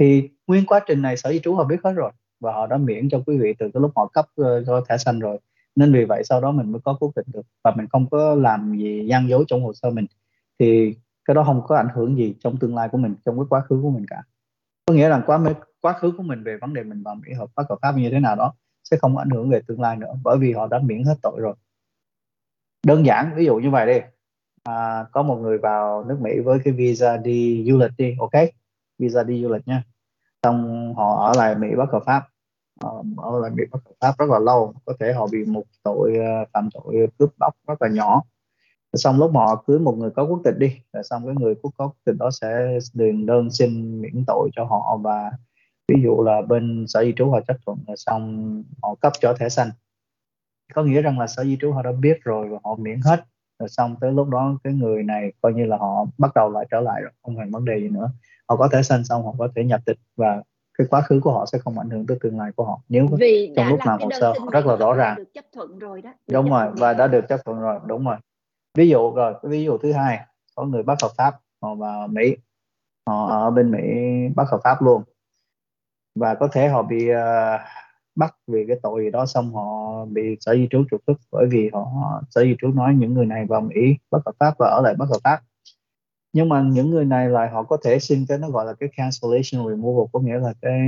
thì 0.00 0.28
nguyên 0.46 0.66
quá 0.66 0.80
trình 0.86 1.02
này 1.02 1.16
sở 1.16 1.32
di 1.32 1.38
trú 1.38 1.54
họ 1.54 1.64
biết 1.64 1.76
hết 1.84 1.92
rồi 1.92 2.12
và 2.40 2.52
họ 2.52 2.66
đã 2.66 2.76
miễn 2.76 3.08
cho 3.08 3.22
quý 3.26 3.38
vị 3.38 3.54
từ 3.58 3.70
cái 3.74 3.80
lúc 3.80 3.92
họ 3.96 4.06
cấp 4.06 4.26
uh, 4.40 4.46
cho 4.66 4.84
thẻ 4.88 4.98
xanh 4.98 5.18
rồi 5.18 5.38
nên 5.76 5.92
vì 5.92 6.04
vậy 6.04 6.22
sau 6.24 6.40
đó 6.40 6.50
mình 6.52 6.72
mới 6.72 6.80
có 6.84 6.96
quốc 7.00 7.12
tịch 7.14 7.26
được. 7.28 7.46
Và 7.64 7.74
mình 7.76 7.86
không 7.88 8.10
có 8.10 8.34
làm 8.34 8.78
gì 8.78 9.06
gian 9.10 9.28
dối 9.28 9.44
trong 9.48 9.62
hồ 9.62 9.72
sơ 9.72 9.90
mình. 9.90 10.06
Thì 10.58 10.94
cái 11.24 11.34
đó 11.34 11.44
không 11.44 11.62
có 11.66 11.76
ảnh 11.76 11.88
hưởng 11.94 12.16
gì 12.16 12.34
trong 12.40 12.56
tương 12.56 12.74
lai 12.74 12.88
của 12.88 12.98
mình 12.98 13.14
trong 13.24 13.38
cái 13.38 13.46
quá 13.48 13.60
khứ 13.60 13.80
của 13.82 13.90
mình 13.90 14.06
cả. 14.10 14.22
Có 14.86 14.94
nghĩa 14.94 15.08
là 15.08 15.22
quá 15.26 15.40
quá 15.80 15.92
khứ 15.92 16.12
của 16.16 16.22
mình 16.22 16.44
về 16.44 16.58
vấn 16.60 16.74
đề 16.74 16.82
mình 16.82 17.02
vào 17.02 17.14
mỹ 17.14 17.32
hợp 17.32 17.46
pháp 17.56 17.62
hợp 17.68 17.78
pháp 17.82 17.92
như 17.96 18.10
thế 18.10 18.20
nào 18.20 18.36
đó 18.36 18.54
sẽ 18.84 18.96
không 18.96 19.18
ảnh 19.18 19.30
hưởng 19.30 19.50
về 19.50 19.60
tương 19.66 19.80
lai 19.80 19.96
nữa 19.96 20.14
bởi 20.24 20.38
vì 20.38 20.52
họ 20.52 20.66
đã 20.66 20.78
miễn 20.78 21.04
hết 21.04 21.14
tội 21.22 21.40
rồi. 21.40 21.54
Đơn 22.86 23.06
giản 23.06 23.32
ví 23.36 23.44
dụ 23.44 23.56
như 23.56 23.70
vậy 23.70 23.86
đi. 23.86 24.00
À, 24.64 25.04
có 25.12 25.22
một 25.22 25.36
người 25.36 25.58
vào 25.58 26.04
nước 26.04 26.18
Mỹ 26.20 26.38
với 26.44 26.58
cái 26.64 26.72
visa 26.72 27.16
đi 27.16 27.64
du 27.68 27.78
lịch 27.78 27.90
đi 27.98 28.16
ok? 28.20 28.44
Visa 28.98 29.22
đi 29.22 29.42
du 29.42 29.48
lịch 29.48 29.68
nha. 29.68 29.82
Xong 30.42 30.94
họ 30.94 31.26
ở 31.26 31.32
lại 31.36 31.54
Mỹ 31.54 31.68
bất 31.76 31.90
hợp 31.92 32.02
pháp 32.06 32.22
họ 32.80 33.04
ở 33.16 33.40
lại 33.40 33.50
Mỹ 33.54 33.64
bất 33.70 33.78
hợp 33.84 33.92
pháp 34.00 34.18
rất 34.18 34.26
là 34.30 34.38
lâu, 34.38 34.74
có 34.84 34.92
thể 35.00 35.12
họ 35.12 35.26
bị 35.32 35.44
một 35.44 35.64
tội 35.82 36.16
ờ, 36.16 36.44
phạm 36.52 36.68
tội 36.74 37.06
cướp 37.18 37.30
bóc 37.38 37.54
rất 37.66 37.82
là 37.82 37.88
nhỏ. 37.88 38.22
Xong 38.92 39.18
lúc 39.18 39.32
mà 39.32 39.40
họ 39.40 39.64
cưới 39.66 39.78
một 39.78 39.94
người 39.98 40.10
có 40.10 40.24
quốc 40.24 40.40
tịch 40.44 40.58
đi, 40.58 40.72
rồi 40.92 41.02
xong 41.02 41.26
cái 41.26 41.34
người 41.38 41.54
quốc 41.62 41.72
có 41.78 41.86
quốc 41.86 41.96
tịch 42.04 42.16
đó 42.18 42.30
sẽ 42.30 42.78
điền 42.94 43.26
đơn 43.26 43.50
xin 43.50 44.00
miễn 44.00 44.24
tội 44.26 44.50
cho 44.56 44.64
họ 44.64 44.98
và 45.02 45.30
ví 45.88 46.02
dụ 46.02 46.22
là 46.22 46.42
bên 46.48 46.84
sở 46.88 47.04
di 47.04 47.12
trú 47.16 47.30
họ 47.30 47.40
chấp 47.40 47.56
thuận 47.66 47.78
rồi 47.86 47.96
xong 47.96 48.62
họ 48.82 48.94
cấp 49.00 49.12
cho 49.20 49.34
thẻ 49.38 49.48
xanh. 49.48 49.70
Có 50.74 50.82
nghĩa 50.82 51.02
rằng 51.02 51.18
là 51.18 51.26
sở 51.26 51.44
di 51.44 51.56
trú 51.60 51.72
họ 51.72 51.82
đã 51.82 51.92
biết 51.92 52.18
rồi 52.24 52.48
và 52.48 52.58
họ 52.64 52.76
miễn 52.76 53.00
hết. 53.04 53.24
Rồi 53.58 53.68
xong 53.68 53.96
tới 54.00 54.12
lúc 54.12 54.28
đó 54.28 54.58
cái 54.64 54.72
người 54.72 55.02
này 55.02 55.32
coi 55.40 55.52
như 55.52 55.64
là 55.66 55.76
họ 55.76 56.06
bắt 56.18 56.34
đầu 56.34 56.50
lại 56.50 56.66
trở 56.70 56.80
lại 56.80 57.00
rồi, 57.02 57.10
không 57.22 57.36
thành 57.36 57.50
vấn 57.50 57.64
đề 57.64 57.80
gì 57.80 57.88
nữa. 57.88 58.10
Họ 58.48 58.56
có 58.56 58.68
thẻ 58.72 58.82
xanh 58.82 59.04
xong 59.04 59.24
họ 59.24 59.34
có 59.38 59.48
thể 59.56 59.64
nhập 59.64 59.80
tịch 59.86 59.98
và 60.16 60.42
cái 60.78 60.86
quá 60.90 61.00
khứ 61.00 61.20
của 61.22 61.32
họ 61.32 61.46
sẽ 61.46 61.58
không 61.58 61.78
ảnh 61.78 61.90
hưởng 61.90 62.06
tới 62.06 62.18
tương 62.20 62.38
lai 62.38 62.52
của 62.56 62.64
họ. 62.64 62.80
Nếu 62.88 63.06
Vì 63.18 63.52
trong 63.56 63.68
lúc 63.68 63.80
làm 63.84 64.00
hồ 64.00 64.10
sơ 64.20 64.34
rất 64.52 64.66
là 64.66 64.76
rõ 64.76 64.94
ràng. 64.94 65.16
được 65.16 65.34
chấp 65.34 65.44
thuận 65.52 65.78
rồi 65.78 66.02
đó. 66.02 66.10
Đúng 66.30 66.50
rồi 66.50 66.66
và 66.76 66.94
đã 66.94 67.06
được 67.06 67.24
chấp 67.28 67.40
thuận 67.44 67.60
rồi 67.60 67.80
đúng 67.86 68.04
rồi. 68.04 68.16
Ví 68.74 68.88
dụ 68.88 69.14
rồi 69.14 69.34
ví 69.42 69.64
dụ 69.64 69.78
thứ 69.78 69.92
hai 69.92 70.20
có 70.54 70.64
người 70.64 70.82
bất 70.82 71.02
hợp 71.02 71.10
pháp 71.16 71.34
họ 71.62 71.74
vào 71.74 72.08
Mỹ 72.08 72.36
họ 73.06 73.28
ở 73.28 73.50
bên 73.50 73.70
Mỹ 73.70 73.78
bất 74.36 74.44
hợp 74.50 74.60
pháp 74.64 74.82
luôn. 74.82 75.02
Và 76.14 76.34
có 76.34 76.48
thể 76.52 76.68
họ 76.68 76.82
bị 76.82 77.10
uh, 77.10 77.60
bắt 78.14 78.34
vì 78.46 78.64
cái 78.68 78.76
tội 78.82 79.04
gì 79.04 79.10
đó 79.10 79.26
xong 79.26 79.54
họ 79.54 80.04
bị 80.04 80.36
sở 80.40 80.54
di 80.54 80.68
trú 80.70 80.84
trục 80.90 81.00
xuất 81.06 81.16
bởi 81.32 81.46
vì 81.50 81.70
họ 81.72 81.86
sở 82.30 82.42
di 82.42 82.56
trú 82.60 82.68
nói 82.68 82.94
những 82.94 83.14
người 83.14 83.26
này 83.26 83.46
vào 83.46 83.60
Mỹ 83.60 83.96
bất 84.10 84.18
hợp 84.26 84.32
pháp 84.38 84.54
và 84.58 84.68
ở 84.68 84.80
lại 84.84 84.94
bất 84.98 85.06
hợp 85.08 85.18
pháp 85.24 85.40
nhưng 86.38 86.48
mà 86.48 86.62
những 86.62 86.90
người 86.90 87.04
này 87.04 87.28
lại 87.28 87.50
họ 87.50 87.62
có 87.62 87.76
thể 87.84 87.98
xin 87.98 88.26
cái 88.28 88.38
nó 88.38 88.50
gọi 88.50 88.66
là 88.66 88.72
cái 88.72 88.88
cancellation 88.96 89.68
removal, 89.68 90.06
có 90.12 90.20
nghĩa 90.20 90.38
là 90.38 90.54
cái 90.62 90.80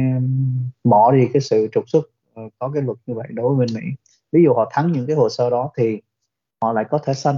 bỏ 0.84 1.12
đi 1.12 1.28
cái 1.32 1.42
sự 1.42 1.68
trục 1.72 1.84
xuất 1.86 2.04
ờ, 2.34 2.42
có 2.58 2.70
cái 2.74 2.82
luật 2.82 2.98
như 3.06 3.14
vậy 3.14 3.28
đối 3.30 3.54
với 3.54 3.66
bên 3.66 3.74
Mỹ. 3.74 3.86
Ví 4.32 4.42
dụ 4.44 4.54
họ 4.54 4.70
thắng 4.72 4.92
những 4.92 5.06
cái 5.06 5.16
hồ 5.16 5.28
sơ 5.28 5.50
đó 5.50 5.70
thì 5.76 6.00
họ 6.62 6.72
lại 6.72 6.84
có 6.90 6.98
thể 6.98 7.14
xanh 7.14 7.36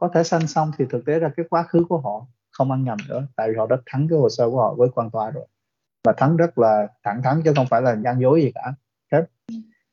có 0.00 0.08
thể 0.14 0.24
xanh 0.24 0.46
xong 0.46 0.70
thì 0.78 0.84
thực 0.90 1.04
tế 1.06 1.18
ra 1.18 1.30
cái 1.36 1.46
quá 1.50 1.62
khứ 1.62 1.84
của 1.88 1.98
họ 1.98 2.26
không 2.50 2.70
ăn 2.70 2.84
nhầm 2.84 2.98
nữa, 3.08 3.26
tại 3.36 3.48
vì 3.48 3.56
họ 3.56 3.66
đã 3.66 3.76
thắng 3.86 4.08
cái 4.08 4.18
hồ 4.18 4.28
sơ 4.28 4.50
của 4.50 4.58
họ 4.58 4.74
với 4.74 4.88
quan 4.94 5.10
tòa 5.10 5.30
rồi. 5.30 5.46
Và 6.04 6.12
thắng 6.16 6.36
rất 6.36 6.58
là 6.58 6.88
thẳng 7.04 7.20
thắn 7.24 7.42
chứ 7.44 7.52
không 7.56 7.66
phải 7.70 7.82
là 7.82 7.96
gian 8.04 8.20
dối 8.20 8.42
gì 8.42 8.52
cả. 8.54 8.74
Hết 9.12 9.26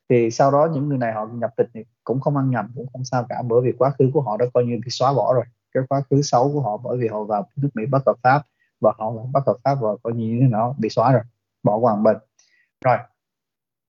thì 0.10 0.32
sau 0.32 0.52
đó 0.52 0.70
những 0.74 0.90
người 0.90 0.98
này 0.98 1.14
họ 1.14 1.26
nhập 1.34 1.52
tịch 1.58 1.68
thì 1.74 1.84
cũng 2.04 2.20
không 2.20 2.38
ăn 2.38 2.50
nhầm, 2.50 2.72
cũng 2.76 2.88
không 2.94 3.04
sao 3.04 3.26
cả, 3.30 3.42
bởi 3.48 3.62
vì 3.62 3.72
quá 3.72 3.94
khứ 4.00 4.10
của 4.14 4.22
họ 4.22 4.38
đã 4.38 4.46
coi 4.54 4.66
như 4.66 4.80
bị 4.86 4.90
xóa 4.90 5.14
bỏ 5.14 5.34
rồi 5.34 5.46
cái 5.74 5.84
quá 5.90 6.02
khứ 6.10 6.22
xấu 6.22 6.52
của 6.54 6.62
họ, 6.62 6.78
bởi 6.78 6.98
vì 6.98 7.08
họ 7.08 7.24
vào 7.24 7.50
nước 7.56 7.70
Mỹ 7.74 7.86
bất 7.86 8.06
hợp 8.06 8.16
pháp 8.24 8.42
và 8.82 8.94
họ 8.98 9.12
là 9.16 9.22
bất 9.32 9.48
hợp 9.48 9.58
pháp 9.64 9.76
và 9.82 9.90
coi 10.04 10.14
như 10.14 10.40
nó 10.42 10.58
nào 10.58 10.76
bị 10.78 10.90
xóa 10.90 11.12
rồi, 11.12 11.22
bỏ 11.64 11.78
qua 11.78 11.96
bên. 11.96 12.18
Rồi, 12.86 12.98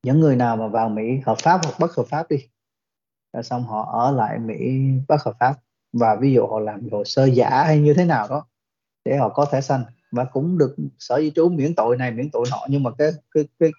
những 0.03 0.21
người 0.21 0.37
nào 0.37 0.57
mà 0.57 0.69
vào 0.69 0.89
Mỹ 0.89 1.21
hợp 1.27 1.39
pháp 1.43 1.61
hoặc 1.65 1.75
bất 1.81 1.95
hợp 1.95 2.05
pháp 2.11 2.31
đi, 2.31 2.37
rồi 3.33 3.43
xong 3.43 3.65
họ 3.65 3.91
ở 3.93 4.11
lại 4.11 4.39
Mỹ 4.39 4.57
bất 5.09 5.23
hợp 5.23 5.33
pháp 5.41 5.55
và 5.93 6.17
ví 6.21 6.33
dụ 6.33 6.47
họ 6.47 6.61
làm 6.61 6.89
hồ 6.93 7.05
sơ 7.05 7.25
giả 7.25 7.65
hay 7.65 7.81
như 7.81 7.95
thế 7.95 8.05
nào 8.05 8.29
đó 8.29 8.47
để 9.05 9.17
họ 9.17 9.29
có 9.29 9.47
thể 9.53 9.61
xanh 9.61 9.85
và 10.13 10.25
cũng 10.25 10.59
được 10.59 10.77
sở 10.99 11.21
di 11.21 11.31
trú 11.31 11.49
miễn 11.49 11.75
tội 11.75 11.97
này 11.97 12.11
miễn 12.11 12.31
tội 12.31 12.47
nọ, 12.51 12.67
nhưng 12.69 12.83
mà 12.83 12.91
cái 12.99 13.11
cái 13.35 13.45
cái 13.59 13.71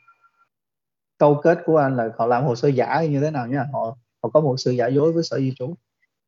câu 1.18 1.40
kết 1.44 1.60
của 1.66 1.78
anh 1.78 1.98
là 1.98 2.10
họ 2.18 2.26
làm 2.26 2.44
hồ 2.44 2.56
sơ 2.56 2.68
giả 2.68 2.86
hay 2.86 3.08
như 3.08 3.22
thế 3.22 3.32
nào 3.32 3.48
nha 3.48 3.66
họ 3.74 3.98
họ 4.24 4.30
có 4.30 4.42
một 4.42 4.56
sự 4.58 4.72
giả 4.72 4.88
dối 4.88 5.12
với 5.12 5.24
sở 5.24 5.40
di 5.40 5.54
trú 5.60 5.76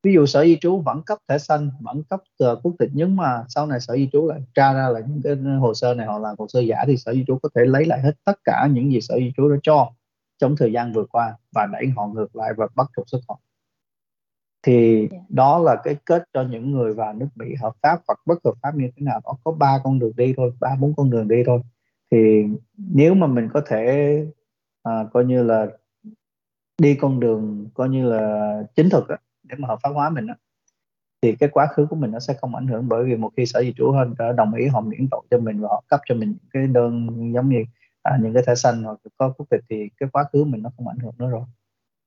ví 0.07 0.13
dụ 0.13 0.25
sở 0.25 0.45
di 0.45 0.57
trú 0.61 0.81
vẫn 0.81 1.01
cấp 1.05 1.17
thẻ 1.27 1.37
xanh 1.37 1.71
vẫn 1.79 2.03
cấp 2.03 2.21
uh, 2.43 2.59
quốc 2.63 2.73
tịch 2.79 2.89
nhưng 2.93 3.15
mà 3.15 3.43
sau 3.47 3.65
này 3.65 3.79
sở 3.79 3.95
di 3.95 4.09
trú 4.11 4.27
lại 4.27 4.41
tra 4.53 4.73
ra 4.73 4.89
là 4.89 4.99
những 4.99 5.21
cái 5.23 5.35
hồ 5.35 5.73
sơ 5.73 5.93
này 5.93 6.07
họ 6.07 6.19
làm 6.19 6.35
hồ 6.39 6.47
sơ 6.47 6.59
giả 6.59 6.83
thì 6.87 6.97
sở 6.97 7.13
di 7.13 7.23
trú 7.27 7.39
có 7.43 7.49
thể 7.55 7.61
lấy 7.65 7.85
lại 7.85 7.99
hết 8.01 8.11
tất 8.25 8.39
cả 8.43 8.67
những 8.71 8.91
gì 8.91 9.01
sở 9.01 9.15
di 9.15 9.31
trú 9.37 9.49
đã 9.49 9.55
cho 9.63 9.91
trong 10.37 10.55
thời 10.57 10.71
gian 10.71 10.93
vừa 10.93 11.05
qua 11.05 11.35
và 11.51 11.65
đẩy 11.65 11.87
họ 11.95 12.07
ngược 12.07 12.35
lại 12.35 12.53
và 12.57 12.67
bắt 12.75 12.87
trục 12.95 13.09
xuất 13.09 13.19
họ 13.27 13.39
thì 14.63 15.07
dạ. 15.11 15.17
đó 15.29 15.59
là 15.59 15.75
cái 15.83 15.95
kết 16.05 16.23
cho 16.33 16.43
những 16.43 16.71
người 16.71 16.93
vào 16.93 17.13
nước 17.13 17.27
Mỹ 17.35 17.55
hợp 17.61 17.73
pháp 17.81 18.01
hoặc 18.07 18.19
bất 18.25 18.39
hợp 18.45 18.53
pháp 18.61 18.75
như 18.75 18.89
thế 18.95 19.01
nào 19.05 19.21
đó 19.23 19.37
có 19.43 19.51
ba 19.51 19.79
con 19.83 19.99
đường 19.99 20.13
đi 20.17 20.33
thôi 20.37 20.53
ba 20.59 20.75
bốn 20.79 20.93
con 20.95 21.09
đường 21.09 21.27
đi 21.27 21.43
thôi 21.45 21.59
thì 22.11 22.43
nếu 22.77 23.13
mà 23.13 23.27
mình 23.27 23.49
có 23.53 23.61
thể 23.67 24.25
à, 24.83 25.05
coi 25.13 25.25
như 25.25 25.43
là 25.43 25.67
đi 26.81 26.95
con 26.95 27.19
đường 27.19 27.69
coi 27.73 27.89
như 27.89 28.09
là 28.09 28.63
chính 28.75 28.89
thực 28.89 29.09
á, 29.09 29.17
để 29.47 29.55
mà 29.59 29.67
hợp 29.67 29.79
pháp 29.83 29.89
hóa 29.89 30.09
mình 30.09 30.27
đó, 30.27 30.33
thì 31.21 31.35
cái 31.35 31.49
quá 31.49 31.67
khứ 31.67 31.85
của 31.89 31.95
mình 31.95 32.11
nó 32.11 32.19
sẽ 32.19 32.33
không 32.41 32.55
ảnh 32.55 32.67
hưởng 32.67 32.87
bởi 32.89 33.03
vì 33.05 33.15
một 33.15 33.31
khi 33.37 33.45
sở 33.45 33.61
di 33.61 33.73
trú 33.77 33.91
hơn 33.91 34.15
đã 34.19 34.31
đồng 34.31 34.53
ý 34.53 34.67
họ 34.67 34.81
miễn 34.81 35.07
tội 35.11 35.21
cho 35.31 35.39
mình 35.39 35.61
và 35.61 35.67
họ 35.67 35.83
cấp 35.87 36.01
cho 36.05 36.15
mình 36.15 36.29
những 36.29 36.49
cái 36.53 36.67
đơn 36.67 37.07
giống 37.33 37.49
như 37.49 37.63
à, 38.03 38.17
những 38.21 38.33
cái 38.33 38.43
thẻ 38.47 38.55
xanh 38.55 38.83
hoặc 38.83 38.99
có 39.17 39.33
quốc 39.37 39.45
tịch 39.49 39.61
thì 39.69 39.89
cái 39.97 40.09
quá 40.13 40.23
khứ 40.33 40.43
mình 40.43 40.63
nó 40.63 40.69
không 40.77 40.87
ảnh 40.87 40.99
hưởng 40.99 41.13
nữa 41.17 41.29
rồi. 41.29 41.43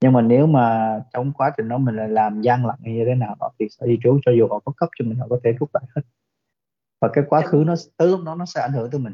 Nhưng 0.02 0.12
mà 0.12 0.22
nếu 0.22 0.46
mà 0.46 0.98
trong 1.12 1.32
quá 1.32 1.52
trình 1.56 1.68
đó 1.68 1.78
mình 1.78 1.96
là 1.96 2.06
làm 2.06 2.42
gian 2.42 2.66
lận 2.66 2.76
như 2.80 3.04
thế 3.06 3.14
nào 3.14 3.36
đó 3.40 3.50
thì 3.58 3.66
sở 3.70 3.86
di 3.86 3.98
trú 4.02 4.20
cho 4.26 4.32
dù 4.38 4.48
họ 4.50 4.58
có 4.64 4.72
cấp 4.76 4.88
cho 4.98 5.04
mình 5.04 5.18
họ 5.18 5.26
có 5.30 5.40
thể 5.44 5.52
rút 5.52 5.70
lại 5.74 5.84
hết. 5.96 6.02
Và 7.00 7.08
cái 7.12 7.24
quá 7.28 7.40
khứ 7.40 7.64
nó 7.66 7.74
tới 7.96 8.08
lúc 8.08 8.20
đó 8.26 8.34
nó 8.34 8.46
sẽ 8.46 8.60
ảnh 8.60 8.72
hưởng 8.72 8.90
tới 8.90 9.00
mình. 9.00 9.12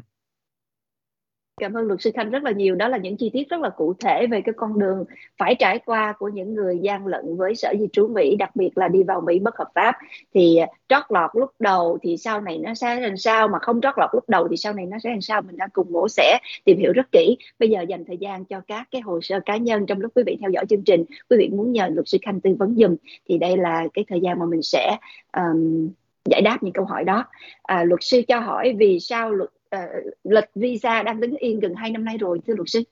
Cảm 1.61 1.73
ơn 1.73 1.87
luật 1.87 2.01
sư 2.01 2.11
Khanh 2.15 2.29
rất 2.29 2.43
là 2.43 2.51
nhiều. 2.51 2.75
Đó 2.75 2.87
là 2.87 2.97
những 2.97 3.17
chi 3.17 3.29
tiết 3.33 3.49
rất 3.49 3.61
là 3.61 3.69
cụ 3.69 3.93
thể 3.99 4.27
về 4.27 4.41
cái 4.41 4.53
con 4.57 4.79
đường 4.79 5.05
phải 5.37 5.55
trải 5.55 5.79
qua 5.85 6.13
của 6.19 6.29
những 6.29 6.55
người 6.55 6.79
gian 6.81 7.07
lận 7.07 7.37
với 7.37 7.55
sở 7.55 7.73
di 7.79 7.87
trú 7.93 8.07
Mỹ, 8.07 8.35
đặc 8.35 8.55
biệt 8.55 8.77
là 8.77 8.87
đi 8.87 9.03
vào 9.03 9.21
Mỹ 9.21 9.39
bất 9.39 9.57
hợp 9.57 9.67
pháp. 9.75 9.95
Thì 10.33 10.57
à, 10.57 10.67
trót 10.87 11.03
lọt 11.09 11.29
lúc 11.33 11.49
đầu 11.59 11.97
thì 12.01 12.17
sau 12.17 12.41
này 12.41 12.57
nó 12.57 12.73
sẽ 12.73 12.99
làm 12.99 13.17
sao, 13.17 13.47
mà 13.47 13.59
không 13.59 13.81
trót 13.81 13.93
lọt 13.97 14.09
lúc 14.13 14.29
đầu 14.29 14.47
thì 14.47 14.57
sau 14.57 14.73
này 14.73 14.85
nó 14.85 14.97
sẽ 15.03 15.09
làm 15.09 15.21
sao. 15.21 15.41
Mình 15.41 15.57
đã 15.57 15.67
cùng 15.73 15.91
mổ 15.91 16.07
sẽ 16.07 16.39
tìm 16.65 16.77
hiểu 16.79 16.91
rất 16.93 17.11
kỹ. 17.11 17.37
Bây 17.59 17.69
giờ 17.69 17.81
dành 17.81 18.05
thời 18.05 18.17
gian 18.17 18.45
cho 18.45 18.61
các 18.67 18.87
cái 18.91 19.01
hồ 19.01 19.21
sơ 19.21 19.39
cá 19.45 19.57
nhân 19.57 19.85
trong 19.85 20.01
lúc 20.01 20.11
quý 20.15 20.23
vị 20.25 20.37
theo 20.41 20.49
dõi 20.49 20.65
chương 20.69 20.83
trình. 20.83 21.05
Quý 21.29 21.37
vị 21.39 21.49
muốn 21.49 21.71
nhờ 21.71 21.87
luật 21.93 22.07
sư 22.07 22.17
Khanh 22.21 22.41
tư 22.41 22.55
vấn 22.59 22.75
dùm 22.75 22.95
thì 23.29 23.37
đây 23.37 23.57
là 23.57 23.87
cái 23.93 24.05
thời 24.07 24.19
gian 24.19 24.39
mà 24.39 24.45
mình 24.45 24.61
sẽ 24.61 24.97
um, 25.37 25.89
giải 26.29 26.41
đáp 26.41 26.57
những 26.63 26.73
câu 26.73 26.85
hỏi 26.85 27.03
đó. 27.03 27.25
À, 27.63 27.83
luật 27.83 27.99
sư 28.03 28.21
cho 28.27 28.39
hỏi 28.39 28.75
vì 28.77 28.99
sao 28.99 29.31
luật 29.31 29.49
uh, 29.75 30.13
lịch 30.23 30.49
visa 30.55 31.03
đang 31.03 31.19
đứng 31.19 31.35
yên 31.35 31.59
gần 31.59 31.75
2 31.75 31.91
năm 31.91 32.05
nay 32.05 32.17
rồi 32.17 32.39
thưa 32.47 32.53
luật 32.55 32.69
sư 32.69 32.83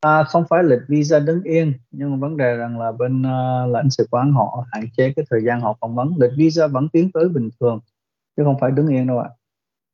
À, 0.00 0.24
không 0.24 0.44
phải 0.50 0.64
lịch 0.64 0.82
visa 0.88 1.18
đứng 1.18 1.42
yên 1.42 1.72
nhưng 1.90 2.10
mà 2.10 2.16
vấn 2.16 2.36
đề 2.36 2.56
rằng 2.56 2.80
là 2.80 2.92
bên 2.92 3.22
uh, 3.22 3.70
lãnh 3.70 3.90
sự 3.90 4.06
quán 4.10 4.32
họ 4.32 4.64
hạn 4.72 4.84
chế 4.96 5.12
cái 5.16 5.24
thời 5.30 5.40
gian 5.44 5.60
họ 5.60 5.76
phỏng 5.80 5.94
vấn 5.94 6.14
lịch 6.18 6.30
visa 6.36 6.66
vẫn 6.66 6.88
tiến 6.88 7.10
tới 7.14 7.28
bình 7.28 7.50
thường 7.60 7.80
chứ 8.36 8.42
không 8.44 8.56
phải 8.60 8.70
đứng 8.70 8.88
yên 8.88 9.06
đâu 9.06 9.18
ạ. 9.18 9.28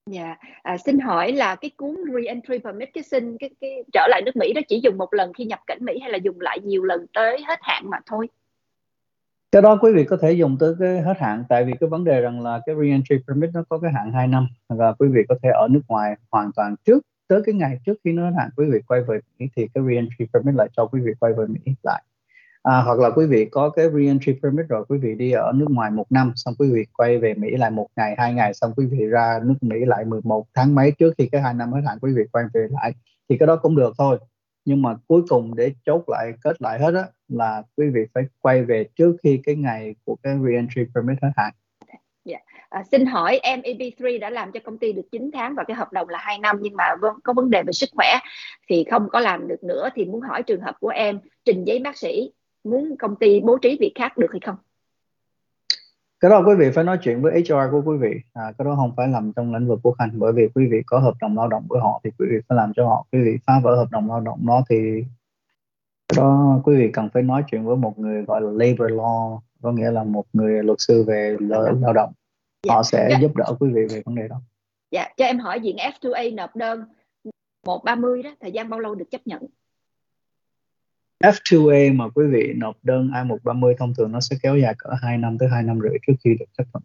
Dạ, 0.07 0.37
à, 0.63 0.77
xin 0.79 0.99
hỏi 0.99 1.33
là 1.33 1.55
cái 1.55 1.71
cuốn 1.77 1.97
re-entry 2.15 2.59
permit 2.59 2.89
cái 2.95 3.05
xin 3.05 3.39
cái, 3.39 3.51
cái 3.61 3.85
trở 3.93 4.07
lại 4.11 4.23
nước 4.25 4.37
Mỹ 4.37 4.53
đó 4.53 4.61
chỉ 4.69 4.81
dùng 4.83 4.99
một 4.99 5.15
lần 5.15 5.33
khi 5.33 5.45
nhập 5.45 5.61
cảnh 5.67 5.79
Mỹ 5.81 5.99
hay 6.03 6.11
là 6.11 6.19
dùng 6.19 6.41
lại 6.41 6.59
nhiều 6.61 6.85
lần 6.85 7.07
tới 7.13 7.43
hết 7.49 7.59
hạn 7.63 7.91
mà 7.91 7.99
thôi? 8.07 8.29
Cái 9.53 9.63
đó 9.63 9.79
quý 9.83 9.93
vị 9.93 10.05
có 10.05 10.17
thể 10.17 10.33
dùng 10.33 10.57
tới 10.61 10.75
cái 10.81 11.01
hết 11.01 11.19
hạn 11.19 11.45
tại 11.49 11.65
vì 11.65 11.73
cái 11.81 11.89
vấn 11.89 12.05
đề 12.05 12.21
rằng 12.21 12.41
là 12.41 12.61
cái 12.67 12.75
reentry 12.81 13.17
permit 13.29 13.51
nó 13.55 13.65
có 13.69 13.79
cái 13.79 13.93
hạn 13.93 14.13
2 14.13 14.27
năm 14.27 14.49
và 14.69 14.93
quý 14.93 15.09
vị 15.09 15.21
có 15.29 15.35
thể 15.43 15.49
ở 15.49 15.69
nước 15.71 15.81
ngoài 15.89 16.17
hoàn 16.31 16.51
toàn 16.57 16.75
trước 16.85 17.03
tới 17.29 17.43
cái 17.47 17.55
ngày 17.55 17.79
trước 17.87 17.95
khi 18.05 18.13
nó 18.13 18.25
hết 18.25 18.35
hạn 18.39 18.51
quý 18.57 18.67
vị 18.71 18.79
quay 18.87 19.01
về 19.03 19.21
Mỹ 19.39 19.47
thì 19.57 19.69
cái 19.75 19.85
reentry 19.89 20.27
permit 20.33 20.55
lại 20.55 20.69
cho 20.77 20.87
quý 20.87 21.01
vị 21.01 21.13
quay 21.21 21.33
về 21.33 21.47
Mỹ 21.47 21.75
lại. 21.83 22.03
À, 22.63 22.83
hoặc 22.83 22.99
là 22.99 23.11
quý 23.11 23.27
vị 23.27 23.45
có 23.45 23.71
cái 23.71 23.87
reentry 23.95 24.33
permit 24.43 24.69
rồi 24.69 24.85
quý 24.89 24.99
vị 24.99 25.15
đi 25.15 25.33
ở 25.33 25.53
nước 25.55 25.71
ngoài 25.71 25.91
một 25.91 26.13
năm 26.13 26.33
xong 26.37 26.55
quý 26.59 26.71
vị 26.73 26.85
quay 26.99 27.19
về 27.19 27.35
Mỹ 27.35 27.51
lại 27.51 27.71
một 27.71 27.87
ngày 27.97 28.15
hai 28.19 28.35
ngày 28.35 28.55
xong 28.55 28.73
quý 28.77 28.87
vị 28.87 29.07
ra 29.07 29.41
nước 29.45 29.55
Mỹ 29.61 29.77
lại 29.87 30.05
11 30.05 30.47
tháng 30.55 30.75
mấy 30.75 30.91
trước 30.91 31.15
khi 31.19 31.29
cái 31.33 31.41
hai 31.41 31.55
năm 31.55 31.73
hết 31.73 31.81
hạn 31.87 31.99
quý 32.03 32.13
vị 32.17 32.23
quay 32.33 32.45
về 32.55 32.67
lại 32.71 32.93
thì 33.29 33.39
cái 33.39 33.47
đó 33.47 33.57
cũng 33.57 33.77
được 33.77 33.95
thôi. 33.99 34.19
Nhưng 34.65 34.83
mà 34.83 34.97
cuối 35.07 35.23
cùng 35.29 35.57
để 35.57 35.73
chốt 35.87 36.05
lại 36.09 36.33
kết 36.43 36.63
lại 36.63 36.79
hết 36.79 36.95
á 36.95 37.05
là 37.31 37.63
quý 37.77 37.87
vị 37.95 38.01
phải 38.15 38.25
quay 38.41 38.63
về 38.63 38.85
trước 38.97 39.17
khi 39.23 39.41
cái 39.45 39.55
ngày 39.55 39.95
của 40.05 40.17
cái 40.23 40.35
re-entry 40.35 40.85
permit 40.95 41.19
hết 41.23 41.31
hạn. 41.37 41.53
Yeah. 41.87 42.03
Dạ. 42.25 42.39
À, 42.69 42.83
xin 42.91 43.07
hỏi 43.07 43.41
MEB3 43.45 44.21
đã 44.21 44.31
làm 44.31 44.53
cho 44.53 44.61
công 44.65 44.79
ty 44.79 44.93
được 44.93 45.03
9 45.13 45.31
tháng 45.35 45.55
và 45.55 45.65
cái 45.65 45.77
hợp 45.77 45.93
đồng 45.93 46.09
là 46.09 46.19
2 46.19 46.39
năm 46.39 46.57
nhưng 46.61 46.77
mà 46.77 46.85
có 47.25 47.33
vấn 47.33 47.51
đề 47.51 47.63
về 47.63 47.73
sức 47.73 47.91
khỏe 47.97 48.19
thì 48.69 48.85
không 48.91 49.09
có 49.13 49.21
làm 49.21 49.49
được 49.49 49.65
nữa 49.65 49.89
thì 49.95 50.05
muốn 50.05 50.21
hỏi 50.21 50.43
trường 50.43 50.61
hợp 50.61 50.75
của 50.81 50.89
em 50.89 51.19
trình 51.45 51.65
giấy 51.65 51.79
bác 51.79 51.99
sĩ 51.99 52.33
muốn 52.65 52.97
công 52.99 53.17
ty 53.17 53.41
bố 53.41 53.59
trí 53.59 53.77
việc 53.81 53.93
khác 53.95 54.19
được 54.19 54.29
hay 54.33 54.41
không? 54.41 54.57
cái 56.21 56.31
đó 56.31 56.43
quý 56.47 56.55
vị 56.59 56.71
phải 56.75 56.85
nói 56.85 56.99
chuyện 57.03 57.23
với 57.23 57.33
HR 57.33 57.71
của 57.71 57.83
quý 57.85 57.97
vị 58.01 58.21
à, 58.33 58.43
cái 58.59 58.65
đó 58.65 58.75
không 58.77 58.93
phải 58.97 59.09
làm 59.09 59.33
trong 59.37 59.55
lĩnh 59.55 59.69
vực 59.69 59.81
của 59.83 59.93
khanh 59.93 60.11
bởi 60.13 60.33
vì 60.33 60.49
quý 60.55 60.69
vị 60.71 60.83
có 60.87 60.99
hợp 60.99 61.15
đồng 61.21 61.37
lao 61.37 61.49
động 61.49 61.65
với 61.69 61.81
họ 61.81 62.01
thì 62.05 62.11
quý 62.19 62.27
vị 62.31 62.37
phải 62.49 62.57
làm 62.57 62.73
cho 62.77 62.87
họ 62.87 63.07
quý 63.13 63.19
vị 63.25 63.39
phá 63.47 63.61
vỡ 63.63 63.77
hợp 63.77 63.89
đồng 63.91 64.09
lao 64.09 64.21
động 64.21 64.47
đó 64.47 64.65
thì 64.71 65.05
đó 66.17 66.61
quý 66.65 66.77
vị 66.77 66.91
cần 66.93 67.09
phải 67.15 67.23
nói 67.23 67.45
chuyện 67.51 67.65
với 67.65 67.77
một 67.77 67.99
người 67.99 68.23
gọi 68.23 68.41
là 68.41 68.51
labor 68.51 68.93
law 68.93 69.39
có 69.63 69.73
nghĩa 69.73 69.91
là 69.91 70.05
một 70.05 70.25
người 70.33 70.63
luật 70.63 70.79
sư 70.81 71.05
về 71.07 71.37
lao 71.81 71.93
động 71.93 72.13
dạ. 72.67 72.75
họ 72.75 72.83
sẽ 72.83 73.09
dạ. 73.11 73.19
giúp 73.21 73.37
đỡ 73.37 73.55
quý 73.61 73.71
vị 73.75 73.83
về 73.91 74.03
vấn 74.05 74.15
đề 74.15 74.29
đó 74.29 74.41
dạ 74.91 75.09
cho 75.17 75.25
em 75.25 75.39
hỏi 75.39 75.61
diện 75.61 75.77
F2A 75.77 76.35
nộp 76.35 76.57
đơn 76.57 76.85
130 77.67 78.23
đó 78.23 78.31
thời 78.41 78.53
gian 78.53 78.69
bao 78.69 78.81
lâu 78.81 78.95
được 78.95 79.11
chấp 79.11 79.27
nhận 79.27 79.43
F2A 81.25 81.97
mà 81.97 82.09
quý 82.15 82.25
vị 82.27 82.53
nộp 82.57 82.77
đơn 82.83 83.11
I-130 83.15 83.75
thông 83.79 83.95
thường 83.95 84.13
nó 84.13 84.21
sẽ 84.21 84.37
kéo 84.43 84.57
dài 84.57 84.75
cỡ 84.79 84.91
2 85.03 85.19
năm 85.19 85.39
tới 85.39 85.49
2 85.49 85.63
năm 85.63 85.79
rưỡi 85.83 85.99
trước 86.07 86.13
khi 86.25 86.31
được 86.39 86.47
chấp 86.59 86.65
thuận. 86.73 86.83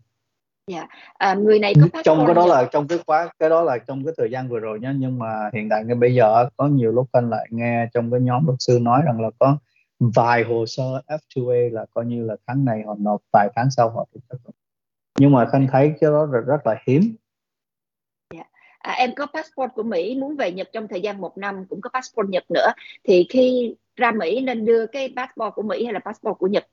Dạ, 0.71 0.87
à, 1.13 1.33
người 1.33 1.59
này 1.59 1.73
có 1.93 2.01
trong 2.03 2.23
cái 2.25 2.35
đó 2.35 2.45
là 2.45 2.69
trong 2.71 2.87
cái 2.87 2.99
khóa 3.07 3.29
cái 3.39 3.49
đó 3.49 3.63
là 3.63 3.77
trong 3.77 4.05
cái 4.05 4.13
thời 4.17 4.31
gian 4.31 4.49
vừa 4.49 4.59
rồi 4.59 4.79
nhá 4.79 4.93
nhưng 4.97 5.19
mà 5.19 5.49
hiện 5.53 5.69
tại 5.69 5.83
ngay 5.85 5.95
bây 5.95 6.15
giờ 6.15 6.49
có 6.57 6.67
nhiều 6.67 6.91
lúc 6.91 7.07
anh 7.11 7.29
lại 7.29 7.47
nghe 7.49 7.87
trong 7.93 8.11
cái 8.11 8.19
nhóm 8.19 8.45
luật 8.45 8.55
sư 8.59 8.79
nói 8.81 9.01
rằng 9.05 9.21
là 9.21 9.29
có 9.39 9.57
vài 9.99 10.43
hồ 10.43 10.65
sơ 10.65 10.83
F2A 11.07 11.73
là 11.73 11.85
coi 11.93 12.05
như 12.05 12.25
là 12.25 12.35
tháng 12.47 12.65
này 12.65 12.83
họ 12.87 12.95
nộp 12.99 13.21
vài 13.33 13.49
tháng 13.55 13.71
sau 13.71 13.89
họ 13.89 14.07
được 14.13 14.19
chấp 14.29 14.37
thuận 14.43 14.55
nhưng 15.19 15.31
mà 15.31 15.45
khanh 15.45 15.67
thấy 15.71 15.93
cái 16.01 16.11
đó 16.11 16.27
là 16.31 16.39
rất 16.39 16.67
là 16.67 16.75
hiếm 16.87 17.15
dạ. 18.33 18.43
à, 18.79 18.91
em 18.91 19.15
có 19.15 19.25
passport 19.33 19.71
của 19.75 19.83
Mỹ 19.83 20.15
muốn 20.19 20.35
về 20.35 20.51
Nhật 20.51 20.69
trong 20.73 20.87
thời 20.87 21.01
gian 21.01 21.21
một 21.21 21.37
năm 21.37 21.65
cũng 21.69 21.81
có 21.81 21.89
passport 21.93 22.29
Nhật 22.29 22.51
nữa 22.51 22.67
thì 23.03 23.25
khi 23.29 23.75
ra 23.95 24.11
Mỹ 24.11 24.41
nên 24.41 24.65
đưa 24.65 24.87
cái 24.87 25.13
passport 25.15 25.53
của 25.55 25.61
Mỹ 25.61 25.83
hay 25.83 25.93
là 25.93 25.99
passport 25.99 26.37
của 26.37 26.47
Nhật? 26.47 26.67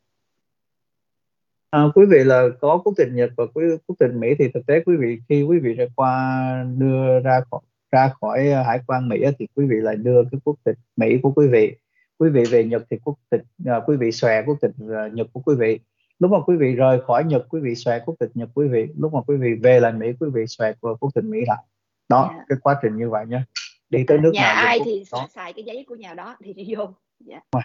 À, 1.73 1.83
quý 1.95 2.07
vị 2.11 2.19
là 2.25 2.49
có 2.61 2.81
quốc 2.85 2.93
tịch 2.97 3.09
Nhật 3.13 3.31
và 3.37 3.45
quý 3.55 3.65
quốc 3.87 3.97
tịch 3.99 4.11
Mỹ 4.15 4.29
thì 4.39 4.49
thực 4.55 4.67
tế 4.67 4.81
quý 4.87 4.97
vị 4.97 5.19
khi 5.29 5.43
quý 5.43 5.59
vị 5.59 5.75
ra 5.75 5.85
qua 5.97 6.65
đưa 6.79 7.21
ra 7.21 7.41
khỏi 7.51 7.61
ra 7.93 8.11
khỏi 8.21 8.49
ờ, 8.49 8.63
hải 8.63 8.81
quan 8.87 9.09
Mỹ 9.09 9.23
thì 9.39 9.47
quý 9.55 9.67
vị 9.67 9.77
lại 9.77 9.97
đưa 9.97 10.23
cái 10.33 10.41
quốc 10.45 10.57
tịch 10.65 10.77
Mỹ 10.97 11.19
của 11.23 11.33
quý 11.37 11.47
vị 11.47 11.77
quý 12.19 12.31
vị 12.31 12.45
về 12.51 12.65
Nhật 12.65 12.83
thì 12.91 12.99
quốc 13.05 13.15
tịch 13.31 13.43
uh, 13.63 13.83
quý 13.87 13.97
vị 13.97 14.13
xòe 14.13 14.43
quốc 14.47 14.59
tịch 14.61 14.71
uh, 14.85 15.13
Nhật 15.13 15.27
của 15.33 15.41
quý 15.41 15.55
vị 15.59 15.81
lúc 16.19 16.31
mà 16.31 16.39
quý 16.47 16.57
vị 16.57 16.75
rời 16.75 17.01
khỏi 17.07 17.25
Nhật 17.25 17.47
quý 17.49 17.61
vị 17.61 17.75
xòe 17.75 18.01
quốc 18.07 18.15
tịch 18.19 18.31
Nhật 18.35 18.49
quý 18.55 18.69
vị 18.69 18.87
lúc 18.99 19.15
mà 19.15 19.21
quý 19.27 19.37
vị 19.37 19.55
về 19.63 19.81
lại 19.81 19.93
Mỹ 19.93 20.13
quý 20.21 20.29
vị 20.35 20.47
xòe 20.47 20.73
quốc 20.81 21.11
tịch 21.15 21.25
Mỹ 21.25 21.39
lại 21.47 21.65
đó 22.09 22.23
yeah. 22.23 22.37
Dạ. 22.39 22.45
cái 22.49 22.59
quá 22.63 22.79
trình 22.83 22.97
như 22.97 23.11
vậy 23.11 23.27
nhé 23.27 23.43
đi 23.91 24.05
tới 24.07 24.19
nước 24.19 24.31
nhà 24.35 24.55
nào 24.55 24.67
ai 24.67 24.79
thì 24.85 25.05
đó. 25.13 25.29
xài 25.35 25.53
cái 25.53 25.65
giấy 25.65 25.85
của 25.89 25.95
nhà 25.95 26.15
đó 26.15 26.37
thì 26.45 26.53
đi 26.53 26.75
vô 26.77 26.89
dạ. 27.21 27.41
đúng 27.53 27.61
rồi, 27.61 27.63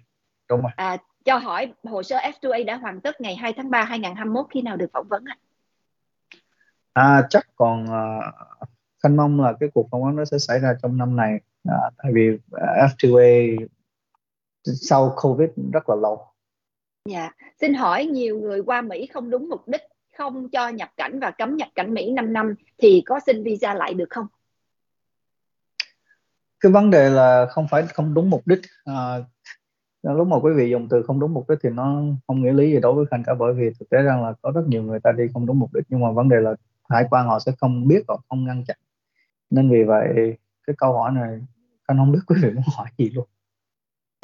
đúng 0.50 0.62
rồi. 0.62 0.72
À, 0.76 0.98
cho 1.28 1.38
hỏi 1.38 1.74
hồ 1.84 2.04
sơ 2.04 2.18
F2A 2.18 2.66
đã 2.66 2.76
hoàn 2.76 3.02
tất 3.02 3.22
ngày 3.22 3.36
2 3.36 3.54
tháng 3.54 3.70
3 3.70 3.84
2021 3.84 4.46
khi 4.50 4.62
nào 4.62 4.78
được 4.78 4.88
phỏng 4.94 5.08
vấn 5.08 5.24
ạ? 5.26 5.38
À, 6.94 7.28
chắc 7.30 7.48
còn 7.56 7.84
uh, 7.84 8.70
khanh 9.04 9.16
mong 9.16 9.42
là 9.42 9.54
cái 9.60 9.70
cuộc 9.74 9.88
phỏng 9.92 10.04
vấn 10.04 10.18
đó 10.18 10.26
sẽ 10.26 10.38
xảy 10.38 10.60
ra 10.60 10.74
trong 10.82 10.98
năm 10.98 11.16
này 11.16 11.40
à, 11.70 11.78
tại 11.98 12.12
vì 12.16 12.30
uh, 12.30 12.40
F2A 12.62 13.58
sau 14.64 15.16
Covid 15.22 15.50
rất 15.74 15.90
là 15.90 15.96
lâu. 15.96 16.28
Dạ, 17.06 17.32
xin 17.62 17.74
hỏi 17.74 18.06
nhiều 18.06 18.40
người 18.40 18.62
qua 18.66 18.82
Mỹ 18.82 19.08
không 19.14 19.30
đúng 19.30 19.50
mục 19.50 19.68
đích, 19.68 19.82
không 20.18 20.50
cho 20.50 20.70
nhập 20.70 20.90
cảnh 20.98 21.20
và 21.20 21.32
cấm 21.32 21.56
nhập 21.56 21.70
cảnh 21.76 21.94
Mỹ 21.94 22.12
5 22.12 22.34
năm 22.34 22.56
thì 22.78 23.04
có 23.06 23.20
xin 23.26 23.44
visa 23.44 23.74
lại 23.74 23.94
được 23.94 24.10
không? 24.10 24.28
Cái 26.60 26.72
vấn 26.72 26.90
đề 26.90 27.10
là 27.10 27.46
không 27.50 27.68
phải 27.72 27.88
không 27.88 28.14
đúng 28.14 28.30
mục 28.30 28.48
đích. 28.48 28.62
À, 28.86 29.18
lúc 30.04 30.28
mà 30.28 30.38
quý 30.40 30.54
vị 30.54 30.70
dùng 30.70 30.88
từ 30.90 31.04
không 31.04 31.20
đúng 31.20 31.34
mục 31.34 31.50
đích 31.50 31.60
thì 31.64 31.70
nó 31.70 32.02
không 32.28 32.42
nghĩa 32.42 32.54
lý 32.54 32.72
gì 32.72 32.80
đối 32.80 32.94
với 32.94 33.06
khanh 33.12 33.24
cả 33.24 33.34
bởi 33.40 33.54
vì 33.54 33.72
thực 33.80 33.90
tế 33.90 34.02
rằng 34.02 34.24
là 34.24 34.34
có 34.42 34.52
rất 34.56 34.68
nhiều 34.68 34.84
người 34.84 35.00
ta 35.00 35.12
đi 35.12 35.24
không 35.34 35.46
đúng 35.46 35.60
mục 35.60 35.74
đích, 35.74 35.84
nhưng 35.90 36.00
mà 36.00 36.12
vấn 36.12 36.30
đề 36.30 36.38
là 36.42 36.56
hải 36.90 37.06
quan 37.10 37.28
họ 37.28 37.40
sẽ 37.40 37.52
không 37.58 37.88
biết 37.88 38.04
hoặc 38.08 38.20
không 38.30 38.46
ngăn 38.46 38.64
chặn. 38.68 38.78
Nên 39.50 39.70
vì 39.70 39.84
vậy, 39.84 40.38
cái 40.68 40.76
câu 40.78 40.94
hỏi 40.94 41.12
này 41.12 41.40
khanh 41.88 41.98
không 41.98 42.12
biết 42.12 42.20
quý 42.28 42.36
vị 42.44 42.52
muốn 42.52 42.64
hỏi 42.78 42.88
gì 42.98 43.10
luôn. 43.10 43.28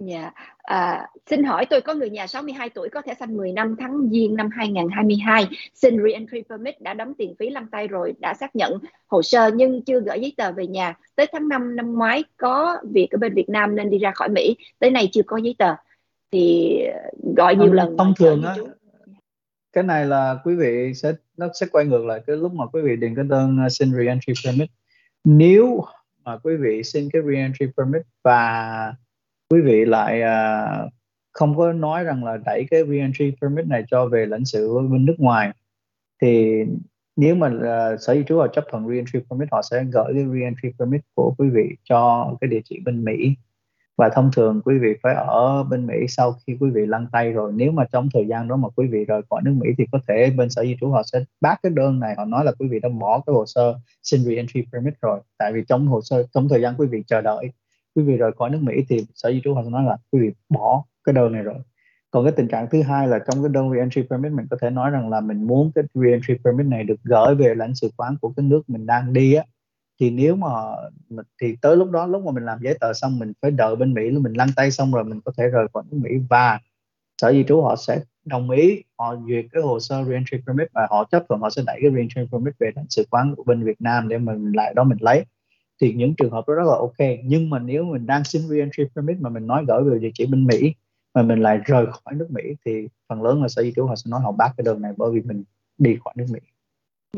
Dạ, 0.02 0.32
à, 0.58 1.08
xin 1.30 1.44
hỏi 1.44 1.66
tôi 1.66 1.82
có 1.82 1.94
người 1.94 2.10
nhà 2.10 2.28
62 2.28 2.70
tuổi 2.70 2.90
có 2.90 3.02
thẻ 3.02 3.14
xanh 3.14 3.38
10 3.38 3.52
năm 3.52 3.76
tháng 3.80 4.10
Giêng 4.12 4.36
năm 4.36 4.50
2022 4.52 5.48
xin 5.74 5.98
re-entry 5.98 6.42
permit 6.50 6.82
đã 6.82 6.94
đóng 6.94 7.14
tiền 7.18 7.36
phí 7.40 7.50
lăn 7.50 7.68
tay 7.68 7.88
rồi 7.88 8.14
đã 8.20 8.34
xác 8.34 8.56
nhận 8.56 8.78
hồ 9.08 9.22
sơ 9.22 9.52
nhưng 9.56 9.84
chưa 9.86 10.00
gửi 10.00 10.20
giấy 10.20 10.34
tờ 10.38 10.52
về 10.52 10.68
nhà. 10.68 10.98
Tới 11.16 11.28
tháng 11.32 11.50
5 11.50 11.76
năm 11.76 11.94
ngoái 11.94 12.24
có 12.38 12.78
việc 12.92 13.08
ở 13.12 13.18
bên 13.18 13.34
Việt 13.34 13.50
Nam 13.50 13.76
nên 13.76 13.90
đi 13.90 13.98
ra 13.98 14.12
khỏi 14.16 14.30
Mỹ. 14.30 14.56
Tới 14.80 14.92
nay 14.92 15.10
chưa 15.12 15.24
có 15.28 15.38
giấy 15.38 15.56
tờ. 15.58 15.76
Thì 16.32 16.78
gọi 17.38 17.56
nhiều 17.56 17.74
lần 17.74 17.98
thông 17.98 18.14
thường 18.18 18.44
á. 18.44 18.56
cái 19.74 19.84
này 19.84 20.06
là 20.06 20.40
quý 20.44 20.56
vị 20.56 20.94
sẽ 20.94 21.14
nó 21.38 21.48
sẽ 21.60 21.66
quay 21.72 21.86
ngược 21.86 22.06
lại 22.06 22.22
cái 22.28 22.36
lúc 22.36 22.54
mà 22.54 22.66
quý 22.74 22.82
vị 22.82 22.96
điền 22.96 23.16
cái 23.16 23.26
đơn 23.26 23.58
uh, 23.66 23.72
xin 23.72 23.92
re-entry 23.92 24.34
permit. 24.46 24.70
Nếu 25.24 25.84
mà 26.24 26.38
quý 26.44 26.56
vị 26.56 26.84
xin 26.84 27.10
cái 27.14 27.22
re-entry 27.22 27.72
permit 27.78 28.02
và 28.24 28.94
quý 29.50 29.62
vị 29.62 29.86
lại 29.86 30.22
uh, 30.22 30.92
không 31.34 31.58
có 31.58 31.74
nói 31.74 32.04
rằng 32.04 32.24
là 32.24 32.38
đẩy 32.46 32.66
cái 32.72 32.84
reentry 32.90 33.32
permit 33.42 33.68
này 33.68 33.84
cho 33.92 34.06
về 34.06 34.26
lãnh 34.26 34.46
sự 34.46 34.80
bên 34.80 35.06
nước 35.06 35.16
ngoài 35.18 35.52
thì 36.22 36.64
nếu 37.16 37.36
mà 37.36 37.48
uh, 37.48 38.02
sở 38.02 38.14
di 38.14 38.24
trú 38.28 38.38
họ 38.38 38.48
chấp 38.48 38.64
thuận 38.72 38.90
reentry 38.90 39.20
permit 39.30 39.50
họ 39.52 39.62
sẽ 39.62 39.84
gửi 39.84 40.14
cái 40.14 40.26
reentry 40.34 40.70
permit 40.80 41.02
của 41.16 41.36
quý 41.38 41.50
vị 41.50 41.76
cho 41.84 42.32
cái 42.42 42.48
địa 42.48 42.62
chỉ 42.66 42.80
bên 42.86 43.04
Mỹ. 43.04 43.36
Và 43.98 44.10
thông 44.10 44.32
thường 44.36 44.62
quý 44.66 44.78
vị 44.78 44.94
phải 45.04 45.16
ở 45.16 45.64
bên 45.64 45.88
Mỹ 45.88 45.96
sau 46.08 46.36
khi 46.48 46.58
quý 46.60 46.70
vị 46.70 46.86
lăn 46.86 47.08
tay 47.12 47.32
rồi. 47.32 47.52
Nếu 47.56 47.72
mà 47.72 47.86
trong 47.92 48.10
thời 48.14 48.28
gian 48.28 48.48
đó 48.48 48.56
mà 48.56 48.70
quý 48.76 48.88
vị 48.88 49.06
rời 49.06 49.22
khỏi 49.30 49.42
nước 49.46 49.54
Mỹ 49.58 49.70
thì 49.78 49.86
có 49.92 50.00
thể 50.08 50.30
bên 50.38 50.50
sở 50.50 50.64
di 50.64 50.78
trú 50.82 50.90
họ 50.90 51.04
sẽ 51.04 51.24
bác 51.42 51.56
cái 51.64 51.72
đơn 51.76 52.00
này. 52.00 52.16
Họ 52.18 52.26
nói 52.26 52.46
là 52.46 52.52
quý 52.60 52.68
vị 52.68 52.80
đã 52.80 52.90
bỏ 52.90 53.24
cái 53.26 53.34
hồ 53.34 53.46
sơ 53.46 53.80
xin 54.04 54.24
reentry 54.24 54.64
permit 54.74 54.94
rồi. 55.02 55.20
Tại 55.38 55.54
vì 55.54 55.64
trong 55.68 55.88
hồ 55.88 56.02
sơ 56.02 56.24
trong 56.34 56.50
thời 56.50 56.62
gian 56.62 56.74
quý 56.78 56.88
vị 56.88 57.04
chờ 57.08 57.22
đợi 57.22 57.52
quý 57.96 58.04
vị 58.04 58.18
rời 58.18 58.32
khỏi 58.38 58.50
nước 58.50 58.60
Mỹ 58.62 58.74
thì 58.90 59.06
sở 59.14 59.32
di 59.32 59.42
trú 59.44 59.54
họ 59.54 59.64
sẽ 59.64 59.70
nói 59.70 59.84
là 59.84 59.98
quý 60.12 60.20
vị 60.20 60.32
bỏ 60.50 60.84
cái 61.04 61.14
đơn 61.14 61.32
này 61.32 61.44
rồi. 61.44 61.56
Còn 62.12 62.26
cái 62.26 62.34
tình 62.38 62.48
trạng 62.48 62.68
thứ 62.72 62.82
hai 62.82 63.08
là 63.08 63.20
trong 63.20 63.44
cái 63.44 63.50
đơn 63.54 63.70
re-entry 63.70 64.08
permit, 64.10 64.32
mình 64.32 64.48
có 64.50 64.58
thể 64.62 64.70
nói 64.70 64.92
rằng 64.92 65.10
là 65.10 65.22
mình 65.22 65.48
muốn 65.48 65.72
cái 65.76 65.84
re-entry 65.94 66.36
permit 66.44 66.66
này 66.66 66.84
được 66.84 66.96
gửi 67.04 67.36
về 67.36 67.56
lãnh 67.56 67.76
sự 67.76 67.90
quán 67.98 68.16
của 68.22 68.34
cái 68.38 68.46
nước 68.46 68.70
mình 68.70 68.86
đang 68.86 69.14
đi 69.14 69.34
á. 69.34 69.44
Thì 70.00 70.10
nếu 70.10 70.36
mà 70.36 70.50
thì 71.42 71.56
tới 71.62 71.78
lúc 71.78 71.92
đó, 71.92 72.06
lúc 72.06 72.26
mà 72.26 72.32
mình 72.32 72.46
làm 72.46 72.60
giấy 72.62 72.78
tờ 72.80 72.94
xong, 72.94 73.20
mình 73.20 73.34
phải 73.42 73.52
đợi 73.52 73.76
bên 73.76 73.94
Mỹ, 73.94 74.12
mình 74.12 74.34
lăn 74.34 74.48
tay 74.56 74.72
xong 74.72 74.92
rồi 74.94 75.04
mình 75.04 75.22
có 75.26 75.32
thể 75.38 75.48
rời 75.48 75.68
khỏi 75.74 75.84
nước 75.92 75.98
Mỹ. 76.04 76.10
Và 76.30 76.60
sở 77.22 77.32
di 77.32 77.44
trú 77.44 77.62
họ 77.62 77.76
sẽ 77.76 78.00
đồng 78.26 78.50
ý, 78.50 78.84
họ 79.00 79.16
duyệt 79.28 79.46
cái 79.52 79.64
hồ 79.64 79.80
sơ 79.80 80.04
re-entry 80.04 80.38
permit 80.48 80.68
và 80.74 80.88
họ 80.90 81.08
chấp 81.12 81.24
thuận 81.30 81.42
họ 81.42 81.50
sẽ 81.50 81.64
đẩy 81.68 81.80
cái 81.82 81.92
re-entry 81.92 82.28
permit 82.32 82.54
về 82.60 82.72
lãnh 82.76 82.86
sự 82.90 83.06
quán 83.10 83.36
của 83.36 83.44
bên 83.44 83.64
Việt 83.64 83.82
Nam 83.82 84.08
để 84.08 84.18
mình 84.18 84.52
lại 84.52 84.74
đó 84.74 84.84
mình 84.84 84.98
lấy 85.02 85.26
thì 85.82 85.94
những 85.94 86.16
trường 86.16 86.32
hợp 86.32 86.48
đó 86.48 86.54
rất 86.54 86.64
là 86.66 86.78
ok 86.78 87.20
nhưng 87.24 87.50
mà 87.50 87.60
nếu 87.60 87.84
mình 87.84 88.06
đang 88.06 88.24
xin 88.24 88.42
re-entry 88.42 88.84
permit 88.96 89.18
mà 89.20 89.30
mình 89.30 89.48
nói 89.48 89.66
gửi 89.68 89.84
về 89.84 90.00
địa 90.00 90.12
chỉ 90.14 90.26
bên 90.26 90.48
Mỹ 90.48 90.74
mà 91.14 91.22
mình 91.22 91.42
lại 91.42 91.60
rời 91.66 91.86
khỏi 91.86 92.14
nước 92.16 92.28
Mỹ 92.30 92.44
thì 92.66 92.88
phần 93.10 93.24
lớn 93.24 93.42
là 93.42 93.48
sở 93.48 93.64
di 93.64 93.74
trú 93.76 93.86
họ 93.86 93.96
sẽ 93.96 94.10
nói 94.10 94.20
họ 94.24 94.32
bác 94.32 94.50
cái 94.58 94.64
đơn 94.64 94.82
này 94.82 94.92
bởi 94.98 95.12
vì 95.12 95.22
mình 95.22 95.44
đi 95.78 95.98
khỏi 96.04 96.14
nước 96.18 96.26
Mỹ 96.30 96.40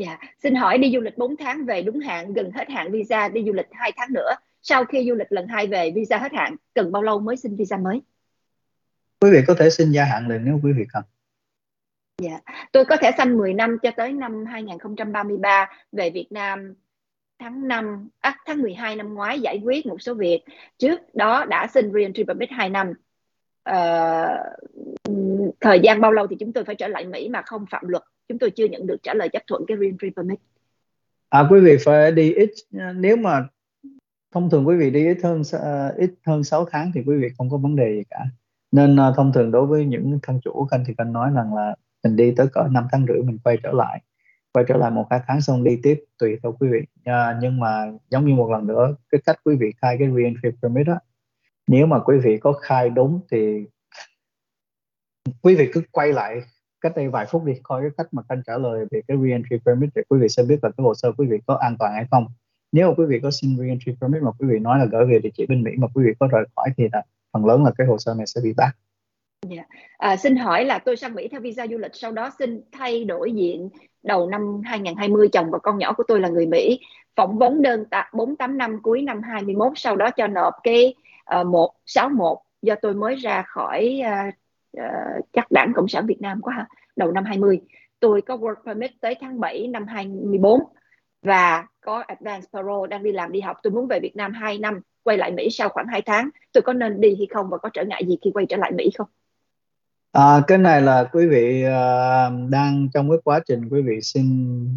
Dạ, 0.00 0.18
xin 0.42 0.54
hỏi 0.54 0.78
đi 0.78 0.92
du 0.94 1.00
lịch 1.00 1.18
4 1.18 1.36
tháng 1.36 1.66
về 1.66 1.82
đúng 1.82 2.00
hạn, 2.00 2.32
gần 2.32 2.50
hết 2.50 2.70
hạn 2.70 2.92
visa, 2.92 3.28
đi 3.28 3.44
du 3.46 3.52
lịch 3.52 3.66
2 3.72 3.92
tháng 3.96 4.12
nữa. 4.12 4.30
Sau 4.62 4.84
khi 4.84 5.06
du 5.08 5.14
lịch 5.14 5.32
lần 5.32 5.46
hai 5.46 5.66
về, 5.66 5.92
visa 5.94 6.18
hết 6.18 6.32
hạn, 6.32 6.56
cần 6.74 6.92
bao 6.92 7.02
lâu 7.02 7.20
mới 7.20 7.36
xin 7.36 7.56
visa 7.56 7.76
mới? 7.76 8.02
Quý 9.20 9.30
vị 9.30 9.38
có 9.46 9.54
thể 9.58 9.70
xin 9.70 9.92
gia 9.92 10.04
hạn 10.04 10.28
liền 10.28 10.44
nếu 10.44 10.60
quý 10.62 10.72
vị 10.72 10.84
cần. 10.92 11.02
Dạ, 12.22 12.40
tôi 12.72 12.84
có 12.84 12.96
thể 12.96 13.10
xanh 13.18 13.38
10 13.38 13.54
năm 13.54 13.76
cho 13.82 13.90
tới 13.96 14.12
năm 14.12 14.44
2033 14.46 15.68
về 15.92 16.10
Việt 16.10 16.26
Nam 16.30 16.74
tháng 17.38 17.68
5, 17.68 18.08
à, 18.20 18.36
tháng 18.46 18.62
12 18.62 18.96
năm 18.96 19.14
ngoái 19.14 19.40
giải 19.40 19.60
quyết 19.64 19.86
một 19.86 20.02
số 20.02 20.14
việc. 20.14 20.40
Trước 20.78 21.14
đó 21.14 21.44
đã 21.44 21.66
xin 21.74 21.92
re-entry 21.92 22.24
permit 22.24 22.50
2 22.50 22.68
năm. 22.68 22.92
Ờ, 23.62 24.26
thời 25.60 25.80
gian 25.80 26.00
bao 26.00 26.12
lâu 26.12 26.26
thì 26.26 26.36
chúng 26.40 26.52
tôi 26.52 26.64
phải 26.64 26.74
trở 26.74 26.88
lại 26.88 27.04
Mỹ 27.04 27.28
mà 27.28 27.42
không 27.42 27.64
phạm 27.70 27.88
luật 27.88 28.02
chúng 28.28 28.38
tôi 28.38 28.50
chưa 28.50 28.64
nhận 28.64 28.86
được 28.86 28.96
trả 29.02 29.14
lời 29.14 29.28
chấp 29.28 29.42
thuận 29.46 29.62
cái 29.68 29.76
re-entry 29.76 30.10
permit 30.16 30.38
à 31.28 31.46
quý 31.50 31.60
vị 31.60 31.76
phải 31.84 32.12
đi 32.12 32.32
ít 32.32 32.50
nếu 32.94 33.16
mà 33.16 33.48
thông 34.34 34.50
thường 34.50 34.66
quý 34.66 34.76
vị 34.76 34.90
đi 34.90 35.06
ít 35.06 35.18
hơn 35.22 35.40
uh, 35.40 35.96
ít 35.96 36.10
hơn 36.26 36.44
6 36.44 36.66
tháng 36.70 36.92
thì 36.94 37.02
quý 37.06 37.16
vị 37.16 37.28
không 37.38 37.50
có 37.50 37.56
vấn 37.56 37.76
đề 37.76 37.94
gì 37.96 38.02
cả 38.10 38.24
nên 38.72 38.94
uh, 38.94 39.16
thông 39.16 39.32
thường 39.32 39.50
đối 39.50 39.66
với 39.66 39.84
những 39.84 40.18
thân 40.22 40.40
chủ 40.44 40.66
khanh 40.70 40.84
thì 40.86 40.94
khanh 40.98 41.12
nói 41.12 41.30
rằng 41.34 41.54
là 41.54 41.76
mình 42.04 42.16
đi 42.16 42.34
tới 42.36 42.46
cỡ 42.52 42.62
5 42.70 42.86
tháng 42.92 43.06
rưỡi 43.08 43.22
mình 43.22 43.38
quay 43.44 43.56
trở 43.62 43.72
lại 43.72 44.00
quay 44.56 44.64
trở 44.68 44.76
lại 44.76 44.90
một 44.90 45.06
hai 45.10 45.20
tháng 45.26 45.40
xong 45.40 45.64
đi 45.64 45.80
tiếp 45.82 46.04
tùy 46.18 46.36
theo 46.42 46.56
quý 46.60 46.68
vị. 46.68 46.78
À, 47.04 47.38
nhưng 47.40 47.60
mà 47.60 47.92
giống 48.10 48.26
như 48.26 48.34
một 48.34 48.50
lần 48.50 48.66
nữa 48.66 48.96
cái 49.10 49.20
cách 49.26 49.36
quý 49.44 49.56
vị 49.60 49.72
khai 49.82 49.96
cái 49.98 50.08
reentry 50.16 50.48
permit 50.62 50.86
đó 50.86 50.98
nếu 51.66 51.86
mà 51.86 51.98
quý 52.00 52.18
vị 52.18 52.38
có 52.38 52.52
khai 52.52 52.90
đúng 52.90 53.20
thì 53.30 53.64
quý 55.42 55.54
vị 55.54 55.70
cứ 55.72 55.82
quay 55.90 56.12
lại 56.12 56.40
cách 56.80 56.92
đây 56.96 57.08
vài 57.08 57.26
phút 57.26 57.44
đi 57.44 57.52
coi 57.62 57.82
cái 57.82 57.90
cách 57.96 58.06
mà 58.12 58.22
anh 58.28 58.42
trả 58.46 58.58
lời 58.58 58.86
về 58.90 59.00
cái 59.08 59.16
reentry 59.22 59.56
permit 59.66 59.90
để 59.94 60.02
quý 60.08 60.18
vị 60.20 60.28
sẽ 60.28 60.42
biết 60.42 60.58
là 60.62 60.70
cái 60.70 60.82
hồ 60.82 60.94
sơ 60.94 61.12
quý 61.12 61.26
vị 61.26 61.36
có 61.46 61.54
an 61.54 61.76
toàn 61.78 61.92
hay 61.92 62.06
không. 62.10 62.26
Nếu 62.72 62.88
mà 62.88 62.94
quý 62.96 63.04
vị 63.08 63.20
có 63.22 63.30
xin 63.30 63.58
reentry 63.58 63.92
permit 64.00 64.22
mà 64.22 64.30
quý 64.38 64.48
vị 64.48 64.58
nói 64.58 64.78
là 64.78 64.84
gửi 64.84 65.06
về 65.06 65.18
địa 65.18 65.30
chỉ 65.34 65.46
bên 65.46 65.62
Mỹ 65.62 65.70
mà 65.78 65.86
quý 65.94 66.04
vị 66.06 66.12
có 66.20 66.26
rời 66.26 66.44
khỏi 66.56 66.68
thì 66.76 66.84
là 66.92 67.02
phần 67.32 67.46
lớn 67.46 67.64
là 67.64 67.72
cái 67.78 67.86
hồ 67.86 67.98
sơ 67.98 68.14
này 68.14 68.26
sẽ 68.26 68.40
bị 68.44 68.52
bác 68.56 68.72
Yeah. 69.50 69.66
Dạ. 69.70 69.78
À, 69.98 70.16
xin 70.16 70.36
hỏi 70.36 70.64
là 70.64 70.78
tôi 70.78 70.96
sang 70.96 71.14
Mỹ 71.14 71.28
theo 71.28 71.40
visa 71.40 71.66
du 71.66 71.78
lịch 71.78 71.94
sau 71.94 72.12
đó 72.12 72.30
xin 72.38 72.60
thay 72.72 73.04
đổi 73.04 73.32
diện 73.32 73.68
đầu 74.06 74.26
năm 74.30 74.60
2020 74.64 75.28
chồng 75.32 75.50
và 75.50 75.58
con 75.58 75.78
nhỏ 75.78 75.92
của 75.92 76.02
tôi 76.08 76.20
là 76.20 76.28
người 76.28 76.46
Mỹ 76.46 76.80
phỏng 77.16 77.38
vấn 77.38 77.62
đơn 77.62 77.84
tạ 77.90 78.10
485 78.12 78.82
cuối 78.82 79.02
năm 79.02 79.22
21 79.22 79.72
sau 79.76 79.96
đó 79.96 80.10
cho 80.10 80.26
nộp 80.26 80.54
cái 80.62 80.94
ờ, 81.24 81.40
uh, 81.40 81.46
161 81.46 82.38
do 82.62 82.74
tôi 82.82 82.94
mới 82.94 83.14
ra 83.14 83.42
khỏi 83.46 84.00
uh, 84.00 84.34
uh, 84.80 85.24
chắc 85.32 85.50
đảng 85.50 85.72
Cộng 85.74 85.88
sản 85.88 86.06
Việt 86.06 86.20
Nam 86.20 86.40
quá 86.40 86.68
đầu 86.96 87.12
năm 87.12 87.24
20 87.24 87.60
tôi 88.00 88.22
có 88.22 88.36
work 88.36 88.54
permit 88.66 88.90
tới 89.00 89.14
tháng 89.20 89.40
7 89.40 89.68
năm 89.68 89.86
24 89.86 90.60
và 91.22 91.66
có 91.80 92.04
advance 92.06 92.46
parole 92.52 92.88
đang 92.90 93.02
đi 93.02 93.12
làm 93.12 93.32
đi 93.32 93.40
học. 93.40 93.56
Tôi 93.62 93.72
muốn 93.72 93.86
về 93.88 94.00
Việt 94.00 94.16
Nam 94.16 94.32
2 94.32 94.58
năm 94.58 94.80
quay 95.02 95.18
lại 95.18 95.32
Mỹ 95.32 95.50
sau 95.50 95.68
khoảng 95.68 95.86
2 95.86 96.02
tháng. 96.02 96.28
Tôi 96.52 96.62
có 96.62 96.72
nên 96.72 97.00
đi 97.00 97.14
hay 97.18 97.26
không 97.30 97.48
và 97.50 97.58
có 97.58 97.68
trở 97.68 97.84
ngại 97.84 98.02
gì 98.06 98.18
khi 98.24 98.30
quay 98.34 98.46
trở 98.46 98.56
lại 98.56 98.72
Mỹ 98.76 98.90
không? 98.98 99.06
À, 100.16 100.42
cái 100.46 100.58
này 100.58 100.82
là 100.82 101.04
quý 101.12 101.26
vị 101.26 101.64
uh, 101.64 102.50
đang 102.50 102.88
trong 102.94 103.10
cái 103.10 103.18
quá 103.24 103.40
trình 103.48 103.68
quý 103.68 103.82
vị 103.82 104.00
xin 104.02 104.26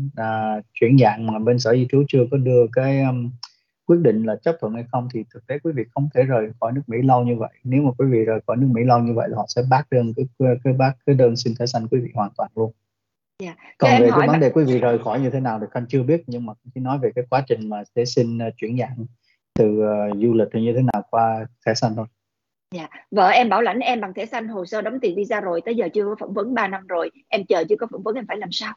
uh, 0.07 0.63
chuyển 0.73 0.97
dạng 0.97 1.27
mà 1.27 1.39
bên 1.39 1.59
sở 1.59 1.73
di 1.73 1.87
trú 1.91 2.03
chưa 2.07 2.25
có 2.31 2.37
đưa 2.37 2.65
cái 2.73 3.01
um, 3.01 3.31
quyết 3.85 3.97
định 4.01 4.23
là 4.23 4.35
chấp 4.35 4.55
thuận 4.61 4.73
hay 4.73 4.85
không 4.91 5.07
thì 5.13 5.23
thực 5.33 5.47
tế 5.47 5.59
quý 5.59 5.71
vị 5.75 5.83
không 5.93 6.09
thể 6.15 6.23
rời 6.23 6.51
khỏi 6.59 6.71
nước 6.71 6.81
Mỹ 6.87 6.97
lâu 7.03 7.23
như 7.23 7.35
vậy 7.35 7.49
nếu 7.63 7.81
mà 7.81 7.91
quý 7.97 8.05
vị 8.05 8.25
rời 8.25 8.39
khỏi 8.47 8.57
nước 8.57 8.67
Mỹ 8.71 8.81
lâu 8.83 8.99
như 8.99 9.13
vậy 9.13 9.29
là 9.29 9.37
họ 9.37 9.45
sẽ 9.47 9.61
bác 9.69 9.83
đơn 9.91 10.13
cái 10.15 10.25
cái 10.63 10.73
bác 10.73 10.93
cái 11.05 11.15
đơn 11.15 11.35
xin 11.35 11.53
thẻ 11.59 11.65
xanh 11.65 11.87
quý 11.87 11.99
vị 11.99 12.09
hoàn 12.13 12.29
toàn 12.37 12.49
luôn 12.55 12.71
yeah. 13.43 13.57
Dạ. 13.57 13.71
còn 13.77 14.01
về 14.01 14.09
cái 14.17 14.27
vấn 14.27 14.39
đề 14.39 14.49
quý 14.49 14.63
vị 14.63 14.79
rời 14.79 14.99
khỏi 14.99 15.19
như 15.19 15.29
thế 15.29 15.39
nào 15.39 15.59
thì 15.59 15.65
khanh 15.71 15.85
chưa 15.89 16.03
biết 16.03 16.23
nhưng 16.27 16.45
mà 16.45 16.53
chỉ 16.75 16.81
nói 16.81 16.97
về 16.97 17.11
cái 17.15 17.25
quá 17.29 17.43
trình 17.47 17.69
mà 17.69 17.83
để 17.95 18.05
xin 18.05 18.37
uh, 18.37 18.53
chuyển 18.57 18.77
dạng 18.77 19.05
từ 19.53 19.65
uh, 19.65 20.17
du 20.21 20.33
lịch 20.33 20.47
như 20.53 20.73
thế 20.73 20.81
nào 20.93 21.03
qua 21.09 21.45
thẻ 21.65 21.73
xanh 21.73 21.95
thôi 21.95 22.05
Dạ, 22.75 22.87
vợ 23.11 23.27
em 23.27 23.49
bảo 23.49 23.61
lãnh 23.61 23.79
em 23.79 24.01
bằng 24.01 24.13
thẻ 24.13 24.25
xanh 24.25 24.47
hồ 24.47 24.65
sơ 24.65 24.81
đóng 24.81 24.99
tiền 24.99 25.15
visa 25.15 25.41
rồi 25.41 25.61
tới 25.65 25.75
giờ 25.75 25.87
chưa 25.93 26.05
có 26.05 26.15
phỏng 26.19 26.33
vấn 26.33 26.53
3 26.53 26.67
năm 26.67 26.87
rồi. 26.87 27.11
Em 27.27 27.45
chờ 27.45 27.63
chưa 27.69 27.75
có 27.75 27.87
phỏng 27.91 28.03
vấn 28.03 28.15
em 28.15 28.25
phải 28.27 28.37
làm 28.37 28.49
sao? 28.51 28.73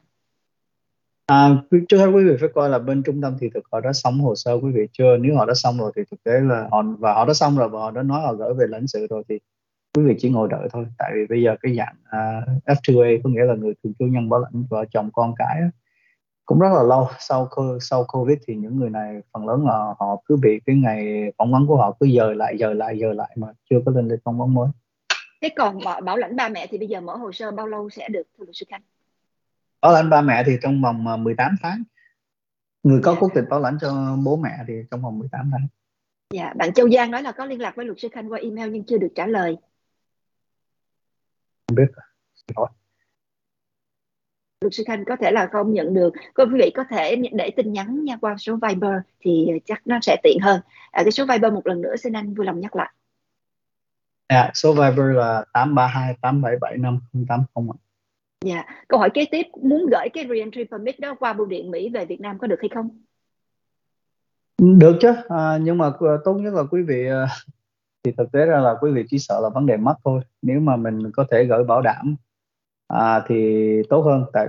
À, 1.26 1.48
trước 1.88 1.98
hết 1.98 2.06
quý 2.06 2.24
vị 2.24 2.36
phải 2.40 2.48
coi 2.54 2.70
là 2.70 2.78
bên 2.78 3.02
trung 3.02 3.20
tâm 3.22 3.36
thị 3.40 3.50
thực 3.54 3.64
họ 3.72 3.80
đã 3.80 3.92
xong 3.92 4.20
hồ 4.20 4.34
sơ 4.34 4.52
quý 4.52 4.72
vị 4.74 4.86
chưa? 4.92 5.16
Nếu 5.16 5.36
họ 5.36 5.46
đã 5.46 5.54
xong 5.54 5.78
rồi 5.78 5.92
thì 5.96 6.02
thực 6.10 6.22
tế 6.24 6.32
là 6.40 6.68
họ 6.70 6.82
và 6.98 7.14
họ 7.14 7.24
đã 7.24 7.34
xong 7.34 7.58
rồi 7.58 7.68
và 7.68 7.80
họ 7.80 7.90
đã 7.90 8.02
nói 8.02 8.20
họ 8.22 8.32
gửi 8.32 8.54
về 8.54 8.66
lãnh 8.68 8.86
sự 8.86 9.06
rồi 9.10 9.22
thì 9.28 9.38
quý 9.94 10.02
vị 10.02 10.14
chỉ 10.18 10.30
ngồi 10.30 10.48
đợi 10.50 10.68
thôi. 10.72 10.86
Tại 10.98 11.12
vì 11.14 11.26
bây 11.28 11.42
giờ 11.42 11.56
cái 11.60 11.76
dạng 11.76 11.94
à, 12.04 12.42
uh, 12.56 12.78
F2A 12.78 13.20
có 13.24 13.30
nghĩa 13.30 13.44
là 13.44 13.54
người 13.54 13.74
thường 13.84 13.92
trú 13.98 14.04
nhân 14.04 14.28
bảo 14.28 14.40
lãnh 14.40 14.64
vợ 14.70 14.84
chồng 14.90 15.10
con 15.12 15.34
cái 15.38 15.60
cũng 16.46 16.58
rất 16.58 16.68
là 16.74 16.82
lâu. 16.82 17.08
Sau 17.18 17.48
sau 17.80 18.04
Covid 18.04 18.38
thì 18.46 18.54
những 18.54 18.78
người 18.78 18.90
này 18.90 19.20
phần 19.32 19.46
lớn 19.48 19.66
là 19.66 19.94
họ 19.98 20.22
cứ 20.24 20.36
bị 20.36 20.60
cái 20.66 20.76
ngày 20.76 21.32
phỏng 21.38 21.52
vấn 21.52 21.66
của 21.66 21.76
họ 21.76 21.96
cứ 22.00 22.06
dời 22.16 22.34
lại 22.34 22.56
dời 22.58 22.74
lại 22.74 22.98
dời 23.00 23.14
lại 23.14 23.30
mà 23.36 23.48
chưa 23.70 23.76
có 23.86 23.92
lên 23.92 24.08
lịch 24.08 24.20
phỏng 24.24 24.38
vấn 24.38 24.54
mới. 24.54 24.68
Thế 25.42 25.48
còn 25.56 25.78
bảo, 25.84 26.00
bảo 26.00 26.16
lãnh 26.16 26.36
ba 26.36 26.48
mẹ 26.48 26.66
thì 26.70 26.78
bây 26.78 26.88
giờ 26.88 27.00
mở 27.00 27.16
hồ 27.16 27.32
sơ 27.32 27.50
bao 27.50 27.66
lâu 27.66 27.90
sẽ 27.90 28.08
được 28.08 28.22
thưa 28.38 28.44
luật 28.44 28.56
sư 28.56 28.66
Khanh? 28.68 28.82
Bảo 29.80 29.92
lãnh 29.92 30.10
ba 30.10 30.20
mẹ 30.20 30.42
thì 30.46 30.56
trong 30.62 30.82
vòng 30.82 31.24
18 31.24 31.56
tháng. 31.62 31.82
Người 32.82 33.00
có 33.02 33.16
quốc 33.20 33.32
tịch 33.34 33.44
bảo 33.50 33.60
lãnh 33.60 33.78
cho 33.80 34.16
bố 34.24 34.36
mẹ 34.36 34.58
thì 34.68 34.74
trong 34.90 35.02
vòng 35.02 35.18
18 35.18 35.50
tháng. 35.52 35.66
Dạ 36.30 36.52
bạn 36.56 36.72
Châu 36.72 36.90
Giang 36.90 37.10
nói 37.10 37.22
là 37.22 37.32
có 37.32 37.46
liên 37.46 37.60
lạc 37.60 37.76
với 37.76 37.86
luật 37.86 37.98
sư 38.00 38.08
Khanh 38.12 38.32
qua 38.32 38.38
email 38.38 38.70
nhưng 38.70 38.84
chưa 38.84 38.98
được 38.98 39.12
trả 39.14 39.26
lời. 39.26 39.56
Không 41.68 41.76
biết. 41.76 41.86
Rồi 42.56 42.66
luật 44.62 44.74
sư 44.74 44.84
Khanh 44.86 45.04
có 45.04 45.16
thể 45.16 45.30
là 45.30 45.48
không 45.52 45.72
nhận 45.72 45.94
được 45.94 46.10
quý 46.34 46.44
vị 46.52 46.70
có 46.74 46.84
thể 46.90 47.16
để 47.32 47.50
tin 47.56 47.72
nhắn 47.72 48.04
nha 48.04 48.16
qua 48.20 48.36
số 48.38 48.58
Viber 48.62 48.94
thì 49.20 49.46
chắc 49.64 49.86
nó 49.86 49.98
sẽ 50.02 50.16
tiện 50.22 50.38
hơn 50.42 50.60
à, 50.90 51.02
cái 51.02 51.12
số 51.12 51.26
Viber 51.26 51.52
một 51.52 51.66
lần 51.66 51.80
nữa 51.82 51.96
xin 51.96 52.12
anh 52.12 52.34
vui 52.34 52.46
lòng 52.46 52.60
nhắc 52.60 52.76
lại 52.76 52.92
à, 54.26 54.50
số 54.54 54.72
Viber 54.72 55.16
là 55.16 55.44
832 55.52 56.14
877 56.20 56.76
5080 56.78 57.76
ạ 57.78 57.92
Dạ, 58.44 58.64
câu 58.88 59.00
hỏi 59.00 59.10
kế 59.14 59.24
tiếp 59.30 59.42
muốn 59.62 59.86
gửi 59.90 60.08
cái 60.12 60.26
reentry 60.30 60.64
permit 60.64 61.00
đó 61.00 61.14
qua 61.20 61.32
bưu 61.32 61.46
điện 61.46 61.70
Mỹ 61.70 61.88
về 61.88 62.04
Việt 62.04 62.20
Nam 62.20 62.38
có 62.38 62.46
được 62.46 62.60
hay 62.60 62.68
không? 62.74 62.88
Được 64.58 64.96
chứ, 65.00 65.14
à, 65.28 65.58
nhưng 65.62 65.78
mà 65.78 65.90
tốt 66.24 66.34
nhất 66.34 66.54
là 66.54 66.62
quý 66.70 66.82
vị 66.82 67.06
à, 67.06 67.26
thì 68.04 68.12
thực 68.16 68.32
tế 68.32 68.46
ra 68.46 68.58
là 68.58 68.74
quý 68.80 68.90
vị 68.90 69.04
chỉ 69.10 69.18
sợ 69.18 69.40
là 69.42 69.48
vấn 69.48 69.66
đề 69.66 69.76
mất 69.76 69.94
thôi. 70.04 70.20
Nếu 70.42 70.60
mà 70.60 70.76
mình 70.76 71.10
có 71.12 71.24
thể 71.30 71.44
gửi 71.44 71.64
bảo 71.64 71.82
đảm 71.82 72.16
à, 72.92 73.22
thì 73.26 73.82
tốt 73.90 74.00
hơn. 74.00 74.24
Tại 74.32 74.48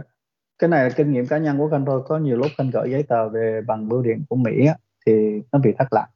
cái 0.59 0.69
này 0.69 0.83
là 0.83 0.89
kinh 0.89 1.11
nghiệm 1.11 1.27
cá 1.27 1.37
nhân 1.37 1.57
của 1.57 1.69
Khanh 1.69 1.85
thôi. 1.85 2.01
Có 2.07 2.17
nhiều 2.17 2.37
lúc 2.37 2.51
Khanh 2.57 2.71
gửi 2.71 2.91
giấy 2.91 3.03
tờ 3.03 3.29
về 3.29 3.61
bằng 3.67 3.89
bưu 3.89 4.01
điện 4.01 4.23
của 4.29 4.35
Mỹ 4.35 4.65
á, 4.67 4.75
thì 5.05 5.41
nó 5.51 5.59
bị 5.59 5.73
thất 5.79 5.93
lạc. 5.93 6.07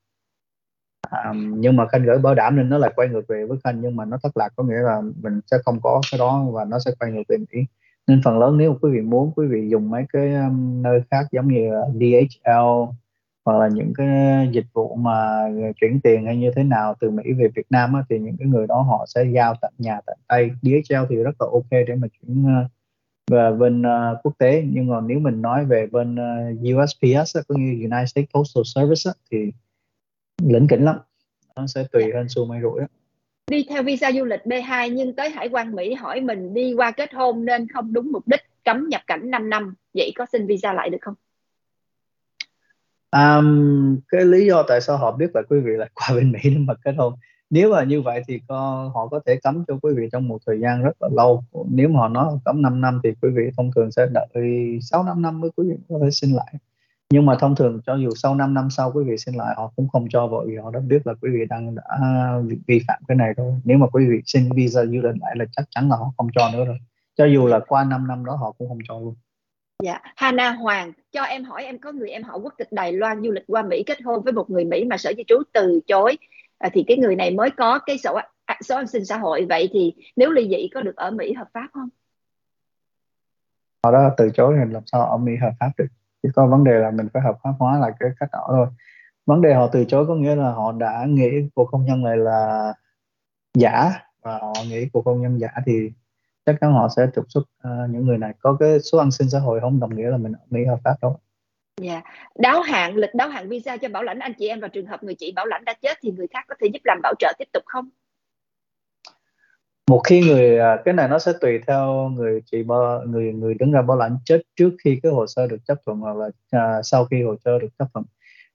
À, 1.09 1.33
nhưng 1.35 1.75
mà 1.75 1.87
Khanh 1.87 2.03
gửi 2.03 2.17
bảo 2.17 2.35
đảm 2.35 2.55
nên 2.55 2.69
nó 2.69 2.77
lại 2.77 2.93
quay 2.95 3.07
ngược 3.09 3.27
về 3.27 3.45
với 3.45 3.57
Khanh 3.63 3.81
nhưng 3.81 3.95
mà 3.95 4.05
nó 4.05 4.17
thất 4.23 4.37
lạc 4.37 4.49
có 4.55 4.63
nghĩa 4.63 4.81
là 4.81 5.01
mình 5.21 5.39
sẽ 5.51 5.57
không 5.65 5.79
có 5.83 6.01
cái 6.11 6.19
đó 6.19 6.45
và 6.51 6.65
nó 6.65 6.79
sẽ 6.79 6.91
quay 6.99 7.11
ngược 7.11 7.23
về 7.29 7.37
Mỹ 7.37 7.65
nên 8.07 8.21
phần 8.23 8.39
lớn 8.39 8.57
nếu 8.57 8.77
quý 8.81 8.91
vị 8.91 9.01
muốn 9.01 9.31
quý 9.35 9.47
vị 9.47 9.69
dùng 9.69 9.89
mấy 9.89 10.05
cái 10.13 10.35
um, 10.35 10.81
nơi 10.81 11.01
khác 11.11 11.25
giống 11.31 11.47
như 11.47 11.69
DHL 11.93 12.91
hoặc 13.47 13.59
là 13.59 13.67
những 13.73 13.93
cái 13.97 14.07
dịch 14.51 14.65
vụ 14.73 14.95
mà 14.95 15.47
chuyển 15.81 15.99
tiền 16.03 16.25
hay 16.25 16.37
như 16.37 16.51
thế 16.55 16.63
nào 16.63 16.95
từ 16.99 17.09
Mỹ 17.09 17.23
về 17.37 17.47
Việt 17.55 17.65
Nam 17.69 17.93
á, 17.93 18.03
thì 18.09 18.19
những 18.19 18.35
cái 18.39 18.47
người 18.47 18.67
đó 18.67 18.81
họ 18.81 19.05
sẽ 19.07 19.25
giao 19.35 19.53
tận 19.61 19.73
nhà 19.77 19.99
tận 20.05 20.17
tay. 20.27 20.49
DHL 20.61 21.05
thì 21.09 21.15
rất 21.15 21.41
là 21.41 21.47
ok 21.51 21.69
để 21.71 21.95
mà 21.95 22.07
chuyển 22.07 22.45
uh, 22.45 22.71
về 23.31 23.51
bên 23.59 23.81
uh, 23.81 24.17
quốc 24.23 24.33
tế. 24.37 24.63
Nhưng 24.71 24.87
mà 24.87 25.01
nếu 25.01 25.19
mình 25.19 25.41
nói 25.41 25.65
về 25.65 25.87
bên 25.91 26.15
uh, 26.15 26.77
USPS 26.77 27.37
á, 27.37 27.41
cũng 27.47 27.65
như 27.65 27.71
United 27.71 28.09
States 28.09 28.29
Postal 28.33 28.63
Service 28.65 29.11
thì 29.31 29.51
lĩnh 30.43 30.67
kỉnh 30.67 30.85
lắm. 30.85 30.95
Nó 31.55 31.67
sẽ 31.67 31.83
tùy 31.91 32.03
hơn 32.15 32.25
xu 32.29 32.45
may 32.45 32.61
rủi 32.61 32.81
đi 33.51 33.65
theo 33.69 33.83
visa 33.83 34.11
du 34.11 34.25
lịch 34.25 34.41
B2 34.45 34.93
nhưng 34.93 35.15
tới 35.15 35.29
hải 35.29 35.49
quan 35.49 35.75
Mỹ 35.75 35.93
hỏi 35.93 36.21
mình 36.21 36.53
đi 36.53 36.73
qua 36.73 36.91
kết 36.91 37.13
hôn 37.13 37.45
nên 37.45 37.67
không 37.67 37.93
đúng 37.93 38.11
mục 38.11 38.27
đích 38.27 38.41
cấm 38.65 38.89
nhập 38.89 39.01
cảnh 39.07 39.31
5 39.31 39.49
năm. 39.49 39.73
Vậy 39.93 40.11
có 40.15 40.25
xin 40.31 40.47
visa 40.47 40.73
lại 40.73 40.89
được 40.89 40.97
không 41.01 41.13
um, 43.11 43.99
cái 44.07 44.25
lý 44.25 44.45
do 44.45 44.63
tại 44.67 44.81
sao 44.81 44.97
họ 44.97 45.11
biết 45.11 45.29
là 45.33 45.41
quý 45.49 45.59
vị 45.59 45.71
lại 45.77 45.89
qua 45.93 46.07
bên 46.15 46.31
Mỹ 46.31 46.39
để 46.43 46.57
mà 46.57 46.73
kết 46.83 46.95
hôn 46.97 47.13
nếu 47.49 47.71
mà 47.71 47.83
như 47.83 48.01
vậy 48.01 48.23
thì 48.27 48.39
con 48.47 48.91
họ 48.93 49.07
có 49.07 49.19
thể 49.25 49.39
cấm 49.43 49.63
cho 49.67 49.77
quý 49.81 49.93
vị 49.97 50.09
trong 50.11 50.27
một 50.27 50.37
thời 50.45 50.59
gian 50.59 50.83
rất 50.83 51.01
là 51.01 51.09
lâu. 51.11 51.43
Nếu 51.69 51.89
mà 51.89 51.99
họ 51.99 52.07
nói 52.07 52.33
cấm 52.45 52.61
5 52.61 52.81
năm 52.81 52.99
thì 53.03 53.09
quý 53.21 53.29
vị 53.35 53.43
thông 53.57 53.71
thường 53.75 53.91
sẽ 53.91 54.07
đợi 54.13 54.79
6 54.81 55.03
năm 55.03 55.21
năm 55.21 55.41
mới 55.41 55.49
quý 55.55 55.69
vị 55.69 55.75
có 55.89 55.99
thể 56.03 56.11
xin 56.11 56.31
lại. 56.31 56.53
Nhưng 57.09 57.25
mà 57.25 57.35
thông 57.39 57.55
thường 57.55 57.81
cho 57.85 57.95
dù 57.95 58.09
sau 58.15 58.35
5 58.35 58.53
năm 58.53 58.69
sau 58.69 58.91
quý 58.91 59.03
vị 59.03 59.17
xin 59.17 59.35
lại 59.35 59.53
họ 59.57 59.71
cũng 59.75 59.89
không 59.89 60.07
cho 60.09 60.27
vội 60.27 60.47
vì 60.47 60.55
họ 60.55 60.71
đã 60.71 60.79
biết 60.79 61.07
là 61.07 61.13
quý 61.21 61.29
vị 61.33 61.45
đang 61.49 61.75
đã 61.75 61.83
vi 62.67 62.81
phạm 62.87 63.01
cái 63.07 63.17
này 63.17 63.33
thôi 63.37 63.53
nếu 63.63 63.77
mà 63.77 63.87
quý 63.87 64.05
vị 64.09 64.21
xin 64.25 64.49
visa 64.55 64.85
du 64.85 65.01
lịch 65.01 65.21
lại 65.21 65.35
là 65.35 65.45
chắc 65.51 65.65
chắn 65.69 65.89
là 65.89 65.95
họ 65.95 66.13
không 66.17 66.27
cho 66.35 66.49
nữa 66.53 66.65
rồi. 66.65 66.77
Cho 67.17 67.25
dù 67.25 67.47
là 67.47 67.59
qua 67.67 67.83
5 67.83 68.07
năm 68.07 68.25
đó 68.25 68.35
họ 68.35 68.51
cũng 68.51 68.69
không 68.69 68.79
cho 68.87 68.99
luôn. 68.99 69.15
Dạ, 69.83 69.99
Hana 70.15 70.51
Hoàng, 70.51 70.91
cho 71.11 71.23
em 71.23 71.43
hỏi 71.43 71.63
em 71.63 71.79
có 71.79 71.91
người 71.91 72.09
em 72.09 72.23
họ 72.23 72.37
quốc 72.37 72.53
tịch 72.57 72.67
Đài 72.71 72.93
Loan 72.93 73.23
du 73.23 73.31
lịch 73.31 73.43
qua 73.47 73.61
Mỹ 73.61 73.83
kết 73.85 74.01
hôn 74.01 74.23
với 74.23 74.33
một 74.33 74.49
người 74.49 74.65
Mỹ 74.65 74.85
mà 74.85 74.97
sở 74.97 75.13
di 75.17 75.23
trú 75.27 75.35
từ 75.53 75.79
chối 75.87 76.17
à, 76.57 76.69
thì 76.73 76.83
cái 76.87 76.97
người 76.97 77.15
này 77.15 77.31
mới 77.31 77.49
có 77.57 77.79
cái 77.85 77.97
sổ 77.97 78.19
à, 78.45 78.57
số 78.61 78.75
an 78.75 78.87
sinh 78.87 79.05
xã 79.05 79.17
hội 79.17 79.45
vậy 79.49 79.69
thì 79.73 79.93
nếu 80.15 80.31
ly 80.31 80.49
dị 80.49 80.69
có 80.73 80.81
được 80.81 80.95
ở 80.95 81.11
Mỹ 81.11 81.33
hợp 81.33 81.47
pháp 81.53 81.67
không? 81.73 81.89
Họ 83.83 83.91
đó 83.91 84.09
từ 84.17 84.29
chối 84.33 84.55
thì 84.57 84.73
làm 84.73 84.83
sao 84.85 85.01
ở 85.01 85.17
Mỹ 85.17 85.31
hợp 85.41 85.51
pháp 85.59 85.71
được? 85.77 85.87
chỉ 86.23 86.29
có 86.35 86.47
vấn 86.47 86.63
đề 86.63 86.79
là 86.79 86.91
mình 86.91 87.07
phải 87.13 87.21
hợp 87.21 87.37
pháp 87.43 87.53
hóa 87.59 87.79
lại 87.79 87.91
cái 87.99 88.09
cách 88.19 88.29
đó 88.31 88.47
thôi 88.49 88.67
vấn 89.25 89.41
đề 89.41 89.53
họ 89.53 89.69
từ 89.71 89.85
chối 89.85 90.05
có 90.07 90.15
nghĩa 90.15 90.35
là 90.35 90.51
họ 90.51 90.71
đã 90.71 91.05
nghĩ 91.07 91.29
cuộc 91.55 91.69
hôn 91.71 91.85
nhân 91.85 92.03
này 92.03 92.17
là 92.17 92.73
giả 93.53 93.91
và 94.21 94.37
họ 94.37 94.53
nghĩ 94.69 94.89
cuộc 94.93 95.05
hôn 95.05 95.21
nhân 95.21 95.39
giả 95.39 95.49
thì 95.65 95.91
chắc 96.47 96.55
chắn 96.61 96.73
họ 96.73 96.87
sẽ 96.95 97.07
trục 97.15 97.25
xuất 97.29 97.41
uh, 97.41 97.89
những 97.89 98.05
người 98.05 98.17
này 98.17 98.33
có 98.39 98.57
cái 98.59 98.79
số 98.79 98.97
an 98.97 99.11
sinh 99.11 99.29
xã 99.29 99.39
hội 99.39 99.59
không 99.59 99.79
đồng 99.79 99.95
nghĩa 99.95 100.09
là 100.09 100.17
mình 100.17 100.33
ở 100.33 100.45
Mỹ 100.49 100.65
hợp 100.65 100.79
pháp 100.83 100.95
đâu 101.01 101.19
Dạ. 101.81 101.91
Yeah. 101.91 102.03
Đáo 102.35 102.61
hạn 102.61 102.95
lịch 102.95 103.15
đáo 103.15 103.29
hạn 103.29 103.49
visa 103.49 103.77
cho 103.77 103.89
bảo 103.89 104.03
lãnh 104.03 104.19
anh 104.19 104.33
chị 104.39 104.47
em 104.47 104.59
và 104.59 104.67
trường 104.67 104.85
hợp 104.85 105.03
người 105.03 105.15
chị 105.15 105.33
bảo 105.35 105.45
lãnh 105.45 105.65
đã 105.65 105.73
chết 105.81 105.97
thì 106.01 106.11
người 106.11 106.27
khác 106.27 106.45
có 106.47 106.55
thể 106.61 106.67
giúp 106.73 106.79
làm 106.83 106.99
bảo 107.03 107.13
trợ 107.19 107.33
tiếp 107.39 107.47
tục 107.53 107.63
không? 107.65 107.89
một 109.87 110.01
khi 110.03 110.21
người 110.21 110.59
à, 110.59 110.77
cái 110.85 110.93
này 110.93 111.07
nó 111.07 111.19
sẽ 111.19 111.33
tùy 111.41 111.59
theo 111.67 112.09
người 112.09 112.41
chị 112.45 112.63
bảo, 112.63 113.01
người 113.07 113.33
người 113.33 113.53
đứng 113.53 113.71
ra 113.71 113.81
bảo 113.81 113.97
lãnh 113.97 114.17
chết 114.25 114.41
trước 114.55 114.69
khi 114.83 114.99
cái 115.03 115.11
hồ 115.11 115.27
sơ 115.27 115.47
được 115.47 115.57
chấp 115.67 115.77
thuận 115.85 115.97
hoặc 115.97 116.17
là 116.17 116.29
à, 116.51 116.81
sau 116.83 117.05
khi 117.05 117.23
hồ 117.23 117.35
sơ 117.45 117.59
được 117.59 117.67
chấp 117.79 117.87
thuận 117.93 118.05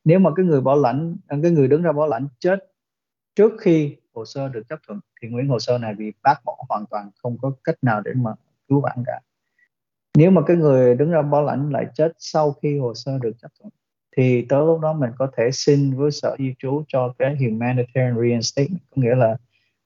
nếu 0.05 0.19
mà 0.19 0.31
cái 0.37 0.47
người 0.47 0.61
bảo 0.61 0.81
lãnh 0.81 1.17
à, 1.29 1.37
cái 1.43 1.51
người 1.51 1.69
đứng 1.69 1.83
ra 1.83 1.93
bảo 1.93 2.09
lãnh 2.09 2.29
chết 2.39 2.59
trước 3.35 3.53
khi 3.61 3.97
hồ 4.15 4.25
sơ 4.25 4.49
được 4.49 4.63
chấp 4.69 4.79
thuận 4.87 5.01
thì 5.23 5.29
nguyên 5.29 5.49
hồ 5.49 5.59
sơ 5.59 5.79
này 5.79 5.95
bị 5.95 6.13
bác 6.23 6.45
bỏ 6.45 6.57
hoàn 6.69 6.85
toàn 6.91 7.11
không 7.23 7.39
có 7.43 7.53
cách 7.65 7.77
nào 7.83 8.01
để 8.01 8.13
mà 8.15 8.31
cứu 8.69 8.81
vãn 8.81 9.03
cả 9.07 9.21
nếu 10.15 10.31
mà 10.31 10.43
cái 10.47 10.57
người 10.57 10.95
đứng 10.95 11.11
ra 11.11 11.23
bảo 11.23 11.43
lãnh 11.43 11.73
lại 11.73 11.87
chết 11.95 12.13
sau 12.19 12.53
khi 12.53 12.79
hồ 12.79 12.95
sơ 12.95 13.19
được 13.19 13.33
chấp 13.43 13.49
thuận 13.61 13.71
thì 14.17 14.47
tới 14.49 14.67
lúc 14.67 14.81
đó 14.81 14.93
mình 14.93 15.11
có 15.19 15.31
thể 15.37 15.51
xin 15.53 15.95
với 15.95 16.11
sở 16.11 16.37
di 16.39 16.55
trú 16.59 16.83
cho 16.89 17.15
cái 17.19 17.37
humanitarian 17.37 18.17
reinstatement 18.21 18.81
có 18.91 19.03
nghĩa 19.03 19.15
là 19.15 19.37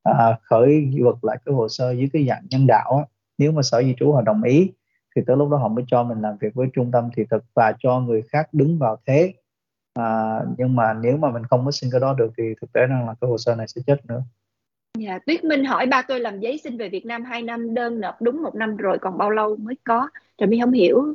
à, 0.03 0.39
khởi 0.43 0.91
vật 1.03 1.25
lại 1.25 1.39
cái 1.45 1.55
hồ 1.55 1.69
sơ 1.69 1.93
dưới 1.93 2.09
cái 2.13 2.27
dạng 2.29 2.47
nhân 2.51 2.67
đạo 2.67 2.97
á. 2.97 3.05
nếu 3.39 3.53
mà 3.53 3.63
sở 3.63 3.83
di 3.83 3.95
trú 3.99 4.13
họ 4.13 4.23
đồng 4.23 4.43
ý 4.43 4.73
thì 5.17 5.23
tới 5.27 5.37
lúc 5.37 5.51
đó 5.51 5.57
họ 5.57 5.69
mới 5.69 5.85
cho 5.89 6.03
mình 6.03 6.21
làm 6.21 6.37
việc 6.41 6.55
với 6.55 6.69
trung 6.73 6.91
tâm 6.93 7.11
thị 7.17 7.25
thực 7.31 7.45
và 7.55 7.73
cho 7.79 8.01
người 8.01 8.23
khác 8.23 8.49
đứng 8.53 8.79
vào 8.79 8.99
thế 9.07 9.35
à, 9.97 10.41
nhưng 10.59 10.77
mà 10.77 10.95
nếu 11.03 11.17
mà 11.17 11.31
mình 11.31 11.45
không 11.45 11.65
có 11.65 11.71
xin 11.71 11.91
cái 11.91 12.01
đó 12.01 12.15
được 12.19 12.33
thì 12.39 12.45
thực 12.61 12.73
tế 12.73 12.87
rằng 12.87 13.07
là 13.07 13.15
cái 13.21 13.31
hồ 13.31 13.39
sơ 13.39 13.55
này 13.55 13.69
sẽ 13.69 13.81
chết 13.87 14.07
nữa. 14.07 14.23
Dạ, 14.99 15.19
Tuyết 15.27 15.45
Minh 15.45 15.65
hỏi 15.65 15.87
ba 15.87 16.03
tôi 16.09 16.21
làm 16.21 16.41
giấy 16.41 16.61
xin 16.65 16.77
về 16.77 16.89
Việt 16.89 17.07
Nam 17.07 17.25
2 17.25 17.43
năm 17.43 17.75
đơn 17.75 18.01
nộp 18.01 18.23
đúng 18.23 18.43
một 18.43 18.55
năm 18.55 18.77
rồi 18.77 18.99
còn 19.01 19.19
bao 19.19 19.31
lâu 19.31 19.57
mới 19.57 19.75
có? 19.85 20.09
Rồi 20.41 20.49
mi 20.49 20.61
không 20.61 20.73
hiểu. 20.73 21.15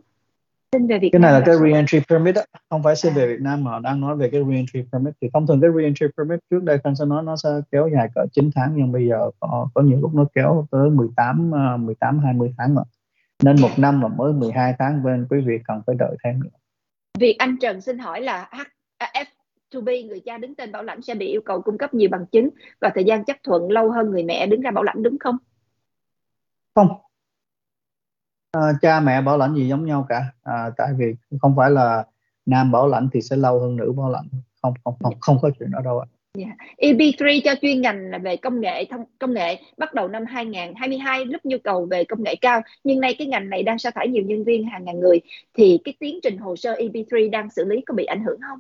Xin 0.72 0.88
về 0.88 1.00
Việt 1.00 1.10
cái 1.12 1.20
này 1.20 1.34
là 1.34 1.42
cái 1.46 1.56
reentry 1.64 2.00
permit 2.10 2.36
đó. 2.36 2.42
không 2.70 2.84
phải 2.84 2.96
xin 2.96 3.14
về 3.14 3.28
Việt 3.28 3.42
Nam 3.42 3.64
mà 3.64 3.80
đang 3.80 4.02
nói 4.02 4.16
về 4.16 4.30
cái 4.30 4.42
reentry 4.50 4.84
permit. 4.92 5.14
Thì 5.22 5.30
thông 5.34 5.48
thường 5.48 5.62
cái 5.62 5.72
reentry 5.78 6.06
permit 6.18 6.40
trước 6.50 6.64
đây 6.64 6.78
Khanh 6.84 6.96
sẽ 6.96 7.06
nói 7.06 7.24
nó 7.24 7.36
sẽ 7.36 7.50
kéo 7.72 7.90
dài 7.94 8.08
cỡ 8.16 8.26
9 8.32 8.50
tháng 8.56 8.74
nhưng 8.76 8.92
bây 8.92 9.08
giờ 9.08 9.30
có, 9.40 9.70
có 9.74 9.82
nhiều 9.82 10.00
lúc 10.02 10.14
nó 10.14 10.26
kéo 10.36 10.68
tới 10.72 10.90
18 10.90 11.52
18 11.78 12.20
20 12.20 12.54
tháng 12.58 12.76
rồi. 12.76 12.86
Nên 13.44 13.56
một 13.62 13.70
năm 13.78 14.00
mà 14.00 14.08
mới 14.08 14.34
12 14.34 14.74
tháng 14.80 15.04
bên 15.04 15.28
quý 15.30 15.42
vị 15.42 15.54
cần 15.68 15.82
phải 15.88 15.96
đợi 16.00 16.16
thêm 16.24 16.44
nữa 16.44 16.61
Việc 17.20 17.36
anh 17.40 17.58
Trần 17.62 17.82
xin 17.82 18.00
hỏi 18.00 18.22
là 18.22 18.50
H, 18.52 18.62
F 19.00 19.26
to 19.74 19.82
B 19.82 19.90
người 20.08 20.22
cha 20.26 20.38
đứng 20.38 20.56
tên 20.56 20.72
bảo 20.72 20.84
lãnh 20.84 21.02
sẽ 21.02 21.16
bị 21.16 21.28
yêu 21.28 21.42
cầu 21.46 21.62
cung 21.62 21.78
cấp 21.78 21.94
nhiều 21.94 22.10
bằng 22.12 22.26
chứng 22.26 22.50
và 22.82 22.92
thời 22.96 23.04
gian 23.04 23.26
chấp 23.26 23.38
thuận 23.44 23.72
lâu 23.72 23.92
hơn 23.92 24.12
người 24.12 24.24
mẹ 24.24 24.48
đứng 24.48 24.62
ra 24.62 24.72
bảo 24.72 24.84
lãnh 24.84 25.04
đúng 25.04 25.20
không? 25.20 25.38
Không, 26.76 26.88
à, 28.52 28.62
cha 28.82 29.00
mẹ 29.00 29.22
bảo 29.22 29.38
lãnh 29.38 29.56
gì 29.56 29.68
giống 29.68 29.86
nhau 29.86 30.06
cả. 30.10 30.26
À, 30.44 30.70
tại 30.78 30.88
vì 30.98 31.16
không 31.42 31.54
phải 31.58 31.72
là 31.72 32.06
nam 32.46 32.72
bảo 32.72 32.88
lãnh 32.88 33.10
thì 33.14 33.22
sẽ 33.22 33.36
lâu 33.36 33.60
hơn 33.60 33.76
nữ 33.76 33.94
bảo 33.98 34.10
lãnh. 34.10 34.28
Không 34.62 34.74
không 34.84 34.96
không 35.04 35.14
không 35.20 35.38
có 35.42 35.50
chuyện 35.60 35.72
đó 35.72 35.80
đâu 35.84 36.00
ạ. 36.00 36.08
Dạ. 36.34 36.46
Yeah. 36.46 36.98
EB3 36.98 37.42
cho 37.44 37.52
chuyên 37.62 37.82
ngành 37.82 38.12
là 38.12 38.18
về 38.18 38.38
công 38.38 38.62
nghệ 38.62 38.86
thông 38.90 39.06
công 39.20 39.34
nghệ 39.34 39.58
bắt 39.78 39.94
đầu 39.94 40.08
năm 40.08 40.26
2022 40.26 41.26
lúc 41.26 41.46
nhu 41.46 41.58
cầu 41.64 41.86
về 41.86 42.04
công 42.04 42.24
nghệ 42.24 42.36
cao. 42.42 42.62
Nhưng 42.84 43.00
nay 43.00 43.16
cái 43.18 43.28
ngành 43.28 43.50
này 43.50 43.64
đang 43.64 43.80
sa 43.80 43.92
thải 43.92 44.08
nhiều 44.08 44.24
nhân 44.24 44.44
viên 44.44 44.66
hàng 44.66 44.86
ngàn 44.86 45.00
người. 45.00 45.22
Thì 45.54 45.80
cái 45.84 45.94
tiến 46.00 46.20
trình 46.24 46.38
hồ 46.38 46.56
sơ 46.56 46.74
EB3 46.74 47.30
đang 47.30 47.50
xử 47.50 47.66
lý 47.66 47.82
có 47.82 47.94
bị 47.94 48.06
ảnh 48.06 48.24
hưởng 48.24 48.40
không? 48.42 48.60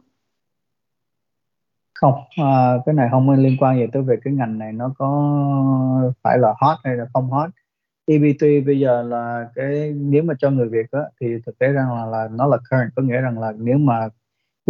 Không, 1.93 2.14
à, 2.35 2.73
cái 2.85 2.95
này 2.95 3.07
không 3.11 3.30
liên 3.30 3.57
quan 3.60 3.77
gì 3.77 3.85
tới 3.93 4.02
về 4.02 4.15
cái 4.23 4.34
ngành 4.34 4.57
này. 4.57 4.73
Nó 4.73 4.93
có 4.98 6.14
phải 6.23 6.38
là 6.38 6.53
hot 6.61 6.77
hay 6.84 6.95
là 6.95 7.06
không 7.14 7.31
hot. 7.31 7.49
EB3 8.07 8.65
bây 8.65 8.80
giờ 8.80 9.02
là 9.03 9.49
cái 9.56 9.93
nếu 9.95 10.23
mà 10.23 10.34
cho 10.39 10.49
người 10.49 10.69
Việt 10.69 10.85
đó, 10.91 11.03
thì 11.22 11.27
thực 11.45 11.60
tế 11.60 11.68
rằng 11.68 11.95
là, 11.95 12.06
là 12.06 12.27
nó 12.31 12.48
là 12.48 12.57
current. 12.57 12.91
Có 12.95 13.02
nghĩa 13.02 13.22
rằng 13.22 13.39
là 13.39 13.53
nếu 13.57 13.77
mà 13.77 14.10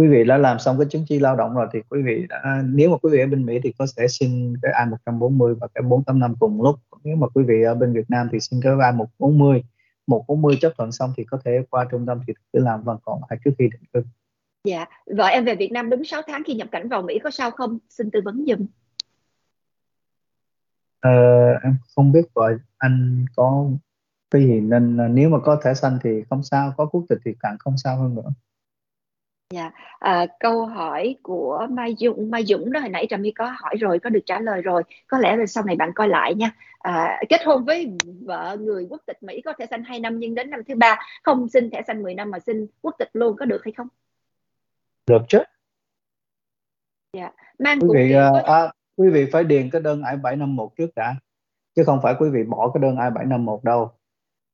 quý 0.02 0.08
vị 0.08 0.24
đã 0.24 0.38
làm 0.38 0.58
xong 0.58 0.78
cái 0.78 0.86
chứng 0.90 1.04
chỉ 1.08 1.18
lao 1.18 1.36
động 1.36 1.54
rồi 1.54 1.66
thì 1.72 1.80
quý 1.88 2.02
vị 2.02 2.26
đã 2.28 2.62
nếu 2.64 2.90
mà 2.90 2.96
quý 3.02 3.10
vị 3.12 3.20
ở 3.20 3.26
bên 3.26 3.46
Mỹ 3.46 3.60
thì 3.62 3.72
có 3.78 3.86
thể 3.96 4.08
xin 4.08 4.54
cái 4.62 4.72
I-140 5.06 5.54
và 5.54 5.68
cái 5.74 5.82
485 5.82 6.36
cùng 6.40 6.62
lúc 6.62 6.76
nếu 7.04 7.16
mà 7.16 7.26
quý 7.34 7.44
vị 7.44 7.62
ở 7.62 7.74
bên 7.74 7.92
Việt 7.92 8.04
Nam 8.08 8.28
thì 8.32 8.40
xin 8.40 8.60
cái 8.62 8.72
I-140 8.72 9.60
140 10.06 10.58
chấp 10.60 10.72
thuận 10.78 10.92
xong 10.92 11.12
thì 11.16 11.24
có 11.24 11.38
thể 11.44 11.62
qua 11.70 11.86
trung 11.90 12.06
tâm 12.06 12.20
thì 12.26 12.32
cứ 12.52 12.60
làm 12.60 12.82
văn 12.82 12.96
còn 13.02 13.20
lại 13.30 13.38
trước 13.44 13.50
khi 13.58 13.68
định 13.68 13.82
cư. 13.92 14.02
Dạ, 14.64 14.86
vợ 15.16 15.26
em 15.26 15.44
về 15.44 15.54
Việt 15.54 15.72
Nam 15.72 15.90
đúng 15.90 16.04
6 16.04 16.22
tháng 16.26 16.42
khi 16.46 16.54
nhập 16.54 16.68
cảnh 16.72 16.88
vào 16.88 17.02
Mỹ 17.02 17.18
có 17.24 17.30
sao 17.30 17.50
không? 17.50 17.78
Xin 17.88 18.10
tư 18.10 18.20
vấn 18.24 18.44
giùm. 18.46 18.66
Ờ, 21.00 21.10
em 21.62 21.76
không 21.96 22.12
biết 22.12 22.24
vợ 22.34 22.56
anh 22.78 23.26
có 23.36 23.66
cái 24.30 24.42
gì 24.42 24.60
nên 24.60 25.14
nếu 25.14 25.28
mà 25.28 25.38
có 25.38 25.60
thẻ 25.64 25.74
xanh 25.74 25.98
thì 26.02 26.10
không 26.30 26.42
sao 26.42 26.74
có 26.76 26.86
quốc 26.86 27.04
tịch 27.08 27.18
thì 27.24 27.34
càng 27.40 27.56
không 27.58 27.78
sao 27.78 27.96
hơn 27.96 28.14
nữa 28.14 28.30
Dạ, 29.52 29.70
à, 29.98 30.26
câu 30.40 30.66
hỏi 30.66 31.16
của 31.22 31.66
Mai 31.70 31.94
Dũng, 31.98 32.30
Mai 32.30 32.44
Dũng 32.44 32.72
đó 32.72 32.80
hồi 32.80 32.88
nãy 32.88 33.06
Trà 33.10 33.16
My 33.16 33.30
có 33.30 33.54
hỏi 33.56 33.76
rồi, 33.80 33.98
có 33.98 34.10
được 34.10 34.20
trả 34.26 34.40
lời 34.40 34.62
rồi. 34.62 34.82
Có 35.06 35.18
lẽ 35.18 35.36
là 35.36 35.46
sau 35.46 35.64
này 35.64 35.76
bạn 35.76 35.92
coi 35.94 36.08
lại 36.08 36.34
nha. 36.34 36.50
À, 36.78 37.20
kết 37.28 37.40
hôn 37.44 37.64
với 37.64 37.92
vợ 38.20 38.56
người 38.60 38.86
quốc 38.90 39.02
tịch 39.06 39.22
Mỹ 39.22 39.40
có 39.44 39.52
thể 39.58 39.66
xanh 39.66 39.82
2 39.82 40.00
năm 40.00 40.18
nhưng 40.18 40.34
đến 40.34 40.50
năm 40.50 40.60
thứ 40.68 40.74
ba 40.74 40.98
không 41.22 41.48
xin 41.48 41.70
thẻ 41.70 41.82
xanh 41.86 42.02
10 42.02 42.14
năm 42.14 42.30
mà 42.30 42.38
xin 42.38 42.66
quốc 42.80 42.94
tịch 42.98 43.10
luôn 43.12 43.36
có 43.36 43.44
được 43.44 43.64
hay 43.64 43.72
không? 43.72 43.88
Được 45.06 45.22
chứ. 45.28 45.38
Dạ. 47.12 47.30
Mang 47.58 47.78
Quý 47.80 47.88
vị 47.94 48.12
à, 48.12 48.30
với 48.30 48.42
à, 48.42 48.72
quý 48.96 49.10
vị 49.10 49.26
phải 49.32 49.44
điền 49.44 49.70
cái 49.70 49.80
đơn 49.80 50.02
I751 50.02 50.68
trước 50.76 50.94
đã. 50.96 51.16
Chứ 51.74 51.82
không 51.86 51.98
phải 52.02 52.14
quý 52.18 52.30
vị 52.30 52.42
bỏ 52.42 52.70
cái 52.74 52.80
đơn 52.82 52.96
I751 52.96 53.60
đâu. 53.62 53.92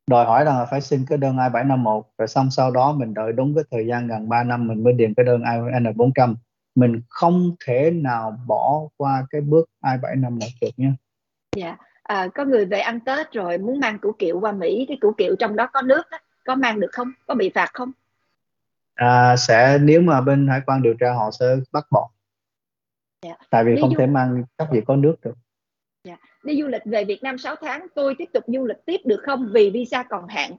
Đòi 0.08 0.24
hỏi 0.24 0.44
rằng 0.44 0.58
là 0.58 0.64
phải 0.64 0.80
xin 0.80 1.04
cái 1.08 1.18
đơn 1.18 1.36
I751 1.36 2.02
rồi 2.18 2.28
xong 2.28 2.50
sau 2.50 2.70
đó 2.70 2.92
mình 2.92 3.14
đợi 3.14 3.32
đúng 3.32 3.54
cái 3.54 3.64
thời 3.70 3.86
gian 3.86 4.06
gần 4.06 4.28
3 4.28 4.44
năm 4.44 4.68
mình 4.68 4.84
mới 4.84 4.92
điền 4.92 5.14
cái 5.14 5.26
đơn 5.26 5.42
IN400. 5.42 6.34
Mình 6.74 7.00
không 7.08 7.54
thể 7.66 7.90
nào 7.90 8.40
bỏ 8.46 8.80
qua 8.96 9.26
cái 9.30 9.40
bước 9.40 9.70
I751 9.82 10.38
được 10.60 10.70
nhé. 10.76 10.90
dạ. 11.56 11.76
À, 12.02 12.28
có 12.34 12.44
người 12.44 12.64
về 12.64 12.78
ăn 12.78 13.00
Tết 13.00 13.32
rồi 13.32 13.58
muốn 13.58 13.80
mang 13.80 13.98
củ 13.98 14.12
kiệu 14.18 14.40
qua 14.40 14.52
Mỹ, 14.52 14.84
cái 14.88 14.98
củ 15.00 15.12
kiệu 15.18 15.36
trong 15.38 15.56
đó 15.56 15.68
có 15.72 15.82
nước 15.82 16.10
á, 16.10 16.18
có 16.44 16.54
mang 16.54 16.80
được 16.80 16.90
không? 16.92 17.12
Có 17.26 17.34
bị 17.34 17.50
phạt 17.54 17.70
không? 17.72 17.92
À, 18.94 19.36
sẽ 19.36 19.78
nếu 19.78 20.00
mà 20.00 20.20
bên 20.20 20.48
hải 20.48 20.60
quan 20.66 20.82
điều 20.82 20.94
tra 21.00 21.12
họ 21.12 21.30
sẽ 21.30 21.56
bắt 21.72 21.86
bỏ 21.90 22.10
Dạ. 23.22 23.34
tại 23.50 23.64
vì 23.64 23.74
Đi 23.74 23.80
không 23.80 23.90
du 23.90 23.96
thể 23.98 24.06
mang 24.06 24.44
các 24.58 24.68
gì 24.72 24.80
có 24.86 24.96
nước 24.96 25.16
được 25.22 25.34
đi 26.44 26.62
du 26.62 26.68
lịch 26.68 26.82
về 26.84 27.04
Việt 27.04 27.22
Nam 27.22 27.38
6 27.38 27.56
tháng, 27.60 27.86
tôi 27.94 28.14
tiếp 28.18 28.28
tục 28.32 28.44
du 28.46 28.66
lịch 28.66 28.84
tiếp 28.86 29.00
được 29.04 29.20
không 29.22 29.50
vì 29.52 29.70
visa 29.70 30.02
còn 30.02 30.28
hạn? 30.28 30.56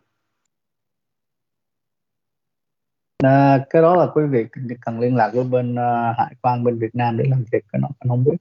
à, 3.23 3.65
cái 3.69 3.81
đó 3.81 3.95
là 3.95 4.07
quý 4.14 4.23
vị 4.31 4.45
cần 4.85 4.99
liên 4.99 5.15
lạc 5.15 5.31
với 5.34 5.43
bên 5.43 5.73
uh, 5.73 6.18
hải 6.18 6.34
quan 6.41 6.64
bên 6.64 6.80
Việt 6.80 6.95
Nam 6.95 7.18
để 7.18 7.26
làm 7.30 7.43
việc 7.51 7.64
cái 7.72 7.80
nó 7.81 7.88
anh 7.99 8.10
không 8.10 8.23
biết 8.23 8.38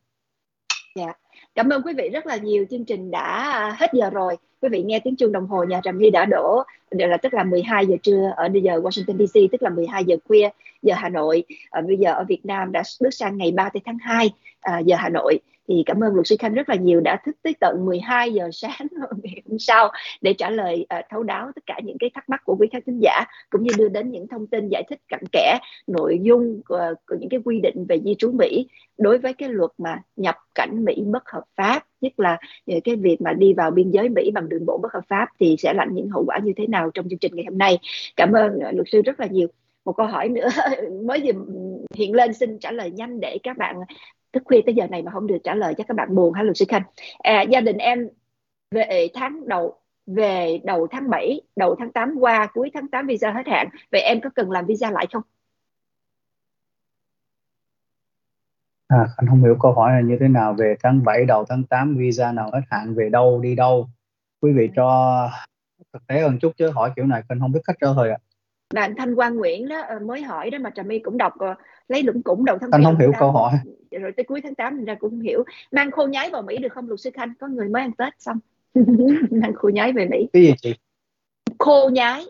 Dạ. 0.94 1.12
Cảm 1.54 1.68
ơn 1.68 1.82
quý 1.82 1.92
vị 1.94 2.08
rất 2.12 2.26
là 2.26 2.36
nhiều. 2.36 2.64
Chương 2.70 2.84
trình 2.84 3.10
đã 3.10 3.70
hết 3.78 3.90
giờ 3.94 4.10
rồi. 4.10 4.36
Quý 4.62 4.68
vị 4.68 4.82
nghe 4.82 5.00
tiếng 5.00 5.16
chuông 5.16 5.32
đồng 5.32 5.46
hồ 5.46 5.64
nhà 5.64 5.80
Trà 5.84 5.92
My 5.92 6.10
đã 6.10 6.24
đổ 6.24 6.62
là 6.90 7.16
tức 7.16 7.34
là 7.34 7.44
12 7.44 7.86
giờ 7.86 7.96
trưa 8.02 8.32
ở 8.36 8.48
giờ 8.62 8.80
Washington 8.80 9.26
DC 9.26 9.40
tức 9.52 9.62
là 9.62 9.70
12 9.70 10.04
giờ 10.04 10.16
khuya 10.28 10.48
giờ 10.82 10.94
Hà 10.96 11.08
Nội. 11.08 11.44
À, 11.70 11.80
bây 11.80 11.96
giờ 11.96 12.12
ở 12.12 12.24
Việt 12.28 12.46
Nam 12.46 12.72
đã 12.72 12.82
bước 13.00 13.10
sang 13.10 13.36
ngày 13.36 13.52
3 13.52 13.70
tháng 13.84 13.98
2 13.98 14.30
à, 14.60 14.78
giờ 14.78 14.96
Hà 14.98 15.08
Nội 15.08 15.40
thì 15.68 15.82
cảm 15.86 16.04
ơn 16.04 16.14
luật 16.14 16.26
sư 16.26 16.36
Khanh 16.38 16.54
rất 16.54 16.68
là 16.68 16.74
nhiều 16.74 17.00
đã 17.00 17.20
thức 17.26 17.36
tới 17.42 17.54
tận 17.60 17.86
12 17.86 18.32
giờ 18.32 18.48
sáng 18.52 18.86
ngày 19.22 19.42
hôm 19.48 19.58
sau 19.58 19.88
để 20.20 20.32
trả 20.32 20.50
lời 20.50 20.86
uh, 20.98 21.04
thấu 21.10 21.22
đáo 21.22 21.50
tất 21.54 21.62
cả 21.66 21.80
những 21.84 21.96
cái 22.00 22.10
thắc 22.14 22.28
mắc 22.28 22.40
của 22.44 22.56
quý 22.56 22.68
khán 22.72 22.82
thính 22.86 23.00
giả 23.02 23.24
cũng 23.50 23.62
như 23.62 23.72
đưa 23.78 23.88
đến 23.88 24.10
những 24.10 24.28
thông 24.28 24.46
tin 24.46 24.68
giải 24.68 24.82
thích 24.90 24.98
cặn 25.08 25.20
kẽ 25.32 25.58
nội 25.86 26.18
dung 26.22 26.60
của, 26.68 26.94
của 27.06 27.16
những 27.20 27.28
cái 27.28 27.40
quy 27.44 27.60
định 27.60 27.86
về 27.88 28.00
di 28.04 28.14
trú 28.18 28.32
Mỹ 28.32 28.68
đối 28.98 29.18
với 29.18 29.32
cái 29.32 29.48
luật 29.48 29.70
mà 29.78 30.02
nhập 30.16 30.36
cảnh 30.54 30.84
Mỹ 30.84 31.02
bất 31.06 31.28
hợp 31.28 31.42
pháp 31.56 31.84
nhất 32.00 32.20
là 32.20 32.38
ờ, 32.66 32.74
cái 32.84 32.96
việc 32.96 33.20
mà 33.20 33.32
đi 33.32 33.52
vào 33.52 33.70
biên 33.70 33.90
giới 33.90 34.08
Mỹ 34.08 34.30
bằng 34.30 34.48
đường 34.48 34.66
bộ 34.66 34.78
bất 34.82 34.92
hợp 34.92 35.04
pháp 35.08 35.28
thì 35.40 35.56
sẽ 35.58 35.72
lãnh 35.72 35.94
những 35.94 36.10
hậu 36.10 36.24
quả 36.26 36.38
như 36.44 36.52
thế 36.56 36.66
nào 36.66 36.90
trong 36.94 37.08
chương 37.08 37.18
trình 37.18 37.32
ngày 37.34 37.44
hôm 37.48 37.58
nay. 37.58 37.78
Cảm 38.16 38.32
ơn 38.32 38.56
uh, 38.56 38.74
luật 38.74 38.86
sư 38.92 39.02
rất 39.02 39.20
là 39.20 39.26
nhiều. 39.26 39.48
Một 39.84 39.92
câu 39.92 40.06
hỏi 40.06 40.28
nữa 40.28 40.48
mới 41.04 41.20
vừa 41.24 41.44
hiện 41.94 42.14
lên 42.14 42.34
xin 42.34 42.58
trả 42.58 42.70
lời 42.70 42.90
nhanh 42.90 43.20
để 43.20 43.38
các 43.42 43.58
bạn 43.58 43.76
thức 44.32 44.42
khuya 44.46 44.60
tới 44.66 44.74
giờ 44.74 44.86
này 44.86 45.02
mà 45.02 45.12
không 45.12 45.26
được 45.26 45.38
trả 45.44 45.54
lời 45.54 45.74
chắc 45.78 45.86
các 45.88 45.96
bạn 45.96 46.14
buồn 46.14 46.32
hả 46.32 46.42
luật 46.42 46.56
sư 46.56 46.64
khanh? 46.68 46.82
À, 47.18 47.42
gia 47.42 47.60
đình 47.60 47.76
em 47.76 48.08
về 48.70 49.08
tháng 49.14 49.48
đầu 49.48 49.78
về 50.06 50.60
đầu 50.64 50.86
tháng 50.90 51.10
7 51.10 51.40
đầu 51.56 51.76
tháng 51.78 51.92
8 51.92 52.14
qua 52.20 52.48
cuối 52.54 52.70
tháng 52.74 52.88
8 52.88 53.06
visa 53.06 53.30
hết 53.30 53.46
hạn. 53.46 53.68
Vậy 53.92 54.00
em 54.00 54.20
có 54.20 54.30
cần 54.34 54.50
làm 54.50 54.66
visa 54.66 54.90
lại 54.90 55.06
không? 55.12 55.22
À, 58.88 59.06
anh 59.16 59.26
không 59.28 59.42
hiểu 59.42 59.56
câu 59.60 59.72
hỏi 59.72 59.92
là 59.92 60.00
như 60.00 60.16
thế 60.20 60.28
nào. 60.28 60.54
Về 60.58 60.74
tháng 60.82 61.04
7 61.04 61.24
đầu 61.24 61.44
tháng 61.48 61.64
8 61.64 61.96
visa 61.96 62.32
nào 62.32 62.50
hết 62.52 62.60
hạn 62.70 62.94
về 62.94 63.08
đâu 63.08 63.40
đi 63.40 63.54
đâu? 63.54 63.88
Quý 64.40 64.52
vị 64.52 64.70
cho 64.76 65.30
thực 65.92 66.06
tế 66.06 66.20
hơn 66.20 66.38
chút 66.38 66.52
chứ 66.56 66.70
hỏi 66.70 66.92
kiểu 66.96 67.06
này 67.06 67.22
anh 67.28 67.40
không 67.40 67.52
biết 67.52 67.60
cách 67.64 67.76
trả 67.80 67.88
lời 67.96 68.10
ạ. 68.10 68.18
Bạn 68.74 68.94
Thanh 68.98 69.14
Quang 69.14 69.36
Nguyễn 69.36 69.68
đó 69.68 69.80
ờ, 69.80 69.98
mới 69.98 70.22
hỏi 70.22 70.50
đó 70.50 70.58
mà 70.60 70.70
Trà 70.70 70.82
My 70.82 70.98
cũng 70.98 71.18
đọc 71.18 71.32
ờ, 71.38 71.54
lấy 71.88 72.02
lũng 72.02 72.22
củng 72.22 72.44
đầu 72.44 72.58
tháng 72.60 72.70
anh 72.70 72.84
không 72.84 72.98
hiểu 72.98 73.12
câu 73.18 73.32
hỏi. 73.32 73.52
Rồi 73.90 74.12
tới 74.16 74.24
cuối 74.24 74.40
tháng 74.40 74.54
8 74.54 74.76
mình 74.76 74.84
ra 74.84 74.94
cũng 74.94 75.10
không 75.10 75.20
hiểu. 75.20 75.44
Mang 75.72 75.90
khô 75.90 76.06
nhái 76.06 76.30
vào 76.30 76.42
Mỹ 76.42 76.58
được 76.58 76.72
không 76.72 76.88
luật 76.88 77.00
sư 77.00 77.10
Khanh? 77.14 77.32
Có 77.40 77.46
người 77.46 77.68
mới 77.68 77.82
ăn 77.82 77.92
Tết 77.92 78.12
xong. 78.18 78.38
Mang 79.30 79.54
khô 79.54 79.68
nhái 79.68 79.92
về 79.92 80.08
Mỹ. 80.10 80.28
Cái 80.32 80.42
gì 80.42 80.54
chị? 80.62 80.74
Khô 81.58 81.90
nhái. 81.92 82.24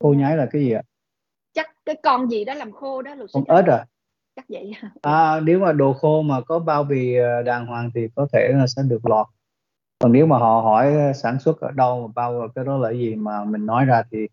Khô 0.00 0.14
nhái 0.18 0.36
là 0.36 0.46
cái 0.52 0.62
gì 0.62 0.72
ạ? 0.72 0.82
Chắc 1.52 1.66
cái 1.84 1.96
con 2.02 2.30
gì 2.30 2.44
đó 2.44 2.54
làm 2.54 2.72
khô 2.72 3.02
đó 3.02 3.14
luật 3.14 3.30
sư 3.30 3.40
con 3.46 3.56
ếch 3.56 3.66
à? 3.66 3.86
Chắc 4.36 4.44
vậy. 4.48 4.72
À 5.02 5.40
nếu 5.40 5.58
mà 5.58 5.72
đồ 5.72 5.92
khô 5.92 6.22
mà 6.22 6.40
có 6.40 6.58
bao 6.58 6.84
bì 6.84 7.16
ờ, 7.16 7.42
đàng 7.42 7.66
hoàng 7.66 7.90
thì 7.94 8.08
có 8.14 8.26
thể 8.32 8.48
là 8.54 8.66
sẽ 8.66 8.82
được 8.88 9.06
lọt. 9.06 9.26
Còn 9.98 10.12
nếu 10.12 10.26
mà 10.26 10.38
họ 10.38 10.60
hỏi 10.60 10.94
sản 11.14 11.40
xuất 11.40 11.60
ở 11.60 11.70
đâu 11.70 12.06
mà 12.06 12.12
bao 12.14 12.48
cái 12.54 12.64
đó 12.64 12.78
là 12.78 12.90
gì 12.90 13.14
mà 13.14 13.44
mình 13.44 13.66
nói 13.66 13.84
ra 13.84 14.02
thì 14.10 14.28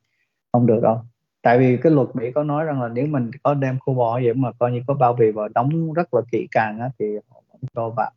không 0.52 0.65
được 0.65 0.80
đâu 0.84 1.02
tại 1.41 1.60
vì 1.60 1.78
cái 1.84 1.91
luật 1.91 2.07
Mỹ 2.16 2.32
có 2.36 2.44
nói 2.44 2.66
rằng 2.66 2.82
là 2.82 2.88
nếu 2.90 3.07
mình 3.07 3.32
có 3.44 3.53
đem 3.53 3.80
khu 3.80 3.94
bò 3.94 4.20
vậy 4.24 4.34
mà 4.34 4.52
coi 4.60 4.72
như 4.72 4.82
có 4.88 4.94
bao 4.94 5.14
bì 5.14 5.32
và 5.32 5.48
đóng 5.56 5.94
rất 5.94 6.14
là 6.14 6.22
kỹ 6.32 6.48
càng 6.52 6.80
á, 6.80 6.90
thì 6.99 7.06
họ 7.30 7.41
vẫn 7.52 7.61
cho 7.76 7.90
vào. 7.90 8.11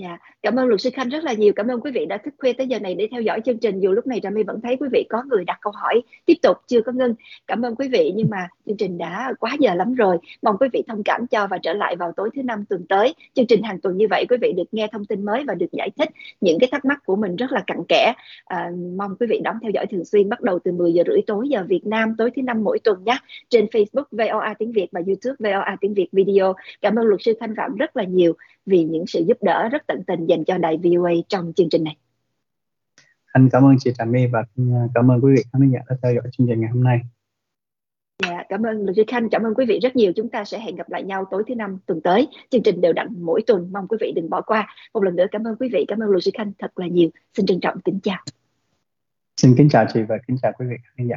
Dạ, 0.00 0.18
cảm 0.42 0.56
ơn 0.56 0.66
luật 0.66 0.80
sư 0.80 0.90
Khanh 0.94 1.08
rất 1.08 1.24
là 1.24 1.32
nhiều. 1.32 1.52
Cảm 1.56 1.66
ơn 1.68 1.80
quý 1.80 1.90
vị 1.90 2.06
đã 2.06 2.18
thức 2.18 2.34
khuya 2.38 2.52
tới 2.52 2.66
giờ 2.66 2.78
này 2.78 2.94
để 2.94 3.08
theo 3.10 3.22
dõi 3.22 3.40
chương 3.44 3.58
trình. 3.58 3.80
Dù 3.80 3.92
lúc 3.92 4.06
này 4.06 4.20
Trà 4.22 4.30
My 4.30 4.42
vẫn 4.42 4.60
thấy 4.62 4.76
quý 4.76 4.88
vị 4.92 5.06
có 5.08 5.22
người 5.28 5.44
đặt 5.44 5.58
câu 5.60 5.72
hỏi 5.76 6.02
tiếp 6.26 6.34
tục 6.42 6.56
chưa 6.66 6.80
có 6.80 6.92
ngưng. 6.92 7.14
Cảm 7.46 7.62
ơn 7.62 7.76
quý 7.76 7.88
vị 7.88 8.12
nhưng 8.16 8.30
mà 8.30 8.48
chương 8.66 8.76
trình 8.76 8.98
đã 8.98 9.32
quá 9.40 9.56
giờ 9.60 9.74
lắm 9.74 9.94
rồi. 9.94 10.18
Mong 10.42 10.56
quý 10.60 10.68
vị 10.72 10.82
thông 10.88 11.02
cảm 11.02 11.26
cho 11.26 11.46
và 11.46 11.58
trở 11.58 11.72
lại 11.72 11.96
vào 11.96 12.12
tối 12.16 12.30
thứ 12.36 12.42
năm 12.42 12.64
tuần 12.68 12.86
tới. 12.88 13.14
Chương 13.34 13.46
trình 13.46 13.62
hàng 13.62 13.80
tuần 13.80 13.96
như 13.96 14.06
vậy 14.10 14.26
quý 14.28 14.36
vị 14.40 14.52
được 14.56 14.64
nghe 14.72 14.88
thông 14.92 15.04
tin 15.04 15.24
mới 15.24 15.44
và 15.44 15.54
được 15.54 15.72
giải 15.72 15.90
thích 15.98 16.08
những 16.40 16.58
cái 16.58 16.68
thắc 16.72 16.84
mắc 16.84 16.98
của 17.04 17.16
mình 17.16 17.36
rất 17.36 17.52
là 17.52 17.62
cặn 17.66 17.78
kẽ. 17.88 18.12
À, 18.44 18.70
mong 18.96 19.16
quý 19.20 19.26
vị 19.30 19.40
đón 19.44 19.56
theo 19.62 19.70
dõi 19.70 19.86
thường 19.86 20.04
xuyên 20.04 20.28
bắt 20.28 20.40
đầu 20.40 20.58
từ 20.64 20.72
10 20.72 20.92
giờ 20.92 21.02
rưỡi 21.06 21.20
tối 21.26 21.48
giờ 21.48 21.64
Việt 21.68 21.86
Nam 21.86 22.14
tối 22.18 22.30
thứ 22.36 22.42
năm 22.42 22.64
mỗi 22.64 22.78
tuần 22.78 23.04
nhé. 23.04 23.18
Trên 23.48 23.64
Facebook 23.64 24.04
VOA 24.10 24.54
tiếng 24.58 24.72
Việt 24.72 24.88
và 24.92 25.00
YouTube 25.06 25.36
VOA 25.38 25.76
tiếng 25.80 25.94
Việt 25.94 26.08
video. 26.12 26.54
Cảm 26.80 26.96
ơn 26.96 27.06
luật 27.06 27.20
sư 27.22 27.32
Thanh 27.40 27.54
Phạm 27.56 27.76
rất 27.76 27.96
là 27.96 28.04
nhiều 28.04 28.32
vì 28.66 28.84
những 28.84 29.06
sự 29.06 29.24
giúp 29.28 29.38
đỡ 29.42 29.68
rất 29.68 29.86
tận 29.86 30.02
tình 30.06 30.26
dành 30.26 30.44
cho 30.44 30.58
đài 30.58 30.78
VOA 30.82 31.12
trong 31.28 31.52
chương 31.56 31.68
trình 31.70 31.84
này. 31.84 31.96
Anh 33.32 33.48
cảm 33.52 33.64
ơn 33.64 33.76
chị 33.78 33.90
Trà 33.98 34.04
My 34.04 34.26
và 34.26 34.44
cảm 34.94 35.10
ơn 35.10 35.20
quý 35.20 35.32
vị 35.36 35.42
khán 35.52 35.70
giả 35.70 35.78
đã 35.88 35.96
theo 36.02 36.14
dõi 36.14 36.24
chương 36.32 36.46
trình 36.46 36.60
ngày 36.60 36.70
hôm 36.70 36.84
nay. 36.84 37.00
Dạ, 38.22 38.44
cảm 38.48 38.62
ơn 38.62 38.86
sư 38.96 39.04
Khanh, 39.06 39.28
cảm 39.30 39.42
ơn 39.42 39.54
quý 39.54 39.66
vị 39.68 39.78
rất 39.82 39.96
nhiều. 39.96 40.12
Chúng 40.16 40.28
ta 40.28 40.44
sẽ 40.44 40.58
hẹn 40.58 40.76
gặp 40.76 40.90
lại 40.90 41.02
nhau 41.02 41.24
tối 41.30 41.42
thứ 41.48 41.54
năm 41.54 41.78
tuần 41.86 42.00
tới. 42.00 42.28
Chương 42.50 42.62
trình 42.62 42.80
đều 42.80 42.92
đặn 42.92 43.08
mỗi 43.18 43.42
tuần, 43.46 43.68
mong 43.72 43.88
quý 43.88 43.96
vị 44.00 44.12
đừng 44.16 44.30
bỏ 44.30 44.40
qua. 44.40 44.68
Một 44.94 45.04
lần 45.04 45.16
nữa 45.16 45.26
cảm 45.30 45.46
ơn 45.46 45.56
quý 45.60 45.68
vị, 45.72 45.84
cảm 45.88 45.98
ơn 45.98 46.20
sư 46.20 46.30
Khanh 46.34 46.52
thật 46.58 46.78
là 46.78 46.86
nhiều. 46.86 47.08
Xin 47.34 47.46
trân 47.46 47.60
trọng 47.60 47.80
kính 47.80 48.00
chào. 48.02 48.18
Xin 49.36 49.54
kính 49.58 49.68
chào 49.68 49.86
chị 49.94 50.02
và 50.02 50.18
kính 50.28 50.36
chào 50.42 50.52
quý 50.58 50.66
vị 50.70 50.76
khán 50.96 51.08
giả. 51.08 51.16